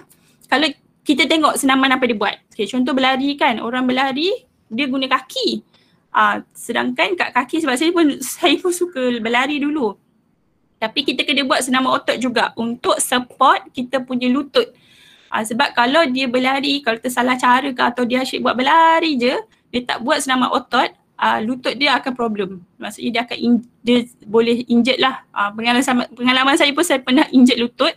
Kalau 0.51 0.67
kita 1.07 1.23
tengok 1.23 1.55
senaman 1.55 1.95
apa 1.95 2.03
dia 2.03 2.19
buat. 2.19 2.35
Okay, 2.51 2.67
contoh 2.67 2.91
berlari 2.91 3.39
kan, 3.39 3.63
orang 3.63 3.87
berlari 3.87 4.27
dia 4.67 4.91
guna 4.91 5.07
kaki. 5.07 5.63
Uh, 6.11 6.43
sedangkan 6.51 7.15
kat 7.15 7.31
kaki 7.31 7.63
sebab 7.63 7.79
saya 7.79 7.95
pun 7.95 8.19
saya 8.35 8.59
pun 8.59 8.75
suka 8.75 9.23
berlari 9.23 9.63
dulu. 9.63 9.95
Tapi 10.83 11.07
kita 11.07 11.23
kena 11.23 11.47
buat 11.47 11.63
senaman 11.63 11.95
otot 11.95 12.19
juga 12.19 12.51
untuk 12.59 12.99
support 12.99 13.71
kita 13.71 14.03
punya 14.03 14.27
lutut. 14.27 14.67
Uh, 15.31 15.47
sebab 15.47 15.71
kalau 15.79 16.03
dia 16.11 16.27
berlari, 16.27 16.83
kalau 16.83 16.99
tersalah 16.99 17.39
cara 17.39 17.71
ke 17.71 17.79
atau 17.79 18.03
dia 18.03 18.19
asyik 18.19 18.43
buat 18.43 18.59
berlari 18.59 19.15
je, 19.15 19.39
dia 19.71 19.81
tak 19.87 20.03
buat 20.03 20.19
senaman 20.19 20.51
otot, 20.51 20.91
uh, 21.19 21.39
lutut 21.43 21.75
dia 21.75 21.99
akan 21.99 22.11
problem. 22.15 22.49
Maksudnya 22.79 23.09
dia 23.11 23.21
akan 23.27 23.37
in, 23.37 23.53
dia 23.83 24.07
boleh 24.23 24.63
injet 24.71 24.97
lah. 24.97 25.21
Uh, 25.35 25.51
pengalaman, 25.51 26.07
pengalaman 26.15 26.55
saya 26.55 26.71
pun 26.71 26.85
saya 26.87 27.03
pernah 27.03 27.27
injet 27.35 27.59
lutut. 27.59 27.91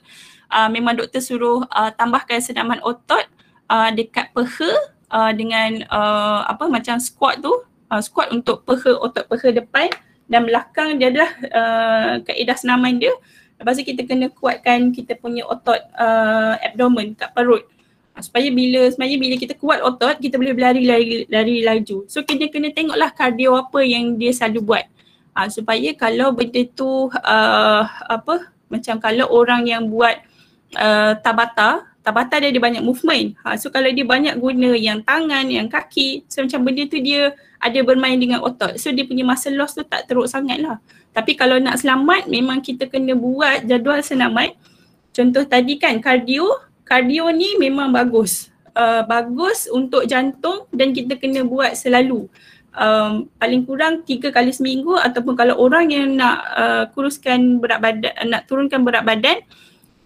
Uh, 0.53 0.69
memang 0.69 0.99
doktor 0.99 1.25
suruh 1.25 1.65
uh, 1.73 1.89
tambahkan 1.97 2.43
senaman 2.43 2.83
otot 2.85 3.25
uh, 3.73 3.89
dekat 3.95 4.29
peha 4.37 4.71
uh, 5.09 5.33
dengan 5.33 5.81
uh, 5.89 6.45
apa 6.51 6.69
macam 6.69 7.01
squat 7.01 7.41
tu. 7.41 7.55
Uh, 7.89 8.03
squat 8.03 8.35
untuk 8.35 8.67
peha 8.69 8.93
otot 8.99 9.25
peha 9.31 9.49
depan 9.55 9.89
dan 10.29 10.45
belakang 10.45 11.01
dia 11.01 11.09
adalah 11.09 11.31
uh, 11.49 12.13
kaedah 12.27 12.57
senaman 12.59 13.01
dia. 13.01 13.15
Lepas 13.57 13.79
tu 13.79 13.87
kita 13.87 14.03
kena 14.05 14.27
kuatkan 14.29 14.91
kita 14.91 15.15
punya 15.17 15.47
otot 15.47 15.79
uh, 15.97 16.59
abdomen 16.61 17.15
kat 17.15 17.31
perut. 17.33 17.63
Ha, 18.13 18.21
supaya 18.21 18.53
bila 18.53 18.93
sebenarnya 18.93 19.19
bila 19.19 19.35
kita 19.41 19.55
kuat 19.57 19.81
otot 19.81 20.21
kita 20.21 20.37
boleh 20.37 20.53
berlari 20.53 20.85
lari, 20.85 21.25
lari 21.33 21.65
laju. 21.65 22.05
So 22.13 22.21
kita 22.21 22.53
kena 22.53 22.69
tengoklah 22.77 23.09
kardio 23.17 23.57
apa 23.57 23.81
yang 23.81 24.21
dia 24.21 24.37
selalu 24.37 24.61
buat. 24.61 24.85
Ha, 25.33 25.49
supaya 25.49 25.97
kalau 25.97 26.37
benda 26.37 26.61
tu 26.77 27.09
uh, 27.09 27.83
apa 27.89 28.53
macam 28.69 29.01
kalau 29.01 29.33
orang 29.33 29.65
yang 29.65 29.89
buat 29.89 30.21
uh, 30.77 31.17
tabata, 31.25 31.89
tabata 32.05 32.37
dia 32.37 32.53
ada 32.53 32.61
banyak 32.61 32.85
movement. 32.85 33.33
Ha, 33.41 33.57
so 33.57 33.73
kalau 33.73 33.89
dia 33.89 34.05
banyak 34.05 34.37
guna 34.37 34.77
yang 34.77 35.01
tangan, 35.01 35.49
yang 35.49 35.73
kaki, 35.73 36.29
so 36.29 36.45
macam 36.45 36.69
benda 36.69 36.85
tu 36.85 37.01
dia 37.01 37.33
ada 37.63 37.79
bermain 37.81 38.21
dengan 38.21 38.45
otot. 38.45 38.77
So 38.77 38.93
dia 38.93 39.09
punya 39.09 39.25
muscle 39.25 39.57
loss 39.57 39.73
tu 39.73 39.87
tak 39.89 40.05
teruk 40.05 40.29
sangat 40.29 40.61
lah. 40.61 40.77
Tapi 41.17 41.33
kalau 41.33 41.57
nak 41.61 41.81
selamat 41.81 42.29
memang 42.29 42.61
kita 42.61 42.89
kena 42.93 43.17
buat 43.17 43.65
jadual 43.65 44.05
senaman. 44.05 44.53
Contoh 45.13 45.45
tadi 45.45 45.77
kan 45.77 46.01
kardio, 46.01 46.49
kardio 46.93 47.33
ni 47.33 47.57
memang 47.57 47.89
bagus. 47.89 48.53
Uh, 48.77 49.05
bagus 49.09 49.65
untuk 49.69 50.05
jantung 50.05 50.69
dan 50.69 50.93
kita 50.93 51.17
kena 51.17 51.41
buat 51.45 51.73
selalu. 51.73 52.29
Um, 52.73 53.29
paling 53.37 53.69
kurang 53.69 54.05
tiga 54.05 54.33
kali 54.33 54.53
seminggu 54.53 54.97
ataupun 54.97 55.37
kalau 55.37 55.61
orang 55.61 55.93
yang 55.93 56.17
nak 56.17 56.37
uh, 56.53 56.85
kuruskan 56.93 57.61
berat 57.61 57.81
badan, 57.81 58.13
nak 58.29 58.49
turunkan 58.49 58.81
berat 58.81 59.05
badan, 59.05 59.45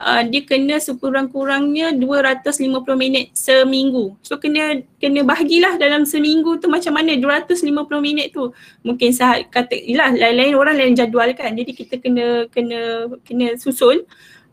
uh, 0.02 0.22
dia 0.26 0.42
kena 0.42 0.82
sekurang-kurangnya 0.82 1.94
250 1.94 2.58
minit 2.98 3.30
seminggu. 3.38 4.18
So 4.22 4.38
kena 4.38 4.82
kena 4.98 5.22
bahagilah 5.22 5.78
dalam 5.78 6.02
seminggu 6.02 6.58
tu 6.58 6.66
macam 6.66 6.98
mana 6.98 7.14
250 7.14 7.62
minit 8.02 8.34
tu. 8.34 8.50
Mungkin 8.82 9.10
sahat 9.14 9.46
kata 9.50 9.78
lain-lain 9.86 10.58
orang 10.58 10.74
lain 10.74 10.94
jadual 10.98 11.30
kan. 11.38 11.54
Jadi 11.54 11.70
kita 11.70 12.02
kena 12.02 12.50
kena 12.50 13.10
kena 13.22 13.54
susun. 13.58 14.02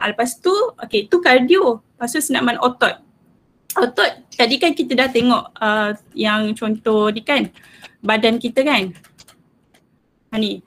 Uh, 0.03 0.11
lepas 0.11 0.35
tu 0.43 0.51
okey 0.83 1.07
tu 1.07 1.23
kardio. 1.23 1.79
Lepas 1.95 2.11
tu 2.11 2.19
senaman 2.19 2.59
otot. 2.59 2.99
Otot 3.79 4.11
tadi 4.35 4.59
kan 4.59 4.75
kita 4.75 4.99
dah 4.99 5.07
tengok 5.07 5.43
uh, 5.55 5.95
yang 6.11 6.51
contoh 6.51 7.07
ni 7.07 7.23
kan 7.23 7.47
badan 8.03 8.35
kita 8.35 8.67
kan. 8.67 8.91
Ha 10.29 10.35
ni. 10.35 10.59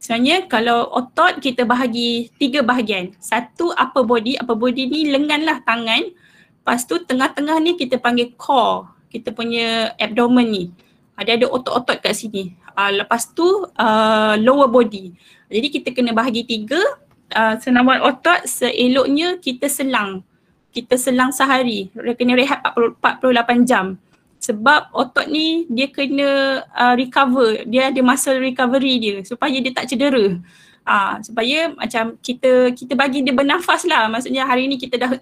Sebenarnya 0.00 0.48
kalau 0.48 0.88
otot 0.96 1.42
kita 1.42 1.66
bahagi 1.66 2.32
tiga 2.38 2.62
bahagian. 2.64 3.12
Satu 3.20 3.74
upper 3.74 4.06
body, 4.06 4.38
upper 4.40 4.56
body 4.56 4.86
ni 4.88 5.00
lengan 5.12 5.44
lah 5.44 5.58
tangan. 5.66 6.08
Lepas 6.62 6.86
tu 6.86 7.02
tengah-tengah 7.02 7.58
ni 7.60 7.76
kita 7.76 7.98
panggil 8.00 8.32
core. 8.38 8.88
Kita 9.10 9.34
punya 9.34 9.92
abdomen 9.98 10.46
ni. 10.46 10.64
Ada 11.18 11.36
ada 11.36 11.46
otot-otot 11.52 12.00
kat 12.00 12.16
sini. 12.16 12.56
Uh, 12.72 13.02
lepas 13.04 13.28
tu 13.34 13.44
uh, 13.76 14.34
lower 14.40 14.72
body. 14.72 15.12
Jadi 15.52 15.68
kita 15.68 15.88
kena 15.92 16.16
bahagi 16.16 16.48
tiga. 16.48 16.80
Uh, 17.30 17.54
senaman 17.62 18.02
otot 18.02 18.42
seeloknya 18.42 19.38
kita 19.38 19.70
selang 19.70 20.26
kita 20.70 20.94
selang 20.94 21.34
sehari, 21.34 21.90
kena 22.14 22.38
rehat 22.38 22.62
40, 22.62 23.02
48 23.02 23.66
jam. 23.66 23.98
Sebab 24.40 24.94
otot 24.96 25.28
ni 25.28 25.68
dia 25.68 25.90
kena 25.90 26.62
uh, 26.72 26.94
recover, 26.96 27.66
dia 27.68 27.92
ada 27.92 28.00
muscle 28.00 28.40
recovery 28.40 28.94
dia 28.96 29.16
supaya 29.26 29.52
dia 29.60 29.74
tak 29.74 29.90
cedera. 29.90 30.40
Uh, 30.80 31.14
supaya 31.20 31.76
macam 31.76 32.16
kita 32.24 32.72
kita 32.72 32.96
bagi 32.96 33.20
dia 33.20 33.36
bernafas 33.36 33.84
lah. 33.84 34.08
Maksudnya 34.08 34.48
hari 34.48 34.64
ni 34.64 34.80
kita 34.80 34.96
dah 34.96 35.12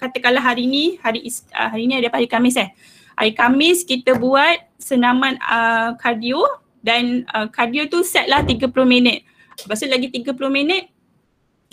katakanlah 0.00 0.40
hari 0.40 0.64
ni, 0.64 0.96
hari 1.04 1.28
uh, 1.52 1.68
hari 1.68 1.84
ni 1.84 2.00
ada 2.00 2.08
hari 2.08 2.30
Khamis 2.30 2.56
eh. 2.56 2.72
Hari 3.12 3.36
Khamis 3.36 3.84
kita 3.84 4.16
buat 4.16 4.56
senaman 4.80 5.36
uh, 5.44 5.92
cardio 6.00 6.40
dan 6.80 7.28
uh, 7.36 7.44
cardio 7.52 7.84
tu 7.92 8.00
set 8.00 8.24
lah 8.24 8.40
30 8.40 8.72
minit. 8.88 9.28
Lepas 9.66 9.84
tu 9.84 9.90
lagi 9.90 10.08
30 10.08 10.32
minit 10.48 10.88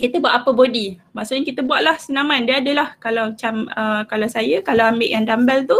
kita 0.00 0.16
buat 0.16 0.32
apa 0.32 0.50
body. 0.56 0.96
Maksudnya 1.12 1.44
kita 1.44 1.60
buatlah 1.60 2.00
senaman. 2.00 2.48
Dia 2.48 2.64
adalah 2.64 2.96
kalau 2.96 3.36
macam 3.36 3.68
uh, 3.76 4.02
kalau 4.08 4.26
saya 4.32 4.64
kalau 4.64 4.88
ambil 4.88 5.08
yang 5.12 5.28
dumbbell 5.28 5.60
tu 5.68 5.78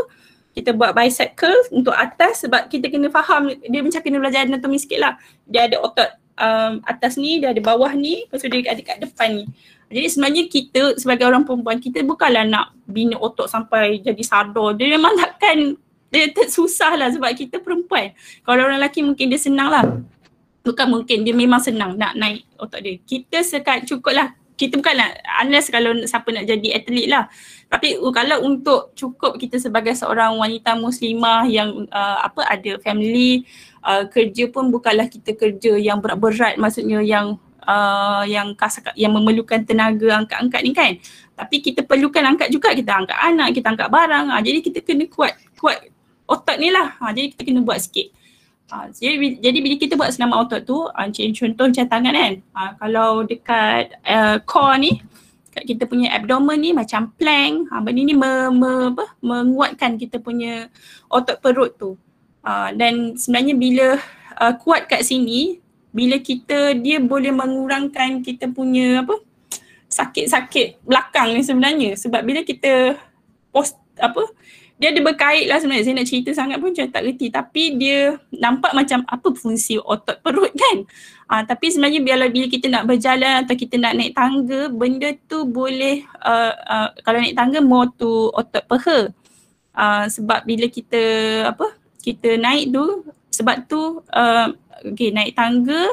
kita 0.52 0.76
buat 0.76 0.92
bicep 0.92 1.38
curl 1.38 1.56
untuk 1.72 1.96
atas 1.96 2.44
sebab 2.44 2.68
kita 2.68 2.92
kena 2.92 3.08
faham 3.08 3.48
dia 3.48 3.80
macam 3.80 4.00
kena 4.04 4.20
belajar 4.20 4.44
anatomi 4.44 4.76
sikit 4.76 5.00
lah. 5.00 5.14
Dia 5.48 5.70
ada 5.70 5.80
otot 5.80 6.10
um, 6.36 6.84
atas 6.84 7.16
ni, 7.16 7.40
dia 7.40 7.56
ada 7.56 7.62
bawah 7.64 7.90
ni, 7.96 8.28
lepas 8.28 8.44
tu 8.44 8.52
dia 8.52 8.68
ada 8.68 8.82
kat 8.84 8.98
depan 9.00 9.40
ni. 9.40 9.44
Jadi 9.90 10.06
sebenarnya 10.06 10.42
kita 10.46 10.82
sebagai 11.02 11.26
orang 11.26 11.42
perempuan 11.42 11.82
kita 11.82 12.06
bukanlah 12.06 12.46
nak 12.46 12.76
bina 12.86 13.18
otot 13.18 13.50
sampai 13.50 13.98
jadi 14.04 14.22
sadar. 14.22 14.78
Dia 14.78 14.86
memang 14.94 15.18
takkan 15.18 15.74
dia 16.10 16.26
susah 16.50 16.98
lah 16.98 17.08
sebab 17.14 17.30
kita 17.34 17.62
perempuan. 17.62 18.14
Kalau 18.42 18.66
orang 18.66 18.82
lelaki 18.82 19.02
mungkin 19.02 19.30
dia 19.30 19.38
senang 19.38 19.70
lah 19.70 19.86
bukan 20.60 20.86
mungkin 20.88 21.24
dia 21.24 21.32
memang 21.32 21.60
senang 21.60 21.96
nak 21.96 22.16
naik 22.16 22.44
otot 22.60 22.80
dia. 22.80 23.00
Kita 23.00 23.40
sekat 23.40 23.88
cukup 23.88 24.12
lah. 24.12 24.28
Kita 24.60 24.76
bukan 24.76 24.92
nak 24.92 25.10
unless 25.40 25.72
kalau 25.72 25.96
siapa 26.04 26.28
nak 26.36 26.44
jadi 26.44 26.76
atlet 26.76 27.08
lah. 27.08 27.32
Tapi 27.72 27.96
kalau 28.12 28.44
untuk 28.44 28.92
cukup 28.92 29.40
kita 29.40 29.56
sebagai 29.56 29.96
seorang 29.96 30.36
wanita 30.36 30.76
muslimah 30.76 31.48
yang 31.48 31.88
uh, 31.88 32.18
apa 32.20 32.44
ada 32.44 32.76
family 32.84 33.48
uh, 33.80 34.04
kerja 34.04 34.52
pun 34.52 34.68
bukanlah 34.68 35.08
kita 35.08 35.32
kerja 35.32 35.80
yang 35.80 36.04
berat-berat 36.04 36.60
maksudnya 36.60 37.00
yang 37.00 37.40
uh, 37.64 38.22
yang 38.28 38.52
kas, 38.52 38.84
yang 39.00 39.16
memerlukan 39.16 39.64
tenaga 39.64 40.20
angkat-angkat 40.20 40.60
ni 40.60 40.72
kan. 40.76 40.92
Tapi 41.40 41.64
kita 41.64 41.80
perlukan 41.80 42.20
angkat 42.20 42.52
juga 42.52 42.76
kita 42.76 43.00
angkat 43.00 43.16
anak, 43.16 43.56
kita 43.56 43.72
angkat 43.72 43.88
barang. 43.88 44.26
Uh, 44.28 44.40
jadi 44.44 44.58
kita 44.60 44.78
kena 44.84 45.08
kuat 45.08 45.40
kuat 45.56 45.88
otot 46.28 46.56
ni 46.60 46.68
lah. 46.68 47.00
Uh, 47.00 47.12
jadi 47.16 47.32
kita 47.32 47.48
kena 47.48 47.64
buat 47.64 47.80
sikit. 47.80 48.12
Uh, 48.70 48.86
jadi, 48.94 49.42
jadi 49.42 49.58
bila 49.58 49.74
kita 49.76 49.94
buat 49.98 50.14
senaman 50.14 50.46
otot 50.46 50.62
tu, 50.62 50.86
uh, 50.86 51.08
contoh 51.10 51.66
macam 51.66 51.86
tangan 51.90 52.14
kan, 52.14 52.34
uh, 52.54 52.70
kalau 52.78 53.26
dekat 53.26 53.98
uh, 54.06 54.38
core 54.46 54.78
ni, 54.78 54.92
kat 55.50 55.66
kita 55.66 55.90
punya 55.90 56.14
abdomen 56.14 56.62
ni 56.62 56.70
macam 56.70 57.10
plank, 57.18 57.66
uh, 57.74 57.82
benda 57.82 58.02
ni 58.06 58.14
me, 58.14 58.54
me, 58.54 58.94
apa, 58.94 59.10
menguatkan 59.18 59.98
kita 59.98 60.22
punya 60.22 60.70
otot 61.10 61.42
perut 61.42 61.74
tu. 61.74 61.98
Uh, 62.46 62.70
dan 62.78 63.18
sebenarnya 63.18 63.54
bila 63.58 63.88
uh, 64.38 64.54
kuat 64.54 64.86
kat 64.86 65.02
sini, 65.02 65.58
bila 65.90 66.22
kita 66.22 66.78
dia 66.78 67.02
boleh 67.02 67.34
mengurangkan 67.34 68.22
kita 68.22 68.46
punya 68.54 69.02
apa? 69.02 69.18
Sakit-sakit 69.90 70.86
belakang 70.86 71.34
ni 71.34 71.42
sebenarnya. 71.42 71.98
Sebab 71.98 72.22
bila 72.22 72.46
kita 72.46 72.94
post 73.50 73.74
apa 73.98 74.22
dia 74.80 74.96
ada 74.96 75.00
berkait 75.04 75.44
lah 75.44 75.60
sebenarnya. 75.60 75.84
Saya 75.84 75.96
nak 76.00 76.08
cerita 76.08 76.30
sangat 76.32 76.56
pun 76.56 76.72
saya 76.72 76.88
tak 76.88 77.04
reti. 77.04 77.28
Tapi 77.28 77.76
dia 77.76 78.16
nampak 78.32 78.72
macam 78.72 79.04
apa 79.04 79.28
fungsi 79.36 79.76
otot 79.76 80.16
perut 80.24 80.48
kan? 80.56 80.88
Uh, 81.28 81.44
tapi 81.44 81.68
sebenarnya 81.68 82.00
biarlah 82.00 82.32
bila 82.32 82.48
kita 82.48 82.66
nak 82.72 82.88
berjalan 82.88 83.44
atau 83.44 83.54
kita 83.54 83.76
nak 83.76 83.92
naik 83.94 84.16
tangga 84.16 84.72
benda 84.72 85.12
tu 85.28 85.44
boleh 85.44 86.02
uh, 86.24 86.52
uh, 86.56 86.88
kalau 87.04 87.20
naik 87.20 87.36
tangga 87.36 87.60
more 87.60 87.92
to 88.00 88.32
otot 88.32 88.64
peha. 88.64 89.12
Uh, 89.76 90.04
sebab 90.08 90.48
bila 90.48 90.66
kita 90.66 91.02
apa 91.52 91.76
kita 92.00 92.40
naik 92.40 92.72
tu 92.72 93.04
sebab 93.28 93.68
tu 93.68 94.00
uh, 94.16 94.48
okay, 94.80 95.12
naik 95.12 95.36
tangga 95.36 95.92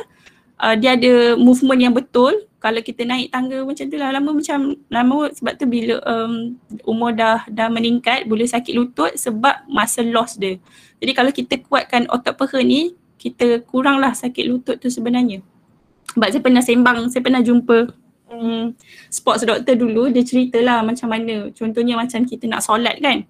uh, 0.62 0.76
dia 0.78 0.98
ada 0.98 1.38
movement 1.38 1.82
yang 1.82 1.94
betul 1.94 2.34
kalau 2.58 2.82
kita 2.82 3.06
naik 3.06 3.30
tangga 3.30 3.62
macam 3.62 3.86
tu 3.86 3.98
lah 4.02 4.10
lama 4.10 4.30
macam 4.34 4.60
lama 4.90 5.20
sebab 5.30 5.54
tu 5.62 5.70
bila 5.70 6.02
um, 6.04 6.58
umur 6.90 7.14
dah 7.14 7.46
dah 7.48 7.70
meningkat 7.70 8.26
boleh 8.26 8.50
sakit 8.50 8.74
lutut 8.74 9.14
sebab 9.14 9.70
masa 9.70 10.02
loss 10.02 10.36
dia. 10.42 10.58
Jadi 10.98 11.12
kalau 11.14 11.30
kita 11.30 11.62
kuatkan 11.62 12.10
otot 12.10 12.34
peha 12.34 12.60
ni 12.66 12.98
kita 13.22 13.62
kuranglah 13.66 14.14
sakit 14.18 14.46
lutut 14.50 14.82
tu 14.82 14.90
sebenarnya. 14.90 15.46
Sebab 16.18 16.28
saya 16.34 16.42
pernah 16.42 16.64
sembang, 16.66 16.98
saya 17.14 17.22
pernah 17.22 17.46
jumpa 17.46 17.94
um, 18.34 18.74
sports 19.14 19.46
doctor 19.46 19.78
dulu 19.78 20.10
dia 20.10 20.26
ceritalah 20.26 20.82
macam 20.82 21.14
mana 21.14 21.54
contohnya 21.54 21.94
macam 21.94 22.26
kita 22.26 22.50
nak 22.50 22.66
solat 22.66 22.98
kan. 22.98 23.22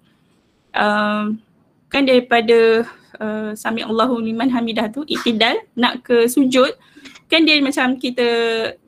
Um, 0.72 1.44
kan 1.92 2.04
daripada 2.04 2.88
uh, 3.20 3.52
sami 3.52 3.84
Allahu 3.84 4.20
liman 4.20 4.48
hamidah 4.52 4.88
tu 4.88 5.04
itidal 5.04 5.56
nak 5.76 6.04
ke 6.04 6.28
sujud 6.28 6.72
kan 7.28 7.44
dia 7.44 7.60
macam 7.60 7.94
kita 8.00 8.26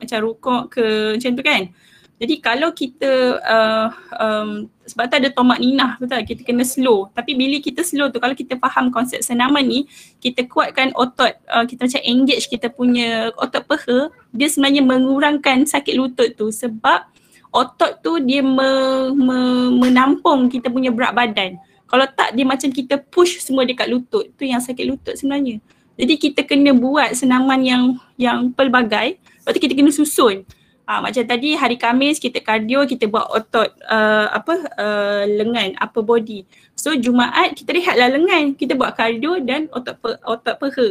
macam 0.01 0.17
rukuk 0.25 0.73
ke 0.73 0.85
macam 1.15 1.31
tu 1.37 1.43
kan? 1.45 1.63
Jadi 2.21 2.37
kalau 2.37 2.69
kita 2.69 3.41
uh, 3.41 3.89
um, 4.21 4.69
sebab 4.85 5.09
tu 5.09 5.17
ada 5.17 5.29
tomak 5.33 5.57
ninah 5.57 5.97
betul 5.97 6.21
kita 6.21 6.45
kena 6.45 6.61
slow. 6.61 7.09
Tapi 7.17 7.33
bila 7.33 7.57
kita 7.57 7.81
slow 7.81 8.13
tu 8.13 8.21
kalau 8.21 8.37
kita 8.37 8.61
faham 8.61 8.93
konsep 8.93 9.25
senaman 9.25 9.65
ni 9.65 9.89
kita 10.21 10.45
kuatkan 10.45 10.93
otot 10.93 11.33
uh, 11.49 11.65
kita 11.65 11.89
macam 11.89 12.01
engage 12.05 12.45
kita 12.45 12.69
punya 12.69 13.33
otot 13.41 13.65
peha 13.65 14.13
dia 14.37 14.47
sebenarnya 14.53 14.85
mengurangkan 14.85 15.65
sakit 15.65 15.97
lutut 15.97 16.29
tu. 16.37 16.53
Sebab 16.53 17.09
otot 17.49 17.97
tu 18.05 18.21
dia 18.21 18.45
me, 18.45 18.69
me, 19.17 19.37
menampung 19.81 20.45
kita 20.45 20.69
punya 20.69 20.93
berat 20.93 21.17
badan. 21.17 21.57
Kalau 21.89 22.05
tak 22.05 22.37
dia 22.37 22.45
macam 22.45 22.69
kita 22.69 23.01
push 23.01 23.41
semua 23.41 23.65
dekat 23.65 23.89
lutut. 23.89 24.29
Tu 24.37 24.45
yang 24.45 24.61
sakit 24.61 24.85
lutut 24.85 25.17
sebenarnya 25.17 25.57
jadi 26.01 26.17
kita 26.17 26.41
kena 26.49 26.73
buat 26.73 27.13
senaman 27.13 27.61
yang 27.61 27.83
yang 28.17 28.49
pelbagai. 28.49 29.21
Lepas 29.21 29.51
tu 29.53 29.61
kita 29.61 29.77
kena 29.77 29.93
susun. 29.93 30.41
Ha, 30.89 30.97
macam 30.97 31.21
tadi 31.21 31.53
hari 31.53 31.77
Kamis 31.77 32.17
kita 32.17 32.41
kardio, 32.41 32.89
kita 32.89 33.05
buat 33.05 33.29
otot 33.29 33.69
uh, 33.85 34.33
apa 34.33 34.65
uh, 34.81 35.23
lengan, 35.29 35.77
upper 35.77 36.01
body. 36.01 36.41
So 36.73 36.97
Jumaat 36.97 37.53
kita 37.53 37.77
rehatlah 37.77 38.17
lengan, 38.17 38.57
kita 38.57 38.73
buat 38.73 38.97
kardio 38.97 39.45
dan 39.45 39.69
otot 39.69 39.93
pe, 40.01 40.17
otot 40.25 40.55
peha. 40.57 40.87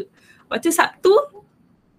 Lepas 0.46 0.58
tu 0.62 0.70
Sabtu 0.70 1.14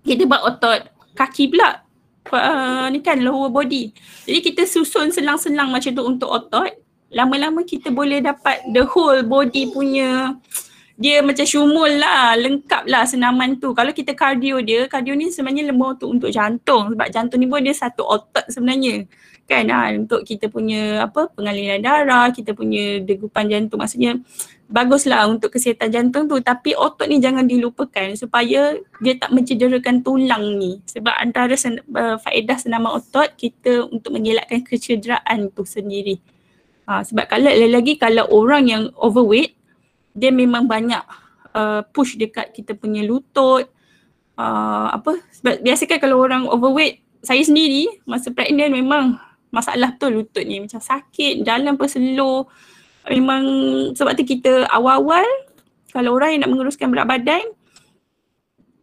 kita 0.08 0.24
buat 0.24 0.48
otot 0.48 0.80
kaki 1.12 1.52
pula. 1.52 1.84
Uh, 2.32 2.88
ni 2.96 3.04
kan 3.04 3.20
lower 3.20 3.52
body. 3.52 3.92
Jadi 4.24 4.40
kita 4.40 4.64
susun 4.64 5.12
selang-selang 5.12 5.68
macam 5.68 5.92
tu 5.92 6.04
untuk 6.08 6.32
otot. 6.32 6.72
Lama-lama 7.12 7.68
kita 7.68 7.92
boleh 7.92 8.24
dapat 8.24 8.64
the 8.72 8.88
whole 8.88 9.20
body 9.20 9.68
punya 9.68 10.40
dia 11.02 11.26
macam 11.26 11.42
syumul 11.42 11.98
lah, 11.98 12.38
lengkap 12.38 12.86
lah 12.86 13.10
senaman 13.10 13.58
tu. 13.58 13.74
Kalau 13.74 13.90
kita 13.90 14.14
kardio 14.14 14.62
dia, 14.62 14.86
kardio 14.86 15.18
ni 15.18 15.34
sebenarnya 15.34 15.74
lemah 15.74 15.98
tu 15.98 16.06
untuk 16.14 16.30
jantung 16.30 16.94
sebab 16.94 17.08
jantung 17.10 17.42
ni 17.42 17.50
pun 17.50 17.66
dia 17.66 17.74
satu 17.74 18.06
otot 18.06 18.46
sebenarnya. 18.46 19.10
Kan 19.50 19.74
ha, 19.74 19.90
untuk 19.98 20.22
kita 20.22 20.48
punya 20.48 21.10
apa 21.10 21.28
pengaliran 21.34 21.82
darah, 21.82 22.30
kita 22.30 22.54
punya 22.54 23.02
degupan 23.02 23.50
jantung 23.50 23.82
maksudnya 23.82 24.22
baguslah 24.72 25.28
untuk 25.28 25.52
kesihatan 25.52 25.92
jantung 25.92 26.32
tu 26.32 26.40
tapi 26.40 26.72
otot 26.72 27.04
ni 27.10 27.20
jangan 27.20 27.44
dilupakan 27.44 28.16
supaya 28.16 28.80
dia 29.04 29.14
tak 29.20 29.36
mencederakan 29.36 30.00
tulang 30.00 30.56
ni 30.56 30.80
sebab 30.88 31.12
antara 31.20 31.60
sen- 31.60 31.84
uh, 31.92 32.16
faedah 32.22 32.56
senaman 32.56 32.96
otot 32.96 33.28
kita 33.36 33.84
untuk 33.92 34.16
mengelakkan 34.16 34.64
kecederaan 34.64 35.52
tu 35.52 35.68
sendiri. 35.68 36.24
Ha, 36.88 37.04
sebab 37.04 37.28
kalau 37.28 37.52
lagi 37.52 38.00
kalau 38.00 38.26
orang 38.32 38.64
yang 38.70 38.84
overweight 38.96 39.61
dia 40.12 40.32
memang 40.34 40.68
banyak 40.68 41.02
uh, 41.56 41.82
push 41.92 42.20
dekat 42.20 42.52
kita 42.52 42.76
punya 42.76 43.04
lutut 43.04 43.68
uh, 44.36 44.88
apa 44.92 45.20
sebab 45.36 45.64
biasa 45.64 45.88
kan 45.88 46.00
kalau 46.00 46.20
orang 46.20 46.48
overweight 46.48 47.04
saya 47.22 47.42
sendiri 47.46 47.88
masa 48.10 48.34
pregnant 48.34 48.74
memang 48.74 49.22
masalah 49.54 49.94
betul 49.94 50.24
lutut 50.24 50.44
ni. 50.48 50.64
Macam 50.64 50.82
sakit 50.82 51.46
jalan 51.46 51.76
pun 51.78 51.88
slow 51.92 52.48
memang 53.10 53.44
sebab 53.94 54.14
tu 54.18 54.24
kita 54.26 54.66
awal-awal 54.72 55.26
kalau 55.92 56.16
orang 56.16 56.38
yang 56.38 56.42
nak 56.48 56.52
menguruskan 56.56 56.88
berat 56.90 57.08
badan 57.10 57.44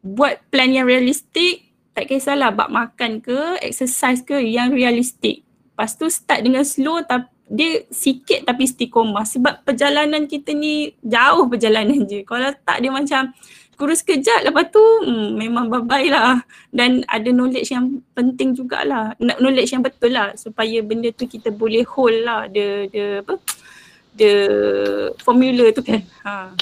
buat 0.05 0.39
plan 0.53 0.71
yang 0.71 0.87
realistik 0.87 1.67
tak 1.97 2.07
kisahlah 2.07 2.55
bab 2.55 2.71
makan 2.71 3.19
ke 3.19 3.59
exercise 3.59 4.23
ke 4.23 4.39
yang 4.39 4.71
realistik. 4.71 5.43
Lepas 5.75 5.99
tu 5.99 6.07
start 6.07 6.47
dengan 6.47 6.63
slow 6.63 7.03
tapi 7.03 7.27
dia 7.49 7.85
sikit 7.89 8.45
tapi 8.45 8.69
istiqomah. 8.69 9.25
Sebab 9.25 9.65
perjalanan 9.65 10.29
kita 10.29 10.53
ni 10.53 10.93
jauh 11.01 11.49
perjalanan 11.49 12.05
je. 12.05 12.23
Kalau 12.23 12.53
tak 12.65 12.85
dia 12.85 12.93
macam 12.93 13.33
kurus 13.79 14.03
kejap 14.03 14.43
lepas 14.43 14.75
tu 14.75 14.83
hmm, 14.83 15.39
memang 15.39 15.73
bye-bye 15.73 16.09
lah. 16.13 16.45
Dan 16.69 17.03
ada 17.09 17.29
knowledge 17.33 17.73
yang 17.73 18.05
penting 18.13 18.53
jugalah. 18.53 19.17
Knowledge 19.19 19.73
yang 19.73 19.83
betul 19.83 20.13
lah 20.13 20.37
supaya 20.37 20.85
benda 20.85 21.09
tu 21.11 21.25
kita 21.25 21.49
boleh 21.49 21.83
hold 21.89 22.23
lah. 22.23 22.47
The, 22.53 22.93
the 22.93 23.05
apa? 23.25 23.35
The 24.19 24.33
formula 25.25 25.73
tu 25.73 25.81
kan. 25.81 26.05
Ha. 26.27 26.53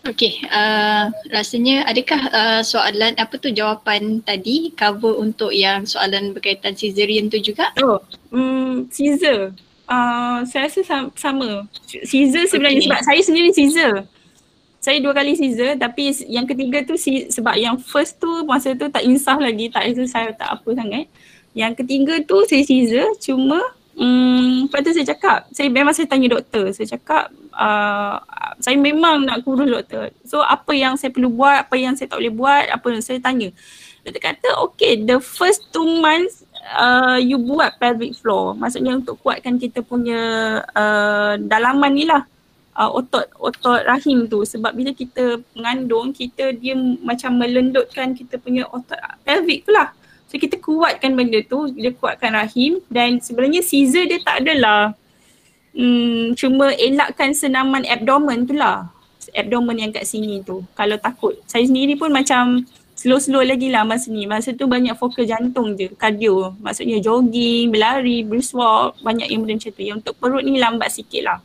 Okay, 0.00 0.40
uh, 0.48 1.12
rasanya 1.28 1.84
adakah 1.84 2.32
uh, 2.32 2.60
soalan 2.64 3.12
apa 3.20 3.36
tu 3.36 3.52
jawapan 3.52 4.24
tadi? 4.24 4.72
Cover 4.72 5.20
untuk 5.20 5.52
yang 5.52 5.84
soalan 5.84 6.32
berkaitan 6.32 6.72
cesarean 6.72 7.28
tu 7.28 7.36
juga? 7.36 7.68
Oh, 7.84 8.00
um, 8.32 8.88
Caesar 8.88 9.52
uh, 9.90 10.38
saya 10.46 10.70
rasa 10.70 10.80
sama, 10.86 11.10
sama. 11.18 11.50
Caesar 11.90 12.46
sebenarnya 12.46 12.80
okay. 12.80 12.86
sebab 12.86 13.00
saya 13.02 13.20
sendiri 13.20 13.48
Caesar. 13.50 13.92
Saya 14.80 14.96
dua 15.04 15.12
kali 15.12 15.36
Caesar 15.36 15.76
tapi 15.76 16.14
yang 16.30 16.48
ketiga 16.48 16.80
tu 16.86 16.96
si, 16.96 17.28
sebab 17.28 17.58
yang 17.58 17.76
first 17.76 18.16
tu 18.16 18.46
masa 18.48 18.72
tu 18.72 18.88
tak 18.88 19.04
insaf 19.04 19.36
lagi, 19.36 19.68
tak 19.68 19.90
rasa 19.90 20.04
saya 20.08 20.30
tak 20.32 20.48
apa 20.56 20.68
sangat. 20.72 21.04
Yang 21.52 21.84
ketiga 21.84 22.14
tu 22.24 22.46
saya 22.46 22.62
Caesar 22.64 23.10
cuma 23.20 23.60
Hmm, 24.00 24.64
lepas 24.64 24.80
tu 24.80 24.96
saya 24.96 25.12
cakap, 25.12 25.38
saya 25.52 25.68
memang 25.68 25.92
saya 25.92 26.08
tanya 26.08 26.32
doktor, 26.32 26.72
saya 26.72 26.88
cakap 26.96 27.28
uh, 27.52 28.16
saya 28.56 28.80
memang 28.80 29.28
nak 29.28 29.44
kurus 29.44 29.68
doktor. 29.68 30.08
So 30.24 30.40
apa 30.40 30.72
yang 30.72 30.96
saya 30.96 31.12
perlu 31.12 31.28
buat, 31.28 31.68
apa 31.68 31.76
yang 31.76 31.92
saya 32.00 32.08
tak 32.08 32.16
boleh 32.16 32.32
buat, 32.32 32.64
apa 32.72 32.86
yang 32.96 33.04
saya 33.04 33.20
tanya. 33.20 33.52
Doktor 34.00 34.22
kata 34.24 34.48
okay 34.64 35.04
the 35.04 35.20
first 35.20 35.68
two 35.68 35.84
months 36.00 36.48
uh, 36.64 37.18
you 37.18 37.40
buat 37.40 37.76
pelvic 37.80 38.20
floor. 38.20 38.56
Maksudnya 38.56 38.96
untuk 38.96 39.18
kuatkan 39.20 39.56
kita 39.56 39.80
punya 39.80 40.20
uh, 40.74 41.34
dalaman 41.40 41.92
ni 41.92 42.04
lah. 42.06 42.24
Uh, 42.76 42.90
otot 43.02 43.26
otot 43.36 43.82
rahim 43.84 44.30
tu. 44.30 44.46
Sebab 44.46 44.72
bila 44.72 44.94
kita 44.94 45.42
mengandung 45.56 46.14
kita 46.14 46.54
dia 46.54 46.76
macam 47.02 47.36
melendutkan 47.36 48.14
kita 48.14 48.38
punya 48.38 48.68
otot 48.70 48.96
pelvic 49.26 49.66
tu 49.66 49.72
lah. 49.74 49.92
So 50.30 50.38
kita 50.38 50.62
kuatkan 50.62 51.18
benda 51.18 51.42
tu. 51.42 51.72
Dia 51.74 51.90
kuatkan 51.90 52.36
rahim. 52.36 52.78
Dan 52.86 53.18
sebenarnya 53.18 53.64
Caesar 53.66 54.06
dia 54.06 54.20
tak 54.22 54.46
adalah 54.46 54.94
hmm, 55.74 56.38
cuma 56.38 56.70
elakkan 56.78 57.34
senaman 57.34 57.82
abdomen 57.88 58.46
tu 58.46 58.54
lah. 58.54 58.88
Abdomen 59.30 59.78
yang 59.78 59.90
kat 59.90 60.06
sini 60.06 60.42
tu. 60.42 60.62
Kalau 60.78 60.96
takut. 60.98 61.38
Saya 61.50 61.66
sendiri 61.66 61.98
pun 61.98 62.10
macam 62.10 62.64
slow-slow 63.00 63.40
lagi 63.40 63.72
lah 63.72 63.88
masa 63.88 64.12
ni. 64.12 64.28
Masa 64.28 64.52
tu 64.52 64.68
banyak 64.68 64.92
fokus 64.92 65.24
jantung 65.24 65.72
je, 65.72 65.88
kardio. 65.96 66.52
Maksudnya 66.60 67.00
jogging, 67.00 67.72
berlari, 67.72 68.20
brisk 68.28 68.52
walk, 68.52 69.00
banyak 69.00 69.24
yang 69.32 69.40
benda 69.40 69.56
macam 69.56 69.72
tu. 69.72 69.80
Yang 69.80 69.96
untuk 70.04 70.14
perut 70.20 70.44
ni 70.44 70.60
lambat 70.60 70.92
sikit 70.92 71.22
lah. 71.24 71.38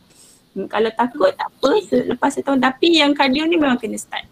Hmm, 0.52 0.68
kalau 0.68 0.92
takut 0.92 1.32
tak 1.32 1.48
apa, 1.48 1.72
lepas 2.12 2.36
setahun. 2.36 2.60
Tapi 2.60 3.00
yang 3.00 3.16
kardio 3.16 3.48
ni 3.48 3.56
memang 3.56 3.80
kena 3.80 3.96
start. 3.96 4.28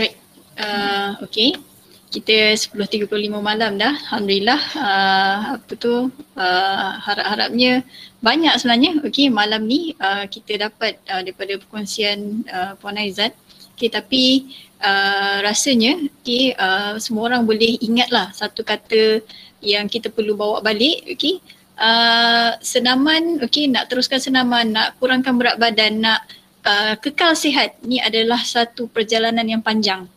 Right. 0.00 0.16
Uh, 0.56 1.20
okay. 1.20 1.60
Kita 2.08 2.56
10.35 2.56 3.12
malam 3.36 3.76
dah. 3.76 3.92
Alhamdulillah. 4.08 4.60
Uh, 4.80 5.36
apa 5.60 5.72
tu, 5.76 6.08
uh, 6.40 6.88
harap-harapnya 7.04 7.84
banyak 8.24 8.56
sebenarnya. 8.56 9.04
Okay, 9.04 9.28
malam 9.28 9.68
ni 9.68 9.92
uh, 10.00 10.24
kita 10.24 10.72
dapat 10.72 10.96
uh, 11.12 11.20
daripada 11.20 11.60
perkongsian 11.60 12.48
uh, 12.48 12.72
Puan 12.80 12.96
Aizat. 12.96 13.36
Okay, 13.76 13.92
tapi 13.92 14.56
uh, 14.80 15.44
rasanya 15.44 16.00
okay, 16.24 16.56
uh, 16.56 16.96
semua 16.96 17.28
orang 17.28 17.44
boleh 17.44 17.76
ingatlah 17.84 18.32
satu 18.32 18.64
kata 18.64 19.20
yang 19.60 19.84
kita 19.84 20.08
perlu 20.08 20.32
bawa 20.32 20.64
balik 20.64 21.04
okay. 21.04 21.44
Uh, 21.76 22.56
senaman 22.64 23.36
okay, 23.44 23.68
nak 23.68 23.92
teruskan 23.92 24.16
senaman, 24.16 24.72
nak 24.72 24.96
kurangkan 24.96 25.36
berat 25.36 25.60
badan, 25.60 26.00
nak 26.00 26.24
uh, 26.64 26.96
kekal 26.96 27.36
sihat 27.36 27.76
ni 27.84 28.00
adalah 28.00 28.40
satu 28.40 28.88
perjalanan 28.88 29.44
yang 29.44 29.60
panjang. 29.60 30.08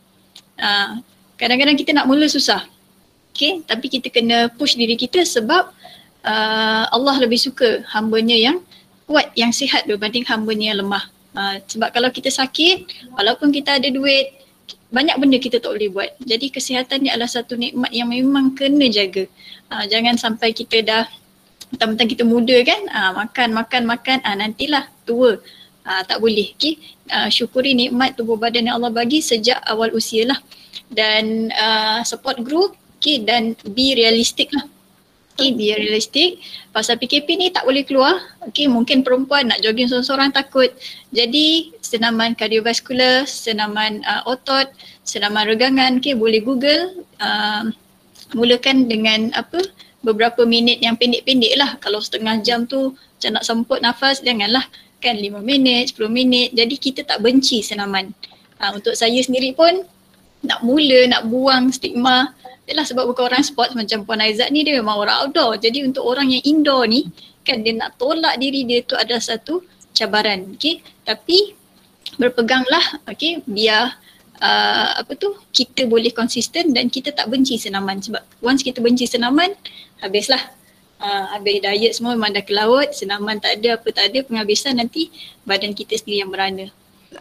Uh, 0.56 1.04
kadang-kadang 1.36 1.76
kita 1.76 1.92
nak 1.92 2.08
mula 2.08 2.24
susah. 2.32 2.64
Okay, 3.36 3.60
tapi 3.68 3.92
kita 3.92 4.08
kena 4.08 4.48
push 4.56 4.72
diri 4.72 4.96
kita 4.96 5.20
sebab 5.20 5.68
uh, 6.24 6.84
Allah 6.88 7.16
lebih 7.20 7.36
suka 7.36 7.84
hambanya 7.92 8.40
yang 8.40 8.64
kuat, 9.04 9.28
yang 9.36 9.52
sihat 9.52 9.84
berbanding 9.84 10.24
hambanya 10.24 10.72
yang 10.72 10.80
lemah. 10.80 11.12
Uh, 11.30 11.62
sebab 11.64 11.94
kalau 11.94 12.10
kita 12.10 12.28
sakit, 12.28 13.10
walaupun 13.14 13.54
kita 13.54 13.78
ada 13.78 13.88
duit, 13.88 14.34
banyak 14.90 15.14
benda 15.18 15.38
kita 15.38 15.62
tak 15.62 15.70
boleh 15.70 15.90
buat. 15.90 16.10
Jadi 16.22 16.50
kesihatan 16.50 17.06
ni 17.06 17.08
adalah 17.10 17.30
satu 17.30 17.54
nikmat 17.54 17.94
yang 17.94 18.10
memang 18.10 18.54
kena 18.58 18.90
jaga. 18.90 19.26
Uh, 19.70 19.86
jangan 19.86 20.18
sampai 20.18 20.50
kita 20.50 20.82
dah 20.82 21.04
mentang-mentang 21.70 22.10
kita 22.10 22.24
muda 22.26 22.56
kan, 22.66 22.80
uh, 22.90 23.12
makan, 23.14 23.48
makan, 23.54 23.82
makan, 23.86 24.18
uh, 24.26 24.34
nantilah 24.34 24.90
tua. 25.06 25.38
Uh, 25.86 26.02
tak 26.04 26.18
boleh. 26.18 26.52
Okay? 26.58 26.76
Uh, 27.06 27.30
syukuri 27.30 27.72
nikmat 27.78 28.18
tubuh 28.18 28.34
badan 28.34 28.66
yang 28.66 28.82
Allah 28.82 28.90
bagi 28.90 29.22
sejak 29.22 29.62
awal 29.66 29.94
usia 29.94 30.26
lah. 30.26 30.38
dan 30.90 31.54
uh, 31.54 32.02
support 32.02 32.42
group 32.42 32.74
okay, 32.98 33.22
dan 33.22 33.54
be 33.70 33.94
realistic 33.94 34.50
lah. 34.50 34.66
Okay, 35.34 35.56
be 35.56 35.72
realistic. 35.72 36.42
Pasal 36.74 37.00
PKP 37.00 37.38
ni 37.38 37.48
tak 37.48 37.64
boleh 37.64 37.86
keluar. 37.86 38.18
Okay, 38.50 38.68
mungkin 38.68 39.00
perempuan 39.00 39.48
nak 39.48 39.64
jogging 39.64 39.88
seorang-seorang 39.88 40.36
takut. 40.36 40.68
Jadi 41.14 41.72
senaman 41.80 42.36
kardiovaskular, 42.36 43.24
senaman 43.24 44.04
uh, 44.04 44.26
otot, 44.28 44.68
senaman 45.06 45.48
regangan, 45.48 45.96
okay, 45.96 46.12
boleh 46.12 46.44
google. 46.44 47.06
Uh, 47.22 47.72
mulakan 48.36 48.86
dengan 48.86 49.32
apa 49.34 49.58
beberapa 50.04 50.44
minit 50.44 50.82
yang 50.82 50.98
pendek-pendek 50.98 51.54
lah. 51.56 51.78
Kalau 51.80 52.02
setengah 52.02 52.42
jam 52.44 52.68
tu 52.68 52.92
macam 52.92 53.30
nak 53.38 53.44
semput 53.46 53.78
nafas, 53.80 54.20
janganlah 54.20 54.66
kan 55.00 55.16
5 55.16 55.40
minit, 55.40 55.96
10 55.96 56.10
minit. 56.12 56.52
Jadi 56.52 56.74
kita 56.76 57.00
tak 57.06 57.24
benci 57.24 57.64
senaman. 57.64 58.12
Uh, 58.60 58.76
untuk 58.76 58.92
saya 58.92 59.16
sendiri 59.24 59.56
pun 59.56 59.88
nak 60.44 60.60
mula, 60.60 61.08
nak 61.08 61.28
buang 61.28 61.72
stigma 61.72 62.32
Yalah 62.70 62.86
sebab 62.86 63.04
bukan 63.10 63.26
orang 63.26 63.42
sport 63.42 63.74
macam 63.74 64.06
Puan 64.06 64.22
Aizat 64.22 64.54
ni 64.54 64.62
dia 64.62 64.78
memang 64.78 64.94
orang 64.94 65.26
outdoor. 65.26 65.58
Jadi 65.58 65.82
untuk 65.82 66.06
orang 66.06 66.30
yang 66.30 66.42
indoor 66.46 66.86
ni 66.86 67.10
kan 67.42 67.66
dia 67.66 67.74
nak 67.74 67.98
tolak 67.98 68.38
diri 68.38 68.62
dia 68.62 68.86
tu 68.86 68.94
ada 68.94 69.18
satu 69.18 69.66
cabaran. 69.90 70.54
Okay. 70.54 70.78
Tapi 71.02 71.58
berpeganglah 72.14 73.02
okay 73.10 73.42
biar 73.42 73.98
uh, 74.38 74.88
apa 75.02 75.12
tu 75.18 75.34
kita 75.50 75.90
boleh 75.90 76.10
konsisten 76.14 76.70
dan 76.70 76.86
kita 76.86 77.10
tak 77.10 77.26
benci 77.26 77.58
senaman 77.58 77.98
sebab 77.98 78.22
once 78.38 78.62
kita 78.62 78.78
benci 78.78 79.10
senaman 79.10 79.52
habislah. 80.00 80.40
Uh, 81.00 81.32
habis 81.32 81.64
diet 81.64 81.96
semua 81.96 82.12
memang 82.12 82.28
dah 82.36 82.44
ke 82.44 82.52
laut, 82.52 82.92
senaman 82.92 83.40
tak 83.40 83.56
ada 83.56 83.80
apa 83.80 83.88
tak 83.88 84.12
ada 84.12 84.20
penghabisan 84.20 84.76
nanti 84.76 85.08
badan 85.48 85.72
kita 85.72 85.96
sendiri 85.96 86.20
yang 86.20 86.28
berana. 86.28 86.68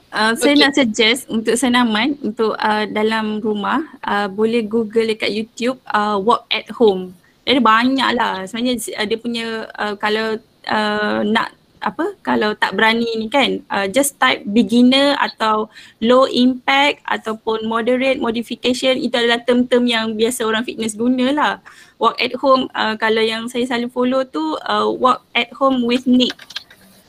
Uh, 0.10 0.34
saya 0.38 0.54
nak 0.58 0.78
suggest 0.78 1.26
untuk 1.30 1.58
senaman 1.58 2.14
untuk 2.22 2.54
uh, 2.58 2.86
dalam 2.90 3.42
rumah 3.42 3.86
uh, 4.06 4.30
boleh 4.30 4.66
google 4.66 5.06
dekat 5.06 5.34
YouTube 5.34 5.82
uh, 5.90 6.18
walk 6.18 6.46
at 6.54 6.70
home. 6.74 7.14
Jadi 7.46 7.58
banyak 7.62 8.10
lah 8.14 8.46
sebenarnya 8.46 8.78
uh, 8.98 9.06
dia 9.10 9.18
punya 9.18 9.48
uh, 9.74 9.94
kalau 9.98 10.38
uh, 10.70 11.20
nak 11.26 11.58
apa 11.80 12.12
kalau 12.22 12.52
tak 12.60 12.76
berani 12.76 13.08
ni 13.16 13.32
kan 13.32 13.64
uh, 13.72 13.88
just 13.88 14.20
type 14.20 14.44
beginner 14.44 15.16
atau 15.16 15.72
low 16.04 16.28
impact 16.28 17.00
ataupun 17.08 17.64
moderate 17.66 18.20
modification 18.20 19.00
itu 19.00 19.16
adalah 19.16 19.40
term-term 19.48 19.88
yang 19.88 20.14
biasa 20.14 20.44
orang 20.44 20.68
fitness 20.68 20.94
guna 20.94 21.32
lah. 21.32 21.54
Walk 21.98 22.20
at 22.20 22.36
home 22.38 22.68
uh, 22.76 22.94
kalau 23.00 23.24
yang 23.24 23.48
saya 23.48 23.66
selalu 23.66 23.90
follow 23.90 24.22
tu 24.28 24.60
uh, 24.68 24.86
walk 24.92 25.24
at 25.34 25.50
home 25.56 25.88
with 25.88 26.04
Nick 26.06 26.36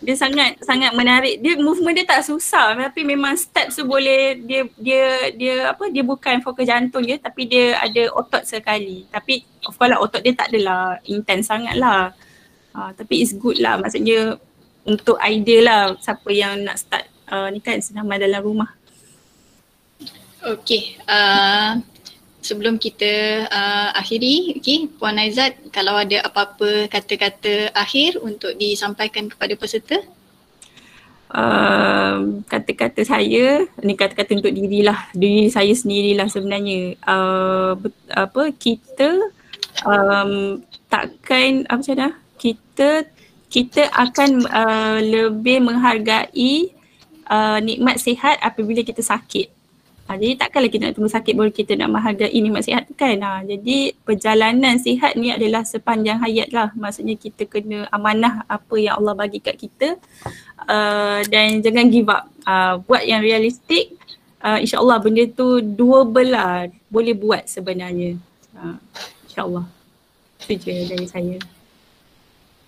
dia 0.01 0.17
sangat 0.17 0.57
sangat 0.65 0.97
menarik. 0.97 1.45
Dia 1.45 1.61
movement 1.61 1.93
dia 1.93 2.09
tak 2.09 2.25
susah 2.25 2.73
tapi 2.73 3.05
memang 3.05 3.37
steps 3.37 3.77
tu 3.77 3.85
boleh 3.85 4.41
dia 4.41 4.65
dia 4.81 5.29
dia 5.37 5.55
apa 5.77 5.93
dia 5.93 6.01
bukan 6.01 6.41
fokus 6.41 6.65
jantung 6.65 7.05
je 7.05 7.21
tapi 7.21 7.45
dia 7.45 7.77
ada 7.77 8.09
otot 8.17 8.41
sekali. 8.43 9.05
Tapi 9.13 9.45
of 9.69 9.77
course 9.77 9.93
lah 9.93 10.01
otot 10.01 10.25
dia 10.25 10.33
tak 10.33 10.49
adalah 10.53 10.97
intense 11.05 11.53
sangat 11.53 11.77
lah. 11.77 12.17
Uh, 12.73 12.91
tapi 12.97 13.21
it's 13.21 13.37
good 13.37 13.61
lah 13.61 13.77
maksudnya 13.77 14.41
untuk 14.89 15.21
idea 15.21 15.61
lah 15.61 15.81
siapa 16.01 16.31
yang 16.33 16.65
nak 16.65 16.81
start 16.81 17.05
uh, 17.29 17.53
ni 17.53 17.61
kan 17.61 17.77
senaman 17.85 18.17
dalam 18.17 18.41
rumah. 18.41 18.73
Okay. 20.41 20.97
Uh, 21.05 21.77
sebelum 22.51 22.83
kita 22.83 23.47
uh, 23.47 23.95
akhiri, 23.95 24.59
okay, 24.59 24.91
Puan 24.99 25.23
Aizat 25.23 25.55
kalau 25.71 25.95
ada 25.95 26.27
apa-apa 26.27 26.91
kata-kata 26.91 27.71
akhir 27.79 28.19
untuk 28.19 28.59
disampaikan 28.59 29.31
kepada 29.31 29.55
peserta. 29.55 30.03
Uh, 31.31 32.43
kata-kata 32.51 33.07
saya, 33.07 33.63
ni 33.87 33.95
kata-kata 33.95 34.35
untuk 34.35 34.51
dirilah, 34.51 34.99
diri 35.15 35.47
saya 35.47 35.71
sendirilah 35.71 36.27
sebenarnya. 36.27 36.99
Uh, 37.07 37.79
apa 38.11 38.51
kita 38.59 39.31
um, 39.87 40.59
takkan 40.91 41.71
apa 41.71 41.79
macam 41.79 41.95
mana? 41.95 42.11
Kita 42.35 43.07
kita 43.47 43.87
akan 43.95 44.31
uh, 44.51 44.99
lebih 44.99 45.63
menghargai 45.63 46.75
uh, 47.31 47.63
nikmat 47.63 48.03
sihat 48.03 48.43
apabila 48.43 48.83
kita 48.83 49.07
sakit. 49.07 49.60
Ha, 50.11 50.19
jadi 50.19 50.43
takkanlah 50.43 50.75
kita 50.75 50.91
nak 50.91 50.95
tunggu 50.99 51.07
sakit 51.07 51.39
baru 51.39 51.55
kita 51.55 51.79
nak 51.79 51.95
menghargai 51.95 52.35
nikmat 52.35 52.67
sihat 52.67 52.83
tu 52.91 52.99
kan. 52.99 53.15
Ha, 53.15 53.47
jadi 53.47 53.95
perjalanan 54.03 54.75
sihat 54.83 55.15
ni 55.15 55.31
adalah 55.31 55.63
sepanjang 55.63 56.19
hayat 56.19 56.51
lah. 56.51 56.75
Maksudnya 56.75 57.15
kita 57.15 57.47
kena 57.47 57.87
amanah 57.95 58.43
apa 58.51 58.75
yang 58.75 58.99
Allah 58.99 59.15
bagi 59.15 59.39
kat 59.39 59.55
kita 59.55 60.03
uh, 60.67 61.23
dan 61.31 61.63
jangan 61.63 61.87
give 61.95 62.11
up. 62.11 62.27
Uh, 62.43 62.83
buat 62.83 63.07
yang 63.07 63.23
realistik 63.23 63.95
uh, 64.43 64.59
insyaAllah 64.59 64.99
benda 64.99 65.31
tu 65.31 65.63
doable 65.63 66.27
lah. 66.27 66.67
Boleh 66.91 67.15
buat 67.15 67.47
sebenarnya. 67.47 68.19
Uh, 68.59 68.83
InsyaAllah. 69.31 69.63
Itu 70.43 70.59
je 70.59 70.91
dari 70.91 71.07
saya. 71.07 71.39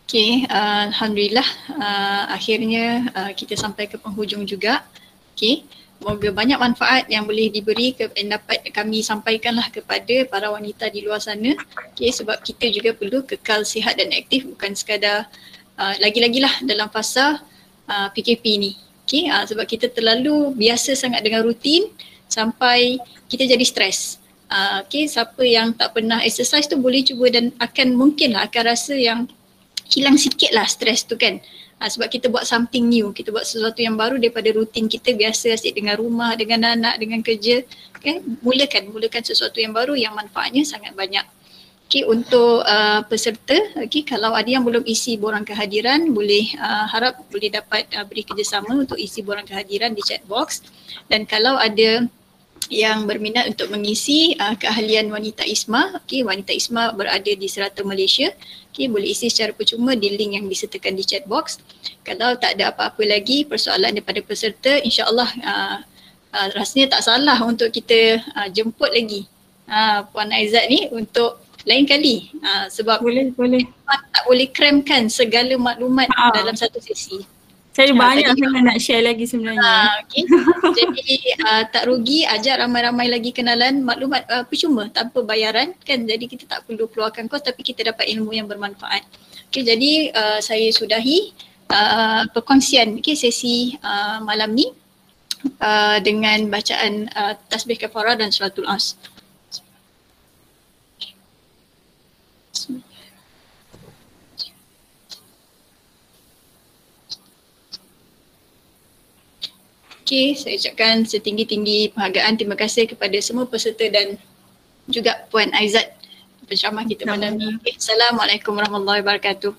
Okay, 0.07 0.47
uh, 0.47 0.95
Alhamdulillah 0.95 1.49
uh, 1.75 2.31
akhirnya 2.31 3.11
uh, 3.19 3.33
kita 3.35 3.59
sampai 3.59 3.91
ke 3.91 3.99
penghujung 3.99 4.47
juga. 4.47 4.87
Okay. 5.35 5.67
Semoga 6.03 6.35
banyak 6.35 6.59
manfaat 6.59 7.07
yang 7.07 7.31
boleh 7.31 7.47
diberi 7.47 7.95
ke, 7.95 8.11
yang 8.19 8.35
dapat 8.35 8.75
kami 8.75 9.07
sampaikanlah 9.07 9.71
kepada 9.71 10.27
para 10.27 10.51
wanita 10.51 10.91
di 10.91 11.07
luar 11.07 11.23
sana. 11.23 11.55
Okay, 11.95 12.11
sebab 12.11 12.43
kita 12.43 12.75
juga 12.75 12.91
perlu 12.91 13.23
kekal 13.23 13.63
sihat 13.63 13.95
dan 13.95 14.11
aktif 14.11 14.43
bukan 14.51 14.75
sekadar 14.75 15.31
uh, 15.79 15.95
lagi-lagilah 16.03 16.67
dalam 16.67 16.91
fasa 16.91 17.39
uh, 17.87 18.11
PKP 18.11 18.45
ni. 18.59 18.75
Okay, 19.07 19.31
uh, 19.31 19.47
sebab 19.47 19.63
kita 19.63 19.95
terlalu 19.95 20.51
biasa 20.59 20.99
sangat 20.99 21.23
dengan 21.23 21.47
rutin 21.47 21.87
sampai 22.27 22.99
kita 23.31 23.47
jadi 23.47 23.63
stres. 23.63 24.19
Uh, 24.51 24.83
okay, 24.83 25.07
siapa 25.07 25.47
yang 25.47 25.71
tak 25.71 25.95
pernah 25.95 26.19
exercise 26.27 26.67
tu 26.67 26.83
boleh 26.83 27.07
cuba 27.07 27.31
dan 27.31 27.55
akan 27.63 27.95
mungkinlah 27.95 28.51
akan 28.51 28.75
rasa 28.75 28.99
yang 28.99 29.31
hilang 29.87 30.19
sikit 30.19 30.51
lah 30.51 30.67
stres 30.67 31.07
tu 31.07 31.15
kan. 31.15 31.39
Ha, 31.83 31.91
sebab 31.91 32.07
kita 32.07 32.31
buat 32.31 32.47
something 32.47 32.87
new, 32.87 33.11
kita 33.11 33.35
buat 33.35 33.43
sesuatu 33.43 33.83
yang 33.83 33.99
baru 33.99 34.15
daripada 34.15 34.55
rutin 34.55 34.87
kita 34.87 35.19
biasa 35.19 35.59
asyik 35.59 35.83
dengan 35.83 35.99
rumah, 35.99 36.39
dengan 36.39 36.79
anak, 36.79 36.95
dengan 37.03 37.19
kerja. 37.27 37.67
Okay? 37.99 38.23
Mulakan, 38.39 38.95
mulakan 38.95 39.27
sesuatu 39.27 39.59
yang 39.59 39.75
baru 39.75 39.99
yang 39.99 40.15
manfaatnya 40.15 40.63
sangat 40.63 40.95
banyak. 40.95 41.27
Okay, 41.91 42.07
untuk 42.07 42.63
uh, 42.63 43.03
peserta, 43.11 43.59
okay, 43.83 44.07
kalau 44.07 44.31
ada 44.31 44.47
yang 44.47 44.63
belum 44.63 44.87
isi 44.87 45.19
borang 45.19 45.43
kehadiran, 45.43 46.15
boleh 46.15 46.55
uh, 46.55 46.87
harap 46.87 47.19
boleh 47.29 47.51
dapat 47.51 47.85
uh, 47.99 48.07
beri 48.07 48.23
kerjasama 48.23 48.79
untuk 48.79 48.97
isi 48.97 49.21
borang 49.21 49.45
kehadiran 49.45 49.91
di 49.91 50.07
chat 50.07 50.23
box. 50.31 50.63
Dan 51.11 51.27
kalau 51.27 51.59
ada 51.59 52.07
yang 52.71 53.09
berminat 53.09 53.49
untuk 53.51 53.73
mengisi 53.73 54.39
uh, 54.39 54.55
keahlian 54.55 55.11
wanita 55.11 55.43
ISMA, 55.43 55.99
okay, 55.99 56.23
wanita 56.23 56.55
ISMA 56.55 56.95
berada 56.95 57.33
di 57.33 57.49
serata 57.51 57.83
Malaysia, 57.83 58.31
Okay, 58.73 58.89
boleh 58.89 59.13
isi 59.13 59.29
secara 59.29 59.53
percuma 59.53 59.93
di 59.93 60.09
link 60.17 60.33
yang 60.33 60.49
disertakan 60.49 60.97
di 60.97 61.05
chat 61.05 61.29
box. 61.29 61.61
Kalau 62.09 62.41
tak 62.41 62.57
ada 62.57 62.73
apa-apa 62.73 63.05
lagi 63.05 63.45
persoalan 63.45 63.93
daripada 63.93 64.25
peserta, 64.25 64.81
insyaAllah 64.81 65.29
uh, 65.45 65.77
uh, 66.33 66.49
rasanya 66.57 66.97
tak 66.97 67.05
salah 67.05 67.37
untuk 67.45 67.69
kita 67.69 68.25
uh, 68.33 68.49
jemput 68.49 68.89
lagi 68.89 69.29
uh, 69.69 70.09
Puan 70.09 70.33
Aizat 70.33 70.73
ni 70.73 70.89
untuk 70.89 71.45
lain 71.69 71.85
kali. 71.85 72.33
Uh, 72.41 72.65
sebab 72.73 73.05
boleh, 73.05 73.29
boleh. 73.37 73.61
tak 73.85 74.25
boleh 74.25 74.49
kremkan 74.49 75.13
segala 75.13 75.53
maklumat 75.61 76.09
uh. 76.17 76.33
dalam 76.33 76.57
satu 76.57 76.81
sesi. 76.81 77.29
Saya 77.73 77.97
banyak 77.97 78.37
sangat 78.37 78.63
nak 78.69 78.79
share 78.85 79.01
lagi 79.01 79.25
sebenarnya. 79.25 79.65
Ha, 79.65 80.05
okay. 80.05 80.29
Jadi 80.93 81.17
uh, 81.41 81.65
tak 81.73 81.89
rugi 81.89 82.29
ajak 82.29 82.61
ramai-ramai 82.61 83.09
lagi 83.09 83.33
kenalan 83.33 83.81
maklumat 83.81 84.29
uh, 84.29 84.45
percuma 84.45 84.93
tanpa 84.93 85.25
bayaran 85.25 85.73
kan. 85.81 86.05
Jadi 86.05 86.29
kita 86.29 86.45
tak 86.45 86.69
perlu 86.69 86.85
keluarkan 86.93 87.33
kos 87.33 87.41
tapi 87.41 87.65
kita 87.65 87.81
dapat 87.81 88.13
ilmu 88.13 88.37
yang 88.37 88.45
bermanfaat. 88.45 89.09
Okay, 89.49 89.65
jadi 89.65 90.13
uh, 90.13 90.39
saya 90.45 90.69
sudahi 90.69 91.33
uh, 91.73 92.29
perkongsian 92.37 93.01
okay, 93.01 93.17
sesi 93.17 93.81
uh, 93.81 94.21
malam 94.21 94.53
ni 94.53 94.69
uh, 95.65 95.97
dengan 96.05 96.45
bacaan 96.53 97.09
uh, 97.09 97.41
tasbih 97.49 97.81
kafarah 97.81 98.21
dan 98.21 98.29
suratul 98.29 98.69
as. 98.69 99.01
Okay, 110.13 110.37
saya 110.37 110.61
ucapkan 110.61 111.09
setinggi-tinggi 111.09 111.97
penghargaan 111.97 112.37
terima 112.37 112.53
kasih 112.53 112.85
kepada 112.85 113.17
semua 113.25 113.49
peserta 113.49 113.81
dan 113.89 114.21
juga 114.85 115.25
Puan 115.33 115.49
Aizat 115.57 115.89
penceramah 116.45 116.85
kita 116.85 117.09
malam 117.09 117.41
ni. 117.41 117.57
Okay, 117.65 117.81
Assalamualaikum 117.81 118.53
warahmatullahi 118.53 119.01
wabarakatuh. 119.01 119.57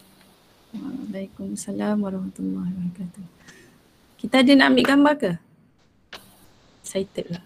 Waalaikumsalam 0.77 1.97
warahmatullahi 1.97 2.69
wabarakatuh. 2.69 3.25
Kita 4.21 4.45
ada 4.45 4.51
nak 4.53 4.67
ambil 4.69 4.85
gambar 4.85 5.13
ke? 5.17 5.31
Excited 6.85 7.34
lah. 7.34 7.45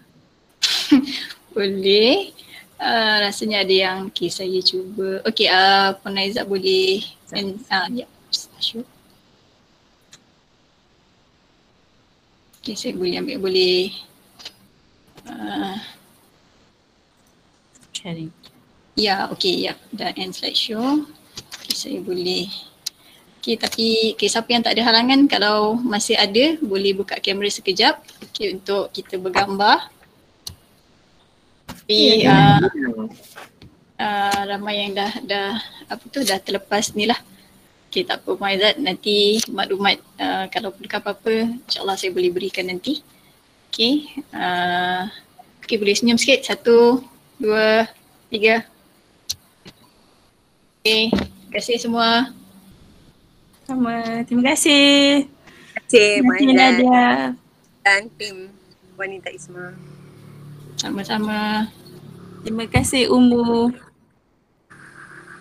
boleh. 1.56 2.36
Uh, 2.76 3.24
rasanya 3.24 3.64
ada 3.64 3.72
yang 3.72 3.98
okay, 4.12 4.28
saya 4.28 4.60
cuba. 4.60 5.24
Okay, 5.24 5.48
uh, 5.48 5.96
Puan 5.96 6.12
Aizat 6.12 6.44
boleh. 6.44 7.08
And, 7.32 7.56
uh, 7.72 7.88
ya, 7.88 8.04
yeah. 8.04 8.08
sure. 8.60 8.84
Okay, 12.68 12.76
saya 12.76 13.00
boleh 13.00 13.16
ambil 13.16 13.40
boleh. 13.40 13.88
Uh, 15.24 15.80
sharing. 17.96 18.28
Ya, 18.92 19.24
okey, 19.32 19.64
ya. 19.64 19.72
Dah 19.88 20.12
end 20.12 20.36
slideshow. 20.36 21.08
Okay, 21.64 21.72
saya 21.72 21.96
boleh. 22.04 22.44
Okey, 23.40 23.56
tapi 23.56 24.12
okay, 24.12 24.28
siapa 24.28 24.52
yang 24.52 24.60
tak 24.60 24.76
ada 24.76 24.84
halangan 24.84 25.24
kalau 25.24 25.80
masih 25.80 26.20
ada 26.20 26.60
boleh 26.60 26.92
buka 26.92 27.16
kamera 27.24 27.48
sekejap 27.48 28.04
okay, 28.28 28.52
untuk 28.52 28.92
kita 28.92 29.16
bergambar. 29.16 29.88
Tapi 31.72 32.28
uh, 32.28 32.68
uh, 33.96 34.40
ramai 34.44 34.84
yang 34.84 34.92
dah 34.92 35.12
dah 35.24 35.56
apa 35.88 36.04
tu 36.12 36.20
dah 36.20 36.36
terlepas 36.36 36.92
ni 36.92 37.08
lah. 37.08 37.16
Okay, 37.98 38.06
tak 38.06 38.22
apa 38.22 38.38
Maizat, 38.38 38.78
nanti 38.78 39.42
maklumat 39.50 39.98
uh, 40.22 40.46
kalau 40.54 40.70
perlukan 40.70 41.02
apa-apa 41.02 41.50
insyaAllah 41.66 41.98
saya 41.98 42.14
boleh 42.14 42.30
berikan 42.30 42.70
nanti. 42.70 43.02
Okay, 43.74 44.06
uh, 44.30 45.10
okay 45.58 45.74
boleh 45.82 45.98
senyum 45.98 46.14
sikit. 46.14 46.46
Satu, 46.46 47.02
dua, 47.42 47.90
tiga. 48.30 48.62
Okay, 50.78 51.10
terima 51.10 51.50
kasih 51.58 51.76
semua. 51.82 52.30
Sama. 53.66 54.22
Terima 54.30 54.54
kasih. 54.54 55.26
Terima 55.26 55.82
kasih 55.82 56.06
Terima 56.22 56.30
kasih 56.38 56.46
Maizat 56.46 56.54
Nadia. 56.54 57.10
dan 57.82 58.02
tim 58.14 58.36
Wanita 58.94 59.28
Isma. 59.34 59.74
Sama-sama. 60.78 61.66
Terima 62.46 62.62
kasih 62.70 63.10
Umu. 63.10 63.74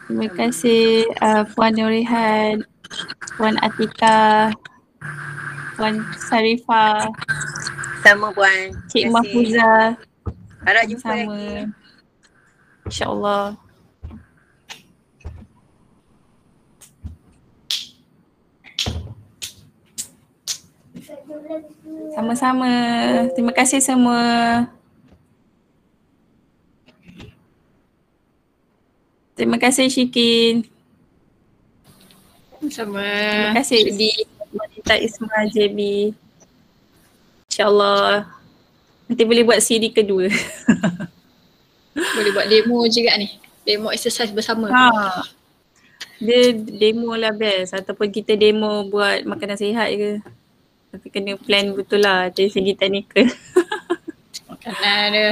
Terima 0.08 0.32
kasih 0.32 1.04
uh, 1.20 1.44
Puan 1.52 1.76
Nurihan, 1.76 2.64
Puan 3.36 3.60
Atika, 3.60 4.56
Puan 5.76 6.00
Sarifah, 6.16 7.12
Sama 8.08 8.32
Puan. 8.32 8.72
Cik. 8.88 9.12
Mahfuza. 9.12 10.00
Harap 10.64 10.84
jumpa 10.88 11.12
Sama. 11.12 11.20
lagi. 11.28 11.52
InsyaAllah. 12.88 13.60
Sama-sama. 22.16 22.72
Terima 23.36 23.52
kasih 23.52 23.84
semua. 23.84 24.24
Terima 29.38 29.62
kasih 29.62 29.86
Syikin. 29.86 30.66
Sama. 32.74 33.06
Terima 33.06 33.62
kasih 33.62 33.80
di 33.94 34.10
Wanita 34.50 34.98
Isma 34.98 35.46
JB. 35.54 35.78
InsyaAllah. 37.46 38.26
Nanti 39.06 39.24
boleh 39.24 39.46
buat 39.46 39.62
CD 39.62 39.94
kedua. 39.94 40.28
Boleh 41.98 42.30
buat 42.30 42.46
demo 42.46 42.86
juga 42.86 43.18
ni. 43.18 43.26
Demo 43.66 43.90
exercise 43.90 44.30
bersama. 44.30 44.70
Ha. 44.70 45.26
Dia 46.22 46.54
demo 46.54 47.18
lah 47.18 47.34
best 47.34 47.74
ataupun 47.74 48.14
kita 48.14 48.38
demo 48.38 48.86
buat 48.86 49.26
makanan 49.26 49.58
sihat 49.58 49.90
ke. 49.98 50.22
Tapi 50.94 51.08
kena 51.10 51.34
plan 51.42 51.74
betul 51.74 52.06
lah 52.06 52.30
dari 52.30 52.54
segi 52.54 52.78
teknikal. 52.78 53.26
Makanan 54.50 55.06
dia. 55.10 55.30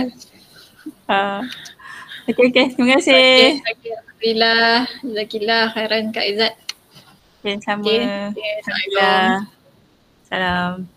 ha. 1.05 1.45
Okay, 2.25 2.49
okay. 2.49 2.65
Terima 2.73 2.97
kasih. 2.97 3.61
Okay. 3.61 3.93
Alhamdulillah. 3.93 4.89
Jazakillah 5.05 5.63
khairan 5.77 6.09
Kak 6.09 6.25
Izzat. 6.25 6.53
Okay, 7.45 7.61
sama. 7.61 7.85
Okay. 7.85 8.01
Assalamualaikum. 8.01 8.65
Alhamdulillah. 8.65 9.29
Salam. 10.25 10.94